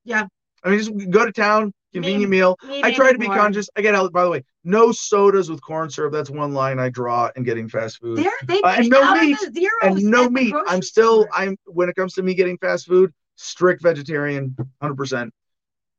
Yeah. 0.04 0.26
I 0.64 0.70
mean, 0.70 0.78
just 0.78 1.10
go 1.10 1.24
to 1.24 1.32
town, 1.32 1.72
convenient 1.92 2.30
Me- 2.30 2.38
meal. 2.38 2.56
me 2.66 2.82
I 2.82 2.92
try 2.92 3.12
to 3.12 3.18
be 3.18 3.26
more. 3.26 3.36
conscious. 3.36 3.68
I 3.76 3.82
get 3.82 3.94
out. 3.94 4.12
By 4.12 4.24
the 4.24 4.30
way, 4.30 4.44
no 4.64 4.90
sodas 4.92 5.48
with 5.48 5.60
corn 5.62 5.90
syrup. 5.90 6.12
That's 6.12 6.30
one 6.30 6.52
line 6.52 6.78
I 6.78 6.88
draw 6.88 7.30
in 7.36 7.44
getting 7.44 7.68
fast 7.68 7.98
food 8.00 8.18
There, 8.18 8.32
they 8.44 8.60
Uh, 8.62 8.76
and 8.78 8.88
no 8.88 9.14
meat, 9.14 9.38
and 9.82 10.02
no 10.04 10.28
meat. 10.28 10.54
I'm 10.66 10.82
still 10.82 11.22
store. 11.22 11.30
I'm 11.34 11.56
when 11.66 11.88
it 11.88 11.94
comes 11.94 12.14
to 12.14 12.22
me 12.22 12.34
getting 12.34 12.58
fast 12.58 12.86
food, 12.86 13.12
strict 13.36 13.82
vegetarian, 13.82 14.56
hundred 14.82 14.96
percent. 14.96 15.32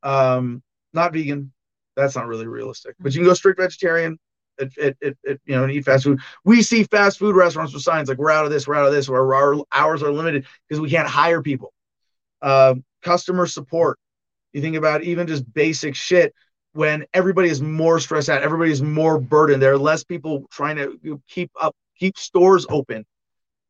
Um, 0.04 0.62
not 0.94 1.14
vegan. 1.14 1.54
That's 1.96 2.16
not 2.16 2.28
really 2.28 2.48
realistic. 2.48 2.96
But 3.00 3.14
you 3.14 3.22
can 3.22 3.28
go 3.28 3.34
strict 3.34 3.60
vegetarian. 3.60 4.20
It, 4.60 4.72
it, 4.78 4.98
it, 5.02 5.18
it, 5.24 5.42
you 5.46 5.56
know, 5.56 5.64
and 5.64 5.72
eat 5.72 5.86
fast 5.86 6.04
food. 6.04 6.20
We 6.44 6.62
see 6.62 6.84
fast 6.84 7.20
food 7.20 7.36
restaurants 7.36 7.74
with 7.74 7.84
signs 7.84 8.10
like 8.10 8.18
"We're 8.18 8.32
out 8.32 8.46
of 8.46 8.52
this, 8.52 8.68
we're 8.68 8.76
out 8.76 8.88
of 8.88 8.94
this," 8.94 9.10
"Our 9.10 9.64
hours 9.72 10.04
are 10.04 10.12
limited" 10.12 10.46
because 10.68 10.82
we 10.82 10.90
can't 10.90 11.08
hire 11.08 11.42
people. 11.42 11.74
Uh, 12.42 12.76
customer 13.04 13.46
support. 13.46 14.00
You 14.54 14.62
think 14.62 14.76
about 14.76 15.04
even 15.04 15.28
just 15.28 15.52
basic 15.54 15.96
shit 15.96 16.34
when 16.78 17.06
everybody 17.14 17.50
is 17.50 17.60
more 17.62 18.00
stressed 18.00 18.30
out, 18.30 18.44
everybody 18.44 18.72
is 18.72 18.84
more 18.84 19.20
burdened. 19.20 19.62
There 19.62 19.74
are 19.74 19.78
less 19.80 20.04
people 20.04 20.46
trying 20.52 20.76
to 20.76 21.20
keep 21.28 21.50
up, 21.60 21.76
keep 21.98 22.18
stores 22.18 22.68
open 22.70 23.04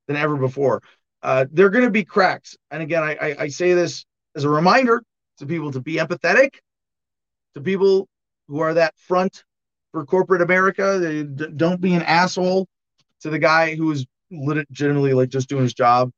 than 0.08 0.18
ever 0.18 0.36
before. 0.36 0.82
Uh, 1.24 1.46
there 1.52 1.66
are 1.66 1.70
going 1.70 1.86
to 1.86 1.92
be 1.92 2.04
cracks. 2.04 2.58
And 2.70 2.84
again, 2.84 3.04
I, 3.04 3.16
I, 3.16 3.36
I 3.44 3.48
say 3.48 3.74
this 3.74 4.06
as 4.36 4.44
a 4.44 4.50
reminder 4.50 5.02
to 5.38 5.46
people 5.46 5.72
to 5.72 5.80
be 5.80 5.96
empathetic, 5.96 6.56
to 7.54 7.62
people 7.62 8.10
who 8.50 8.60
are 8.60 8.74
that 8.74 8.94
front 8.98 9.44
for 9.98 10.06
corporate 10.06 10.44
America. 10.44 11.24
Don't 11.24 11.82
be 11.82 11.96
an 11.96 12.04
asshole 12.04 12.68
to 13.22 13.32
the 13.32 13.40
guy 13.40 13.74
who 13.74 13.90
is 13.92 14.06
legitimately 14.30 15.14
like 15.14 15.30
just 15.30 15.50
doing 15.50 15.64
his 15.64 15.74
job, 15.74 16.12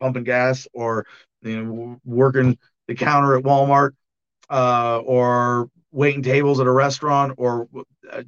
pumping 0.00 0.24
gas 0.24 0.66
or 0.74 1.06
you 1.40 1.64
know 1.64 2.00
working 2.04 2.58
the 2.88 2.94
counter 2.94 3.38
at 3.38 3.42
Walmart 3.42 3.92
uh, 4.50 4.98
or 4.98 5.70
waiting 5.92 6.22
tables 6.22 6.60
at 6.60 6.66
a 6.66 6.70
restaurant 6.70 7.32
or 7.38 7.68
uh, 8.12 8.22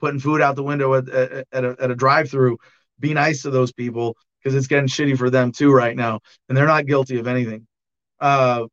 putting 0.00 0.20
food 0.20 0.40
out 0.40 0.56
the 0.56 0.62
window 0.62 0.94
at, 0.94 1.06
at, 1.10 1.46
at 1.52 1.64
a, 1.64 1.76
at 1.78 1.90
a 1.90 1.94
drive-through. 1.94 2.56
Be 2.98 3.12
nice 3.12 3.42
to 3.42 3.50
those 3.50 3.72
people 3.72 4.16
because 4.42 4.56
it's 4.56 4.68
getting 4.68 4.88
shitty 4.88 5.18
for 5.18 5.28
them 5.28 5.52
too 5.52 5.70
right 5.70 5.94
now, 5.96 6.20
and 6.48 6.56
they're 6.56 6.66
not 6.66 6.86
guilty 6.86 7.18
of 7.18 7.26
anything, 7.26 7.66
uh, 8.20 8.64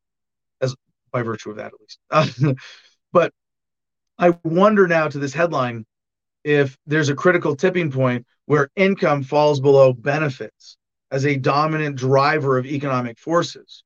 as 0.62 0.74
by 1.12 1.20
virtue 1.20 1.50
of 1.50 1.56
that 1.56 1.72
at 1.74 2.40
least. 2.48 2.56
but 3.12 3.34
I 4.18 4.36
wonder 4.44 4.88
now 4.88 5.08
to 5.08 5.18
this 5.18 5.32
headline 5.32 5.86
if 6.44 6.76
there's 6.86 7.08
a 7.08 7.14
critical 7.14 7.54
tipping 7.54 7.90
point 7.90 8.26
where 8.46 8.70
income 8.76 9.22
falls 9.22 9.60
below 9.60 9.92
benefits 9.92 10.76
as 11.10 11.24
a 11.24 11.36
dominant 11.36 11.96
driver 11.96 12.58
of 12.58 12.66
economic 12.66 13.18
forces. 13.18 13.84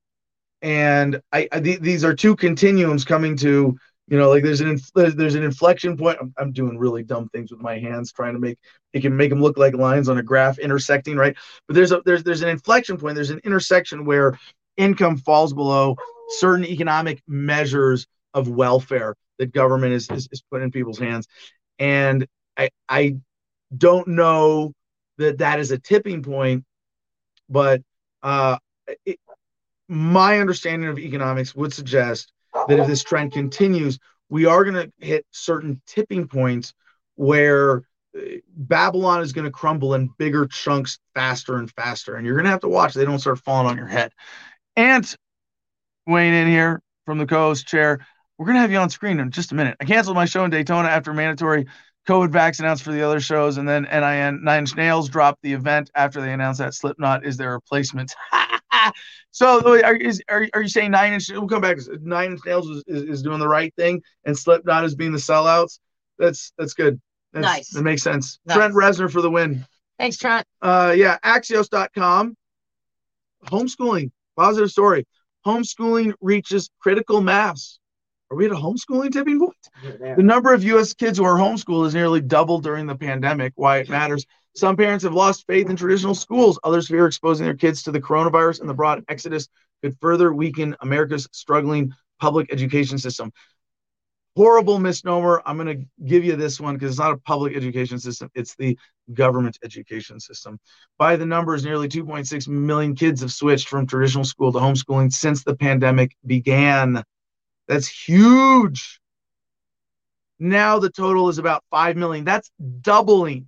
And 0.61 1.21
I, 1.31 1.47
I 1.51 1.59
th- 1.59 1.81
these 1.81 2.03
are 2.03 2.15
two 2.15 2.35
continuums 2.35 3.05
coming 3.05 3.35
to 3.37 3.77
you 4.07 4.17
know 4.17 4.29
like 4.29 4.43
there's 4.43 4.61
an 4.61 4.69
inf- 4.69 4.91
there's, 4.93 5.35
an 5.35 5.43
inflection 5.43 5.97
point. 5.97 6.17
I'm, 6.19 6.33
I'm 6.37 6.51
doing 6.51 6.77
really 6.77 7.03
dumb 7.03 7.29
things 7.29 7.51
with 7.51 7.61
my 7.61 7.79
hands 7.79 8.11
trying 8.11 8.33
to 8.33 8.39
make 8.39 8.57
it 8.93 9.01
can 9.01 9.15
make 9.15 9.29
them 9.29 9.41
look 9.41 9.57
like 9.57 9.75
lines 9.75 10.09
on 10.09 10.17
a 10.17 10.23
graph 10.23 10.59
intersecting 10.59 11.15
right? 11.15 11.35
But 11.67 11.75
there's 11.75 11.91
a 11.91 12.01
there's 12.05 12.23
there's 12.23 12.41
an 12.41 12.49
inflection 12.49 12.97
point. 12.97 13.15
There's 13.15 13.29
an 13.29 13.41
intersection 13.43 14.05
where 14.05 14.37
income 14.77 15.17
falls 15.17 15.53
below 15.53 15.95
certain 16.39 16.65
economic 16.65 17.21
measures 17.27 18.07
of 18.33 18.47
welfare 18.47 19.15
that 19.39 19.51
government 19.51 19.93
is 19.93 20.09
is, 20.11 20.27
is 20.31 20.43
putting 20.49 20.65
in 20.65 20.71
people's 20.71 20.99
hands 20.99 21.27
and 21.79 22.27
i 22.57 22.69
i 22.89 23.15
don't 23.75 24.07
know 24.07 24.73
that 25.17 25.39
that 25.39 25.59
is 25.59 25.71
a 25.71 25.77
tipping 25.79 26.21
point 26.21 26.63
but 27.49 27.81
uh 28.21 28.57
it, 29.05 29.19
my 29.87 30.39
understanding 30.39 30.89
of 30.89 30.97
economics 30.99 31.55
would 31.55 31.73
suggest 31.73 32.31
that 32.67 32.79
if 32.79 32.87
this 32.87 33.03
trend 33.03 33.31
continues, 33.31 33.99
we 34.29 34.45
are 34.45 34.63
going 34.63 34.75
to 34.75 34.91
hit 35.05 35.25
certain 35.31 35.81
tipping 35.85 36.27
points 36.27 36.73
where 37.15 37.83
Babylon 38.55 39.21
is 39.21 39.33
going 39.33 39.45
to 39.45 39.51
crumble 39.51 39.93
in 39.95 40.09
bigger 40.17 40.45
chunks 40.47 40.99
faster 41.13 41.57
and 41.57 41.69
faster. 41.71 42.15
And 42.15 42.25
you're 42.25 42.35
going 42.35 42.45
to 42.45 42.51
have 42.51 42.61
to 42.61 42.69
watch 42.69 42.93
they 42.93 43.05
don't 43.05 43.19
start 43.19 43.39
falling 43.39 43.67
on 43.67 43.77
your 43.77 43.87
head. 43.87 44.11
And 44.75 45.05
weighing 46.07 46.33
in 46.33 46.47
here 46.47 46.81
from 47.05 47.17
the 47.17 47.25
co 47.25 47.49
host 47.49 47.67
chair, 47.67 48.05
we're 48.37 48.45
going 48.45 48.55
to 48.55 48.61
have 48.61 48.71
you 48.71 48.77
on 48.77 48.89
screen 48.89 49.19
in 49.19 49.31
just 49.31 49.51
a 49.51 49.55
minute. 49.55 49.77
I 49.79 49.85
canceled 49.85 50.15
my 50.15 50.25
show 50.25 50.43
in 50.43 50.51
Daytona 50.51 50.89
after 50.89 51.13
mandatory 51.13 51.65
COVID 52.07 52.29
vax 52.29 52.59
announced 52.59 52.83
for 52.83 52.91
the 52.91 53.01
other 53.01 53.19
shows. 53.19 53.57
And 53.57 53.67
then 53.67 53.83
NIN 53.83 54.43
Nine 54.43 54.59
Inch 54.59 54.75
Nails 54.75 55.09
dropped 55.09 55.41
the 55.41 55.53
event 55.53 55.89
after 55.95 56.21
they 56.21 56.33
announced 56.33 56.59
that 56.59 56.73
Slipknot 56.73 57.25
is 57.25 57.37
their 57.37 57.51
replacement. 57.51 58.13
so 59.31 59.81
are, 59.83 59.95
is, 59.95 60.21
are, 60.29 60.47
are 60.53 60.61
you 60.61 60.67
saying 60.67 60.91
Nine 60.91 61.13
Inch? 61.13 61.29
We'll 61.29 61.47
come 61.47 61.61
back. 61.61 61.77
Nine 62.01 62.31
Inch 62.31 62.41
Nails 62.45 62.67
is, 62.67 62.83
is, 62.87 63.03
is 63.03 63.21
doing 63.21 63.39
the 63.39 63.47
right 63.47 63.73
thing 63.75 64.01
and 64.25 64.37
Slipknot 64.37 64.83
is 64.83 64.95
being 64.95 65.11
the 65.11 65.19
sellouts. 65.19 65.79
That's 66.17 66.53
that's 66.57 66.73
good. 66.73 66.99
That's, 67.31 67.43
Nice. 67.43 67.69
That 67.69 67.83
makes 67.83 68.03
sense. 68.03 68.39
Nice. 68.45 68.57
Trent 68.57 68.73
Reznor 68.73 69.11
for 69.11 69.21
the 69.21 69.31
win. 69.31 69.65
Thanks, 69.97 70.17
Trent. 70.17 70.45
Uh, 70.61 70.93
yeah, 70.95 71.17
Axios.com. 71.23 72.35
Homeschooling, 73.45 74.11
positive 74.37 74.71
story. 74.71 75.07
Homeschooling 75.45 76.13
reaches 76.21 76.69
critical 76.79 77.21
mass. 77.21 77.79
Are 78.33 78.35
we 78.35 78.45
at 78.47 78.51
a 78.51 78.55
homeschooling 78.55 79.11
tipping 79.11 79.39
point? 79.39 79.69
The 79.83 80.23
number 80.23 80.55
of 80.55 80.63
U.S. 80.63 80.95
kids 80.95 81.19
who 81.19 81.23
are 81.23 81.37
homeschooled 81.37 81.83
has 81.83 81.93
nearly 81.93 82.19
doubled 82.19 82.63
during 82.63 82.87
the 82.87 82.95
pandemic. 82.95 83.53
Why 83.55 83.77
it 83.77 83.89
matters. 83.89 84.25
Some 84.55 84.75
parents 84.75 85.03
have 85.03 85.13
lost 85.13 85.45
faith 85.45 85.69
in 85.69 85.75
traditional 85.75 86.15
schools. 86.15 86.59
Others 86.63 86.87
fear 86.87 87.05
exposing 87.05 87.45
their 87.45 87.55
kids 87.55 87.83
to 87.83 87.91
the 87.91 88.01
coronavirus 88.01 88.61
and 88.61 88.67
the 88.67 88.73
broad 88.73 89.03
exodus 89.07 89.49
could 89.83 89.95
further 90.01 90.33
weaken 90.33 90.75
America's 90.81 91.29
struggling 91.31 91.93
public 92.19 92.51
education 92.51 92.97
system. 92.97 93.31
Horrible 94.35 94.79
misnomer. 94.79 95.43
I'm 95.45 95.57
going 95.57 95.77
to 95.77 95.85
give 96.03 96.25
you 96.25 96.35
this 96.35 96.59
one 96.59 96.73
because 96.73 96.89
it's 96.89 96.99
not 96.99 97.13
a 97.13 97.17
public 97.17 97.55
education 97.55 97.99
system, 97.99 98.31
it's 98.33 98.55
the 98.55 98.79
government 99.13 99.59
education 99.63 100.19
system. 100.19 100.59
By 100.97 101.17
the 101.17 101.25
numbers, 101.27 101.63
nearly 101.63 101.87
2.6 101.87 102.47
million 102.47 102.95
kids 102.95 103.21
have 103.21 103.31
switched 103.31 103.67
from 103.67 103.85
traditional 103.85 104.23
school 104.23 104.51
to 104.53 104.57
homeschooling 104.57 105.13
since 105.13 105.43
the 105.43 105.55
pandemic 105.55 106.15
began. 106.25 107.03
That's 107.67 107.87
huge. 107.87 108.99
Now 110.39 110.79
the 110.79 110.89
total 110.89 111.29
is 111.29 111.37
about 111.37 111.63
5 111.71 111.95
million. 111.95 112.25
That's 112.25 112.51
doubling 112.81 113.47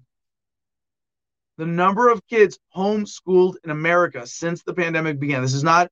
the 1.58 1.66
number 1.66 2.10
of 2.10 2.26
kids 2.28 2.60
homeschooled 2.76 3.56
in 3.64 3.70
America 3.70 4.28
since 4.28 4.64
the 4.64 4.74
pandemic 4.74 5.20
began. 5.20 5.42
This 5.42 5.54
is 5.54 5.64
not 5.64 5.90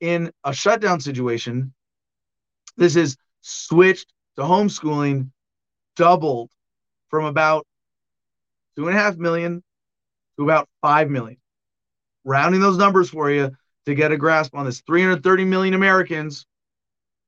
in 0.00 0.30
a 0.44 0.52
shutdown 0.52 1.00
situation. 1.00 1.72
This 2.76 2.96
is 2.96 3.16
switched 3.40 4.12
to 4.36 4.42
homeschooling, 4.42 5.30
doubled 5.96 6.50
from 7.08 7.24
about 7.24 7.66
two 8.76 8.88
and 8.88 8.96
a 8.96 9.00
half 9.00 9.16
million 9.16 9.62
to 10.36 10.44
about 10.44 10.68
5 10.80 11.10
million. 11.10 11.38
Rounding 12.24 12.60
those 12.60 12.78
numbers 12.78 13.10
for 13.10 13.30
you 13.30 13.50
to 13.86 13.94
get 13.94 14.12
a 14.12 14.16
grasp 14.16 14.54
on 14.54 14.64
this 14.64 14.80
330 14.82 15.44
million 15.44 15.74
Americans, 15.74 16.46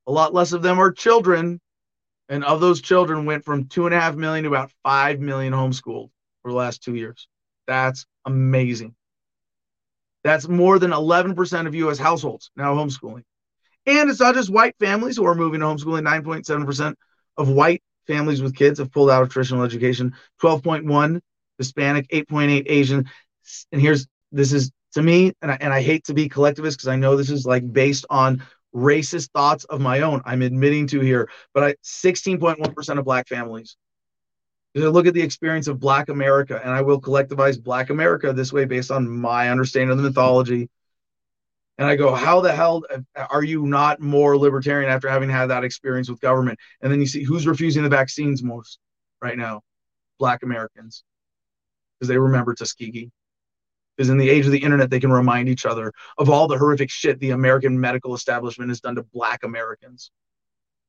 a 0.07 0.13
lot 0.13 0.35
less 0.35 0.53
of 0.53 0.63
them 0.63 0.79
are 0.79 0.93
children. 0.93 1.61
And 2.29 2.45
of 2.45 2.61
those 2.61 2.81
children 2.81 3.27
went 3.27 3.45
from 3.45 3.67
two 3.67 3.87
and 3.87 3.95
a 3.95 4.01
half 4.01 4.17
million 4.17 4.45
to 4.45 4.51
about 4.51 4.73
5 4.83 5.21
million 5.21 5.53
homeschooled 5.53 6.11
for 6.43 6.51
the 6.51 6.57
last 6.57 6.83
two 6.83 6.95
years. 6.95 7.29
That's 7.67 8.07
amazing. 8.25 8.95
That's 10.23 10.49
more 10.49 10.79
than 10.79 10.91
11% 10.91 11.67
of 11.67 11.75
US 11.75 11.99
households 11.99 12.51
now 12.57 12.75
homeschooling. 12.75 13.25
And 13.87 14.09
it's 14.09 14.21
not 14.21 14.35
just 14.35 14.49
white 14.49 14.75
families 14.81 15.17
who 15.17 15.27
are 15.27 15.35
moving 15.35 15.61
to 15.61 15.67
homeschooling. 15.67 16.03
9.7% 16.03 16.95
of 17.37 17.51
white 17.51 17.83
families 18.07 18.41
with 18.41 18.57
kids 18.57 18.79
have 18.79 18.91
pulled 18.91 19.11
out 19.11 19.23
of 19.23 19.29
traditional 19.29 19.63
education. 19.63 20.15
12.1 20.43 21.21
Hispanic, 21.59 22.09
8.8 22.09 22.65
Asian. 22.67 23.09
And 23.71 23.81
here's 23.81 24.07
this 24.33 24.53
is 24.53 24.73
to 24.95 25.03
me, 25.03 25.33
and 25.43 25.51
I, 25.51 25.59
and 25.61 25.73
I 25.73 25.83
hate 25.83 26.05
to 26.05 26.15
be 26.15 26.29
collectivist 26.29 26.79
because 26.79 26.89
I 26.89 26.97
know 26.97 27.17
this 27.17 27.31
is 27.31 27.47
like 27.47 27.71
based 27.71 28.07
on 28.11 28.43
racist 28.75 29.31
thoughts 29.31 29.65
of 29.65 29.81
my 29.81 30.01
own. 30.01 30.21
I'm 30.25 30.43
admitting 30.43 30.87
to 30.89 31.01
here, 31.01 31.31
but 31.53 31.65
I 31.65 31.75
16.1% 31.85 32.99
of 32.99 33.05
black 33.05 33.29
families. 33.29 33.77
Because 34.73 34.89
I 34.89 34.91
look 34.91 35.07
at 35.07 35.15
the 35.15 35.23
experience 35.23 35.69
of 35.69 35.79
Black 35.79 36.09
America, 36.09 36.61
and 36.61 36.73
I 36.73 36.83
will 36.83 37.01
collectivize 37.01 37.63
Black 37.63 37.91
America 37.91 38.33
this 38.33 38.53
way 38.53 38.65
based 38.65 38.91
on 38.91 39.09
my 39.09 39.49
understanding 39.51 39.93
of 39.93 39.99
the 39.99 40.03
mythology. 40.03 40.69
And 41.79 41.87
I 41.87 41.95
go, 41.95 42.13
how 42.13 42.41
the 42.41 42.53
hell 42.53 42.83
uh, 42.91 43.27
are 43.31 43.45
you 43.45 43.67
not 43.67 44.01
more 44.01 44.37
libertarian 44.37 44.91
after 44.91 45.09
having 45.09 45.31
had 45.31 45.47
that 45.47 45.63
experience 45.63 46.09
with 46.09 46.21
government? 46.21 46.59
And 46.83 46.91
then 46.91 46.99
you 46.99 47.07
see 47.07 47.23
who's 47.23 47.47
refusing 47.47 47.85
the 47.85 47.89
vaccines 47.89 48.43
most 48.43 48.79
right 49.23 49.39
now? 49.39 49.63
Black 50.19 50.43
Americans. 50.43 51.05
Because 51.99 52.09
they 52.09 52.19
remember 52.19 52.55
Tuskegee. 52.55 53.11
Because 53.97 54.11
in 54.11 54.19
the 54.19 54.29
age 54.29 54.47
of 54.47 54.53
the 54.53 54.63
internet, 54.63 54.91
they 54.91 55.01
can 55.01 55.13
remind 55.13 55.49
each 55.49 55.67
other 55.67 55.93
of 56.19 56.29
all 56.29 56.49
the 56.49 56.59
horrific 56.59 56.91
shit 56.91 57.21
the 57.21 57.31
American 57.31 57.79
medical 57.79 58.15
establishment 58.15 58.71
has 58.71 58.81
done 58.81 58.97
to 58.97 59.03
Black 59.03 59.45
Americans. 59.45 60.11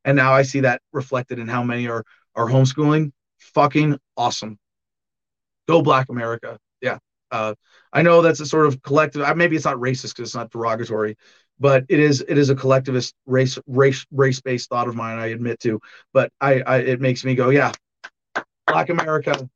And 0.03 0.15
now 0.15 0.33
I 0.33 0.43
see 0.43 0.61
that 0.61 0.81
reflected 0.91 1.39
in 1.39 1.47
how 1.47 1.63
many 1.63 1.87
are 1.87 2.03
are 2.35 2.47
homeschooling. 2.47 3.11
Fucking 3.39 3.99
awesome. 4.17 4.57
Go 5.67 5.81
Black 5.81 6.09
America. 6.09 6.59
Yeah. 6.81 6.99
Uh, 7.31 7.55
I 7.91 8.01
know 8.01 8.21
that's 8.21 8.39
a 8.39 8.45
sort 8.45 8.67
of 8.67 8.81
collective. 8.81 9.35
Maybe 9.35 9.55
it's 9.55 9.65
not 9.65 9.77
racist 9.77 10.15
because 10.15 10.29
it's 10.29 10.35
not 10.35 10.51
derogatory, 10.51 11.17
but 11.59 11.85
it 11.89 11.99
is. 11.99 12.23
It 12.27 12.37
is 12.37 12.49
a 12.49 12.55
collectivist 12.55 13.15
race 13.25 13.57
race 13.67 14.05
race 14.11 14.41
based 14.41 14.69
thought 14.69 14.87
of 14.87 14.95
mine. 14.95 15.17
I 15.17 15.27
admit 15.27 15.59
to, 15.61 15.79
but 16.13 16.31
I, 16.39 16.61
I 16.61 16.77
it 16.77 17.01
makes 17.01 17.23
me 17.25 17.35
go, 17.35 17.49
yeah, 17.49 17.71
Black 18.67 18.89
America. 18.89 19.49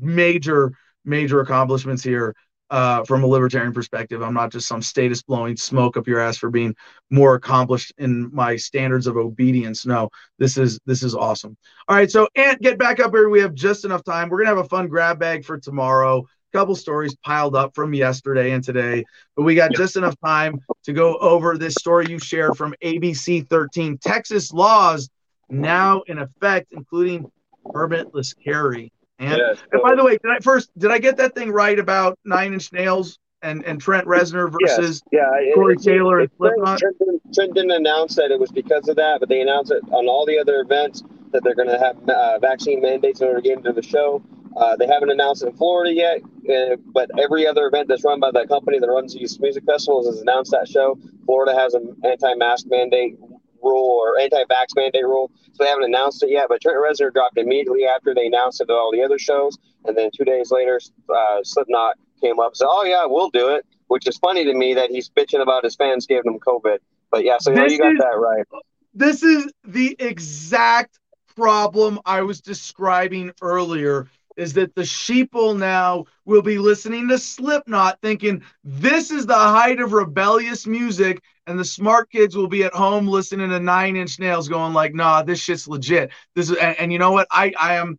Major 0.00 0.72
major 1.04 1.40
accomplishments 1.40 2.02
here 2.02 2.34
uh, 2.70 3.04
from 3.04 3.24
a 3.24 3.26
libertarian 3.26 3.72
perspective. 3.72 4.22
I'm 4.22 4.34
not 4.34 4.52
just 4.52 4.68
some 4.68 4.80
status 4.80 5.22
blowing 5.22 5.56
smoke 5.56 5.96
up 5.96 6.06
your 6.06 6.20
ass 6.20 6.36
for 6.36 6.50
being 6.50 6.74
more 7.10 7.34
accomplished 7.34 7.92
in 7.98 8.32
my 8.32 8.56
standards 8.56 9.06
of 9.06 9.16
obedience. 9.16 9.84
No, 9.84 10.08
this 10.38 10.56
is 10.56 10.78
this 10.86 11.02
is 11.02 11.14
awesome. 11.14 11.56
All 11.88 11.96
right, 11.96 12.10
so 12.10 12.28
Ant, 12.36 12.62
get 12.62 12.78
back 12.78 13.00
up 13.00 13.12
here. 13.12 13.28
We 13.28 13.40
have 13.40 13.54
just 13.54 13.84
enough 13.84 14.04
time. 14.04 14.28
We're 14.28 14.38
gonna 14.38 14.56
have 14.56 14.64
a 14.64 14.68
fun 14.68 14.88
grab 14.88 15.18
bag 15.18 15.44
for 15.44 15.58
tomorrow. 15.58 16.24
Couple 16.52 16.74
stories 16.74 17.14
piled 17.24 17.54
up 17.54 17.76
from 17.76 17.94
yesterday 17.94 18.50
and 18.50 18.64
today, 18.64 19.04
but 19.36 19.44
we 19.44 19.54
got 19.54 19.72
just 19.72 19.96
enough 19.96 20.16
time 20.24 20.58
to 20.82 20.92
go 20.92 21.16
over 21.18 21.56
this 21.56 21.74
story 21.74 22.06
you 22.08 22.18
shared 22.18 22.56
from 22.56 22.74
ABC 22.82 23.48
13. 23.48 23.98
Texas 23.98 24.52
laws 24.52 25.08
now 25.48 26.02
in 26.08 26.18
effect, 26.18 26.72
including 26.72 27.30
permitless 27.66 28.34
carry. 28.42 28.92
And, 29.20 29.36
Yeah, 29.38 29.54
and 29.72 29.82
by 29.82 29.94
the 29.94 30.02
way, 30.04 30.12
did 30.12 30.30
I 30.30 30.38
first 30.40 30.70
did 30.78 30.90
I 30.90 30.98
get 30.98 31.18
that 31.18 31.34
thing 31.34 31.52
right 31.52 31.78
about 31.78 32.18
Nine 32.24 32.54
Inch 32.54 32.72
Nails 32.72 33.18
and, 33.42 33.64
and 33.66 33.80
Trent 33.80 34.06
Reznor 34.06 34.50
versus 34.50 35.02
Yeah, 35.12 35.28
it- 35.38 35.54
Corey 35.54 35.74
it- 35.74 35.82
Taylor 35.82 36.20
and 36.20 36.24
it- 36.30 36.32
Trent, 36.40 36.54
Slipknot? 36.56 36.78
Trent, 36.78 36.98
didn't, 36.98 37.34
Trent 37.34 37.54
didn't 37.54 37.70
announce 37.72 38.16
that 38.16 38.30
it 38.30 38.40
was 38.40 38.50
because 38.50 38.88
of 38.88 38.96
that, 38.96 39.20
but 39.20 39.28
they 39.28 39.40
announced 39.42 39.72
it 39.72 39.82
on 39.92 40.08
all 40.08 40.24
the 40.26 40.38
other 40.38 40.60
events 40.60 41.02
that 41.32 41.44
they're 41.44 41.54
going 41.54 41.68
to 41.68 41.78
have 41.78 41.96
uh, 42.08 42.38
vaccine 42.38 42.80
mandates 42.80 43.20
in 43.20 43.28
order 43.28 43.40
to 43.42 43.48
get 43.48 43.58
into 43.58 43.72
the 43.72 43.82
show. 43.82 44.22
Uh, 44.56 44.74
they 44.76 44.86
haven't 44.86 45.10
announced 45.10 45.42
it 45.44 45.48
in 45.48 45.56
Florida 45.56 45.92
yet, 45.92 46.20
uh, 46.50 46.74
but 46.92 47.08
every 47.20 47.46
other 47.46 47.66
event 47.66 47.86
that's 47.88 48.02
run 48.04 48.18
by 48.18 48.30
that 48.32 48.48
company 48.48 48.78
that 48.80 48.88
runs 48.88 49.14
these 49.14 49.38
music 49.38 49.62
festivals 49.64 50.06
has 50.06 50.20
announced 50.22 50.50
that 50.50 50.66
show. 50.66 50.98
Florida 51.26 51.54
has 51.56 51.74
an 51.74 51.94
anti-mask 52.04 52.66
mandate 52.68 53.16
rule 53.62 54.00
or 54.00 54.18
anti-vax 54.20 54.76
mandate 54.76 55.04
rule, 55.04 55.30
so 55.52 55.64
they 55.64 55.68
haven't 55.68 55.84
announced 55.84 56.22
it 56.22 56.30
yet. 56.30 56.46
But 56.48 56.60
Trent 56.60 56.78
Reznor 56.78 57.12
dropped 57.12 57.38
immediately 57.38 57.84
after 57.86 58.14
they 58.14 58.26
announced 58.26 58.60
it 58.60 58.70
at 58.70 58.74
all 58.74 58.90
the 58.92 59.02
other 59.02 59.18
shows, 59.18 59.56
and 59.84 59.96
then 59.96 60.10
two 60.16 60.24
days 60.24 60.50
later, 60.50 60.80
uh, 61.08 61.38
Slipknot 61.42 61.96
came 62.20 62.38
up 62.40 62.48
and 62.48 62.56
said, 62.56 62.68
"Oh 62.68 62.84
yeah, 62.84 63.06
we'll 63.06 63.30
do 63.30 63.48
it," 63.48 63.64
which 63.88 64.06
is 64.06 64.16
funny 64.18 64.44
to 64.44 64.54
me 64.54 64.74
that 64.74 64.90
he's 64.90 65.08
bitching 65.10 65.42
about 65.42 65.64
his 65.64 65.76
fans 65.76 66.06
giving 66.06 66.32
him 66.32 66.40
COVID. 66.40 66.78
But 67.10 67.24
yeah, 67.24 67.38
so 67.38 67.50
you, 67.50 67.56
know, 67.56 67.66
you 67.66 67.78
got 67.78 67.92
is- 67.92 67.98
that 67.98 68.18
right. 68.18 68.46
This 68.92 69.22
is 69.22 69.52
the 69.64 69.94
exact 70.00 70.98
problem 71.36 72.00
I 72.04 72.22
was 72.22 72.40
describing 72.40 73.32
earlier. 73.40 74.08
Is 74.36 74.52
that 74.54 74.74
the 74.74 74.82
sheeple 74.82 75.58
now 75.58 76.04
will 76.24 76.42
be 76.42 76.58
listening 76.58 77.08
to 77.08 77.18
Slipknot 77.18 77.98
thinking 78.00 78.42
this 78.64 79.10
is 79.10 79.26
the 79.26 79.34
height 79.34 79.80
of 79.80 79.92
rebellious 79.92 80.66
music, 80.66 81.20
and 81.46 81.58
the 81.58 81.64
smart 81.64 82.10
kids 82.10 82.36
will 82.36 82.48
be 82.48 82.64
at 82.64 82.72
home 82.72 83.06
listening 83.06 83.50
to 83.50 83.60
Nine 83.60 83.96
Inch 83.96 84.18
Nails 84.18 84.48
going 84.48 84.72
like, 84.72 84.94
nah, 84.94 85.22
this 85.22 85.40
shit's 85.40 85.68
legit. 85.68 86.10
This 86.34 86.50
is 86.50 86.56
and, 86.56 86.76
and 86.78 86.92
you 86.92 86.98
know 86.98 87.12
what? 87.12 87.26
I 87.30 87.52
I 87.58 87.74
am 87.74 87.98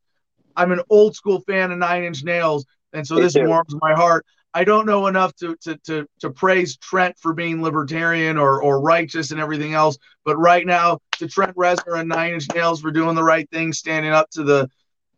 I'm 0.56 0.72
an 0.72 0.82
old 0.90 1.16
school 1.16 1.42
fan 1.42 1.72
of 1.72 1.78
Nine 1.78 2.04
Inch 2.04 2.24
Nails, 2.24 2.66
and 2.94 3.06
so 3.06 3.16
Me 3.16 3.24
this 3.24 3.34
too. 3.34 3.44
warms 3.44 3.76
my 3.82 3.94
heart. 3.94 4.26
I 4.54 4.64
don't 4.66 4.86
know 4.86 5.08
enough 5.08 5.34
to 5.38 5.56
to 5.62 5.78
to 5.86 6.08
to 6.20 6.30
praise 6.30 6.78
Trent 6.78 7.18
for 7.20 7.34
being 7.34 7.62
libertarian 7.62 8.38
or 8.38 8.62
or 8.62 8.82
righteous 8.82 9.32
and 9.32 9.40
everything 9.40 9.74
else, 9.74 9.98
but 10.26 10.38
right 10.38 10.66
now 10.66 11.00
to 11.20 11.28
Trent 11.28 11.56
Reznor 11.56 12.00
and 12.00 12.10
Nine 12.10 12.34
Inch 12.34 12.48
Nails 12.54 12.82
for 12.82 12.92
doing 12.92 13.16
the 13.16 13.24
right 13.24 13.50
thing, 13.50 13.74
standing 13.74 14.12
up 14.12 14.30
to 14.32 14.44
the 14.44 14.70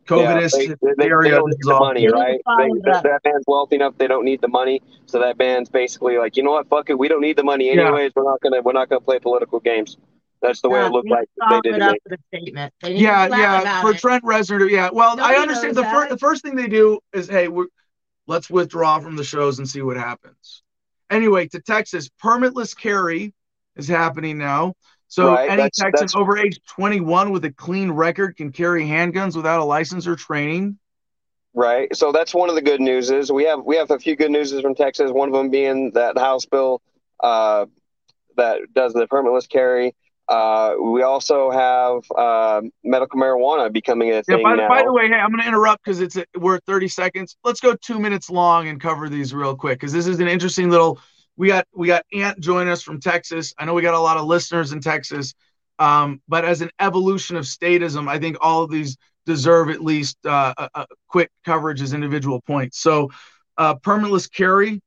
Yeah, 0.10 0.40
COVIDist 0.40 0.52
they, 0.52 0.68
they, 0.68 0.76
they 0.98 1.06
area. 1.06 1.32
don't 1.36 1.50
need 1.50 1.60
is 1.60 1.66
the 1.66 1.74
money, 1.80 2.02
They 2.02 2.06
need 2.08 2.12
to 2.12 2.18
right? 2.18 2.42
They, 2.58 2.68
that. 2.70 2.82
that. 2.86 3.04
that 3.04 3.24
band's 3.24 3.46
wealthy 3.48 3.76
enough; 3.76 3.98
they 3.98 4.08
don't 4.08 4.26
need 4.26 4.42
the 4.42 4.48
money. 4.48 4.82
So 5.06 5.20
that 5.20 5.38
band's 5.38 5.70
basically 5.70 6.18
like, 6.18 6.36
you 6.38 6.44
know 6.44 6.52
what? 6.52 6.68
Fuck 6.68 6.90
it, 6.90 6.98
we 6.98 7.08
don't 7.08 7.22
need 7.22 7.38
the 7.38 7.44
money 7.44 7.74
Yeah. 7.74 7.84
anyways. 7.88 8.12
We're 8.16 8.24
not 8.24 8.42
gonna 8.42 8.62
we're 8.62 8.74
not 8.74 8.90
gonna 8.90 9.02
play 9.02 9.20
political 9.20 9.60
games. 9.60 9.98
That's 10.42 10.60
the 10.60 10.70
way 10.70 10.82
Yeah, 10.82 10.88
it 10.88 10.92
looked 10.92 11.10
like 11.10 11.30
they 11.50 11.62
did 11.62 11.76
it 11.76 11.80
to 11.80 11.86
up 11.86 11.94
me. 12.10 12.18
statement. 12.28 12.74
They 12.82 12.96
Yeah, 12.96 13.28
yeah. 13.28 13.82
For 13.82 13.92
it. 13.92 14.00
Trent 14.00 14.24
Reznor, 14.26 14.70
yeah. 14.70 14.90
Well, 14.92 15.20
I 15.22 15.36
understand 15.36 15.76
the 15.76 15.86
first 15.86 16.10
the 16.10 16.18
first 16.18 16.44
thing 16.44 16.56
they 16.56 16.68
do 16.68 17.00
is, 17.14 17.30
hey, 17.30 17.48
we're, 17.48 17.68
let's 18.28 18.50
withdraw 18.50 19.00
from 19.00 19.16
the 19.16 19.24
shows 19.24 19.60
and 19.60 19.70
see 19.70 19.82
what 19.82 19.96
happens. 19.96 20.64
Anyway, 21.10 21.48
to 21.48 21.62
Texas, 21.62 22.10
permitless 22.22 22.76
carry 22.76 23.34
is 23.78 23.88
happening 23.88 24.38
now. 24.38 24.74
So 25.14 25.28
Right, 25.28 25.48
any 25.48 25.58
that's- 25.58 25.78
Texan 25.78 25.92
that's- 25.92 26.16
over 26.16 26.40
age 26.40 26.60
21 26.68 27.30
with 27.32 27.46
a 27.46 27.52
clean 27.52 27.92
record 27.92 28.36
can 28.36 28.52
carry 28.52 28.84
handguns 28.84 29.36
without 29.36 29.60
a 29.60 29.64
license 29.64 30.08
or 30.08 30.16
training. 30.16 30.80
Right. 31.54 31.96
So 31.96 32.12
that's 32.12 32.34
one 32.34 32.50
of 32.50 32.56
the 32.56 32.64
good 32.64 32.82
news 32.82 33.12
is 33.12 33.32
we 33.32 33.44
have 33.44 33.60
we 33.64 33.76
have 33.76 33.92
a 33.92 34.00
few 34.00 34.16
good 34.16 34.32
news 34.32 34.60
from 34.60 34.74
Texas. 34.74 35.12
One 35.12 35.28
of 35.30 35.34
them 35.36 35.52
being 35.52 35.92
that 35.92 36.18
House 36.18 36.48
bill 36.48 36.82
uh, 37.20 37.68
that 38.38 38.62
does 38.74 38.94
the 38.94 39.06
permitless 39.06 39.48
carry. 39.48 39.94
Uh, 40.28 40.74
we 40.82 41.04
also 41.04 41.52
have 41.52 42.02
uh, 42.18 42.62
medical 42.84 43.20
marijuana 43.20 43.72
becoming 43.72 44.10
a 44.10 44.16
Yeah, 44.16 44.22
thing 44.24 44.42
by, 44.42 44.56
now. 44.56 44.68
by 44.68 44.82
the 44.82 44.92
way, 44.92 45.10
hey, 45.10 45.14
I'm 45.14 45.30
going 45.30 45.44
to 45.44 45.48
interrupt 45.48 45.84
because 45.86 46.02
it's 46.02 46.18
we're 46.36 46.56
at 46.56 46.66
30 46.66 46.88
seconds. 46.88 47.38
Let's 47.44 47.60
go 47.60 47.76
two 47.76 48.00
minutes 48.00 48.32
long 48.32 48.68
and 48.68 48.82
cover 48.82 49.08
these 49.10 49.32
real 49.32 49.56
quick 49.56 49.80
because 49.80 49.94
this 49.94 50.08
is 50.08 50.20
an 50.20 50.28
interesting 50.28 50.72
little. 50.72 50.98
We 51.38 51.48
got 51.48 51.68
we 51.74 51.88
got 51.88 52.06
Ant 52.14 52.40
join 52.40 52.68
us 52.68 52.84
from 52.84 53.00
Texas. 53.00 53.54
I 53.58 53.66
know 53.66 53.74
we 53.74 53.82
got 53.82 53.96
a 53.96 54.00
lot 54.00 54.18
of 54.18 54.26
listeners 54.26 54.72
in 54.72 54.82
Texas, 54.82 55.34
um, 55.80 56.22
but 56.28 56.46
as 56.46 56.62
an 56.62 56.70
evolution 56.80 57.36
of 57.36 57.46
statism, 57.46 58.08
I 58.08 58.20
think 58.20 58.38
all 58.42 58.64
of 58.64 58.70
these 58.70 58.98
deserve 59.26 59.70
at 59.70 59.82
least 59.82 60.18
uh, 60.26 60.54
a, 60.58 60.70
a 60.76 60.86
quick 61.08 61.32
coverage 61.46 61.82
as 61.82 61.94
individual 61.94 62.42
points. 62.42 62.80
So, 62.80 63.10
uh, 63.58 63.76
permitless 63.76 64.32
carry. 64.32 64.82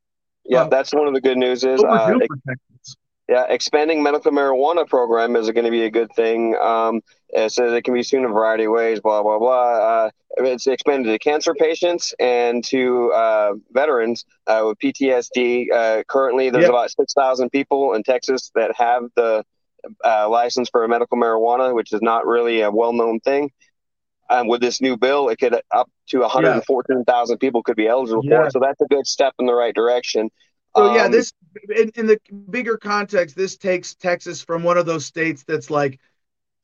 yeah, 0.45 0.63
um, 0.63 0.71
that's 0.71 0.93
one 0.93 1.07
of 1.07 1.15
the 1.15 1.21
good 1.21 1.39
news 1.39 1.65
is 1.65 1.83
uh, 1.83 1.87
overdue 1.87 2.27
for 2.27 2.37
Texas. 2.49 2.97
Yeah, 3.29 3.47
expanding 3.49 4.03
medical 4.03 4.31
marijuana 4.31 4.89
program 4.89 5.35
is 5.35 5.51
going 5.51 5.65
to 5.65 5.71
be 5.71 5.83
a 5.83 5.91
good 5.91 6.13
thing. 6.15 6.57
Um, 6.57 7.01
it 7.31 7.53
says 7.53 7.73
it 7.73 7.83
can 7.83 7.95
be 7.95 8.03
seen 8.03 8.21
in 8.21 8.27
a 8.27 8.29
variety 8.33 8.65
of 8.65 8.73
ways. 8.73 9.01
Blah 9.01 9.23
blah 9.23 9.39
blah. 9.39 9.73
Uh, 10.07 10.11
it's 10.39 10.67
expanded 10.67 11.13
to 11.13 11.19
cancer 11.19 11.55
patients 11.55 12.15
and 12.21 12.63
to 12.65 13.13
uh, 13.13 13.55
veterans 13.73 14.25
uh, 14.47 14.63
with 14.67 14.79
PTSD. 14.79 15.73
Uh, 15.73 16.03
currently, 16.09 16.51
there's 16.51 16.63
Yep. 16.63 16.71
about 16.71 16.91
six 16.91 17.13
thousand 17.15 17.51
people 17.51 17.95
in 17.95 18.03
Texas 18.03 18.51
that 18.55 18.75
have 18.77 19.05
the 19.17 19.45
uh, 20.05 20.29
license 20.29 20.69
for 20.71 20.87
medical 20.89 21.17
marijuana, 21.17 21.75
which 21.75 21.93
is 21.93 22.03
not 22.03 22.27
really 22.27 22.61
a 22.63 22.71
well-known 22.71 23.21
thing. 23.21 23.51
Um, 24.29 24.49
with 24.49 24.61
this 24.61 24.81
new 24.81 24.97
bill, 24.97 25.29
it 25.29 25.39
could 25.39 25.55
up 25.71 25.89
to 26.09 26.19
114,000 26.21 27.39
people 27.39 27.63
could 27.63 27.77
be 27.77 27.87
eligible 27.87 28.23
for 28.23 28.45
it. 28.47 28.53
So 28.53 28.59
that's 28.59 28.81
a 28.81 28.87
good 28.87 29.07
step 29.07 29.35
in 29.39 29.47
the 29.47 29.55
right 29.55 29.73
direction. 29.75 30.31
So 30.77 30.93
yeah, 30.95 31.05
Um, 31.05 31.13
this 31.13 31.33
in, 31.75 31.91
in 31.95 32.07
the 32.07 32.19
bigger 32.51 32.77
context, 32.77 33.37
this 33.37 33.57
takes 33.57 33.95
Texas 33.95 34.43
from 34.43 34.65
one 34.65 34.79
of 34.79 34.87
those 34.87 35.07
states 35.07 35.45
that's 35.47 35.71
like 35.71 36.01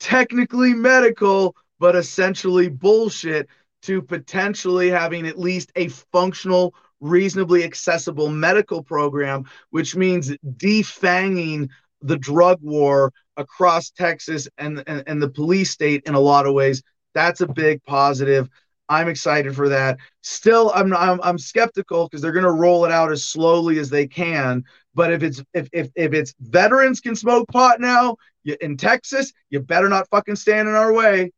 technically 0.02 0.74
medical, 0.74 1.54
but 1.78 1.94
essentially 1.94 2.68
bullshit 2.68 3.48
to 3.82 4.02
potentially 4.02 4.90
having 4.90 5.26
at 5.26 5.38
least 5.38 5.70
a 5.76 5.88
functional, 5.88 6.74
reasonably 7.00 7.62
accessible 7.62 8.28
medical 8.28 8.82
program, 8.82 9.44
which 9.70 9.94
means 9.94 10.32
defanging 10.56 11.68
the 12.00 12.16
drug 12.16 12.58
war 12.62 13.12
across 13.36 13.90
Texas 13.90 14.48
and, 14.58 14.82
and, 14.88 15.04
and 15.06 15.22
the 15.22 15.30
police 15.30 15.70
state 15.70 16.02
in 16.04 16.14
a 16.14 16.20
lot 16.20 16.46
of 16.46 16.54
ways. 16.54 16.82
That's 17.14 17.40
a 17.40 17.46
big 17.46 17.82
positive. 17.84 18.48
I'm 18.92 19.08
excited 19.08 19.56
for 19.56 19.68
that. 19.70 19.98
Still, 20.20 20.70
I'm 20.74 20.92
I'm, 20.94 21.20
I'm 21.22 21.38
skeptical 21.38 22.06
because 22.06 22.20
they're 22.20 22.32
going 22.32 22.44
to 22.44 22.52
roll 22.52 22.84
it 22.84 22.92
out 22.92 23.10
as 23.10 23.24
slowly 23.24 23.78
as 23.78 23.90
they 23.90 24.06
can. 24.06 24.64
But 24.94 25.12
if 25.12 25.22
it's 25.22 25.42
if 25.54 25.68
if, 25.72 25.88
if 25.94 26.12
it's 26.12 26.34
veterans 26.40 27.00
can 27.00 27.16
smoke 27.16 27.48
pot 27.48 27.80
now 27.80 28.16
you, 28.44 28.56
in 28.60 28.76
Texas, 28.76 29.32
you 29.50 29.60
better 29.60 29.88
not 29.88 30.08
fucking 30.10 30.36
stand 30.36 30.68
in 30.68 30.74
our 30.74 30.92
way. 30.92 31.32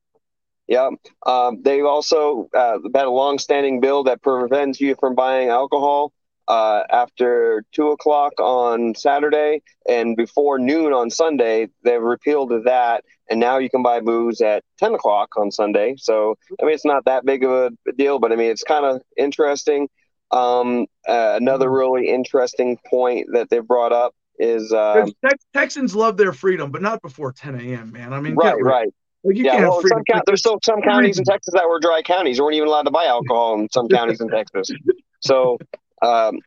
Yeah. 0.67 0.91
Um, 1.27 1.63
they've 1.63 1.85
also 1.85 2.49
uh, 2.55 2.79
had 2.95 3.05
a 3.05 3.11
long-standing 3.11 3.81
bill 3.81 4.05
that 4.05 4.23
prevents 4.23 4.81
you 4.81 4.97
from 4.99 5.15
buying 5.15 5.51
alcohol 5.51 6.13
uh, 6.49 6.83
after 6.91 7.65
two 7.73 7.89
o'clock 7.89 8.33
on 8.39 8.95
Saturday 8.95 9.63
and 9.89 10.17
before 10.17 10.59
noon 10.59 10.93
on 10.93 11.11
Sunday. 11.11 11.69
They've 11.83 12.01
repealed 12.01 12.53
that, 12.65 13.05
and 13.31 13.41
now 13.41 13.59
you 13.59 13.71
can 13.71 13.83
buy 13.83 14.01
booze 14.01 14.41
at 14.41 14.63
ten 14.79 14.95
o'clock 14.95 15.31
on 15.37 15.51
Sunday. 15.51 15.95
So 15.99 16.37
I 16.61 16.65
mean, 16.65 16.75
it's 16.75 16.85
not 16.85 17.05
that 17.07 17.25
big 17.25 17.45
of 17.45 17.73
a 17.87 17.93
deal, 17.93 18.19
but 18.19 18.33
I 18.33 18.37
mean, 18.37 18.51
it's 18.51 18.65
kind 18.65 18.85
of 18.85 19.03
interesting. 19.17 19.89
Um, 20.31 20.87
uh, 21.07 21.35
another 21.37 21.71
really 21.71 22.09
interesting 22.09 22.79
point 22.89 23.29
that 23.33 23.51
they 23.51 23.61
brought 23.61 23.93
up 23.93 24.15
is 24.39 24.73
uh, 24.73 25.07
Tex- 25.25 25.45
Texans 25.55 25.95
love 25.95 26.17
their 26.17 26.33
freedom, 26.33 26.71
but 26.73 26.83
not 26.83 27.01
before 27.03 27.33
10 27.33 27.55
a.m. 27.61 27.93
Man, 27.93 28.13
I 28.13 28.21
mean, 28.21 28.35
right, 28.35 28.61
right. 28.61 28.89
Like 29.23 29.37
you 29.37 29.45
yeah, 29.45 29.53
can't 29.53 29.71
well, 29.71 29.81
some, 29.81 30.03
count- 30.11 30.25
there's 30.27 30.41
still 30.41 30.59
some 30.63 30.83
counties 30.83 31.19
in 31.19 31.25
Texas 31.25 31.55
that 31.55 31.67
were 31.67 31.81
dry 31.81 32.03
counties. 32.03 32.37
You 32.37 32.45
weren't 32.45 32.57
even 32.57 32.69
allowed 32.69 32.83
to 32.83 32.91
buy 32.91 33.07
alcohol 33.07 33.55
in 33.59 33.69
some 33.71 33.89
counties 33.89 34.21
in 34.21 34.29
Texas. 34.29 34.71
So 35.21 35.57
um, 36.03 36.39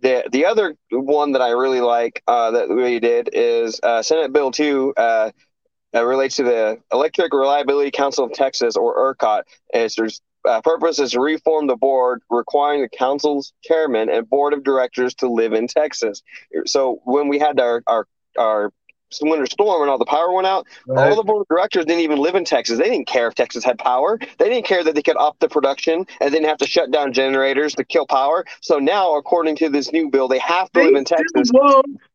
the 0.00 0.24
the 0.30 0.46
other 0.46 0.76
one 0.90 1.32
that 1.32 1.42
I 1.42 1.50
really 1.50 1.80
like 1.80 2.22
uh, 2.26 2.50
that 2.52 2.68
we 2.68 3.00
did 3.00 3.30
is 3.32 3.80
uh, 3.82 4.02
Senate 4.02 4.32
Bill 4.32 4.50
Two. 4.50 4.92
Uh, 4.96 5.30
relates 5.94 6.34
to 6.34 6.42
the 6.42 6.76
Electric 6.92 7.32
Reliability 7.32 7.92
Council 7.92 8.24
of 8.24 8.32
Texas, 8.32 8.76
or 8.76 8.96
ERCOT. 8.96 9.42
And 9.72 9.84
its 9.84 10.20
uh, 10.44 10.60
purpose 10.60 10.98
is 10.98 11.12
to 11.12 11.20
reform 11.20 11.66
the 11.66 11.76
board, 11.76 12.22
requiring 12.30 12.82
the 12.82 12.88
council's 12.88 13.52
chairman 13.62 14.10
and 14.10 14.28
board 14.28 14.52
of 14.52 14.64
directors 14.64 15.14
to 15.16 15.28
live 15.28 15.52
in 15.52 15.66
Texas. 15.66 16.22
So 16.66 17.00
when 17.04 17.28
we 17.28 17.38
had 17.38 17.60
our 17.60 17.82
our 17.86 18.06
our 18.38 18.72
winter 19.22 19.46
storm 19.46 19.82
and 19.82 19.90
all 19.90 19.98
the 19.98 20.04
power 20.04 20.32
went 20.32 20.46
out, 20.46 20.66
Right. 20.86 21.10
all 21.10 21.16
the 21.16 21.22
board 21.22 21.42
of 21.42 21.48
directors 21.48 21.84
didn't 21.84 22.00
even 22.02 22.18
live 22.18 22.34
in 22.34 22.44
Texas. 22.44 22.78
They 22.78 22.88
didn't 22.90 23.06
care 23.06 23.28
if 23.28 23.34
Texas 23.34 23.64
had 23.64 23.78
power. 23.78 24.18
They 24.38 24.48
didn't 24.48 24.66
care 24.66 24.82
that 24.84 24.94
they 24.94 25.02
could 25.02 25.16
up 25.16 25.38
the 25.40 25.48
production 25.48 26.06
and 26.20 26.32
didn't 26.32 26.48
have 26.48 26.58
to 26.58 26.66
shut 26.66 26.90
down 26.90 27.12
generators 27.12 27.74
to 27.76 27.84
kill 27.84 28.06
power. 28.06 28.44
So 28.60 28.78
now, 28.78 29.16
according 29.16 29.56
to 29.56 29.68
this 29.68 29.92
new 29.92 30.10
bill, 30.10 30.28
they 30.28 30.38
have 30.38 30.70
to 30.72 30.80
They 30.80 30.86
live 30.86 30.96
in 30.96 31.04
Texas. 31.04 31.50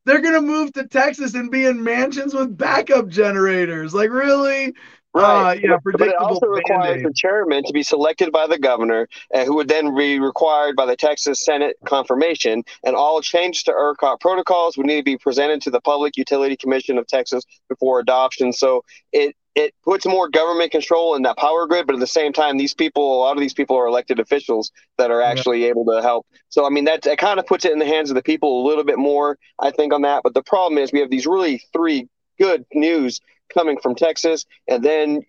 They're 0.05 0.21
gonna 0.21 0.41
move 0.41 0.73
to 0.73 0.87
Texas 0.87 1.35
and 1.35 1.51
be 1.51 1.65
in 1.65 1.83
mansions 1.83 2.33
with 2.33 2.57
backup 2.57 3.07
generators. 3.09 3.93
Like 3.93 4.09
really? 4.09 4.73
Right. 5.13 5.57
Uh, 5.57 5.59
yeah, 5.61 5.77
But 5.83 6.01
it 6.01 6.15
also 6.17 6.45
requires 6.45 7.01
the 7.01 7.11
chairman 7.15 7.63
to 7.63 7.73
be 7.73 7.81
selected 7.81 8.31
by 8.31 8.45
the 8.45 8.59
governor, 8.59 9.07
and 9.33 9.47
who 9.47 9.55
would 9.55 9.67
then 9.67 9.95
be 9.95 10.19
required 10.19 10.75
by 10.75 10.85
the 10.85 10.95
Texas 10.95 11.43
Senate 11.43 11.77
confirmation. 11.85 12.63
And 12.83 12.95
all 12.95 13.21
changes 13.21 13.63
to 13.63 13.71
ERCOT 13.71 14.19
protocols 14.19 14.77
would 14.77 14.85
need 14.85 14.97
to 14.97 15.03
be 15.03 15.17
presented 15.17 15.61
to 15.63 15.71
the 15.71 15.81
Public 15.81 16.15
Utility 16.15 16.55
Commission 16.55 16.97
of 16.99 17.07
Texas 17.07 17.43
before 17.69 17.99
adoption. 17.99 18.53
So 18.53 18.83
it 19.11 19.35
it 19.55 19.73
puts 19.83 20.05
more 20.05 20.29
government 20.29 20.71
control 20.71 21.15
in 21.15 21.23
that 21.23 21.37
power 21.37 21.65
grid, 21.67 21.87
but 21.87 21.95
at 21.95 21.99
the 21.99 22.07
same 22.07 22.31
time, 22.31 22.57
these 22.57 22.75
people, 22.75 23.15
a 23.15 23.19
lot 23.19 23.35
of 23.35 23.41
these 23.41 23.53
people 23.53 23.75
are 23.75 23.87
elected 23.87 24.19
officials 24.19 24.71
that 24.97 25.09
are 25.11 25.21
actually 25.21 25.65
able 25.65 25.83
to 25.85 26.01
help. 26.01 26.27
So 26.49 26.65
I 26.65 26.69
mean, 26.69 26.85
that, 26.85 27.01
that 27.01 27.17
kind 27.17 27.39
of 27.39 27.47
puts 27.47 27.65
it 27.65 27.73
in 27.73 27.79
the 27.79 27.85
hands 27.85 28.11
of 28.11 28.15
the 28.15 28.21
people 28.21 28.63
a 28.63 28.67
little 28.67 28.83
bit 28.83 28.99
more, 28.99 29.37
I 29.59 29.71
think, 29.71 29.91
on 29.91 30.03
that. 30.03 30.21
But 30.23 30.35
the 30.35 30.43
problem 30.43 30.77
is, 30.77 30.93
we 30.93 30.99
have 30.99 31.09
these 31.09 31.25
really 31.25 31.63
three 31.73 32.07
good 32.37 32.63
news 32.73 33.19
coming 33.53 33.79
from 33.81 33.95
Texas, 33.95 34.45
and 34.67 34.83
then 34.83 35.21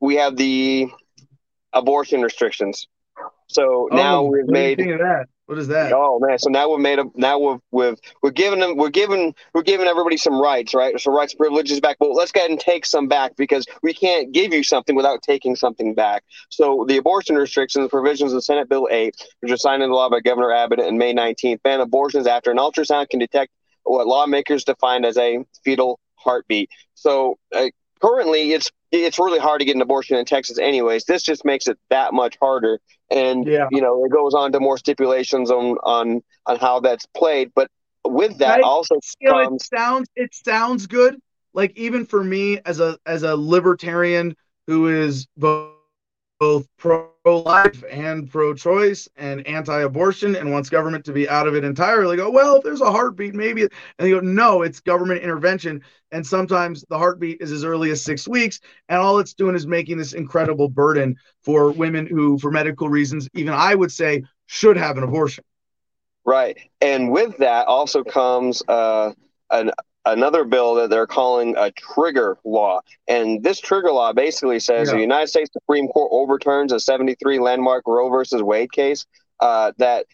we 0.00 0.16
have 0.16 0.36
the 0.36 0.88
abortion 1.72 2.22
restrictions. 2.22 2.88
So 3.48 3.88
oh, 3.90 3.96
now 3.96 4.20
Oh, 4.20 4.24
we've 4.24 4.46
do 4.46 4.52
you 4.52 4.52
made 4.52 4.78
that? 4.78 5.26
What 5.46 5.56
is 5.56 5.68
that? 5.68 5.94
Oh 5.94 6.18
man! 6.20 6.38
So 6.38 6.50
now 6.50 6.70
we've 6.70 6.80
made 6.80 6.98
a 6.98 7.06
now 7.14 7.38
we've 7.38 7.60
we've 7.70 7.98
we're 8.22 8.32
giving 8.32 8.60
them 8.60 8.76
we're 8.76 8.90
giving 8.90 9.34
we're 9.54 9.62
giving 9.62 9.86
everybody 9.86 10.18
some 10.18 10.38
rights, 10.38 10.74
right? 10.74 11.00
So 11.00 11.10
rights, 11.10 11.32
privileges 11.32 11.80
back. 11.80 11.96
But 11.98 12.10
let's 12.10 12.32
go 12.32 12.40
ahead 12.40 12.50
and 12.50 12.60
take 12.60 12.84
some 12.84 13.08
back 13.08 13.34
because 13.36 13.64
we 13.82 13.94
can't 13.94 14.30
give 14.30 14.52
you 14.52 14.62
something 14.62 14.94
without 14.94 15.22
taking 15.22 15.56
something 15.56 15.94
back. 15.94 16.22
So 16.50 16.84
the 16.86 16.98
abortion 16.98 17.36
restrictions 17.36 17.88
provisions 17.88 18.34
of 18.34 18.44
Senate 18.44 18.68
Bill 18.68 18.88
8, 18.90 19.14
which 19.40 19.50
was 19.50 19.62
signed 19.62 19.82
into 19.82 19.94
law 19.94 20.10
by 20.10 20.20
Governor 20.20 20.52
Abbott 20.52 20.80
on 20.80 20.98
May 20.98 21.14
19th, 21.14 21.62
ban 21.62 21.80
abortions 21.80 22.26
after 22.26 22.50
an 22.50 22.58
ultrasound 22.58 23.08
can 23.08 23.18
detect 23.18 23.50
what 23.84 24.06
lawmakers 24.06 24.64
defined 24.64 25.06
as 25.06 25.16
a 25.16 25.38
fetal 25.64 25.98
heartbeat. 26.22 26.70
So 26.94 27.38
uh, 27.54 27.66
currently, 28.00 28.52
it's 28.52 28.70
it's 28.92 29.18
really 29.18 29.38
hard 29.38 29.60
to 29.60 29.64
get 29.66 29.76
an 29.76 29.82
abortion 29.82 30.16
in 30.16 30.24
Texas, 30.24 30.58
anyways. 30.58 31.04
This 31.04 31.22
just 31.22 31.44
makes 31.44 31.66
it 31.68 31.78
that 31.90 32.12
much 32.14 32.36
harder 32.40 32.80
and 33.10 33.46
Yeah. 33.46 33.68
you 33.68 33.80
know 33.80 34.04
it 34.04 34.10
goes 34.12 34.34
on 34.34 34.52
to 34.52 34.60
more 34.60 34.78
stipulations 34.78 35.50
on 35.50 35.76
on 35.82 36.22
on 36.46 36.56
how 36.58 36.80
that's 36.80 37.06
played 37.16 37.50
but 37.54 37.70
with 38.04 38.38
that 38.38 38.60
Right. 38.60 38.62
also 38.62 38.94
you 39.20 39.28
know, 39.30 39.38
it 39.38 39.50
comes 39.50 39.62
sounds 39.74 40.08
it 40.16 40.34
sounds 40.34 40.86
good. 40.86 41.16
Like 41.54 41.76
even 41.76 42.04
for 42.06 42.22
me 42.22 42.60
as 42.64 42.80
a 42.80 42.98
as 43.06 43.22
a 43.22 43.36
libertarian 43.36 44.34
who 44.66 44.88
is 44.88 45.26
both 45.36 45.72
both 46.38 46.66
pro 46.76 47.10
life 47.24 47.84
and 47.90 48.30
pro 48.30 48.54
choice 48.54 49.08
and 49.16 49.46
anti 49.46 49.80
abortion 49.80 50.36
and 50.36 50.50
wants 50.50 50.70
government 50.70 51.04
to 51.04 51.12
be 51.12 51.28
out 51.28 51.46
of 51.46 51.54
it 51.54 51.64
entirely. 51.64 52.16
Go 52.16 52.30
well 52.30 52.56
if 52.56 52.64
there's 52.64 52.80
a 52.80 52.90
heartbeat 52.90 53.34
maybe 53.34 53.62
and 53.62 53.70
they 53.98 54.10
go 54.10 54.20
no 54.20 54.62
it's 54.62 54.80
government 54.80 55.22
intervention 55.22 55.82
and 56.12 56.26
sometimes 56.26 56.84
the 56.88 56.98
heartbeat 56.98 57.38
is 57.40 57.52
as 57.52 57.64
early 57.64 57.90
as 57.90 58.02
six 58.02 58.26
weeks 58.26 58.60
and 58.88 58.98
all 58.98 59.18
it's 59.18 59.34
doing 59.34 59.54
is 59.54 59.66
making 59.66 59.98
this 59.98 60.12
incredible 60.14 60.68
burden 60.68 61.16
for 61.42 61.70
women 61.70 62.06
who 62.06 62.38
for 62.38 62.50
medical 62.50 62.88
reasons 62.88 63.28
even 63.34 63.52
I 63.52 63.74
would 63.74 63.92
say 63.92 64.22
should 64.46 64.76
have 64.76 64.96
an 64.96 65.04
abortion. 65.04 65.44
right 66.24 66.58
and 66.80 67.10
with 67.10 67.36
that 67.38 67.66
also 67.66 68.02
comes 68.04 68.62
uh 68.68 69.12
an 69.50 69.70
another 70.12 70.44
bill 70.44 70.74
that 70.76 70.90
they're 70.90 71.06
calling 71.06 71.54
a 71.56 71.70
trigger 71.72 72.38
law. 72.44 72.80
And 73.06 73.42
this 73.42 73.60
trigger 73.60 73.92
law 73.92 74.12
basically 74.12 74.60
says 74.60 74.88
Yeah. 74.88 74.94
the 74.94 75.00
United 75.00 75.28
States 75.28 75.50
Supreme 75.52 75.88
Court 75.88 76.08
overturns 76.12 76.72
a 76.72 76.80
73 76.80 77.38
landmark 77.38 77.84
Roe 77.86 78.08
versus 78.08 78.42
Wade 78.42 78.72
case 78.72 79.06
uh, 79.40 79.72
that 79.78 80.06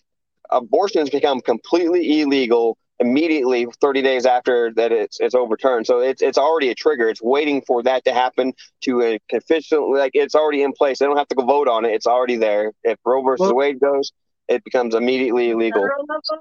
abortions 0.51 1.11
become 1.11 1.41
completely 1.41 2.21
illegal 2.21 2.77
immediately 3.01 3.67
30 3.81 4.03
days 4.03 4.25
after 4.25 4.73
that 4.75 4.93
it's 4.93 5.19
it's 5.19 5.35
overturned 5.35 5.85
so 5.85 5.99
it's 5.99 6.23
it's 6.23 6.39
already 6.39 6.69
a 6.71 6.75
trigger 6.77 7.09
it's 7.09 7.21
waiting 7.21 7.61
for 7.67 7.83
that 7.83 8.05
to 8.05 8.13
happen 8.15 8.53
to 8.81 9.03
a 9.03 9.19
official 9.33 9.93
like 9.93 10.13
it's 10.15 10.37
already 10.37 10.63
in 10.63 10.73
place 10.73 11.01
they 11.01 11.07
don't 11.07 11.17
have 11.17 11.27
to 11.27 11.35
go 11.35 11.45
vote 11.45 11.67
on 11.67 11.85
it 11.85 11.89
it's 11.91 12.07
already 12.07 12.37
there 12.37 12.71
if 12.85 12.97
roe 13.05 13.21
versus 13.23 13.41
Well- 13.47 13.57
wade 13.57 13.81
goes 13.81 14.13
it 14.47 14.63
becomes 14.63 14.95
immediately 14.95 15.51
illegal 15.51 15.89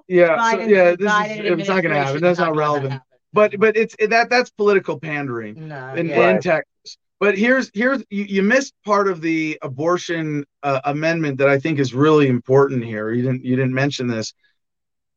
Yeah, 0.07 0.51
so, 0.51 0.59
yeah. 0.59 0.95
This 0.95 1.11
Biden 1.11 1.45
is 1.45 1.59
it's 1.59 1.69
not 1.69 1.81
going 1.81 1.93
to 1.95 2.03
happen. 2.03 2.21
That's 2.21 2.33
is 2.33 2.39
not 2.39 2.47
gonna 2.49 2.59
relevant. 2.59 3.01
Happen. 3.33 3.59
But 3.59 3.59
but 3.59 3.77
it's 3.77 3.95
that 4.09 4.29
that's 4.29 4.49
political 4.51 4.99
pandering. 4.99 5.67
no, 5.67 5.93
in, 5.95 6.07
yeah. 6.07 6.31
in 6.31 6.41
Texas. 6.41 6.97
But 7.19 7.37
here's 7.37 7.71
here's 7.73 8.03
you, 8.09 8.23
you 8.23 8.43
missed 8.43 8.73
part 8.85 9.07
of 9.07 9.21
the 9.21 9.57
abortion 9.61 10.45
uh, 10.61 10.81
amendment 10.83 11.37
that 11.37 11.49
I 11.49 11.59
think 11.59 11.79
is 11.79 11.93
really 11.93 12.27
important 12.27 12.83
here. 12.83 13.11
You 13.11 13.21
didn't 13.23 13.45
you 13.45 13.55
didn't 13.55 13.73
mention 13.73 14.07
this. 14.07 14.33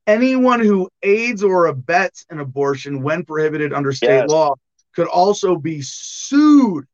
Anyone 0.07 0.61
who 0.61 0.89
aids 1.03 1.43
or 1.43 1.67
abets 1.67 2.25
an 2.31 2.39
abortion 2.39 3.03
when 3.03 3.25
prohibited 3.25 3.73
under 3.73 3.91
state 3.91 4.19
Yes. 4.19 4.31
law 4.31 4.55
could 4.95 5.09
also 5.09 5.57
be 5.57 5.83
sued. 5.83 6.85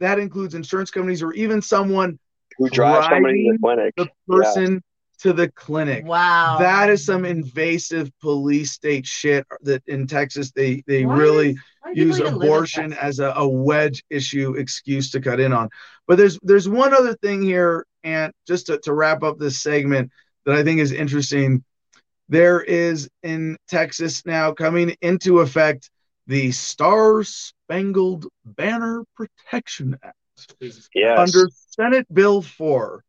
That 0.00 0.18
includes 0.18 0.54
insurance 0.54 0.90
companies 0.90 1.22
or 1.22 1.34
even 1.34 1.60
someone 1.60 2.18
who 2.56 2.70
drives 2.70 3.06
somebody 3.08 3.44
to 3.44 3.52
the 3.52 3.58
clinic 3.58 3.94
the 3.96 4.08
person 4.26 4.82
to 5.22 5.32
the 5.32 5.48
clinic. 5.52 6.04
wow. 6.04 6.56
That 6.58 6.90
is 6.90 7.04
some 7.04 7.24
invasive 7.24 8.10
police 8.20 8.72
state 8.72 9.06
shit 9.06 9.46
that 9.62 9.82
in 9.86 10.06
Texas 10.06 10.50
they 10.52 10.82
they 10.86 11.04
Why 11.06 11.16
really 11.16 11.52
does- 11.54 11.62
why 11.80 11.94
do 11.94 11.94
people 11.94 12.06
use 12.06 12.18
even 12.20 12.32
live 12.34 12.42
in 12.42 12.48
abortion 12.48 12.92
as 12.94 13.18
a, 13.18 13.32
a 13.36 13.48
wedge 13.48 14.04
issue 14.10 14.54
excuse 14.54 15.10
to 15.12 15.20
cut 15.20 15.40
in 15.40 15.52
on. 15.52 15.68
But 16.06 16.18
there's 16.18 16.38
there's 16.42 16.68
one 16.68 16.92
other 16.94 17.14
thing 17.16 17.42
here, 17.42 17.86
and 18.04 18.32
just 18.46 18.66
to, 18.66 18.78
to 18.80 18.92
wrap 18.94 19.22
up 19.22 19.38
this 19.38 19.60
segment 19.62 20.10
that 20.44 20.56
I 20.56 20.64
think 20.64 20.80
is 20.80 20.92
interesting. 20.92 21.64
There 22.28 22.60
is 22.62 23.08
in 23.22 23.56
Texas 23.68 24.24
now 24.24 24.52
coming 24.52 24.96
into 25.02 25.40
effect 25.40 25.90
the 26.26 26.50
Star 26.52 27.22
Spangled 27.24 28.26
Banner 28.44 29.04
Protection 29.16 29.98
Act. 30.02 30.16
yes 30.94 31.18
Under 31.18 31.48
Senate 31.68 32.06
Bill 32.12 32.40
4, 32.40 33.04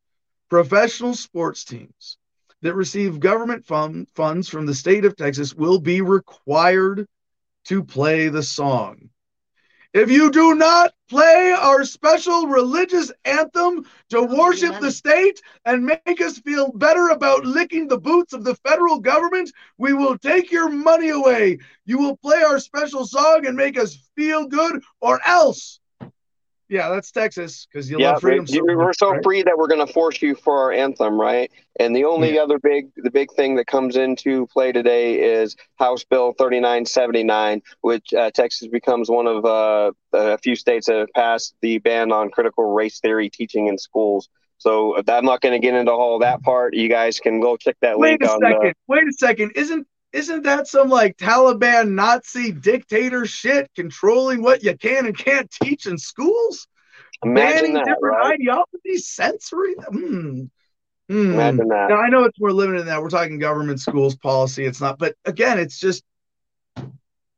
professional 0.54 1.16
sports 1.16 1.66
teams 1.66 2.20
that 2.62 2.76
receive 2.76 3.20
government 3.20 3.66
fund, 3.66 4.08
funds 4.14 4.48
from 4.48 4.68
the 4.68 4.76
state 4.76 5.04
of 5.04 5.16
Texas 5.16 5.56
will 5.56 5.80
be 5.80 6.02
required 6.02 7.08
to 7.66 7.84
play 7.84 8.28
the 8.28 8.44
song. 8.44 9.10
If 9.96 10.12
you 10.12 10.30
do 10.30 10.54
not 10.54 10.94
play 11.10 11.56
our 11.60 11.84
special 11.84 12.46
religious 12.46 13.12
anthem 13.26 13.88
to 14.12 14.20
oh, 14.20 14.38
worship 14.38 14.80
the 14.80 14.92
state 14.92 15.42
and 15.66 15.88
make 15.88 16.22
us 16.22 16.38
feel 16.38 16.72
better 16.72 17.10
about 17.10 17.48
licking 17.48 17.88
the 17.88 17.98
boots 17.98 18.34
of 18.34 18.44
the 18.44 18.54
federal 18.58 19.00
government, 19.00 19.52
we 19.80 19.94
will 19.94 20.20
take 20.20 20.52
your 20.52 20.70
money 20.70 21.10
away. 21.10 21.58
You 21.86 21.98
will 21.98 22.18
play 22.18 22.44
our 22.44 22.60
special 22.60 23.08
song 23.08 23.48
and 23.48 23.58
make 23.58 23.80
us 23.80 23.98
feel 24.16 24.46
good, 24.46 24.84
or 25.02 25.20
else. 25.26 25.80
Yeah, 26.74 26.90
that's 26.90 27.12
Texas 27.12 27.68
because 27.72 27.88
you 27.88 28.00
yeah, 28.00 28.14
love 28.14 28.22
freedom. 28.22 28.48
we- 28.52 28.60
we're 28.76 28.88
much, 28.88 28.98
so 28.98 29.12
right? 29.12 29.24
free 29.24 29.44
that 29.44 29.56
we're 29.56 29.68
going 29.68 29.86
to 29.86 29.94
force 29.94 30.20
you 30.24 30.34
for 30.34 30.58
our 30.60 30.72
anthem, 30.72 31.22
right? 31.22 31.52
And 31.80 31.96
the 31.96 32.06
only 32.06 32.40
other 32.40 32.58
big, 32.58 32.88
the 32.96 33.12
big 33.12 33.32
thing 33.34 33.58
that 33.58 33.68
comes 33.68 33.96
into 33.96 34.48
play 34.48 34.72
today 34.72 35.22
is 35.22 35.56
House 35.78 36.04
Bill 36.04 36.34
3979, 36.34 37.62
which 37.82 38.12
uh, 38.16 38.32
Texas 38.32 38.70
becomes 38.70 39.08
one 39.08 39.28
of 39.28 39.46
uh, 39.46 39.92
a 40.14 40.40
few 40.40 40.56
states 40.56 40.88
that 40.88 40.96
have 40.98 41.14
passed 41.14 41.54
the 41.62 41.78
ban 41.78 42.12
on 42.12 42.32
critical 42.32 42.74
race 42.74 43.00
theory 43.00 43.30
teaching 43.30 43.68
in 43.68 43.78
schools. 43.78 44.28
So 44.58 44.98
I'm 45.08 45.26
not 45.26 45.42
going 45.42 45.54
to 45.54 45.60
get 45.60 45.76
into 45.76 45.92
all 45.92 46.18
that 46.20 46.42
part. 46.42 46.74
You 46.74 46.90
guys 46.90 47.20
can 47.20 47.40
go 47.40 47.56
check 47.56 47.78
that 47.82 48.00
Wait 48.00 48.20
link 48.22 48.24
a 48.24 48.32
on 48.32 48.40
second. 48.40 48.60
the. 48.62 48.74
Wait 48.88 49.04
a 49.08 49.14
second. 49.20 49.52
Isn't 49.56 49.86
isn't 50.14 50.44
that 50.44 50.68
some 50.68 50.90
like 50.90 51.18
Taliban 51.18 51.92
Nazi 51.92 52.52
dictator 52.52 53.26
shit 53.26 53.70
controlling 53.76 54.44
what 54.44 54.64
you 54.64 54.78
can 54.78 55.08
and 55.08 55.18
can't 55.18 55.50
teach 55.50 55.88
in 55.88 55.98
schools? 55.98 56.68
Imagine 57.24 57.56
Banning 57.56 57.74
that, 57.74 57.86
different 57.86 58.18
right? 58.18 58.34
ideologies, 58.34 59.08
censoring 59.08 59.76
them. 59.78 60.50
Hmm. 61.10 61.14
Hmm. 61.14 61.34
Imagine 61.34 61.68
that. 61.70 61.90
Now 61.90 61.98
I 61.98 62.10
know 62.10 62.24
it's 62.24 62.40
more 62.40 62.54
limited 62.54 62.82
than 62.82 62.88
that. 62.88 63.02
We're 63.02 63.10
talking 63.10 63.40
government 63.40 63.80
schools 63.80 64.16
policy. 64.16 64.66
It's 64.66 64.80
not, 64.80 65.00
but 65.00 65.16
again, 65.26 65.60
it's 65.60 65.80
just 65.80 66.04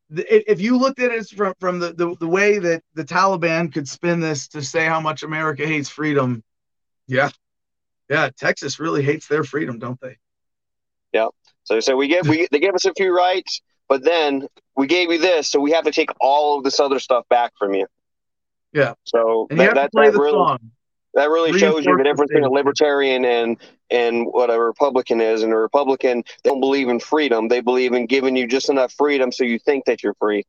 if 0.09 0.61
you 0.61 0.77
looked 0.77 0.99
at 0.99 1.11
it 1.11 1.27
from 1.29 1.53
from 1.59 1.79
the, 1.79 1.93
the 1.93 2.15
the 2.19 2.27
way 2.27 2.59
that 2.59 2.83
the 2.93 3.03
Taliban 3.03 3.73
could 3.73 3.87
spin 3.87 4.19
this 4.19 4.49
to 4.49 4.61
say 4.61 4.85
how 4.85 4.99
much 4.99 5.23
America 5.23 5.65
hates 5.65 5.89
freedom, 5.89 6.43
yeah, 7.07 7.29
yeah, 8.09 8.29
Texas 8.37 8.79
really 8.79 9.01
hates 9.01 9.27
their 9.27 9.43
freedom, 9.43 9.79
don't 9.79 9.99
they? 10.01 10.17
So, 11.65 11.79
so 11.79 11.95
we 11.95 12.07
give 12.07 12.27
we 12.27 12.47
they 12.51 12.59
give 12.59 12.73
us 12.75 12.85
a 12.85 12.93
few 12.95 13.15
rights, 13.15 13.61
but 13.89 14.03
then 14.03 14.47
we 14.75 14.87
gave 14.87 15.11
you 15.11 15.19
this, 15.19 15.49
so 15.49 15.59
we 15.59 15.71
have 15.71 15.83
to 15.85 15.91
take 15.91 16.09
all 16.21 16.57
of 16.57 16.63
this 16.63 16.79
other 16.79 16.99
stuff 16.99 17.27
back 17.29 17.51
from 17.57 17.73
you. 17.73 17.87
Yeah. 18.71 18.93
So 19.03 19.47
And 19.49 19.59
that, 19.59 19.75
that, 19.75 19.91
play 19.91 20.05
that 20.05 20.13
the 20.13 20.19
really 20.19 20.33
song. 20.33 20.71
that 21.13 21.29
really 21.29 21.57
shows 21.57 21.85
you 21.85 21.97
the 21.97 22.03
difference 22.03 22.29
between 22.29 22.45
a 22.45 22.51
libertarian 22.51 23.25
and 23.25 23.57
and 23.89 24.25
what 24.27 24.49
a 24.49 24.59
Republican 24.59 25.21
is. 25.21 25.43
And 25.43 25.53
a 25.53 25.57
Republican 25.57 26.23
they 26.43 26.49
don't 26.49 26.59
believe 26.59 26.89
in 26.89 26.99
freedom; 26.99 27.47
they 27.47 27.61
believe 27.61 27.93
in 27.93 28.05
giving 28.05 28.35
you 28.35 28.47
just 28.47 28.69
enough 28.69 28.93
freedom 28.93 29.31
so 29.31 29.43
you 29.43 29.59
think 29.59 29.85
that 29.85 30.03
you're 30.03 30.15
free. 30.15 30.43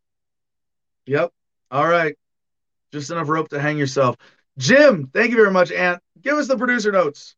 Yep. 1.07 1.33
All 1.71 1.87
right. 1.87 2.17
Just 2.93 3.11
enough 3.11 3.29
rope 3.29 3.49
to 3.51 3.61
hang 3.61 3.79
yourself. 3.79 4.17
Jim, 4.59 5.09
thank 5.13 5.31
you 5.31 5.37
very 5.37 5.51
much. 5.53 5.71
Ant, 5.71 6.03
give 6.21 6.37
us 6.37 6.49
the 6.49 6.57
producer 6.57 6.91
notes. 6.91 7.36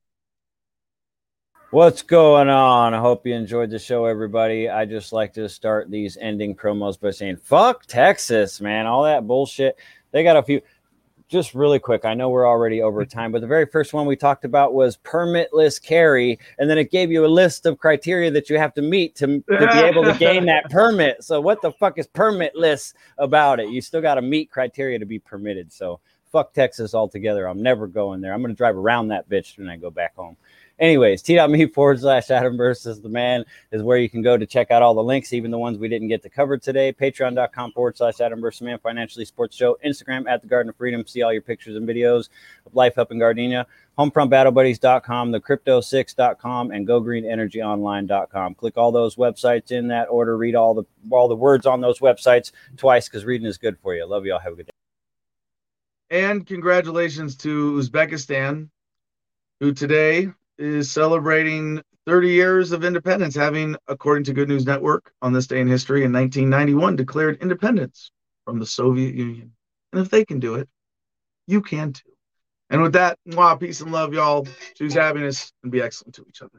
What's 1.70 2.00
going 2.00 2.48
on? 2.48 2.94
I 2.94 2.98
hope 2.98 3.26
you 3.26 3.34
enjoyed 3.34 3.68
the 3.68 3.78
show, 3.78 4.06
everybody. 4.06 4.70
I 4.70 4.86
just 4.86 5.12
like 5.12 5.34
to 5.34 5.50
start 5.50 5.90
these 5.90 6.16
ending 6.16 6.54
promos 6.54 6.98
by 6.98 7.10
saying, 7.10 7.36
fuck 7.42 7.84
Texas, 7.84 8.58
man. 8.58 8.86
All 8.86 9.02
that 9.02 9.26
bullshit. 9.26 9.76
They 10.10 10.22
got 10.22 10.38
a 10.38 10.42
few. 10.42 10.62
Just 11.28 11.54
really 11.54 11.78
quick, 11.78 12.06
I 12.06 12.14
know 12.14 12.30
we're 12.30 12.48
already 12.48 12.80
over 12.80 13.04
mm-hmm. 13.04 13.18
time, 13.18 13.32
but 13.32 13.42
the 13.42 13.46
very 13.46 13.66
first 13.66 13.92
one 13.92 14.06
we 14.06 14.16
talked 14.16 14.46
about 14.46 14.72
was 14.72 14.96
permitless 14.96 15.80
carry. 15.80 16.38
And 16.58 16.70
then 16.70 16.78
it 16.78 16.90
gave 16.90 17.12
you 17.12 17.26
a 17.26 17.28
list 17.28 17.66
of 17.66 17.78
criteria 17.78 18.30
that 18.30 18.48
you 18.48 18.56
have 18.56 18.72
to 18.72 18.80
meet 18.80 19.14
to, 19.16 19.26
to 19.26 19.42
be 19.70 19.78
able 19.78 20.04
to 20.04 20.16
gain 20.18 20.46
that 20.46 20.64
permit. 20.70 21.22
So, 21.22 21.38
what 21.38 21.60
the 21.60 21.72
fuck 21.72 21.98
is 21.98 22.06
permitless 22.06 22.94
about 23.18 23.60
it? 23.60 23.68
You 23.68 23.82
still 23.82 24.00
got 24.00 24.14
to 24.14 24.22
meet 24.22 24.50
criteria 24.50 24.98
to 24.98 25.04
be 25.04 25.18
permitted. 25.18 25.70
So, 25.70 26.00
fuck 26.32 26.54
Texas 26.54 26.94
altogether. 26.94 27.46
I'm 27.46 27.62
never 27.62 27.86
going 27.86 28.22
there. 28.22 28.32
I'm 28.32 28.40
going 28.40 28.54
to 28.54 28.56
drive 28.56 28.78
around 28.78 29.08
that 29.08 29.28
bitch 29.28 29.58
when 29.58 29.68
I 29.68 29.76
go 29.76 29.90
back 29.90 30.16
home. 30.16 30.38
Anyways, 30.78 31.22
t.me 31.22 31.66
forward 31.74 32.00
slash 32.00 32.30
Adam 32.30 32.56
versus 32.56 33.00
the 33.00 33.08
man 33.08 33.44
is 33.72 33.82
where 33.82 33.98
you 33.98 34.08
can 34.08 34.22
go 34.22 34.36
to 34.36 34.46
check 34.46 34.70
out 34.70 34.82
all 34.82 34.94
the 34.94 35.02
links, 35.02 35.32
even 35.32 35.50
the 35.50 35.58
ones 35.58 35.78
we 35.78 35.88
didn't 35.88 36.08
get 36.08 36.22
to 36.22 36.30
cover 36.30 36.56
today. 36.56 36.92
Patreon.com 36.92 37.72
forward 37.72 37.96
slash 37.96 38.20
Adam 38.20 38.40
versus 38.40 38.62
man, 38.62 38.78
financially 38.78 39.24
sports 39.24 39.56
show. 39.56 39.76
Instagram 39.84 40.28
at 40.28 40.40
the 40.40 40.48
Garden 40.48 40.70
of 40.70 40.76
Freedom. 40.76 41.04
See 41.06 41.22
all 41.22 41.32
your 41.32 41.42
pictures 41.42 41.76
and 41.76 41.88
videos 41.88 42.28
of 42.64 42.74
life 42.74 42.96
up 42.98 43.10
in 43.10 43.18
Gardenia. 43.18 43.66
Homefrontbattlebuddies.com, 43.98 45.32
the 45.32 45.40
crypto6.com, 45.40 46.70
and 46.70 46.86
gogreenenergyonline.com. 46.86 48.54
Click 48.54 48.76
all 48.76 48.92
those 48.92 49.16
websites 49.16 49.72
in 49.72 49.88
that 49.88 50.04
order. 50.04 50.36
Read 50.36 50.54
all 50.54 50.74
the 50.74 50.84
all 51.10 51.26
the 51.26 51.34
words 51.34 51.66
on 51.66 51.80
those 51.80 51.98
websites 51.98 52.52
twice 52.76 53.08
because 53.08 53.24
reading 53.24 53.48
is 53.48 53.58
good 53.58 53.76
for 53.80 53.96
you. 53.96 54.06
Love 54.06 54.24
you 54.24 54.32
all. 54.32 54.38
Have 54.38 54.52
a 54.52 54.56
good 54.56 54.66
day. 54.66 54.72
And 56.10 56.46
congratulations 56.46 57.36
to 57.38 57.72
Uzbekistan, 57.72 58.68
who 59.60 59.72
today 59.72 60.28
is 60.58 60.90
celebrating 60.90 61.80
30 62.06 62.28
years 62.30 62.72
of 62.72 62.84
independence, 62.84 63.34
having, 63.34 63.76
according 63.86 64.24
to 64.24 64.32
Good 64.32 64.48
News 64.48 64.66
Network, 64.66 65.12
on 65.22 65.32
this 65.32 65.46
day 65.46 65.60
in 65.60 65.68
history 65.68 66.04
in 66.04 66.12
1991, 66.12 66.96
declared 66.96 67.40
independence 67.42 68.10
from 68.44 68.58
the 68.58 68.66
Soviet 68.66 69.14
Union. 69.14 69.52
And 69.92 70.02
if 70.02 70.10
they 70.10 70.24
can 70.24 70.40
do 70.40 70.54
it, 70.54 70.68
you 71.46 71.62
can 71.62 71.92
too. 71.92 72.10
And 72.70 72.82
with 72.82 72.92
that, 72.92 73.18
mwah, 73.28 73.58
peace 73.58 73.80
and 73.80 73.92
love, 73.92 74.12
y'all. 74.12 74.46
Choose 74.74 74.94
happiness 74.94 75.52
and 75.62 75.72
be 75.72 75.80
excellent 75.80 76.14
to 76.16 76.24
each 76.28 76.42
other. 76.42 76.58